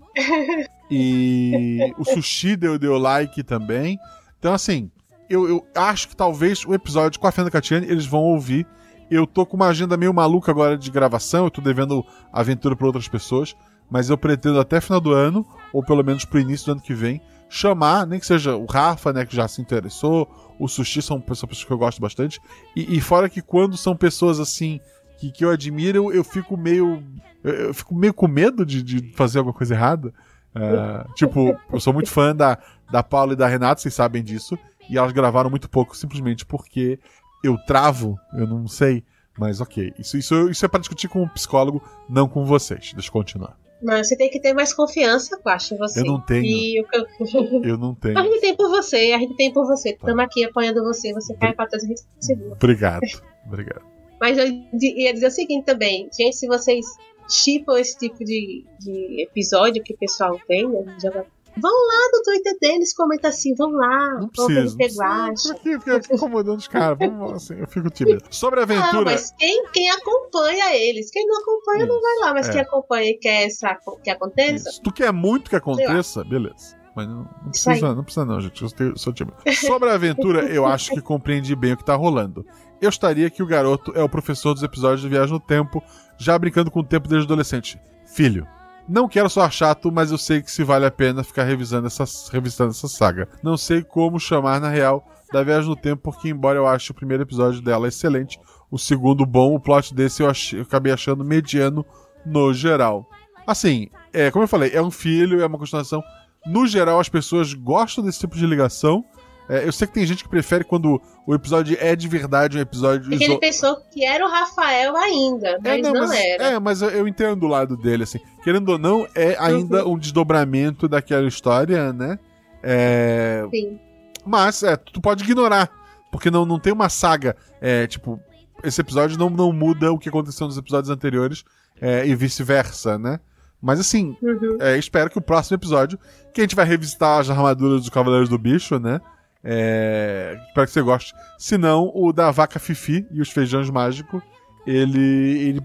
E 0.90 1.94
o 1.98 2.06
Sushi 2.06 2.56
deu, 2.56 2.78
deu 2.78 2.98
like 2.98 3.41
também. 3.44 3.98
Então, 4.38 4.53
assim, 4.53 4.91
eu, 5.30 5.48
eu 5.48 5.65
acho 5.76 6.10
que 6.10 6.15
talvez 6.15 6.65
o 6.65 6.74
episódio 6.74 7.20
com 7.20 7.28
a 7.28 7.32
Fernanda 7.32 7.52
Catiani 7.52 7.88
eles 7.88 8.06
vão 8.06 8.22
ouvir. 8.22 8.68
Eu 9.10 9.26
tô 9.26 9.45
com 9.45 9.56
uma 9.56 9.68
agenda 9.68 9.98
meio 9.98 10.14
maluca 10.14 10.52
agora 10.52 10.78
de 10.78 10.91
gravação, 10.91 11.45
eu 11.45 11.52
tô 11.52 11.61
devendo 11.61 12.06
aventura 12.32 12.76
para 12.76 12.88
outras 12.88 13.07
pessoas, 13.07 13.56
mas 13.90 14.10
eu 14.10 14.18
pretendo 14.18 14.60
até 14.60 14.80
final 14.82 14.99
do 14.99 15.11
ano, 15.11 15.45
ou 15.72 15.84
pelo 15.84 16.03
menos 16.03 16.26
pro 16.26 16.40
início 16.40 16.68
do 16.68 16.72
ano 16.74 16.82
que 16.82 16.94
vem, 16.94 17.22
chamar, 17.54 18.08
nem 18.08 18.20
que 18.20 18.26
seja 18.26 18.56
o 18.56 18.66
Rafa, 18.66 19.14
né, 19.14 19.26
que 19.26 19.36
já 19.36 19.48
se 19.48 19.62
interessou, 19.62 20.28
o 20.60 20.68
Sushi 20.68 21.02
são 21.02 21.22
pessoas 21.22 21.64
que 21.64 21.72
eu 21.72 21.78
gosto 21.78 22.02
bastante, 22.02 22.40
e, 22.76 22.98
e 22.98 23.02
fora 23.02 23.30
que 23.30 23.42
quando 23.42 23.78
são 23.78 23.96
pessoas 23.96 24.40
assim 24.40 24.80
que, 25.18 25.32
que 25.32 25.46
eu 25.46 25.52
admiro, 25.52 25.98
eu, 25.98 26.14
eu 26.14 26.24
fico 26.24 26.58
meio. 26.58 27.04
Eu, 27.44 27.54
eu 27.54 27.74
fico 27.74 27.94
meio 27.94 28.14
com 28.14 28.28
medo 28.28 28.66
de, 28.66 28.82
de 28.82 29.14
fazer 29.14 29.38
alguma 29.38 29.54
coisa 29.54 29.74
errada. 29.74 30.14
É, 30.56 31.06
tipo, 31.16 31.58
eu 31.72 31.80
sou 31.80 31.94
muito 31.94 32.10
fã 32.10 32.36
da, 32.36 32.58
da 32.92 33.04
Paula 33.04 33.34
e 33.34 33.36
da 33.36 33.48
Renata, 33.48 33.82
vocês 33.82 33.94
sabem 33.94 34.24
disso, 34.24 34.58
e 34.90 34.98
elas 34.98 35.12
gravaram 35.12 35.50
muito 35.50 35.70
pouco 35.70 35.96
simplesmente 35.96 36.46
porque 36.46 37.00
eu 37.44 37.58
travo, 37.66 38.20
eu 38.34 38.48
não 38.48 38.68
sei, 38.68 39.04
mas 39.38 39.62
ok. 39.62 39.94
Isso, 40.00 40.18
isso, 40.18 40.50
isso 40.50 40.66
é 40.66 40.68
para 40.68 40.80
discutir 40.80 41.08
com 41.08 41.22
um 41.22 41.28
psicólogo, 41.28 41.82
não 42.10 42.28
com 42.28 42.46
vocês. 42.46 42.92
Deixa 42.94 43.10
eu 43.10 43.14
continuar. 43.14 43.62
Mas 43.84 44.08
você 44.08 44.16
tem 44.16 44.30
que 44.30 44.40
ter 44.40 44.54
mais 44.54 44.74
confiança, 44.74 45.36
eu 45.44 45.52
acho, 45.52 45.76
em 45.76 45.78
você. 45.78 46.00
Eu 46.02 46.06
não 46.06 46.22
tenho. 46.22 46.46
E 46.46 46.78
eu... 47.64 47.78
Não 47.78 47.94
tenho. 47.94 48.18
A 48.18 48.24
gente 48.24 48.40
tem 48.42 48.56
por 48.56 48.70
você, 48.70 49.12
a 49.14 49.20
gente 49.20 49.36
tem 49.36 49.52
por 49.52 49.66
você. 49.68 49.92
Tá. 49.92 49.98
Estamos 50.00 50.24
aqui 50.24 50.46
apoiando 50.46 50.84
você, 50.84 51.14
você 51.14 51.36
cai 51.36 51.54
pra 51.54 51.68
trás, 51.68 51.84
a 51.84 51.88
gente 51.88 52.02
segura. 52.20 52.54
Obrigado. 52.54 53.02
Obrigado. 53.46 53.82
Mas 54.20 54.38
eu 54.38 54.46
ia 54.74 55.14
dizer 55.14 55.28
o 55.28 55.32
seguinte 55.32 55.66
também, 55.66 56.10
gente, 56.18 56.36
se 56.38 56.48
vocês 56.48 56.86
chipam 57.30 57.78
esse 57.78 57.98
tipo 57.98 58.24
de, 58.24 58.66
de 58.80 59.22
episódio 59.22 59.84
que 59.84 59.94
o 59.94 59.98
pessoal 59.98 60.40
tem, 60.48 60.68
né? 60.68 60.82
de 60.96 61.02
jogar- 61.02 61.26
Vão 61.56 61.72
lá 61.72 62.10
no 62.12 62.24
Twitter 62.24 62.58
deles, 62.60 62.96
comenta 62.96 63.28
assim, 63.30 63.54
vão 63.56 63.70
lá, 63.72 64.20
Não 64.20 64.30
ver 64.48 64.64
Não. 64.66 66.02
Fica 66.02 66.02
incomodando 66.16 66.58
os 66.58 66.68
caras. 66.68 66.98
Vamos 66.98 67.34
assim, 67.34 67.56
eu 67.60 67.68
fico 67.68 67.90
tímido. 67.90 68.24
Sobre 68.32 68.62
a 68.62 68.66
Não, 68.66 68.76
aventura. 68.76 69.06
mas 69.06 69.34
quem, 69.38 69.66
quem 69.72 69.90
acompanha 69.92 70.76
eles? 70.76 71.12
Quem 71.12 71.26
não 71.28 71.40
acompanha 71.42 71.86
não 71.86 72.02
vai 72.02 72.18
lá, 72.22 72.34
mas 72.34 72.50
É. 72.50 72.52
quem 72.54 72.62
acompanha 72.62 73.10
e 73.12 73.18
quer 73.18 73.44
essa, 73.48 73.78
que 74.04 74.10
aconteça, 74.10 74.72
Se 74.72 74.82
tu 74.82 74.92
quer 74.92 75.12
muito 75.14 75.50
que 75.50 75.56
aconteça, 75.56 76.24
beleza. 76.24 76.76
Mas 76.96 77.08
não, 77.08 77.16
não 77.18 77.52
Isso 77.52 77.64
precisa, 77.66 77.96
não 77.96 78.04
precisa 78.04 78.26
não, 78.26 78.40
gente. 78.40 78.62
Eu 78.62 78.70
tenho- 78.70 78.98
sou 78.98 79.12
tímido. 79.14 79.36
Sobre 79.66 79.90
a 79.90 79.94
aventura, 79.96 80.42
eu 80.46 80.66
acho 80.66 80.92
que 80.92 81.02
compreendi 81.02 81.56
bem 81.56 81.74
o 81.74 81.78
que 81.78 81.84
tá 81.86 81.96
rolando. 81.96 82.46
Eu 82.80 82.90
estaria 82.90 83.30
que 83.32 83.42
o 83.42 83.48
garoto 83.48 83.92
é 83.96 84.04
o 84.04 84.10
professor 84.10 84.54
dos 84.54 84.62
episódios 84.62 85.02
de 85.02 85.10
Viagem 85.10 85.34
no 85.34 85.40
Tempo, 85.40 85.82
já 86.18 86.38
brincando 86.38 86.70
com 86.70 86.82
o 86.82 86.84
tempo 86.84 87.08
desde 87.08 87.26
adolescente. 87.26 87.80
Filho, 88.06 88.46
não 88.88 89.08
quero 89.08 89.30
soar 89.30 89.52
chato, 89.52 89.92
mas 89.92 90.12
eu 90.12 90.18
sei 90.18 90.42
que 90.42 90.52
se 90.52 90.64
vale 90.64 90.86
a 90.86 90.92
pena 90.92 91.24
ficar 91.24 91.44
revisando 91.44 91.88
essa, 91.88 92.04
revisando 92.32 92.72
essa 92.72 92.88
saga. 92.88 93.28
Não 93.42 93.58
sei 93.58 93.82
como 93.84 94.20
chamar 94.20 94.60
na 94.60 94.70
real 94.70 95.08
da 95.32 95.44
Viagem 95.44 95.70
no 95.70 95.76
Tempo, 95.76 96.02
porque 96.04 96.30
embora 96.30 96.60
eu 96.60 96.68
ache 96.68 96.92
o 96.92 96.94
primeiro 96.94 97.24
episódio 97.24 97.62
dela 97.62 97.88
excelente, 97.88 98.40
o 98.70 98.78
segundo 98.78 99.26
bom, 99.26 99.56
o 99.56 99.60
plot 99.60 99.94
desse 99.94 100.22
eu, 100.22 100.32
eu 100.54 100.62
acabei 100.62 100.92
achando 100.92 101.24
mediano 101.24 101.86
no 102.26 102.54
geral. 102.54 103.08
Assim, 103.46 103.90
é, 104.12 104.32
como 104.32 104.44
eu 104.44 104.48
falei, 104.48 104.72
é 104.74 104.82
um 104.82 104.92
filho, 104.92 105.42
é 105.42 105.46
uma 105.46 105.58
continuação. 105.58 106.04
No 106.46 106.68
geral, 106.68 107.00
as 107.00 107.10
pessoas 107.10 107.54
gostam 107.54 108.04
desse 108.04 108.20
tipo 108.20 108.36
de 108.36 108.46
ligação. 108.46 109.04
É, 109.49 109.68
eu 109.68 109.72
sei 109.74 109.86
que 109.88 109.94
tem 109.94 110.06
gente 110.06 110.24
que 110.24 110.30
prefere 110.30 110.64
quando 110.64 111.02
o 111.28 111.36
episódio 111.36 111.78
é 111.80 111.95
de 111.95 112.07
verdade 112.07 112.57
um 112.57 112.61
episódio 112.61 113.10
porque 113.10 113.15
ele 113.24 113.34
iso- 113.34 113.40
pensou 113.40 113.76
que 113.91 114.06
era 114.06 114.26
o 114.26 114.30
Rafael 114.30 114.95
ainda, 114.95 115.60
mas 115.64 115.82
não, 115.82 116.14
era. 116.14 116.44
é, 116.45 116.60
mas 116.60 116.82
eu, 116.82 116.90
eu 116.90 117.07
entendo 117.07 117.44
o 117.44 117.48
lado 117.49 117.76
dele, 117.76 118.03
assim. 118.03 118.20
Querendo 118.44 118.70
ou 118.70 118.78
não, 118.78 119.06
é 119.14 119.36
ainda 119.40 119.86
Uhum. 119.86 119.94
um 119.94 119.98
desdobramento 119.99 120.88
daquela 120.88 121.28
história, 121.28 121.91
né? 121.91 122.18
É, 122.61 123.45
Sim. 123.52 123.78
mas 124.26 124.64
é, 124.64 124.76
tu 124.78 125.02
pode 125.02 125.24
ignorar. 125.24 125.70
Porque 126.11 126.30
não, 126.32 126.45
não 126.45 126.60
tem 126.60 126.72
uma 126.72 126.90
saga. 126.90 127.36
É, 127.60 127.88
tipo, 127.88 128.20
esse 128.64 128.80
episódio 128.80 129.18
não, 129.18 129.30
não 129.30 129.52
muda 129.52 129.91
o 129.91 129.98
que 129.99 130.07
aconteceu 130.10 130.48
nos 130.48 130.57
episódios 130.57 130.90
anteriores 130.90 131.44
é, 131.82 132.07
e 132.07 132.15
vice-versa, 132.15 132.98
né? 132.98 133.20
Mas 133.61 133.80
assim, 133.80 134.15
Uhum. 134.22 134.57
é, 134.61 134.78
espero 134.78 135.10
que 135.10 135.18
o 135.18 135.22
próximo 135.22 135.56
episódio, 135.56 135.98
que 136.34 136.41
a 136.41 136.44
gente 136.44 136.56
vai 136.56 136.65
revisitar 136.65 137.20
as 137.20 137.30
armaduras 137.30 137.82
dos 137.82 137.90
Cavaleiros 137.90 138.30
do 138.30 138.38
Bicho, 138.38 138.78
né? 138.80 139.02
É, 139.44 140.38
espero 140.48 140.68
que 140.68 140.74
você 140.74 140.82
goste. 140.82 141.14
Se 141.38 141.57
não, 141.57 141.91
o 141.94 142.14
da 142.14 142.32
Vaca 142.32 142.60
Fifi 142.60 143.06
e 143.11 143.22
os 143.22 143.30
Feijões 143.30 143.70
Mágicos, 143.70 144.24
ele, 144.65 145.48
ele, 145.48 145.61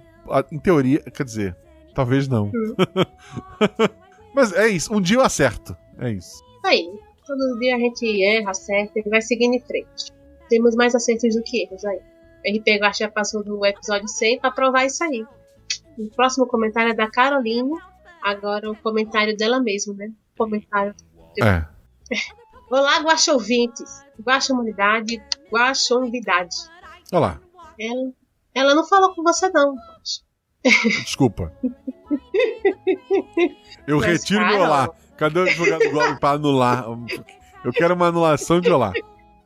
em 0.50 0.58
teoria, 0.58 1.00
quer 1.00 1.24
dizer, 1.24 1.56
talvez 1.94 2.26
não. 2.26 2.50
Mas 4.34 4.52
é 4.52 4.68
isso, 4.68 4.92
um 4.92 5.00
dia 5.00 5.16
eu 5.16 5.22
acerto. 5.22 5.76
É 5.98 6.10
isso. 6.10 6.42
Aí, 6.64 6.90
todo 7.26 7.58
dia 7.58 7.76
a 7.76 7.78
gente 7.78 8.22
erra, 8.22 8.50
acerta 8.50 8.98
e 8.98 9.02
vai 9.08 9.22
seguindo 9.22 9.54
em 9.54 9.60
frente. 9.60 10.12
Temos 10.48 10.74
mais 10.74 10.94
acertos 10.94 11.34
do 11.34 11.42
que 11.42 11.62
erros 11.62 11.84
aí. 11.84 12.00
O 12.44 12.58
RP 12.58 12.80
Guacha 12.80 13.04
já 13.04 13.10
passou 13.10 13.44
do 13.44 13.64
episódio 13.64 14.08
100 14.08 14.40
pra 14.40 14.50
provar 14.50 14.86
isso 14.86 15.02
aí. 15.04 15.24
O 15.98 16.08
próximo 16.10 16.46
comentário 16.46 16.92
é 16.92 16.94
da 16.94 17.10
Caroline. 17.10 17.76
Agora 18.22 18.70
o 18.70 18.76
comentário 18.76 19.36
dela 19.36 19.60
mesma, 19.60 19.94
né? 19.94 20.12
Comentário. 20.36 20.94
É. 21.42 21.64
Olá, 22.70 23.00
Guacha 23.00 23.32
ouvintes. 23.32 24.04
Guacha 24.20 24.52
humanidade. 24.52 25.22
Guacha 25.50 25.94
novidade. 25.94 26.56
Olha 27.12 27.20
lá. 27.20 27.40
Ela, 27.80 28.12
ela 28.54 28.74
não 28.74 28.86
falou 28.86 29.14
com 29.14 29.22
você, 29.22 29.48
não. 29.50 29.74
Guaxa. 29.74 30.22
Desculpa. 31.02 31.52
Eu 33.86 33.98
Mas, 33.98 34.06
retiro 34.06 34.40
meu 34.40 34.50
Carol. 34.50 34.66
olá. 34.66 34.88
Cadê 35.16 35.40
o 35.40 35.42
advogado 35.44 35.82
do 35.82 35.90
Globo 35.90 36.20
pra 36.20 36.30
anular? 36.30 36.84
Eu 37.64 37.72
quero 37.72 37.94
uma 37.94 38.06
anulação 38.08 38.60
de 38.60 38.70
olá. 38.70 38.92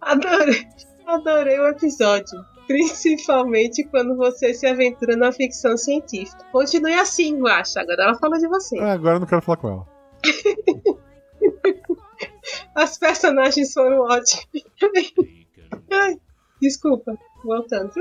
Adorei, 0.00 0.66
adorei 1.06 1.58
o 1.60 1.68
episódio. 1.68 2.44
Principalmente 2.66 3.84
quando 3.84 4.16
você 4.16 4.52
se 4.52 4.66
aventura 4.66 5.16
na 5.16 5.32
ficção 5.32 5.76
científica. 5.76 6.44
Continue 6.50 6.94
assim, 6.94 7.40
Guaxa. 7.40 7.80
Agora 7.80 8.02
ela 8.04 8.14
fala 8.18 8.38
de 8.38 8.48
você. 8.48 8.78
Ah, 8.80 8.92
agora 8.92 9.16
eu 9.16 9.20
não 9.20 9.26
quero 9.26 9.42
falar 9.42 9.56
com 9.58 9.68
ela. 9.68 9.86
As 12.74 12.98
personagens 12.98 13.72
foram 13.72 14.00
ótimas. 14.00 14.44
Ai, 15.90 16.16
desculpa, 16.60 17.18
voltando. 17.44 17.92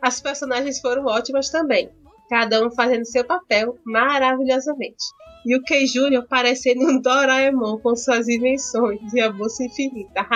As 0.00 0.20
personagens 0.20 0.80
foram 0.80 1.06
ótimas 1.06 1.50
também. 1.50 1.90
Cada 2.28 2.64
um 2.64 2.70
fazendo 2.70 3.04
seu 3.04 3.24
papel 3.24 3.76
maravilhosamente. 3.84 5.04
E 5.44 5.56
o 5.56 5.62
Kei 5.62 5.86
Júnior 5.86 6.26
parecendo 6.28 6.86
um 6.86 7.00
Doraemon 7.00 7.78
com 7.78 7.96
suas 7.96 8.28
invenções 8.28 9.12
e 9.12 9.20
a 9.20 9.32
bolsa 9.32 9.64
infinita. 9.64 10.26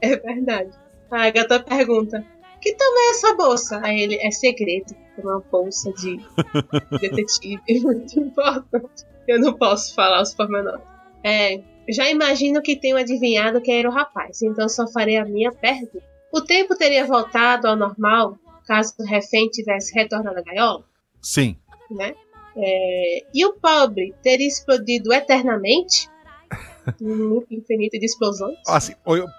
é 0.00 0.16
verdade. 0.16 0.70
A 1.10 1.26
Agatha 1.26 1.60
pergunta: 1.62 2.24
Que 2.60 2.74
tamanho 2.74 3.08
é 3.08 3.10
essa 3.10 3.34
bolsa? 3.34 3.80
Aí 3.84 4.00
ele: 4.00 4.18
É 4.20 4.30
segredo. 4.30 4.94
É 5.16 5.20
uma 5.20 5.40
bolsa 5.40 5.92
de 5.92 6.18
detetive. 7.00 7.62
Muito 7.82 8.18
importante. 8.18 9.04
Eu 9.28 9.40
não 9.40 9.52
posso 9.54 9.94
falar 9.94 10.22
os 10.22 10.34
pormenores. 10.34 10.82
É, 11.22 11.62
já 11.88 12.10
imagino 12.10 12.62
que 12.62 12.76
tenho 12.76 12.96
adivinhado 12.96 13.60
quem 13.60 13.78
era 13.78 13.88
o 13.88 13.92
rapaz, 13.92 14.42
então 14.42 14.68
só 14.68 14.86
farei 14.88 15.16
a 15.16 15.24
minha 15.24 15.52
pergunta. 15.52 16.02
O 16.32 16.40
tempo 16.40 16.76
teria 16.76 17.06
voltado 17.06 17.68
ao 17.68 17.76
normal 17.76 18.38
caso 18.66 18.94
o 18.98 19.04
refém 19.04 19.48
tivesse 19.48 19.94
retornado 19.94 20.38
à 20.38 20.42
gaiola, 20.42 20.84
Sim. 21.20 21.56
né? 21.90 22.14
É, 22.56 23.24
e 23.34 23.44
o 23.44 23.54
pobre 23.54 24.14
teria 24.22 24.46
explodido 24.46 25.12
eternamente? 25.12 26.08
Um 27.00 27.14
loop 27.14 27.46
infinito 27.50 27.98
de 27.98 28.04
explosões? 28.04 28.58
Assim, 28.68 28.92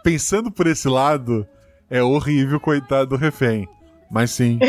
pensando 0.03 0.51
por 0.51 0.65
esse 0.65 0.87
lado, 0.87 1.47
é 1.87 2.01
horrível, 2.01 2.59
coitado 2.59 3.11
do 3.11 3.15
refém. 3.15 3.69
Mas 4.09 4.31
sim. 4.31 4.57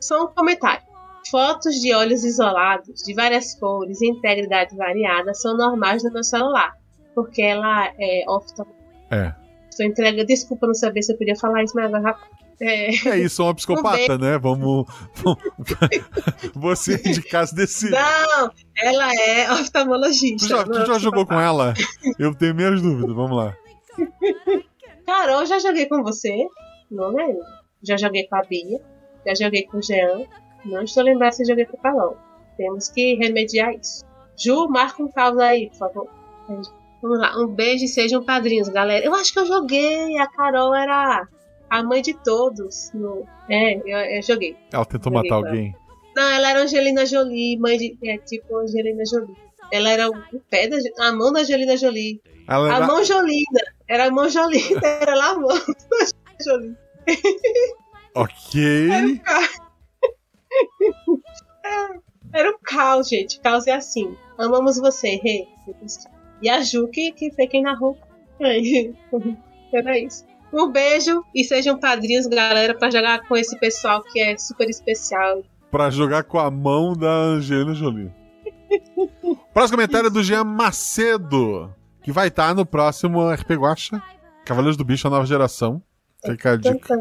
Só 0.00 0.24
um 0.24 0.28
comentário. 0.28 0.87
Fotos 1.30 1.74
de 1.76 1.94
olhos 1.94 2.24
isolados, 2.24 3.02
de 3.02 3.14
várias 3.14 3.54
cores 3.54 4.00
e 4.00 4.08
integridade 4.08 4.76
variada 4.76 5.34
são 5.34 5.56
normais 5.56 6.02
no 6.04 6.12
meu 6.12 6.22
celular, 6.24 6.72
porque 7.14 7.42
ela 7.42 7.92
é 7.98 8.24
oftalmo. 8.28 8.72
É. 9.10 9.34
Estou 9.70 9.86
entrega, 9.86 10.24
desculpa 10.24 10.66
não 10.66 10.74
saber 10.74 11.02
se 11.02 11.12
eu 11.12 11.18
podia 11.18 11.36
falar 11.36 11.62
isso, 11.62 11.74
mas 11.76 11.92
agora 11.92 12.16
é, 12.60 13.08
É 13.10 13.18
isso, 13.18 13.40
é 13.42 13.44
uma 13.44 13.54
psicopata, 13.54 14.18
né? 14.18 14.38
Vamos. 14.38 14.86
vamos- 15.14 15.38
Você 16.56 16.96
de 16.98 17.22
casa 17.22 17.54
desse. 17.54 17.88
Não, 17.90 18.50
ela 18.76 19.14
é 19.14 19.52
oftalmologista. 19.52 20.46
Tu 20.46 20.48
já, 20.48 20.64
tu 20.64 20.78
é 20.78 20.86
já 20.86 20.98
jogou 20.98 21.24
com 21.26 21.38
ela? 21.40 21.74
Eu 22.18 22.34
tenho 22.34 22.54
minhas 22.54 22.82
dúvidas, 22.82 23.14
vamos 23.14 23.36
lá. 23.36 23.54
Carol, 25.06 25.46
já 25.46 25.58
joguei 25.58 25.86
com 25.86 26.02
você. 26.02 26.34
Não 26.90 27.08
lembro. 27.14 27.42
Já 27.82 27.96
joguei 27.96 28.26
com 28.26 28.36
a 28.36 28.42
Bia. 28.42 28.80
Já 29.26 29.34
joguei 29.44 29.64
com 29.64 29.78
o 29.78 29.82
Jean. 29.82 30.22
Não 30.64 30.82
estou 30.82 31.02
lembrado 31.02 31.32
se 31.32 31.44
joguei 31.44 31.64
com 31.64 31.76
a 31.76 31.80
Carol. 31.80 32.16
Temos 32.56 32.88
que 32.88 33.14
remediar 33.14 33.74
isso. 33.74 34.04
Ju, 34.36 34.68
marca 34.68 35.02
um 35.02 35.08
caos 35.08 35.38
aí, 35.38 35.68
por 35.70 35.76
favor. 35.76 36.08
Vamos 37.00 37.18
lá. 37.18 37.38
Um 37.38 37.46
beijo 37.46 37.84
e 37.84 37.88
sejam 37.88 38.22
padrinhos, 38.24 38.68
galera. 38.68 39.04
Eu 39.04 39.14
acho 39.14 39.32
que 39.32 39.38
eu 39.38 39.46
joguei. 39.46 40.18
A 40.18 40.26
Carol 40.26 40.74
era 40.74 41.28
a 41.70 41.82
mãe 41.82 42.02
de 42.02 42.14
todos. 42.14 42.90
No... 42.92 43.26
É, 43.48 43.76
eu, 43.76 44.16
eu 44.16 44.22
joguei. 44.22 44.56
Ela 44.72 44.84
tentou 44.84 45.12
Joguei 45.12 45.30
matar 45.30 45.46
alguém. 45.46 45.74
Não, 46.16 46.28
ela 46.30 46.50
era 46.50 46.62
Angelina 46.62 47.06
Jolie, 47.06 47.58
mãe 47.58 47.76
de. 47.78 47.96
É 48.04 48.18
tipo 48.18 48.56
Angelina 48.56 49.04
Jolie. 49.04 49.36
Ela 49.70 49.90
era 49.90 50.08
o 50.08 50.40
pé 50.50 50.66
da. 50.66 50.76
A 50.98 51.12
mão 51.12 51.32
da 51.32 51.40
Angelina 51.40 51.76
Jolie. 51.76 52.20
Ela 52.48 52.72
A 52.72 52.76
era... 52.76 52.86
mão 52.86 53.04
Jolina. 53.04 53.60
Era 53.88 54.06
a 54.06 54.10
mão 54.10 54.28
Jolina. 54.28 54.80
Era 55.00 55.14
lá 55.14 55.30
a 55.30 55.34
mão 55.38 55.48
da 55.48 56.44
Jolie. 56.44 56.76
Ok. 58.14 59.20
Era 62.32 62.50
um 62.50 62.58
caos, 62.62 63.08
gente. 63.08 63.40
Caos 63.40 63.66
é 63.66 63.72
assim. 63.72 64.16
Amamos 64.36 64.78
você, 64.78 65.16
Rê. 65.16 65.46
E 66.42 66.48
a 66.48 66.62
Ju 66.62 66.88
que, 66.88 67.12
que 67.12 67.32
foi 67.32 67.46
quem 67.46 67.62
narrou. 67.62 67.96
Era 69.72 69.98
isso. 69.98 70.24
Um 70.52 70.70
beijo 70.70 71.22
e 71.34 71.44
sejam 71.44 71.78
padrinhos, 71.78 72.26
galera, 72.26 72.74
pra 72.74 72.90
jogar 72.90 73.26
com 73.26 73.36
esse 73.36 73.58
pessoal 73.58 74.02
que 74.02 74.20
é 74.20 74.36
super 74.36 74.68
especial. 74.68 75.42
Pra 75.70 75.90
jogar 75.90 76.24
com 76.24 76.38
a 76.38 76.50
mão 76.50 76.94
da 76.94 77.10
Angelina 77.10 77.74
Jolie. 77.74 78.10
Próximo 79.52 79.76
comentário 79.76 80.06
é 80.06 80.10
do 80.10 80.22
Jean 80.22 80.44
Macedo, 80.44 81.74
que 82.02 82.12
vai 82.12 82.28
estar 82.28 82.54
no 82.54 82.64
próximo 82.64 83.30
RP 83.30 83.52
Guacha. 83.52 84.02
Cavaleiros 84.44 84.76
do 84.76 84.84
Bicho, 84.84 85.06
a 85.06 85.10
nova 85.10 85.26
geração. 85.26 85.82
Fica 86.24 86.52
a 86.52 86.56
dica. 86.56 86.96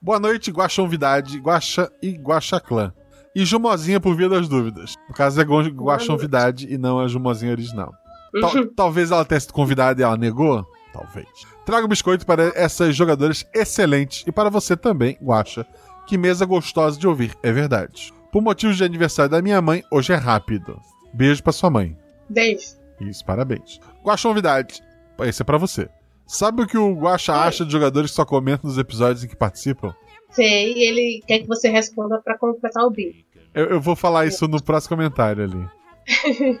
Boa 0.00 0.18
noite, 0.20 0.50
Guaxonvidade, 0.50 1.38
Guaxa 1.38 1.90
e 2.00 2.10
Guaxa 2.12 2.60
Clã. 2.60 2.92
E 3.34 3.44
Jumozinha 3.44 4.00
por 4.00 4.16
via 4.16 4.28
das 4.28 4.48
dúvidas. 4.48 4.94
No 5.08 5.14
caso 5.14 5.40
é 5.40 5.44
Guaxonvidade 5.44 6.66
e 6.72 6.78
não 6.78 6.98
a 6.98 7.08
Jumozinha 7.08 7.52
original. 7.52 7.92
Tal- 8.40 8.66
talvez 8.76 9.10
ela 9.10 9.24
tenha 9.24 9.40
sido 9.40 9.52
convidada 9.52 10.00
e 10.00 10.04
ela 10.04 10.16
negou? 10.16 10.64
Talvez. 10.92 11.28
Trago 11.64 11.86
biscoito 11.88 12.24
para 12.24 12.52
essas 12.54 12.94
jogadoras 12.96 13.44
excelentes 13.54 14.24
e 14.26 14.32
para 14.32 14.48
você 14.50 14.76
também, 14.76 15.18
Guaxa. 15.22 15.66
Que 16.06 16.16
mesa 16.16 16.46
gostosa 16.46 16.98
de 16.98 17.06
ouvir, 17.06 17.34
é 17.42 17.52
verdade. 17.52 18.12
Por 18.32 18.42
motivos 18.42 18.76
de 18.76 18.84
aniversário 18.84 19.30
da 19.30 19.42
minha 19.42 19.60
mãe, 19.60 19.82
hoje 19.90 20.12
é 20.12 20.16
rápido. 20.16 20.80
Beijo 21.12 21.42
pra 21.42 21.52
sua 21.52 21.70
mãe. 21.70 21.96
beijo. 22.28 22.78
Isso, 23.00 23.24
parabéns. 23.24 23.78
Guaxonvidade, 24.04 24.82
esse 25.20 25.42
é 25.42 25.44
pra 25.44 25.56
você. 25.58 25.88
Sabe 26.28 26.62
o 26.62 26.66
que 26.66 26.76
o 26.76 26.92
Guaxa 26.92 27.32
acha 27.32 27.64
de 27.64 27.72
jogadores 27.72 28.10
que 28.10 28.16
só 28.16 28.24
comentam 28.24 28.68
nos 28.68 28.76
episódios 28.78 29.24
em 29.24 29.28
que 29.28 29.34
participam? 29.34 29.94
Sei, 30.30 30.74
e 30.74 30.86
ele 30.86 31.22
quer 31.26 31.38
que 31.38 31.46
você 31.48 31.70
responda 31.70 32.20
pra 32.20 32.36
completar 32.36 32.84
o 32.84 32.90
bico. 32.90 33.26
Eu, 33.54 33.64
eu 33.70 33.80
vou 33.80 33.96
falar 33.96 34.26
isso 34.26 34.46
no 34.46 34.62
próximo 34.62 34.94
comentário 34.94 35.44
ali. 35.44 36.60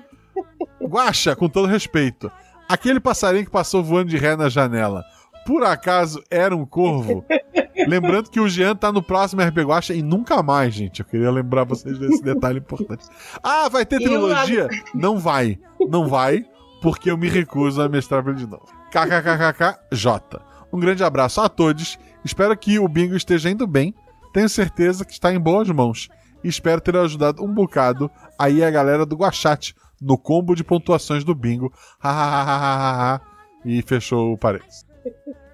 Guaxa, 0.80 1.36
com 1.36 1.50
todo 1.50 1.66
respeito, 1.66 2.32
aquele 2.66 2.98
passarinho 2.98 3.44
que 3.44 3.50
passou 3.50 3.84
voando 3.84 4.08
de 4.08 4.16
ré 4.16 4.36
na 4.36 4.48
janela, 4.48 5.04
por 5.44 5.62
acaso 5.62 6.24
era 6.30 6.56
um 6.56 6.64
corvo? 6.64 7.22
Lembrando 7.86 8.30
que 8.30 8.40
o 8.40 8.48
Jean 8.48 8.74
tá 8.74 8.90
no 8.90 9.02
próximo 9.02 9.42
RP 9.42 9.58
Guaxa 9.58 9.92
e 9.92 10.00
nunca 10.00 10.42
mais, 10.42 10.72
gente. 10.72 11.00
Eu 11.00 11.06
queria 11.06 11.30
lembrar 11.30 11.64
vocês 11.64 11.98
desse 11.98 12.22
detalhe 12.22 12.60
importante. 12.60 13.04
Ah, 13.42 13.68
vai 13.68 13.84
ter 13.84 13.98
trilogia? 13.98 14.66
Não 14.94 15.18
vai. 15.18 15.58
Não 15.90 16.08
vai, 16.08 16.42
porque 16.80 17.10
eu 17.10 17.18
me 17.18 17.28
recuso 17.28 17.82
a 17.82 17.88
mestrar 17.88 18.22
pra 18.22 18.32
ele 18.32 18.40
de 18.40 18.46
novo. 18.46 18.77
KKKKJ. 18.90 20.40
Um 20.72 20.80
grande 20.80 21.02
abraço 21.04 21.40
a 21.40 21.48
todos. 21.48 21.98
Espero 22.24 22.56
que 22.56 22.78
o 22.78 22.88
bingo 22.88 23.16
esteja 23.16 23.50
indo 23.50 23.66
bem. 23.66 23.94
Tenho 24.32 24.48
certeza 24.48 25.04
que 25.04 25.12
está 25.12 25.32
em 25.32 25.40
boas 25.40 25.68
mãos. 25.68 26.08
E 26.42 26.48
espero 26.48 26.80
ter 26.80 26.96
ajudado 26.96 27.42
um 27.42 27.52
bocado 27.52 28.10
aí 28.38 28.62
a 28.62 28.70
galera 28.70 29.04
do 29.04 29.16
Guachate 29.16 29.74
no 30.00 30.16
combo 30.16 30.54
de 30.54 30.62
pontuações 30.62 31.24
do 31.24 31.34
bingo. 31.34 31.72
E 33.64 33.82
fechou 33.82 34.32
o 34.32 34.38
parênteses. 34.38 34.86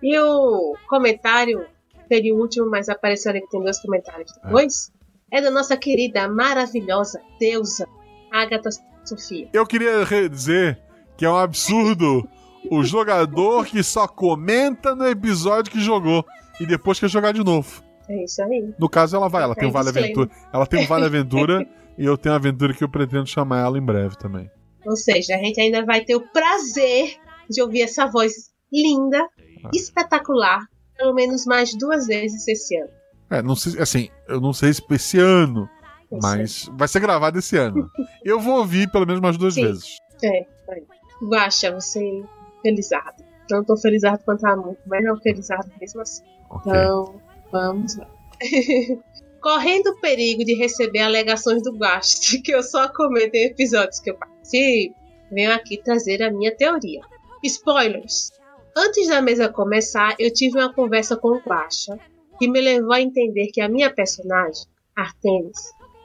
E 0.03 0.19
o 0.19 0.77
comentário, 0.89 1.67
seria 2.07 2.35
o 2.35 2.39
último, 2.39 2.69
mas 2.71 2.89
apareceu 2.89 3.31
ali 3.31 3.41
que 3.41 3.49
tem 3.49 3.63
dois 3.63 3.81
comentários 3.81 4.31
depois, 4.43 4.93
é, 5.33 5.41
da 5.41 5.51
nossa 5.51 5.77
querida, 5.77 6.29
maravilhosa 6.29 7.21
deusa, 7.41 7.89
Agatha 8.31 8.69
Sofia. 9.05 9.49
Eu 9.53 9.67
queria 9.67 10.05
dizer 10.29 10.79
que 11.17 11.25
é 11.25 11.31
um 11.31 11.37
absurdo 11.37 12.29
o 12.71 12.83
jogador 12.85 13.67
que 13.67 13.83
só 13.83 14.07
comenta 14.07 14.95
no 14.95 15.07
episódio 15.07 15.73
que 15.73 15.81
jogou 15.81 16.25
e 16.61 16.67
depois 16.67 16.99
quer 16.99 17.09
jogar 17.09 17.33
de 17.33 17.45
novo. 17.45 17.83
É 18.09 18.25
isso 18.25 18.43
aí. 18.43 18.75
No 18.79 18.89
caso, 18.89 19.17
ela 19.17 19.29
vai, 19.29 19.43
ela 19.43 19.55
tem 19.55 19.67
um 19.67 19.71
É, 19.71 19.73
Vale. 19.73 19.89
Aventura. 19.89 20.31
Ela 20.53 20.67
tem 20.67 20.85
um 20.85 20.87
Vale 20.87 21.05
Aventura 21.07 21.67
e 21.97 22.05
eu 22.05 22.19
tenho 22.19 22.33
uma 22.35 22.39
aventura 22.39 22.75
que 22.75 22.85
eu 22.85 22.89
pretendo 22.89 23.27
chamar 23.27 23.61
ela 23.61 23.79
em 23.79 23.85
breve 23.85 24.17
também. 24.17 24.51
Ou 24.85 24.97
seja, 24.97 25.35
a 25.35 25.39
gente 25.39 25.61
ainda 25.61 25.85
vai 25.85 26.05
ter 26.05 26.15
o 26.15 26.21
prazer 26.21 27.17
de 27.49 27.63
ouvir 27.63 27.83
essa 27.83 28.07
voz 28.07 28.51
linda, 28.73 29.27
espetacular, 29.73 30.67
pelo 30.97 31.15
menos 31.15 31.47
mais 31.47 31.75
duas 31.75 32.07
vezes 32.07 32.47
esse 32.47 32.77
ano. 32.77 32.91
É, 33.31 33.43
não 33.43 33.57
sei, 33.57 33.81
assim, 33.81 34.09
eu 34.29 34.41
não 34.41 34.53
sei 34.53 34.73
se 34.73 34.83
esse 34.91 35.19
ano, 35.19 35.69
Eu 36.11 36.19
mas 36.23 36.71
vai 36.75 36.87
ser 36.87 37.01
gravado 37.01 37.39
esse 37.39 37.57
ano. 37.57 37.91
Eu 38.23 38.39
vou 38.39 38.59
ouvir 38.59 38.91
pelo 38.91 39.07
menos 39.07 39.21
umas 39.21 39.37
duas 39.39 39.55
Sim. 39.55 39.63
vezes. 39.63 39.97
É, 40.23 40.47
vai. 40.67 40.83
Guaxa, 41.23 41.73
você 41.73 42.23
felizardo. 42.65 43.23
Não 43.51 43.63
tão 43.63 43.77
felizardo 43.77 44.25
quanto 44.25 44.47
a 44.47 44.57
muito, 44.57 44.81
mas 44.87 45.05
não 45.05 45.17
felizardo 45.21 45.71
mesmo 45.79 46.01
assim. 46.01 46.25
Ok. 46.49 46.73
Então, 46.73 47.21
vamos 47.53 47.97
lá. 47.97 48.09
Correndo 49.43 49.89
o 49.89 50.01
perigo 50.01 50.43
de 50.43 50.55
receber 50.55 51.01
alegações 51.01 51.63
do 51.63 51.73
de 51.73 52.41
que 52.41 52.55
eu 52.55 52.63
só 52.63 52.89
comento 52.89 53.35
em 53.35 53.45
episódios 53.45 54.01
que 54.01 54.11
eu 54.11 54.17
participo, 54.17 54.97
venho 55.31 55.53
aqui 55.53 55.77
trazer 55.77 56.23
a 56.23 56.33
minha 56.33 56.57
teoria. 56.57 57.03
Spoilers! 57.43 58.31
Antes 58.77 59.07
da 59.09 59.21
mesa 59.21 59.49
começar, 59.49 60.17
eu 60.19 60.33
tive 60.33 60.59
uma 60.59 60.73
conversa 60.73 61.17
com 61.17 61.29
o 61.29 61.39
Guaxa 61.39 61.99
que 62.39 62.49
me 62.49 62.61
levou 62.61 62.93
a 62.93 63.01
entender 63.01 63.49
que 63.49 63.61
a 63.61 63.69
minha 63.69 63.93
personagem 63.93 64.65
Artemis 64.97 65.59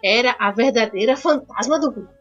era 0.04 0.36
a 0.40 0.52
verdadeira 0.52 1.16
fantasma 1.16 1.80
do 1.80 1.92
grupo. 1.92 2.14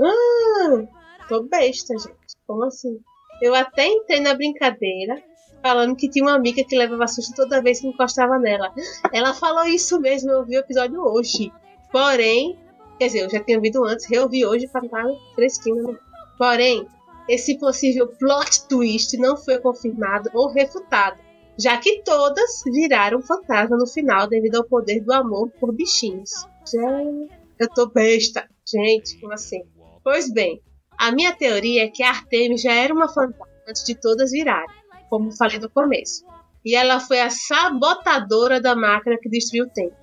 Ah, 0.00 1.26
tô 1.28 1.42
besta, 1.44 1.96
gente. 1.98 2.36
Como 2.46 2.64
assim? 2.64 2.98
Eu 3.44 3.54
até 3.54 3.86
entrei 3.86 4.20
na 4.20 4.32
brincadeira, 4.32 5.22
falando 5.60 5.94
que 5.94 6.08
tinha 6.08 6.24
uma 6.24 6.34
amiga 6.34 6.64
que 6.64 6.78
levava 6.78 7.06
susto 7.06 7.34
toda 7.36 7.60
vez 7.60 7.78
que 7.78 7.86
encostava 7.86 8.38
nela. 8.38 8.72
Ela 9.12 9.34
falou 9.34 9.66
isso 9.66 10.00
mesmo, 10.00 10.30
eu 10.30 10.46
vi 10.46 10.56
o 10.56 10.60
episódio 10.60 10.98
hoje. 11.02 11.52
Porém, 11.92 12.58
quer 12.98 13.08
dizer, 13.08 13.24
eu 13.24 13.28
já 13.28 13.44
tinha 13.44 13.58
ouvido 13.58 13.84
antes, 13.84 14.06
reouvi 14.06 14.46
hoje 14.46 14.66
para 14.66 14.86
estar 14.86 15.04
fresquinho. 15.34 15.98
Porém, 16.38 16.88
esse 17.28 17.58
possível 17.58 18.06
plot 18.18 18.66
twist 18.66 19.14
não 19.18 19.36
foi 19.36 19.58
confirmado 19.58 20.30
ou 20.32 20.48
refutado, 20.48 21.20
já 21.58 21.76
que 21.76 22.00
todas 22.02 22.62
viraram 22.64 23.20
fantasma 23.20 23.76
no 23.76 23.86
final 23.86 24.26
devido 24.26 24.56
ao 24.56 24.64
poder 24.64 25.00
do 25.00 25.12
amor 25.12 25.50
por 25.60 25.70
bichinhos. 25.70 26.30
Gente, 26.66 27.30
eu 27.58 27.68
tô 27.68 27.90
besta. 27.90 28.48
Gente, 28.66 29.20
como 29.20 29.34
assim? 29.34 29.64
Pois 30.02 30.32
bem, 30.32 30.62
a 30.98 31.12
minha 31.12 31.32
teoria 31.32 31.84
é 31.84 31.88
que 31.88 32.02
a 32.02 32.10
Artemis 32.10 32.62
já 32.62 32.72
era 32.72 32.92
uma 32.92 33.08
fantasma 33.08 33.48
antes 33.68 33.84
de 33.84 33.94
todas 33.94 34.30
virarem, 34.30 34.74
como 35.08 35.30
falei 35.36 35.58
no 35.58 35.70
começo. 35.70 36.24
E 36.64 36.74
ela 36.74 37.00
foi 37.00 37.20
a 37.20 37.30
sabotadora 37.30 38.60
da 38.60 38.74
máquina 38.74 39.18
que 39.20 39.28
destruiu 39.28 39.66
o 39.66 39.70
tempo. 39.70 39.96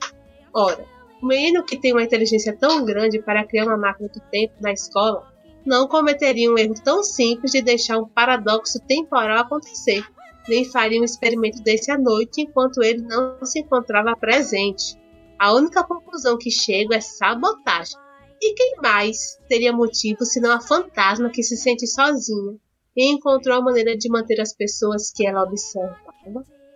Ora, 0.53 0.85
o 1.21 1.25
menino 1.25 1.63
que 1.63 1.77
tem 1.77 1.93
uma 1.93 2.03
inteligência 2.03 2.55
tão 2.57 2.83
grande 2.83 3.21
para 3.21 3.45
criar 3.45 3.65
uma 3.65 3.77
máquina 3.77 4.09
do 4.09 4.19
tempo 4.31 4.53
na 4.59 4.71
escola 4.71 5.31
não 5.65 5.87
cometeria 5.87 6.51
um 6.51 6.57
erro 6.57 6.73
tão 6.83 7.03
simples 7.03 7.51
de 7.51 7.61
deixar 7.61 7.99
um 7.99 8.07
paradoxo 8.07 8.79
temporal 8.87 9.39
acontecer, 9.39 10.03
nem 10.47 10.65
faria 10.65 10.99
um 10.99 11.03
experimento 11.03 11.61
desse 11.61 11.91
à 11.91 11.97
noite 11.97 12.41
enquanto 12.41 12.81
ele 12.81 13.03
não 13.03 13.37
se 13.45 13.59
encontrava 13.59 14.15
presente. 14.15 14.99
A 15.39 15.53
única 15.53 15.83
conclusão 15.83 16.37
que 16.37 16.49
chego 16.49 16.93
é 16.93 17.01
sabotagem. 17.01 17.99
E 18.41 18.53
quem 18.55 18.75
mais 18.81 19.37
teria 19.47 19.71
motivo 19.71 20.25
senão 20.25 20.51
a 20.51 20.59
fantasma 20.61 21.29
que 21.29 21.43
se 21.43 21.55
sente 21.55 21.85
sozinha 21.87 22.55
e 22.97 23.11
encontrou 23.11 23.57
a 23.57 23.61
maneira 23.61 23.95
de 23.95 24.09
manter 24.09 24.41
as 24.41 24.53
pessoas 24.53 25.11
que 25.11 25.25
ela 25.25 25.43
observa 25.43 25.95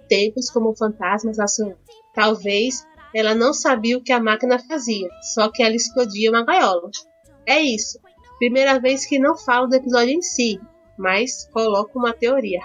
tempos 0.07 0.49
como 0.51 0.75
fantasmas 0.75 1.39
açoando? 1.39 1.77
Talvez 2.13 2.85
ela 3.13 3.33
não 3.33 3.53
sabia 3.53 3.97
o 3.97 4.03
que 4.03 4.11
a 4.11 4.19
máquina 4.19 4.59
fazia, 4.59 5.09
só 5.33 5.49
que 5.49 5.63
ela 5.63 5.75
explodia 5.75 6.29
uma 6.29 6.45
gaiola. 6.45 6.89
É 7.47 7.59
isso. 7.59 7.99
Primeira 8.37 8.79
vez 8.79 9.05
que 9.05 9.17
não 9.17 9.35
falo 9.35 9.67
do 9.67 9.75
episódio 9.75 10.11
em 10.11 10.21
si, 10.21 10.59
mas 10.97 11.49
coloco 11.51 11.97
uma 11.97 12.13
teoria. 12.13 12.59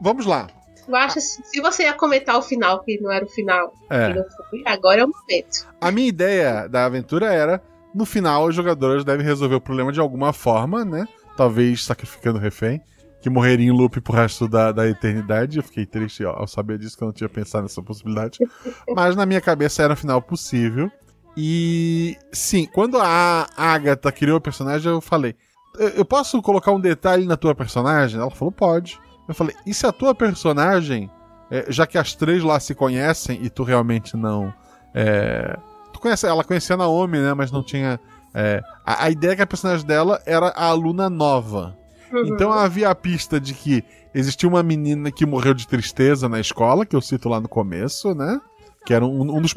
Vamos 0.00 0.26
lá. 0.26 0.48
Eu 0.88 0.96
acho, 0.96 1.20
se 1.20 1.60
você 1.60 1.84
ia 1.84 1.92
comentar 1.92 2.36
o 2.36 2.42
final, 2.42 2.82
que 2.82 2.98
não 3.00 3.12
era 3.12 3.24
o 3.24 3.28
final, 3.28 3.72
É. 3.88 4.12
foi, 4.50 4.62
agora 4.66 5.02
é 5.02 5.04
o 5.04 5.08
momento. 5.08 5.68
A 5.80 5.92
minha 5.92 6.08
ideia 6.08 6.66
da 6.66 6.86
aventura 6.86 7.32
era, 7.32 7.62
no 7.94 8.04
final, 8.04 8.46
os 8.46 8.54
jogadores 8.54 9.04
devem 9.04 9.24
resolver 9.24 9.54
o 9.56 9.60
problema 9.60 9.92
de 9.92 10.00
alguma 10.00 10.32
forma, 10.32 10.84
né? 10.84 11.06
Talvez 11.36 11.84
sacrificando 11.84 12.38
o 12.38 12.40
refém, 12.40 12.80
que 13.20 13.30
morreria 13.30 13.66
em 13.66 13.70
loop 13.72 14.00
pro 14.00 14.12
resto 14.14 14.46
da, 14.48 14.72
da 14.72 14.88
eternidade. 14.88 15.58
Eu 15.58 15.62
fiquei 15.62 15.86
triste 15.86 16.24
ao 16.24 16.46
saber 16.46 16.78
disso, 16.78 16.96
que 16.96 17.02
eu 17.02 17.06
não 17.06 17.12
tinha 17.12 17.28
pensado 17.28 17.62
nessa 17.62 17.82
possibilidade. 17.82 18.38
Mas 18.94 19.16
na 19.16 19.26
minha 19.26 19.40
cabeça 19.40 19.82
era 19.82 19.92
um 19.92 19.96
final 19.96 20.20
possível. 20.22 20.90
E 21.36 22.16
sim, 22.32 22.66
quando 22.66 22.98
a 22.98 23.46
Agatha 23.56 24.10
criou 24.12 24.38
o 24.38 24.40
personagem, 24.40 24.90
eu 24.90 25.00
falei: 25.00 25.34
"Eu- 25.78 26.04
posso 26.04 26.40
colocar 26.42 26.72
um 26.72 26.80
detalhe 26.80 27.24
na 27.24 27.36
tua 27.36 27.54
personagem? 27.54 28.20
Ela 28.20 28.30
falou: 28.30 28.52
Pode. 28.52 28.98
Eu 29.28 29.34
falei: 29.34 29.54
E 29.64 29.72
se 29.72 29.86
a 29.86 29.92
tua 29.92 30.14
personagem, 30.14 31.08
é, 31.50 31.66
já 31.68 31.86
que 31.86 31.96
as 31.96 32.14
três 32.14 32.42
lá 32.42 32.58
se 32.58 32.74
conhecem 32.74 33.38
e 33.42 33.48
tu 33.48 33.62
realmente 33.62 34.16
não. 34.16 34.52
é, 34.94 35.56
conhece, 36.00 36.26
ela 36.26 36.42
conhecia 36.44 36.74
a 36.74 36.78
Naomi, 36.78 37.18
né? 37.18 37.34
Mas 37.34 37.50
não 37.52 37.62
tinha. 37.62 38.00
é, 38.34 38.60
a, 38.84 39.04
a 39.04 39.10
ideia 39.10 39.32
é 39.32 39.36
que 39.36 39.42
a 39.42 39.46
personagem 39.46 39.86
dela 39.86 40.20
era 40.26 40.48
a 40.48 40.64
aluna 40.66 41.08
nova. 41.08 41.76
Então 42.24 42.50
havia 42.52 42.90
a 42.90 42.94
pista 42.94 43.40
de 43.40 43.54
que 43.54 43.84
existia 44.12 44.48
uma 44.48 44.62
menina 44.64 45.12
que 45.12 45.24
morreu 45.24 45.54
de 45.54 45.66
tristeza 45.68 46.28
na 46.28 46.40
escola, 46.40 46.84
que 46.84 46.96
eu 46.96 47.00
cito 47.00 47.28
lá 47.28 47.40
no 47.40 47.48
começo, 47.48 48.14
né? 48.14 48.40
Que 48.84 48.92
era 48.92 49.06
um, 49.06 49.36
um 49.36 49.40
dos 49.40 49.52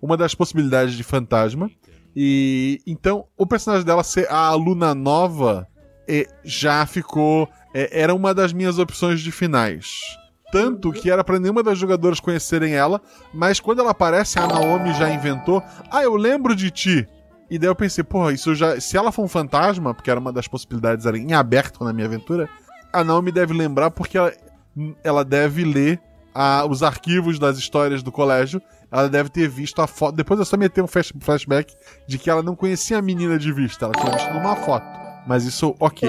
uma 0.00 0.16
das 0.16 0.34
possibilidades 0.34 0.94
de 0.94 1.02
fantasma. 1.02 1.70
E 2.16 2.80
então 2.86 3.26
o 3.36 3.46
personagem 3.46 3.84
dela 3.84 4.02
ser 4.02 4.26
a 4.30 4.46
aluna 4.46 4.94
nova 4.94 5.66
eh, 6.08 6.26
já 6.42 6.86
ficou. 6.86 7.46
eh, 7.74 7.90
era 7.92 8.14
uma 8.14 8.32
das 8.32 8.52
minhas 8.54 8.78
opções 8.78 9.20
de 9.20 9.30
finais. 9.30 10.00
Tanto 10.50 10.90
que 10.92 11.10
era 11.10 11.22
pra 11.22 11.38
nenhuma 11.38 11.62
das 11.62 11.78
jogadoras 11.78 12.20
conhecerem 12.20 12.74
ela, 12.74 13.00
mas 13.34 13.60
quando 13.60 13.80
ela 13.80 13.90
aparece, 13.90 14.38
a 14.38 14.46
Naomi 14.46 14.92
já 14.94 15.10
inventou. 15.10 15.62
Ah, 15.90 16.02
eu 16.02 16.14
lembro 16.16 16.56
de 16.56 16.70
ti. 16.70 17.06
E 17.50 17.58
daí 17.58 17.68
eu 17.68 17.74
pensei, 17.74 18.02
porra, 18.04 18.32
isso 18.32 18.54
já. 18.54 18.80
Se 18.80 18.96
ela 18.96 19.12
for 19.12 19.22
um 19.24 19.28
fantasma, 19.28 19.94
porque 19.94 20.10
era 20.10 20.20
uma 20.20 20.32
das 20.32 20.48
possibilidades 20.48 21.06
era 21.06 21.18
em 21.18 21.32
aberto 21.34 21.82
na 21.84 21.92
minha 21.92 22.06
aventura, 22.06 22.48
a 22.92 23.04
Naomi 23.04 23.30
deve 23.32 23.52
lembrar 23.54 23.90
porque 23.90 24.16
ela, 24.18 24.32
ela 25.04 25.24
deve 25.24 25.64
ler 25.64 26.00
a- 26.34 26.64
os 26.68 26.82
arquivos 26.82 27.38
das 27.38 27.58
histórias 27.58 28.02
do 28.02 28.10
colégio. 28.12 28.60
Ela 28.90 29.06
deve 29.08 29.28
ter 29.28 29.48
visto 29.48 29.82
a 29.82 29.86
foto. 29.86 30.14
Depois 30.16 30.40
eu 30.40 30.46
só 30.46 30.56
meter 30.56 30.82
um 30.82 30.86
flash- 30.86 31.12
flashback 31.20 31.74
de 32.06 32.16
que 32.18 32.30
ela 32.30 32.42
não 32.42 32.56
conhecia 32.56 32.98
a 32.98 33.02
menina 33.02 33.38
de 33.38 33.52
vista, 33.52 33.84
ela 33.84 33.92
tinha 33.94 34.10
visto 34.12 34.32
numa 34.32 34.56
foto. 34.56 34.86
Mas 35.26 35.44
isso, 35.44 35.74
ok. 35.78 36.08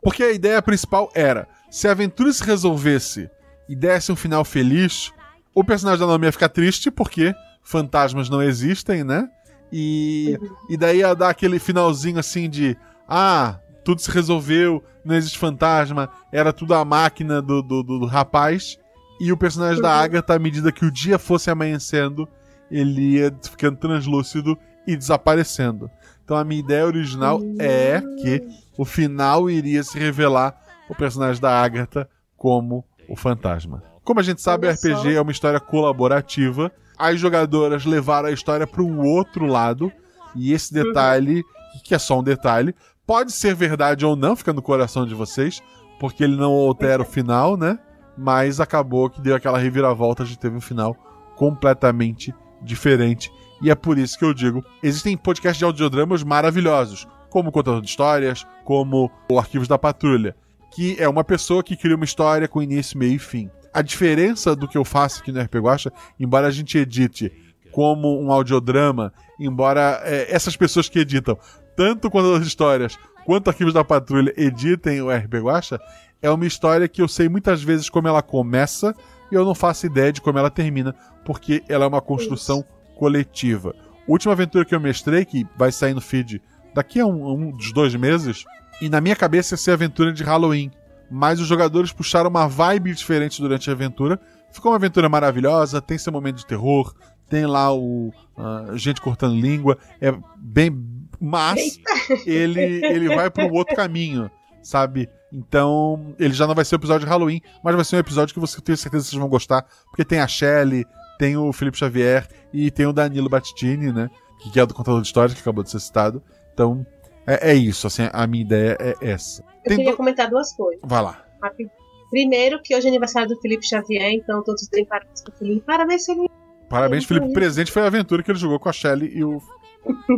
Porque 0.00 0.22
a 0.22 0.30
ideia 0.32 0.62
principal 0.62 1.10
era: 1.12 1.48
se 1.72 1.88
a 1.88 1.92
aventura 1.92 2.32
se 2.32 2.44
resolvesse 2.44 3.28
e 3.68 3.74
desse 3.74 4.12
um 4.12 4.16
final 4.16 4.44
feliz, 4.44 5.10
o 5.54 5.64
personagem 5.64 6.00
da 6.00 6.06
Naomi 6.06 6.26
ia 6.26 6.32
ficar 6.32 6.48
triste 6.50 6.90
porque 6.90 7.34
fantasmas 7.62 8.28
não 8.28 8.42
existem, 8.42 9.02
né? 9.02 9.28
E, 9.72 10.36
e 10.68 10.76
daí 10.76 10.98
ia 10.98 11.14
dar 11.14 11.30
aquele 11.30 11.58
finalzinho 11.58 12.18
assim 12.18 12.48
de: 12.50 12.76
ah, 13.08 13.58
tudo 13.84 14.00
se 14.02 14.10
resolveu, 14.10 14.84
não 15.04 15.14
existe 15.14 15.38
fantasma, 15.38 16.10
era 16.30 16.52
tudo 16.52 16.74
a 16.74 16.84
máquina 16.84 17.40
do, 17.40 17.62
do, 17.62 17.82
do- 17.82 17.98
do 18.00 18.06
rapaz. 18.06 18.76
E 19.20 19.32
o 19.32 19.36
personagem 19.36 19.80
da 19.80 19.94
Agatha, 19.94 20.34
à 20.34 20.38
medida 20.38 20.72
que 20.72 20.84
o 20.84 20.90
dia 20.90 21.18
fosse 21.18 21.50
amanhecendo, 21.50 22.28
ele 22.70 23.12
ia 23.18 23.32
ficando 23.50 23.76
translúcido 23.78 24.58
e 24.86 24.96
desaparecendo. 24.96 25.90
Então 26.24 26.36
a 26.36 26.44
minha 26.44 26.60
ideia 26.60 26.84
original 26.84 27.40
é 27.58 28.00
que 28.20 28.42
o 28.76 28.84
final 28.84 29.48
iria 29.48 29.82
se 29.84 29.98
revelar 29.98 30.54
o 30.92 30.96
personagem 30.96 31.40
da 31.40 31.50
Agatha 31.50 32.08
como 32.36 32.84
o 33.08 33.16
fantasma. 33.16 33.82
Como 34.04 34.20
a 34.20 34.22
gente 34.22 34.42
sabe, 34.42 34.66
o 34.66 34.70
RPG 34.70 35.14
é 35.14 35.20
uma 35.20 35.32
história 35.32 35.60
colaborativa. 35.60 36.70
As 36.98 37.18
jogadoras 37.18 37.84
levaram 37.84 38.28
a 38.28 38.32
história 38.32 38.66
para 38.66 38.82
o 38.82 39.04
outro 39.04 39.46
lado. 39.46 39.92
E 40.34 40.52
esse 40.52 40.72
detalhe, 40.72 41.42
que 41.84 41.94
é 41.94 41.98
só 41.98 42.18
um 42.18 42.22
detalhe, 42.22 42.74
pode 43.06 43.32
ser 43.32 43.54
verdade 43.54 44.04
ou 44.04 44.16
não, 44.16 44.36
fica 44.36 44.52
no 44.52 44.62
coração 44.62 45.06
de 45.06 45.14
vocês, 45.14 45.62
porque 46.00 46.24
ele 46.24 46.36
não 46.36 46.52
altera 46.52 47.02
o 47.02 47.06
final, 47.06 47.56
né? 47.56 47.78
Mas 48.16 48.60
acabou 48.60 49.08
que 49.08 49.20
deu 49.20 49.34
aquela 49.34 49.58
reviravolta, 49.58 50.22
a 50.22 50.26
gente 50.26 50.38
teve 50.38 50.56
um 50.56 50.60
final 50.60 50.94
completamente 51.36 52.34
diferente. 52.62 53.30
E 53.62 53.70
é 53.70 53.74
por 53.74 53.98
isso 53.98 54.18
que 54.18 54.24
eu 54.24 54.34
digo: 54.34 54.64
existem 54.82 55.16
podcasts 55.16 55.58
de 55.58 55.64
audiodramas 55.64 56.22
maravilhosos, 56.22 57.06
como 57.30 57.48
o 57.48 57.52
Contador 57.52 57.80
de 57.80 57.88
Histórias, 57.88 58.46
como 58.64 59.10
o 59.30 59.38
Arquivos 59.38 59.68
da 59.68 59.78
Patrulha, 59.78 60.36
que 60.72 60.96
é 60.98 61.08
uma 61.08 61.22
pessoa 61.22 61.62
que 61.62 61.76
cria 61.76 61.94
uma 61.96 62.04
história 62.04 62.48
com 62.48 62.62
início, 62.62 62.98
meio 62.98 63.14
e 63.14 63.18
fim. 63.18 63.50
A 63.72 63.82
diferença 63.82 64.56
do 64.56 64.66
que 64.66 64.76
eu 64.76 64.84
faço 64.84 65.20
aqui 65.20 65.30
no 65.30 65.40
RP 65.40 65.56
Guacha, 65.56 65.92
embora 66.18 66.46
a 66.46 66.50
gente 66.50 66.76
edite 66.76 67.32
como 67.70 68.20
um 68.20 68.30
audiodrama, 68.30 69.12
embora 69.38 70.00
é, 70.04 70.34
essas 70.34 70.56
pessoas 70.56 70.88
que 70.88 70.98
editam, 70.98 71.38
tanto 71.76 72.10
Contador 72.10 72.40
de 72.40 72.46
Histórias 72.46 72.98
quanto 73.24 73.48
Arquivos 73.48 73.72
da 73.72 73.84
Patrulha 73.84 74.32
editem 74.36 75.00
o 75.00 75.10
RP 75.10 75.34
Guacha, 75.42 75.80
é 76.20 76.30
uma 76.30 76.46
história 76.46 76.88
que 76.88 77.00
eu 77.00 77.08
sei 77.08 77.28
muitas 77.28 77.62
vezes 77.62 77.88
como 77.88 78.08
ela 78.08 78.22
começa 78.22 78.94
e 79.30 79.34
eu 79.34 79.44
não 79.44 79.54
faço 79.54 79.86
ideia 79.86 80.12
de 80.12 80.20
como 80.20 80.38
ela 80.38 80.50
termina, 80.50 80.94
porque 81.24 81.62
ela 81.68 81.84
é 81.84 81.88
uma 81.88 82.00
construção 82.00 82.64
coletiva. 82.96 83.74
Última 84.06 84.32
aventura 84.32 84.64
que 84.64 84.74
eu 84.74 84.80
mestrei, 84.80 85.24
que 85.24 85.46
vai 85.56 85.72
sair 85.72 85.94
no 85.94 86.00
feed 86.00 86.42
daqui 86.74 87.00
a 87.00 87.06
um, 87.06 87.32
um 87.32 87.50
dos 87.50 87.72
dois 87.72 87.94
meses, 87.94 88.44
e 88.82 88.88
na 88.88 89.00
minha 89.00 89.14
cabeça 89.14 89.54
ia 89.54 89.58
ser 89.58 89.70
a 89.70 89.74
aventura 89.74 90.12
de 90.12 90.24
Halloween. 90.24 90.68
Mas 91.08 91.38
os 91.38 91.46
jogadores 91.46 91.92
puxaram 91.92 92.28
uma 92.28 92.48
vibe 92.48 92.92
diferente 92.92 93.40
durante 93.40 93.70
a 93.70 93.72
aventura. 93.72 94.18
Ficou 94.50 94.72
uma 94.72 94.76
aventura 94.76 95.08
maravilhosa, 95.08 95.80
tem 95.80 95.96
seu 95.96 96.12
momento 96.12 96.38
de 96.38 96.46
terror, 96.46 96.92
tem 97.28 97.46
lá 97.46 97.72
o 97.72 98.12
ah, 98.36 98.72
gente 98.74 99.00
cortando 99.00 99.40
língua, 99.40 99.78
é 100.00 100.12
bem. 100.36 100.84
Mas 101.20 101.78
ele, 102.26 102.84
ele 102.84 103.14
vai 103.14 103.30
para 103.30 103.46
um 103.46 103.52
outro 103.52 103.76
caminho, 103.76 104.28
sabe? 104.64 105.08
Então, 105.32 106.12
ele 106.18 106.34
já 106.34 106.44
não 106.44 106.54
vai 106.54 106.64
ser 106.64 106.74
o 106.74 106.78
episódio 106.78 107.06
de 107.06 107.10
Halloween, 107.10 107.40
mas 107.62 107.76
vai 107.76 107.84
ser 107.84 107.94
um 107.94 108.00
episódio 108.00 108.34
que 108.34 108.40
você 108.40 108.60
tem 108.60 108.74
certeza 108.74 109.04
que 109.04 109.10
vocês 109.10 109.20
vão 109.20 109.28
gostar, 109.28 109.64
porque 109.84 110.04
tem 110.04 110.18
a 110.18 110.26
Shelley, 110.26 110.84
tem 111.20 111.36
o 111.36 111.52
Felipe 111.52 111.78
Xavier 111.78 112.26
e 112.52 112.68
tem 112.68 112.84
o 112.84 112.92
Danilo 112.92 113.28
Battistini, 113.28 113.92
né? 113.92 114.10
Que 114.40 114.58
é 114.58 114.66
do 114.66 114.74
contador 114.74 115.00
de 115.00 115.06
histórias, 115.06 115.34
que 115.34 115.40
acabou 115.40 115.62
de 115.62 115.70
ser 115.70 115.78
citado. 115.78 116.20
Então, 116.52 116.84
é, 117.26 117.50
é 117.52 117.54
isso, 117.54 117.86
assim, 117.86 118.08
a 118.12 118.26
minha 118.26 118.42
ideia 118.42 118.76
é 118.80 118.94
essa. 119.10 119.42
Eu 119.42 119.68
Tem 119.68 119.76
queria 119.76 119.92
do- 119.92 119.96
comentar 119.96 120.28
duas 120.28 120.52
coisas. 120.54 120.80
Vai 120.84 121.02
lá. 121.02 121.24
Rápido. 121.42 121.70
Primeiro, 122.10 122.60
que 122.62 122.76
hoje 122.76 122.86
é 122.86 122.90
aniversário 122.90 123.28
do 123.28 123.40
Felipe 123.40 123.66
Xavier, 123.66 124.12
então 124.12 124.42
todos 124.42 124.66
têm 124.68 124.84
parabéns 124.84 125.22
pro 125.22 125.32
Felipe. 125.32 125.60
Parabéns, 125.66 126.04
Felipe. 126.04 126.30
Parabéns, 126.68 127.04
Felipe. 127.04 127.32
Presente 127.32 127.72
foi 127.72 127.82
a 127.82 127.86
aventura 127.86 128.22
que 128.22 128.30
ele 128.30 128.38
jogou 128.38 128.58
com 128.58 128.68
a 128.68 128.72
Shelly 128.72 129.10
e 129.14 129.24
o, 129.24 129.40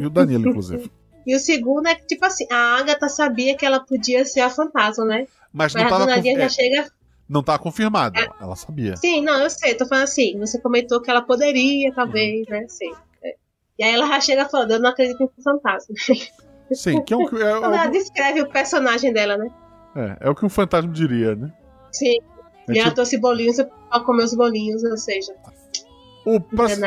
e 0.01 0.07
o 0.07 0.11
Danilo, 0.11 0.49
inclusive. 0.49 0.91
E 1.27 1.35
o 1.35 1.39
segundo 1.39 1.87
é 1.87 1.95
que, 1.95 2.07
tipo 2.07 2.23
assim, 2.27 2.45
a 2.53 2.77
Agatha 2.77 3.09
sabia 3.09 3.57
que 3.57 3.65
ela 3.65 3.81
podia 3.81 4.27
ser 4.27 4.41
a 4.41 4.51
fantasma, 4.51 5.07
né? 5.07 5.27
Mas 5.51 5.73
não 5.73 5.83
Mas 5.83 5.91
a 5.91 5.97
tava, 5.97 6.15
conf- 6.15 6.23
já 6.37 6.43
é, 6.43 6.49
chega. 6.51 6.93
não 7.27 7.43
tava 7.43 7.59
confirmado. 7.61 8.21
Ela 8.39 8.55
sabia. 8.55 8.95
Sim, 8.99 9.23
não, 9.23 9.41
eu 9.41 9.49
sei, 9.49 9.73
tô 9.75 9.87
falando 9.87 10.05
assim. 10.05 10.39
Você 10.39 10.61
comentou 10.61 11.01
que 11.01 11.09
ela 11.11 11.23
poderia, 11.23 11.91
talvez, 11.95 12.47
né? 12.49 12.67
Sim. 12.69 12.93
É. 13.25 13.37
E 13.79 13.83
aí 13.85 13.95
ela 13.95 14.07
já 14.07 14.21
chega 14.21 14.47
falando, 14.51 14.73
eu 14.73 14.81
não 14.81 14.91
acredito 14.91 15.23
em 15.23 15.43
fantasma. 15.43 15.95
Sim, 16.73 17.03
que 17.03 17.13
é, 17.13 17.17
um, 17.17 17.29
é, 17.37 17.51
ela 17.51 17.87
descreve 17.87 18.41
o 18.43 18.49
personagem 18.49 19.13
dela, 19.13 19.37
né? 19.37 19.51
é, 19.95 20.17
é 20.27 20.31
o 20.31 20.35
que 20.35 20.45
um 20.45 20.49
fantasma 20.49 20.93
diria, 20.93 21.35
né? 21.35 21.53
Sim. 21.93 22.19
É 22.69 22.73
e 22.73 22.79
ela 22.79 22.91
trouxe 22.91 23.19
bolinhos 23.19 23.57
pra 23.57 24.01
comer 24.01 24.25
os 24.25 24.35
bolinhos, 24.35 24.83
ou 24.85 24.97
seja, 24.97 25.33
O 26.25 26.41
próximo, 26.41 26.87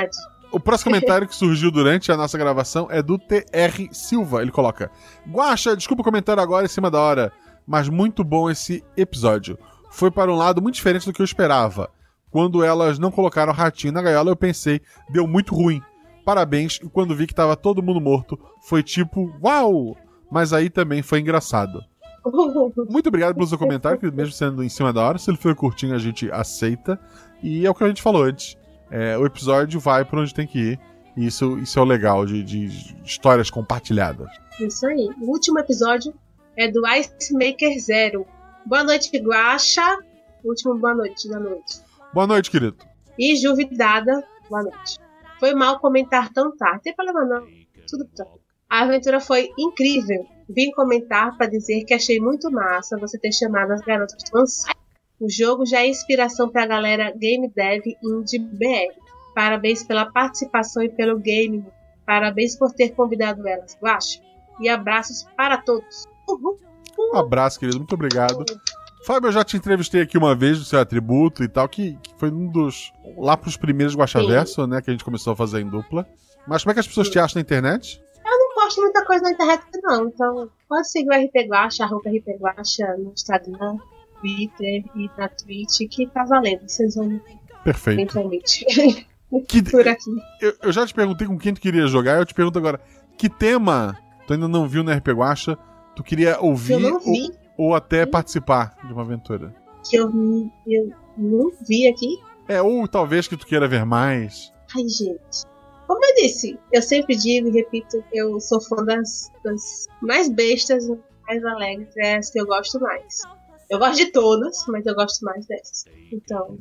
o 0.51 0.59
próximo 0.59 0.91
comentário 0.91 1.27
que 1.27 1.35
surgiu 1.35 1.71
durante 1.71 2.11
a 2.11 2.17
nossa 2.17 2.37
gravação 2.37 2.87
é 2.89 3.01
do 3.01 3.17
TR 3.17 3.87
Silva. 3.91 4.41
Ele 4.41 4.51
coloca: 4.51 4.91
Guaxa, 5.29 5.75
desculpa 5.75 6.01
o 6.01 6.05
comentário 6.05 6.41
agora 6.41 6.65
em 6.65 6.69
cima 6.69 6.89
da 6.89 6.99
hora, 6.99 7.31
mas 7.65 7.87
muito 7.89 8.23
bom 8.23 8.49
esse 8.49 8.83
episódio. 8.95 9.57
Foi 9.91 10.11
para 10.11 10.31
um 10.31 10.35
lado 10.35 10.61
muito 10.61 10.75
diferente 10.75 11.05
do 11.05 11.13
que 11.13 11.21
eu 11.21 11.25
esperava. 11.25 11.89
Quando 12.29 12.63
elas 12.63 12.99
não 12.99 13.09
colocaram 13.09 13.53
o 13.53 13.55
ratinho 13.55 13.93
na 13.93 14.01
gaiola, 14.01 14.31
eu 14.31 14.35
pensei, 14.35 14.81
deu 15.09 15.25
muito 15.25 15.55
ruim. 15.55 15.81
Parabéns, 16.27 16.77
e 16.83 16.89
quando 16.89 17.15
vi 17.15 17.25
que 17.25 17.33
tava 17.33 17.55
todo 17.55 17.81
mundo 17.81 18.01
morto, 18.01 18.37
foi 18.59 18.83
tipo, 18.83 19.33
uau! 19.41 19.95
Mas 20.29 20.51
aí 20.51 20.69
também 20.69 21.01
foi 21.01 21.21
engraçado. 21.21 21.81
Muito 22.91 23.07
obrigado 23.07 23.33
pelo 23.33 23.47
seu 23.47 23.57
comentário, 23.57 23.97
que 23.97 24.11
mesmo 24.11 24.33
sendo 24.33 24.61
em 24.61 24.67
cima 24.67 24.91
da 24.91 25.01
hora, 25.01 25.17
se 25.17 25.31
ele 25.31 25.37
for 25.37 25.55
curtinho, 25.55 25.95
a 25.95 25.97
gente 25.97 26.29
aceita. 26.29 26.99
E 27.41 27.65
é 27.65 27.69
o 27.69 27.73
que 27.73 27.81
a 27.81 27.87
gente 27.87 28.01
falou 28.01 28.23
antes. 28.23 28.57
É, 28.91 29.17
o 29.17 29.25
episódio 29.25 29.79
vai 29.79 30.03
pra 30.03 30.19
onde 30.19 30.33
tem 30.33 30.45
que 30.45 30.59
ir. 30.59 30.79
E 31.15 31.27
isso, 31.27 31.57
isso 31.59 31.79
é 31.79 31.81
o 31.81 31.85
legal 31.85 32.25
de, 32.25 32.43
de 32.43 32.93
histórias 33.05 33.49
compartilhadas. 33.49 34.27
Isso 34.59 34.85
aí. 34.85 35.09
O 35.21 35.31
último 35.31 35.59
episódio 35.59 36.13
é 36.57 36.69
do 36.69 36.85
Ice 36.89 37.31
Maker 37.31 37.79
Zero. 37.79 38.27
Boa 38.65 38.83
noite, 38.83 39.17
Guaxa. 39.17 39.97
Último 40.43 40.77
boa 40.77 40.93
noite 40.93 41.29
da 41.29 41.39
noite. 41.39 41.79
Boa 42.13 42.27
noite, 42.27 42.51
querido. 42.51 42.75
E 43.17 43.33
Juvidada, 43.37 44.21
boa 44.49 44.63
noite. 44.63 45.06
Foi 45.39 45.53
mal 45.53 45.79
comentar 45.79 46.31
tão 46.33 46.55
tarde. 46.55 46.75
Não 46.75 46.81
tem 46.81 46.95
problema 46.95 47.25
não. 47.25 47.47
Tudo 47.87 48.07
bem. 48.17 48.27
A 48.69 48.81
aventura 48.81 49.19
foi 49.19 49.49
incrível. 49.57 50.25
Vim 50.49 50.71
comentar 50.71 51.37
para 51.37 51.47
dizer 51.47 51.83
que 51.83 51.93
achei 51.93 52.19
muito 52.19 52.51
massa 52.51 52.97
você 52.97 53.17
ter 53.17 53.31
chamado 53.31 53.71
as 53.71 53.81
garotas 53.81 54.23
Ansai. 54.33 54.73
O 55.19 55.29
jogo 55.29 55.65
já 55.65 55.79
é 55.81 55.87
inspiração 55.87 56.49
para 56.49 56.63
a 56.63 56.67
galera 56.67 57.11
Game 57.11 57.49
Dev 57.49 57.83
Indie 58.03 58.39
BR. 58.39 58.93
Parabéns 59.33 59.83
pela 59.83 60.11
participação 60.11 60.83
e 60.83 60.89
pelo 60.89 61.17
game. 61.17 61.65
Parabéns 62.05 62.55
por 62.55 62.71
ter 62.71 62.89
convidado 62.89 63.47
elas, 63.47 63.77
Guaxa. 63.81 64.21
E 64.59 64.69
abraços 64.69 65.23
para 65.35 65.57
todos. 65.57 66.05
Uhul. 66.27 66.57
Um 66.99 67.17
abraço, 67.17 67.59
querido. 67.59 67.77
Muito 67.77 67.93
obrigado. 67.93 68.45
Fábio, 69.07 69.29
eu 69.29 69.31
já 69.31 69.41
te 69.41 69.55
entrevistei 69.55 70.01
aqui 70.01 70.17
uma 70.17 70.35
vez 70.35 70.59
do 70.59 70.65
seu 70.65 70.81
atributo 70.81 71.41
e 71.41 71.47
tal, 71.47 71.69
que, 71.69 71.97
que 72.03 72.13
foi 72.17 72.29
um 72.29 72.51
dos. 72.51 72.91
lá 73.17 73.37
pros 73.37 73.55
primeiros 73.55 73.95
Guaxaverso, 73.95 74.67
né? 74.67 74.81
Que 74.81 74.89
a 74.89 74.93
gente 74.93 75.05
começou 75.05 75.31
a 75.31 75.35
fazer 75.37 75.61
em 75.61 75.69
dupla. 75.69 76.05
Mas 76.45 76.61
como 76.61 76.71
é 76.71 76.73
que 76.73 76.81
as 76.81 76.87
pessoas 76.87 77.07
te 77.07 77.17
acham 77.17 77.35
na 77.39 77.41
internet? 77.41 78.01
Eu 78.25 78.37
não 78.37 78.53
posto 78.53 78.81
muita 78.81 79.05
coisa 79.05 79.23
na 79.23 79.31
internet, 79.31 79.63
não. 79.81 80.07
Então, 80.09 80.49
pode 80.67 80.91
seguir 80.91 81.07
o 81.07 81.13
RP 81.25 81.47
Guacha, 81.49 81.85
arroba 81.85 82.09
RP 82.09 82.37
Guacha 82.37 82.97
no 82.97 83.13
Instagram, 83.13 83.77
Twitter 84.19 84.83
e 84.93 85.09
na 85.17 85.29
Twitch, 85.29 85.89
que 85.89 86.05
tá 86.07 86.25
valendo. 86.25 86.67
Vocês 86.67 86.95
vão 86.95 87.21
Perfeito. 87.63 88.01
eventualmente. 88.01 88.65
Que- 89.47 89.61
Por 89.71 89.87
aqui. 89.87 90.11
Eu, 90.41 90.53
eu 90.63 90.71
já 90.73 90.85
te 90.85 90.93
perguntei 90.93 91.27
com 91.27 91.37
quem 91.37 91.53
tu 91.53 91.61
queria 91.61 91.87
jogar, 91.87 92.17
eu 92.17 92.25
te 92.25 92.33
pergunto 92.33 92.59
agora, 92.59 92.79
que 93.17 93.29
tema 93.29 93.97
tu 94.25 94.33
ainda 94.33 94.47
não 94.49 94.67
viu 94.67 94.83
no 94.83 94.91
RP 94.91 95.07
Guacha, 95.09 95.57
tu 95.95 96.03
queria 96.03 96.39
ouvir 96.41 96.73
Eu 96.73 96.79
não 96.79 96.99
vi, 96.99 97.23
ou 97.23 97.36
até 97.75 98.05
participar 98.05 98.75
de 98.85 98.93
uma 98.93 99.01
aventura? 99.01 99.53
que 99.89 99.95
eu, 99.95 100.11
eu 100.67 100.91
não 101.17 101.51
vi 101.67 101.87
aqui. 101.87 102.19
É, 102.47 102.61
ou 102.61 102.87
talvez 102.87 103.27
que 103.27 103.37
tu 103.37 103.45
queira 103.45 103.67
ver 103.67 103.85
mais. 103.85 104.51
Ai, 104.75 104.87
gente. 104.87 105.45
Como 105.87 106.03
eu 106.03 106.15
disse, 106.15 106.59
eu 106.71 106.81
sempre 106.81 107.15
digo 107.15 107.47
e 107.47 107.51
repito, 107.51 108.03
eu 108.13 108.39
sou 108.39 108.59
fã 108.59 108.83
das, 108.83 109.31
das 109.43 109.87
mais 110.01 110.29
bestas, 110.29 110.85
mais 111.25 111.43
alegres, 111.45 111.95
é 111.97 112.17
as 112.17 112.29
que 112.29 112.39
eu 112.39 112.45
gosto 112.45 112.79
mais. 112.79 113.21
Eu 113.69 113.79
gosto 113.79 113.95
de 113.95 114.11
todas, 114.11 114.65
mas 114.67 114.85
eu 114.85 114.95
gosto 114.95 115.23
mais 115.23 115.45
dessas. 115.45 115.85
Então, 116.11 116.57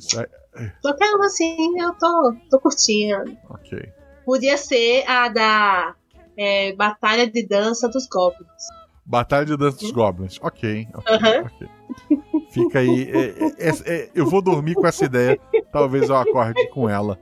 qualquer 0.81 1.11
uma 1.15 1.27
assim, 1.27 1.81
eu 1.81 1.93
tô, 1.95 2.35
tô 2.51 2.61
curtindo. 2.61 3.37
Ok. 3.51 3.93
Podia 4.25 4.57
ser 4.57 5.05
a 5.09 5.29
da 5.29 5.95
é, 6.37 6.73
Batalha 6.75 7.29
de 7.29 7.47
Dança 7.47 7.89
dos 7.89 8.07
Goblins. 8.09 8.76
Batalha 9.07 9.47
de 9.47 9.57
Dança 9.57 9.79
dos 9.79 9.91
Goblins. 9.93 10.39
Ok, 10.43 10.89
ok, 10.95 11.15
Aham. 11.15 11.45
ok. 11.47 11.69
Fica 12.51 12.79
aí. 12.81 13.09
é, 13.11 13.69
é, 13.69 13.73
é, 13.87 14.11
eu 14.15 14.27
vou 14.27 14.43
dormir 14.43 14.75
com 14.75 14.87
essa 14.87 15.05
ideia. 15.05 15.39
Talvez 15.73 16.09
eu 16.09 16.17
acorde 16.17 16.69
com 16.71 16.89
ela. 16.89 17.19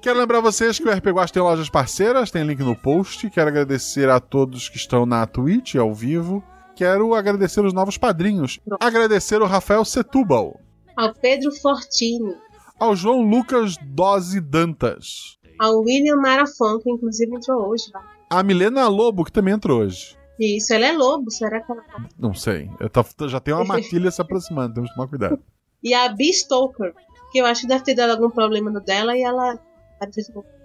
Quero 0.00 0.18
lembrar 0.18 0.40
vocês 0.40 0.78
que 0.78 0.88
o 0.88 0.92
RP 0.92 1.06
Guacha 1.08 1.32
tem 1.32 1.42
lojas 1.42 1.70
parceiras, 1.70 2.30
tem 2.30 2.42
link 2.44 2.60
no 2.60 2.76
post. 2.76 3.30
Quero 3.30 3.48
agradecer 3.48 4.08
a 4.08 4.18
todos 4.20 4.68
que 4.68 4.76
estão 4.76 5.06
na 5.06 5.26
Twitch 5.26 5.76
ao 5.76 5.94
vivo. 5.94 6.42
Quero 6.74 7.14
agradecer 7.14 7.64
os 7.64 7.72
novos 7.72 7.96
padrinhos. 7.96 8.58
Agradecer 8.80 9.40
o 9.40 9.46
Rafael 9.46 9.84
Setúbal, 9.84 10.58
Ao 10.96 11.14
Pedro 11.14 11.52
Fortini. 11.60 12.34
ao 12.80 12.96
João 12.96 13.22
Lucas 13.22 13.76
Dose 13.82 14.40
Dantas, 14.40 15.38
Ao 15.58 15.80
William 15.80 16.16
Marafon, 16.16 16.78
que 16.80 16.90
inclusive 16.90 17.34
entrou 17.34 17.68
hoje. 17.68 17.84
Lá. 17.94 18.02
a 18.30 18.42
Milena 18.42 18.88
Lobo, 18.88 19.24
que 19.24 19.30
também 19.32 19.54
entrou 19.54 19.80
hoje. 19.82 20.16
Isso, 20.40 20.72
ela 20.74 20.86
é 20.86 20.92
lobo, 20.92 21.30
será 21.30 21.60
que 21.60 21.70
ela 21.70 21.82
tá? 21.82 22.04
Não 22.18 22.34
sei. 22.34 22.68
Tô- 23.16 23.28
já 23.28 23.38
tem 23.40 23.54
uma 23.54 23.64
matilha 23.76 24.10
se 24.10 24.20
aproximando, 24.20 24.74
temos 24.74 24.90
que 24.90 24.96
tomar 24.96 25.08
cuidado. 25.08 25.38
E 25.82 25.94
a 25.94 26.08
Bee 26.08 26.32
Stoker, 26.32 26.94
que 27.30 27.38
eu 27.38 27.46
acho 27.46 27.62
que 27.62 27.66
deve 27.68 27.84
ter 27.84 27.94
dado 27.94 28.10
algum 28.10 28.30
problema 28.30 28.70
no 28.70 28.80
dela 28.80 29.16
e 29.16 29.22
ela. 29.22 29.58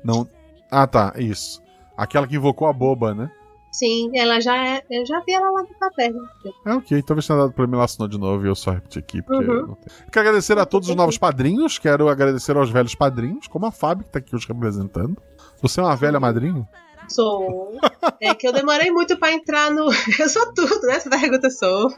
Não. 0.03 0.27
Ah, 0.71 0.87
tá, 0.87 1.13
isso. 1.17 1.61
Aquela 1.95 2.27
que 2.27 2.35
invocou 2.35 2.67
a 2.67 2.73
boba, 2.73 3.13
né? 3.13 3.31
Sim, 3.71 4.09
ela 4.15 4.39
já 4.39 4.55
é. 4.57 4.83
Eu 4.89 5.05
já 5.05 5.19
vi 5.21 5.33
ela 5.33 5.51
lá 5.51 5.61
na 5.63 5.75
taverna. 5.89 6.21
É 6.65 6.73
ok, 6.73 7.01
talvez 7.03 7.27
tenha 7.27 7.37
dado 7.39 7.53
pra 7.53 7.67
mim, 7.67 7.73
ela 7.75 7.83
assinou 7.85 8.07
de 8.07 8.17
novo 8.17 8.43
e 8.45 8.49
eu 8.49 8.55
só 8.55 8.71
repeti 8.71 8.97
aqui. 8.97 9.21
Porque 9.21 9.45
Uhum. 9.45 9.75
Quero 10.11 10.27
agradecer 10.27 10.57
a 10.57 10.65
todos 10.65 10.89
os 10.89 10.95
novos 10.95 11.17
padrinhos, 11.17 11.77
quero 11.77 12.09
agradecer 12.09 12.55
aos 12.57 12.69
velhos 12.71 12.95
padrinhos, 12.95 13.47
como 13.47 13.65
a 13.67 13.71
Fábio, 13.71 14.05
que 14.05 14.11
tá 14.11 14.19
aqui 14.19 14.35
hoje 14.35 14.47
representando. 14.47 15.17
Você 15.61 15.79
é 15.79 15.83
uma 15.83 15.95
velha 15.95 16.19
madrinha? 16.19 16.67
Sou. 17.09 17.77
É 18.21 18.33
que 18.35 18.47
eu 18.47 18.53
demorei 18.53 18.91
muito 18.91 19.17
pra 19.17 19.31
entrar 19.31 19.71
no. 19.71 19.85
Eu 20.19 20.29
sou 20.29 20.53
tudo, 20.53 20.81
né? 20.87 20.95
Essa 20.95 21.09
pergunta 21.09 21.49
sou. 21.49 21.89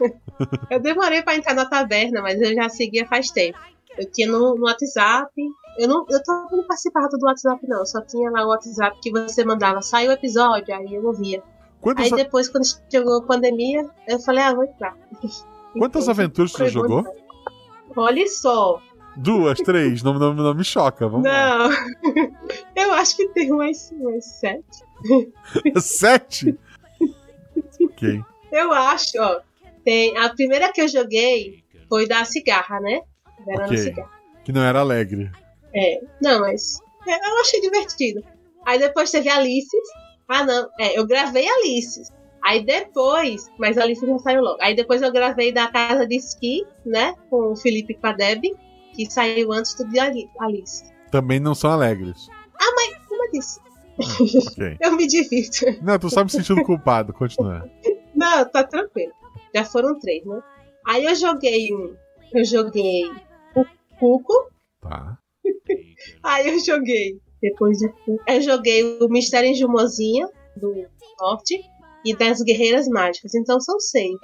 Eu 0.70 0.80
demorei 0.80 1.22
pra 1.22 1.34
entrar 1.36 1.54
na 1.54 1.66
taverna, 1.66 2.22
mas 2.22 2.40
eu 2.40 2.54
já 2.54 2.68
seguia 2.68 3.06
faz 3.06 3.30
tempo. 3.30 3.58
Eu 3.98 4.10
tinha 4.10 4.30
no, 4.30 4.54
no 4.54 4.64
WhatsApp. 4.64 5.30
Eu 5.78 5.88
não, 5.88 6.06
eu 6.08 6.22
tava- 6.22 6.48
não 6.52 6.64
participava 6.66 7.08
do 7.08 7.26
WhatsApp, 7.26 7.60
não. 7.68 7.80
Eu 7.80 7.86
só 7.86 8.00
tinha 8.02 8.30
lá 8.30 8.44
o 8.44 8.48
WhatsApp 8.50 8.98
que 9.02 9.10
você 9.10 9.44
mandava, 9.44 9.82
saiu 9.82 10.10
o 10.10 10.14
episódio, 10.14 10.74
aí 10.74 10.94
eu 10.94 11.04
ouvia. 11.04 11.42
Quantas, 11.80 12.06
Aí 12.06 12.12
depois, 12.12 12.48
quando 12.48 12.64
chegou 12.90 13.18
a 13.18 13.22
pandemia, 13.22 13.88
eu 14.06 14.20
falei, 14.20 14.44
ah, 14.44 14.54
vou 14.54 14.64
entrar. 14.64 14.94
quantas 15.72 16.02
Então, 16.02 16.10
aventuras 16.10 16.52
você 16.52 16.68
jogou? 16.68 17.02
bom. 17.02 17.14
Olha 17.96 18.26
só. 18.28 18.80
Duas, 19.16 19.58
três? 19.58 20.02
Não, 20.02 20.14
não, 20.14 20.32
não 20.34 20.54
me 20.54 20.62
choca, 20.62 21.08
vamos 21.08 21.26
lá. 21.26 21.68
Não. 21.68 21.70
Eu 22.76 22.92
acho 22.92 23.16
que 23.16 23.28
tem 23.28 23.50
umas, 23.52 23.90
umas 23.92 24.24
sete. 24.24 24.84
Sete? 25.80 26.58
ok. 27.82 28.20
Eu 28.52 28.72
acho, 28.72 29.12
ó. 29.18 29.40
Tem, 29.84 30.16
a 30.18 30.28
primeira 30.30 30.72
que 30.72 30.80
eu 30.82 30.88
joguei 30.88 31.62
foi 31.88 32.06
da 32.06 32.24
cigarra, 32.24 32.80
né? 32.80 33.00
Era 33.48 33.64
Ok. 33.64 33.76
na 33.76 33.82
cigarra. 33.82 34.10
Que 34.44 34.52
não 34.52 34.62
era 34.62 34.80
alegre. 34.80 35.30
É. 35.74 36.00
Não, 36.20 36.40
mas 36.40 36.78
é, 37.06 37.12
eu 37.14 37.40
achei 37.40 37.60
divertido. 37.60 38.22
Aí 38.66 38.78
depois 38.78 39.10
teve 39.10 39.28
Alices. 39.28 39.80
Ah, 40.28 40.44
não. 40.44 40.68
É, 40.78 40.98
eu 40.98 41.06
gravei 41.06 41.48
Alices. 41.48 42.10
Aí 42.44 42.64
depois, 42.64 43.48
mas 43.58 43.76
a 43.78 43.82
Alice 43.82 44.04
não 44.06 44.18
saiu 44.18 44.40
logo. 44.42 44.58
Aí 44.62 44.74
depois 44.74 45.02
eu 45.02 45.12
gravei 45.12 45.52
da 45.52 45.68
casa 45.68 46.06
de 46.06 46.16
esqui, 46.16 46.66
né? 46.84 47.14
Com 47.28 47.52
o 47.52 47.56
Felipe 47.56 47.92
e 47.92 47.96
com 47.96 48.06
a 48.06 48.12
Deb, 48.12 48.42
que 48.94 49.10
saiu 49.10 49.52
antes 49.52 49.74
do 49.74 49.86
de 49.88 49.98
Ali- 49.98 50.28
Alice. 50.40 50.84
Também 51.10 51.38
não 51.40 51.54
são 51.54 51.70
alegres. 51.70 52.28
Ah, 52.60 52.72
mas 52.74 53.06
como 53.06 53.24
eu 53.24 53.30
disse, 53.32 53.60
Ok. 54.00 54.76
eu 54.80 54.96
me 54.96 55.06
divirto. 55.06 55.66
Não, 55.82 55.98
tô 55.98 56.08
só 56.08 56.24
me 56.24 56.30
sentindo 56.30 56.62
culpado, 56.64 57.12
continua. 57.12 57.68
Não, 58.14 58.44
tá 58.50 58.64
tranquilo. 58.64 59.12
Já 59.54 59.64
foram 59.64 59.98
três, 59.98 60.24
né? 60.24 60.40
Aí 60.86 61.04
eu 61.04 61.14
joguei 61.14 61.74
um. 61.74 61.94
Eu 62.32 62.44
joguei 62.44 63.04
o 63.54 63.64
Cuco. 63.98 64.50
Tá. 64.80 65.18
Aí 66.22 66.48
eu 66.48 66.58
joguei. 66.60 67.18
Depois 67.42 67.78
de 67.78 67.88
Cuco. 67.88 68.22
Eu 68.26 68.40
joguei 68.40 68.98
o 69.00 69.08
Mistério 69.08 69.50
em 69.50 69.54
Jumozinha, 69.54 70.28
do 70.56 70.86
Norte. 71.20 71.60
E 72.04 72.16
das 72.16 72.40
Guerreiras 72.40 72.88
Mágicas. 72.88 73.34
Então 73.34 73.60
são 73.60 73.78
seis. 73.78 74.16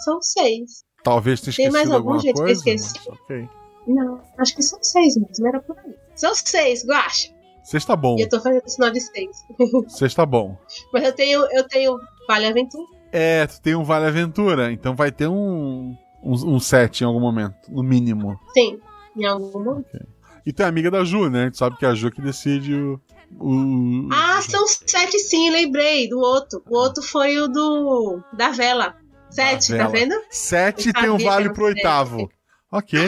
São 0.00 0.20
seis. 0.20 0.84
Talvez 1.04 1.40
tenha 1.40 1.54
Tem 1.54 1.66
esquecido 1.66 1.72
mais 1.72 1.90
algum, 1.90 2.10
alguma 2.10 2.18
gente, 2.18 2.34
que 2.34 2.40
eu 2.40 2.44
coisa. 2.44 2.58
esqueci? 2.58 2.98
mas 3.08 3.18
Ok. 3.20 3.48
Não, 3.86 4.20
acho 4.38 4.54
que 4.56 4.62
são 4.62 4.82
seis 4.82 5.16
mesmo, 5.16 5.46
era 5.46 5.60
por 5.60 5.78
aí. 5.78 5.94
São 6.14 6.34
seis, 6.34 6.84
Guaxa. 6.84 7.30
Seis 7.70 7.84
tá 7.84 7.94
bom. 7.94 8.16
E 8.18 8.22
eu 8.22 8.28
tô 8.28 8.40
fazendo 8.40 8.68
sinal 8.68 8.90
de 8.90 9.00
seis. 9.00 9.44
Tá 10.16 10.26
bom. 10.26 10.58
Mas 10.92 11.04
eu 11.04 11.12
tenho, 11.12 11.46
eu 11.52 11.62
tenho 11.68 11.96
Vale 12.26 12.46
Aventura. 12.46 12.84
É, 13.12 13.46
tu 13.46 13.60
tem 13.60 13.76
um 13.76 13.84
Vale 13.84 14.06
Aventura, 14.06 14.72
então 14.72 14.96
vai 14.96 15.12
ter 15.12 15.28
um, 15.28 15.96
um, 16.20 16.32
um 16.32 16.58
set 16.58 17.02
em 17.02 17.04
algum 17.04 17.20
momento, 17.20 17.54
no 17.68 17.84
mínimo. 17.84 18.36
Sim, 18.52 18.80
em 19.16 19.24
algum 19.24 19.62
momento. 19.62 19.86
E 20.44 20.52
tu 20.52 20.64
é 20.64 20.66
amiga 20.66 20.90
da 20.90 21.04
Ju, 21.04 21.30
né? 21.30 21.42
A 21.42 21.44
gente 21.44 21.58
sabe 21.58 21.76
que 21.76 21.84
é 21.84 21.88
a 21.90 21.94
Ju 21.94 22.10
que 22.10 22.20
decide 22.20 22.74
o. 22.74 23.00
o... 23.38 24.08
Ah, 24.12 24.42
são 24.42 24.66
sete 24.66 25.20
sim, 25.20 25.48
lembrei 25.50 26.08
do 26.08 26.18
outro. 26.18 26.64
O 26.68 26.76
outro 26.76 27.04
foi 27.04 27.38
o 27.38 27.46
do. 27.46 28.20
da 28.32 28.50
vela. 28.50 28.96
Sete, 29.30 29.70
vela. 29.70 29.84
tá 29.84 29.90
vendo? 29.92 30.14
Sete 30.28 30.92
tem 30.92 31.08
um 31.08 31.18
vale 31.18 31.52
pro 31.52 31.66
oitavo. 31.66 32.28
Ok. 32.72 32.98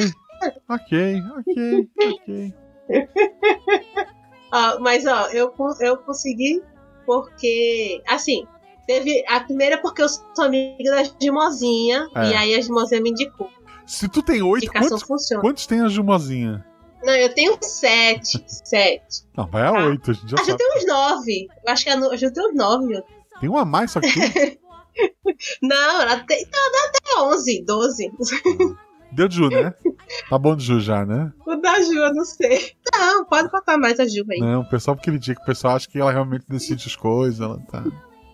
Ok, 0.68 1.20
ok, 1.36 1.88
ok. 2.12 2.54
Ó, 4.52 4.78
mas 4.80 5.06
ó, 5.06 5.28
eu, 5.28 5.52
eu 5.80 5.96
consegui 5.96 6.62
porque. 7.06 8.02
Assim, 8.06 8.46
teve. 8.86 9.24
A 9.28 9.40
primeira 9.40 9.78
porque 9.78 10.02
eu 10.02 10.08
sou 10.08 10.44
amiga 10.44 10.90
da 10.90 11.02
Gimozinha. 11.20 12.08
É. 12.14 12.30
E 12.30 12.34
aí 12.34 12.54
a 12.54 12.60
Gimozinha 12.60 13.00
me 13.00 13.10
indicou. 13.10 13.50
Se 13.86 14.08
tu 14.08 14.22
tem 14.22 14.42
oito, 14.42 14.70
quantos, 14.70 15.02
funciona. 15.02 15.40
quantos 15.42 15.66
tem 15.66 15.80
a 15.80 15.88
Jumozinha? 15.88 16.64
Não, 17.02 17.14
eu 17.14 17.34
tenho 17.34 17.58
sete. 17.60 18.42
sete. 18.46 19.24
Não, 19.36 19.46
vai 19.46 19.66
a 19.66 19.72
oito, 19.72 20.10
a 20.10 20.14
gente 20.14 20.30
já 20.30 20.36
A 20.36 20.40
Ju 20.40 20.46
sabe. 20.46 20.58
tem 20.58 20.76
uns 20.76 20.86
nove. 20.86 21.48
Eu 21.66 21.72
acho 21.72 21.84
que 21.84 21.90
a 21.90 22.16
Ju 22.16 22.32
tem 22.32 22.46
uns 22.48 22.54
nove, 22.54 22.86
meu. 22.86 23.02
Tem 23.40 23.48
uma 23.48 23.62
a 23.62 23.64
mais, 23.64 23.90
só 23.90 24.00
que 24.00 24.08
tu. 24.08 24.62
Não, 25.62 26.00
ela 26.02 26.20
tem. 26.20 26.46
Não, 26.52 26.66
ela 26.66 26.92
tem 26.92 27.22
onze, 27.22 27.64
doze. 27.64 28.12
Deu 29.12 29.28
de 29.28 29.36
Ju, 29.36 29.48
né? 29.48 29.74
Tá 30.30 30.38
bom 30.38 30.56
de 30.56 30.64
Ju 30.64 30.80
já, 30.80 31.04
né? 31.04 31.32
O 31.46 31.56
da 31.56 31.80
Ju, 31.80 31.92
eu 31.98 32.14
não 32.14 32.24
sei. 32.24 32.72
Não, 32.94 33.24
pode 33.26 33.50
botar 33.50 33.76
mais 33.78 34.00
a 34.00 34.06
Ju 34.06 34.24
aí. 34.30 34.38
Não, 34.40 34.60
o 34.62 34.68
pessoal 34.68 34.96
critica, 34.96 35.40
o 35.42 35.44
pessoal 35.46 35.76
acha 35.76 35.88
que 35.88 35.98
ela 35.98 36.10
realmente 36.12 36.44
decide 36.48 36.86
as 36.86 36.96
coisas, 36.96 37.40
ela 37.40 37.58
tá. 37.70 37.84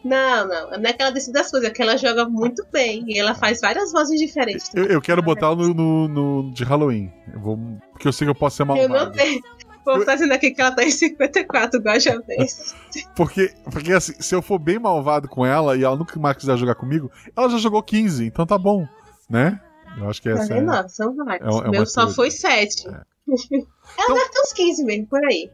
Não, 0.04 0.46
não. 0.46 0.70
Não 0.70 0.88
é 0.90 0.92
que 0.92 1.02
ela 1.02 1.10
decide 1.10 1.38
as 1.38 1.50
coisas, 1.50 1.68
é 1.68 1.72
que 1.72 1.82
ela 1.82 1.96
joga 1.96 2.28
muito 2.28 2.64
bem. 2.72 3.04
E 3.08 3.18
ela 3.18 3.34
faz 3.34 3.60
várias 3.60 3.90
vozes 3.92 4.18
diferentes. 4.18 4.70
Eu, 4.74 4.84
eu 4.86 5.00
quero 5.00 5.20
botar 5.22 5.54
no, 5.54 5.74
no, 5.74 6.08
no- 6.08 6.50
de 6.54 6.62
Halloween. 6.64 7.12
Eu 7.34 7.40
vou, 7.40 7.58
porque 7.92 8.06
eu 8.08 8.12
sei 8.12 8.24
que 8.26 8.30
eu 8.30 8.34
posso 8.34 8.56
ser 8.56 8.62
Eu 8.62 8.66
não 8.66 8.76
malvado. 8.88 9.12
tenho. 9.12 9.40
Vou 9.84 10.02
fazendo 10.04 10.32
aqui 10.32 10.50
que 10.50 10.60
ela 10.60 10.70
tá 10.70 10.84
em 10.84 10.90
54, 10.90 11.80
igual 11.80 11.98
já 11.98 12.18
vez. 12.20 12.74
Porque, 13.16 13.50
porque 13.72 13.92
assim, 13.92 14.12
se 14.20 14.34
eu 14.34 14.42
for 14.42 14.58
bem 14.58 14.78
malvado 14.78 15.26
com 15.28 15.44
ela 15.46 15.76
e 15.76 15.82
ela 15.82 15.96
nunca 15.96 16.18
mais 16.20 16.36
quiser 16.36 16.56
jogar 16.58 16.74
comigo, 16.74 17.10
ela 17.34 17.48
já 17.48 17.56
jogou 17.58 17.82
15, 17.82 18.24
então 18.26 18.44
tá 18.46 18.58
bom, 18.58 18.86
né? 19.30 19.58
Eu 19.98 20.08
acho 20.10 20.22
que 20.22 20.28
essa 20.28 20.54
é. 20.54 20.88
São 20.88 21.14
vários. 21.16 21.56
é 21.56 21.66
é 21.66 21.70
Meu 21.70 21.86
só 21.86 22.00
teoria. 22.02 22.14
foi 22.14 22.30
7. 22.30 22.86
Ela 22.88 23.04
Então- 23.28 24.14
deve 24.16 24.28
ter 24.30 24.40
uns 24.40 24.52
15 24.52 24.84
mesmo, 24.84 25.06
por 25.06 25.24
aí. 25.24 25.50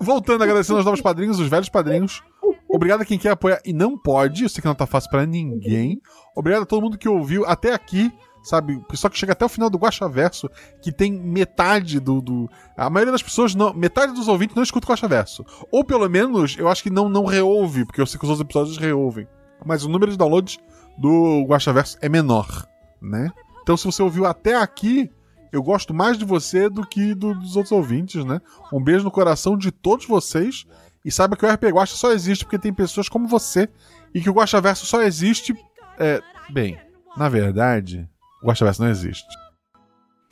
Voltando, 0.00 0.42
agradecendo 0.42 0.78
aos 0.78 0.84
novos 0.84 1.00
padrinhos, 1.00 1.38
os 1.38 1.48
velhos 1.48 1.68
padrinhos. 1.68 2.22
Obrigado 2.68 3.02
a 3.02 3.04
quem 3.04 3.18
quer 3.18 3.30
apoiar 3.30 3.60
e 3.64 3.72
não 3.72 3.96
pode. 3.96 4.42
Eu 4.42 4.48
sei 4.48 4.60
que 4.60 4.66
não 4.66 4.74
tá 4.74 4.86
fácil 4.86 5.10
pra 5.10 5.24
ninguém. 5.24 6.00
Obrigado 6.36 6.62
a 6.62 6.66
todo 6.66 6.82
mundo 6.82 6.98
que 6.98 7.08
ouviu 7.08 7.44
até 7.46 7.72
aqui. 7.72 8.12
Sabe, 8.42 8.74
o 8.74 8.82
pessoal 8.82 9.10
que 9.10 9.16
chega 9.16 9.32
até 9.32 9.42
o 9.42 9.48
final 9.48 9.70
do 9.70 9.78
Guaxa 9.78 10.06
Verso, 10.06 10.50
que 10.82 10.92
tem 10.92 11.10
metade 11.10 11.98
do, 11.98 12.20
do- 12.20 12.50
A 12.76 12.90
maioria 12.90 13.10
das 13.12 13.22
pessoas, 13.22 13.54
não, 13.54 13.72
metade 13.72 14.12
dos 14.12 14.28
ouvintes 14.28 14.54
não 14.54 14.62
escuta 14.62 14.86
o 14.86 14.90
Guaxa 14.90 15.08
Verso. 15.08 15.46
Ou 15.72 15.82
pelo 15.82 16.06
menos, 16.10 16.54
eu 16.58 16.68
acho 16.68 16.82
que 16.82 16.90
não, 16.90 17.08
não 17.08 17.24
reouve, 17.24 17.86
porque 17.86 18.02
eu 18.02 18.06
sei 18.06 18.18
que 18.18 18.24
os 18.26 18.28
outros 18.30 18.44
episódios 18.44 18.76
reouvem. 18.76 19.26
Mas 19.64 19.82
o 19.82 19.88
número 19.88 20.10
de 20.12 20.18
downloads 20.18 20.58
do 20.98 21.42
Guaxa 21.48 21.72
Verso 21.72 21.96
é 22.02 22.08
menor, 22.08 22.68
né? 23.00 23.32
Então 23.64 23.76
se 23.76 23.84
você 23.84 24.00
ouviu 24.02 24.24
até 24.26 24.54
aqui, 24.54 25.10
eu 25.50 25.60
gosto 25.62 25.92
mais 25.92 26.16
de 26.16 26.24
você 26.24 26.68
do 26.68 26.86
que 26.86 27.14
do- 27.14 27.34
dos 27.34 27.56
outros 27.56 27.72
ouvintes, 27.72 28.24
né? 28.24 28.40
Um 28.72 28.80
beijo 28.82 29.02
no 29.04 29.10
coração 29.10 29.56
de 29.58 29.72
todos 29.72 30.06
vocês. 30.06 30.64
E 31.04 31.10
saiba 31.10 31.36
que 31.36 31.44
o 31.44 31.48
RP 31.50 31.64
Guacha 31.72 31.96
só 31.96 32.12
existe 32.12 32.44
porque 32.44 32.58
tem 32.58 32.72
pessoas 32.72 33.08
como 33.08 33.26
você. 33.26 33.68
E 34.14 34.20
que 34.20 34.30
o 34.30 34.32
Guacha 34.32 34.60
Verso 34.60 34.86
só 34.86 35.02
existe. 35.02 35.54
É, 35.98 36.22
bem, 36.50 36.78
na 37.16 37.28
verdade, 37.28 38.08
o 38.42 38.46
Guacha 38.46 38.64
Verso 38.64 38.82
não 38.82 38.88
existe. 38.90 39.26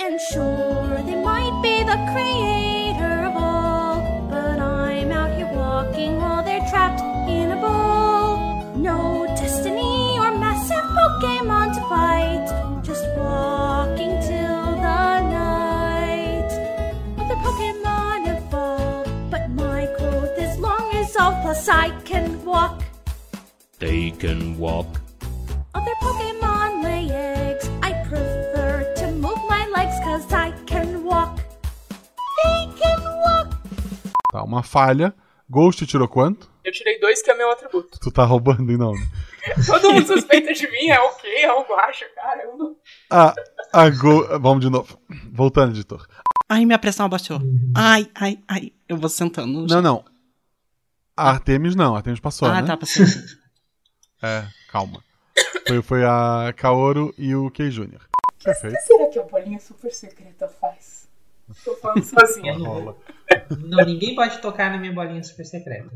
And 0.00 0.18
sure, 0.18 1.02
they 1.04 1.16
might 1.16 1.60
be 1.62 1.84
the 1.84 1.96
plus 21.52 21.68
I 21.68 21.90
can 22.04 22.42
walk. 22.46 22.82
They 23.78 24.12
can 24.12 24.56
walk. 24.58 24.86
Other 25.74 25.94
Pokemon 26.00 26.82
lay 26.82 27.10
eggs. 27.10 27.68
I 27.82 27.92
prefer 28.08 28.94
to 28.96 29.10
move 29.12 29.38
my 29.50 29.66
legs 29.76 29.98
cause 30.00 30.32
I 30.32 30.52
can 30.64 31.04
walk. 31.04 31.36
They 32.42 32.68
can 32.80 33.02
walk. 33.02 33.56
Tá, 34.32 34.42
uma 34.44 34.62
falha. 34.62 35.14
Ghost 35.50 35.84
tirou 35.86 36.08
quanto? 36.08 36.50
Eu 36.64 36.72
tirei 36.72 36.98
dois, 36.98 37.20
que 37.20 37.30
é 37.30 37.34
meu 37.34 37.50
atributo. 37.50 37.98
Tu 38.00 38.10
tá 38.10 38.24
roubando 38.24 38.72
e 38.72 38.78
não. 38.78 38.92
né? 38.92 39.06
Todo 39.66 39.92
mundo 39.92 40.06
suspeita 40.06 40.54
de 40.54 40.70
mim, 40.70 40.88
é 40.88 41.00
o 41.00 41.10
quê? 41.16 41.40
É 41.42 41.52
o 41.52 41.64
guacha, 41.64 42.06
cara. 42.14 42.44
Eu 42.44 42.56
não... 42.56 42.76
Ah, 43.10 43.34
a 43.74 43.90
Go... 43.90 44.26
Vamos 44.40 44.64
de 44.64 44.70
novo. 44.70 44.98
Voltando, 45.30 45.72
editor. 45.72 46.06
Ai, 46.48 46.64
minha 46.64 46.78
pressão 46.78 47.04
abaixou. 47.04 47.40
Ai, 47.76 48.08
ai, 48.14 48.38
ai. 48.48 48.72
Eu 48.88 48.96
vou 48.96 49.10
sentando. 49.10 49.66
Não, 49.66 49.82
não. 49.82 50.11
A 51.16 51.30
Artemis 51.30 51.74
não, 51.76 51.94
a 51.94 51.98
Artemis 51.98 52.20
passou, 52.20 52.48
Ah, 52.48 52.60
né? 52.62 52.66
tá, 52.66 52.76
passou. 52.76 53.04
É, 54.24 54.46
calma. 54.70 55.02
Foi, 55.66 55.82
foi 55.82 56.04
a 56.04 56.54
Kaoru 56.56 57.12
e 57.18 57.34
o 57.34 57.50
Kei 57.50 57.70
Jr. 57.70 57.98
Perfeito. 58.44 58.76
será 58.86 59.08
que 59.08 59.18
a 59.18 59.24
bolinha 59.24 59.58
super 59.58 59.90
secreta 59.90 60.46
faz? 60.48 61.08
Tô 61.64 61.74
falando 61.76 62.02
sozinha. 62.06 62.56
Rola. 62.56 62.96
Não, 63.58 63.84
ninguém 63.84 64.14
pode 64.14 64.38
tocar 64.38 64.70
na 64.70 64.78
minha 64.78 64.92
bolinha 64.92 65.22
super 65.24 65.44
secreta. 65.44 65.90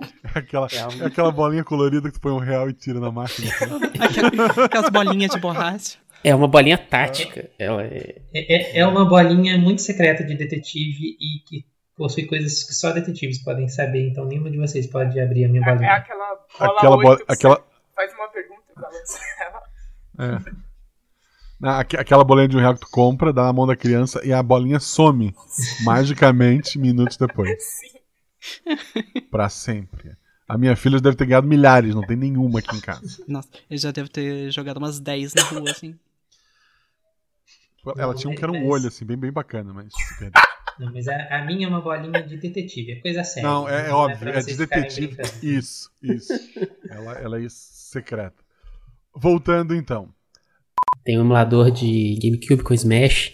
Aquela, 0.34 0.66
é 0.72 1.04
aquela 1.04 1.30
bolinha 1.30 1.62
colorida 1.62 2.08
que 2.08 2.14
tu 2.14 2.20
põe 2.22 2.32
um 2.32 2.38
real 2.38 2.70
e 2.70 2.72
tira 2.72 2.98
na 2.98 3.10
máquina. 3.12 3.50
Aquelas 4.64 4.88
bolinhas 4.90 5.30
de 5.32 5.38
borracha. 5.38 5.98
É 6.24 6.34
uma 6.34 6.48
bolinha 6.48 6.78
tática. 6.78 7.50
Ela 7.58 7.82
é. 7.84 8.22
É, 8.32 8.54
é- 8.54 8.78
é 8.78 8.86
uma 8.86 9.04
bolinha 9.06 9.58
muito 9.58 9.82
secreta 9.82 10.24
de 10.24 10.34
detetive 10.34 11.16
e 11.20 11.40
que 11.46 11.66
possui 11.96 12.26
coisas 12.26 12.62
que 12.64 12.72
só 12.74 12.92
detetives 12.92 13.42
podem 13.42 13.68
saber, 13.68 14.08
então 14.08 14.24
nenhuma 14.24 14.50
de 14.50 14.58
vocês 14.58 14.86
pode 14.86 15.18
abrir 15.20 15.44
a 15.44 15.48
minha 15.48 15.62
É, 15.64 15.68
é 15.68 15.72
bolinha. 15.74 15.92
aquela 15.92 16.34
bola 16.34 16.78
Aquela 16.78 16.96
bola- 16.96 17.08
8 17.10 17.26
que 17.26 17.32
aquela- 17.32 17.56
você 17.56 17.62
faz 17.94 18.14
uma 18.14 18.28
pergunta 18.28 18.62
e 18.70 18.80
balança 18.80 19.18
ela. 19.40 19.62
É. 20.46 20.70
Na- 21.60 21.78
aque- 21.80 21.96
Aquela 21.98 22.24
bolinha 22.24 22.48
de 22.48 22.56
um 22.56 22.60
real 22.60 22.74
que 22.74 22.80
tu 22.80 22.90
compra, 22.90 23.32
dá 23.32 23.44
na 23.44 23.52
mão 23.52 23.66
da 23.66 23.76
criança 23.76 24.24
e 24.24 24.32
a 24.32 24.42
bolinha 24.42 24.80
some 24.80 25.34
magicamente 25.84 26.78
minutos 26.78 27.16
depois. 27.18 27.80
Pra 29.30 29.48
sempre. 29.50 30.16
A 30.48 30.56
minha 30.58 30.74
filha 30.74 30.98
deve 31.00 31.16
ter 31.16 31.26
ganhado 31.26 31.46
milhares, 31.46 31.94
não 31.94 32.04
tem 32.04 32.16
nenhuma 32.16 32.58
aqui 32.58 32.74
em 32.76 32.80
casa. 32.80 33.22
Nossa, 33.28 33.48
eu 33.70 33.76
já 33.78 33.90
devo 33.92 34.08
ter 34.08 34.50
jogado 34.50 34.78
umas 34.78 34.98
10 34.98 35.32
na 35.34 35.42
rua, 35.42 35.70
assim. 35.70 35.96
Ela 37.96 38.14
tinha 38.14 38.30
um 38.32 38.34
que 38.34 38.42
era 38.42 38.52
um 38.52 38.66
olho, 38.66 38.88
assim, 38.88 39.04
bem, 39.04 39.16
bem 39.16 39.30
bacana, 39.32 39.72
mas 39.72 39.92
se 39.94 40.18
perdeu. 40.18 40.42
Não, 40.78 40.92
mas 40.92 41.08
a, 41.08 41.38
a 41.38 41.44
minha 41.44 41.66
é 41.66 41.68
uma 41.68 41.80
bolinha 41.80 42.22
de 42.22 42.36
detetive, 42.36 42.92
é 42.92 42.96
coisa 42.96 43.24
séria. 43.24 43.48
Não, 43.48 43.68
é, 43.68 43.80
é 43.80 43.84
pra 43.84 43.96
óbvio, 43.96 44.28
é 44.28 44.32
de 44.32 44.42
vocês 44.42 44.56
ficarem 44.56 44.88
detetive. 44.88 45.56
Isso, 45.58 45.90
isso. 46.02 46.32
Ela, 46.88 47.12
ela 47.18 47.42
é 47.42 47.46
secreta. 47.48 48.42
Voltando 49.14 49.74
então. 49.74 50.08
Tem 51.04 51.18
um 51.18 51.22
emulador 51.22 51.70
de 51.70 52.18
GameCube 52.22 52.62
com 52.62 52.74
Smash. 52.74 53.32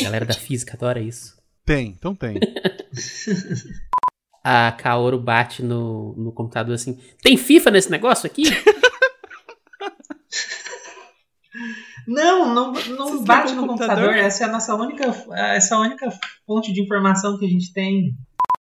A 0.00 0.04
galera 0.04 0.24
da 0.24 0.34
física 0.34 0.74
adora 0.74 1.00
isso. 1.00 1.36
Tem, 1.64 1.88
então 1.88 2.14
tem. 2.14 2.38
A 4.42 4.72
Kaoru 4.72 5.18
bate 5.18 5.62
no, 5.62 6.14
no 6.16 6.32
computador 6.32 6.74
assim: 6.74 6.98
Tem 7.22 7.36
FIFA 7.36 7.70
nesse 7.70 7.90
negócio 7.90 8.26
aqui? 8.26 8.44
Não, 12.08 12.54
não, 12.54 12.72
não 12.72 13.22
bate 13.22 13.52
no 13.52 13.66
computador. 13.66 13.96
computador? 13.96 14.14
Essa 14.14 14.44
é 14.44 14.46
a 14.48 14.50
nossa 14.50 14.74
única, 14.74 15.04
essa 15.34 15.74
é 15.74 15.78
única 15.78 16.08
fonte 16.46 16.72
de 16.72 16.80
informação 16.80 17.38
que 17.38 17.44
a 17.44 17.48
gente 17.48 17.70
tem. 17.72 18.16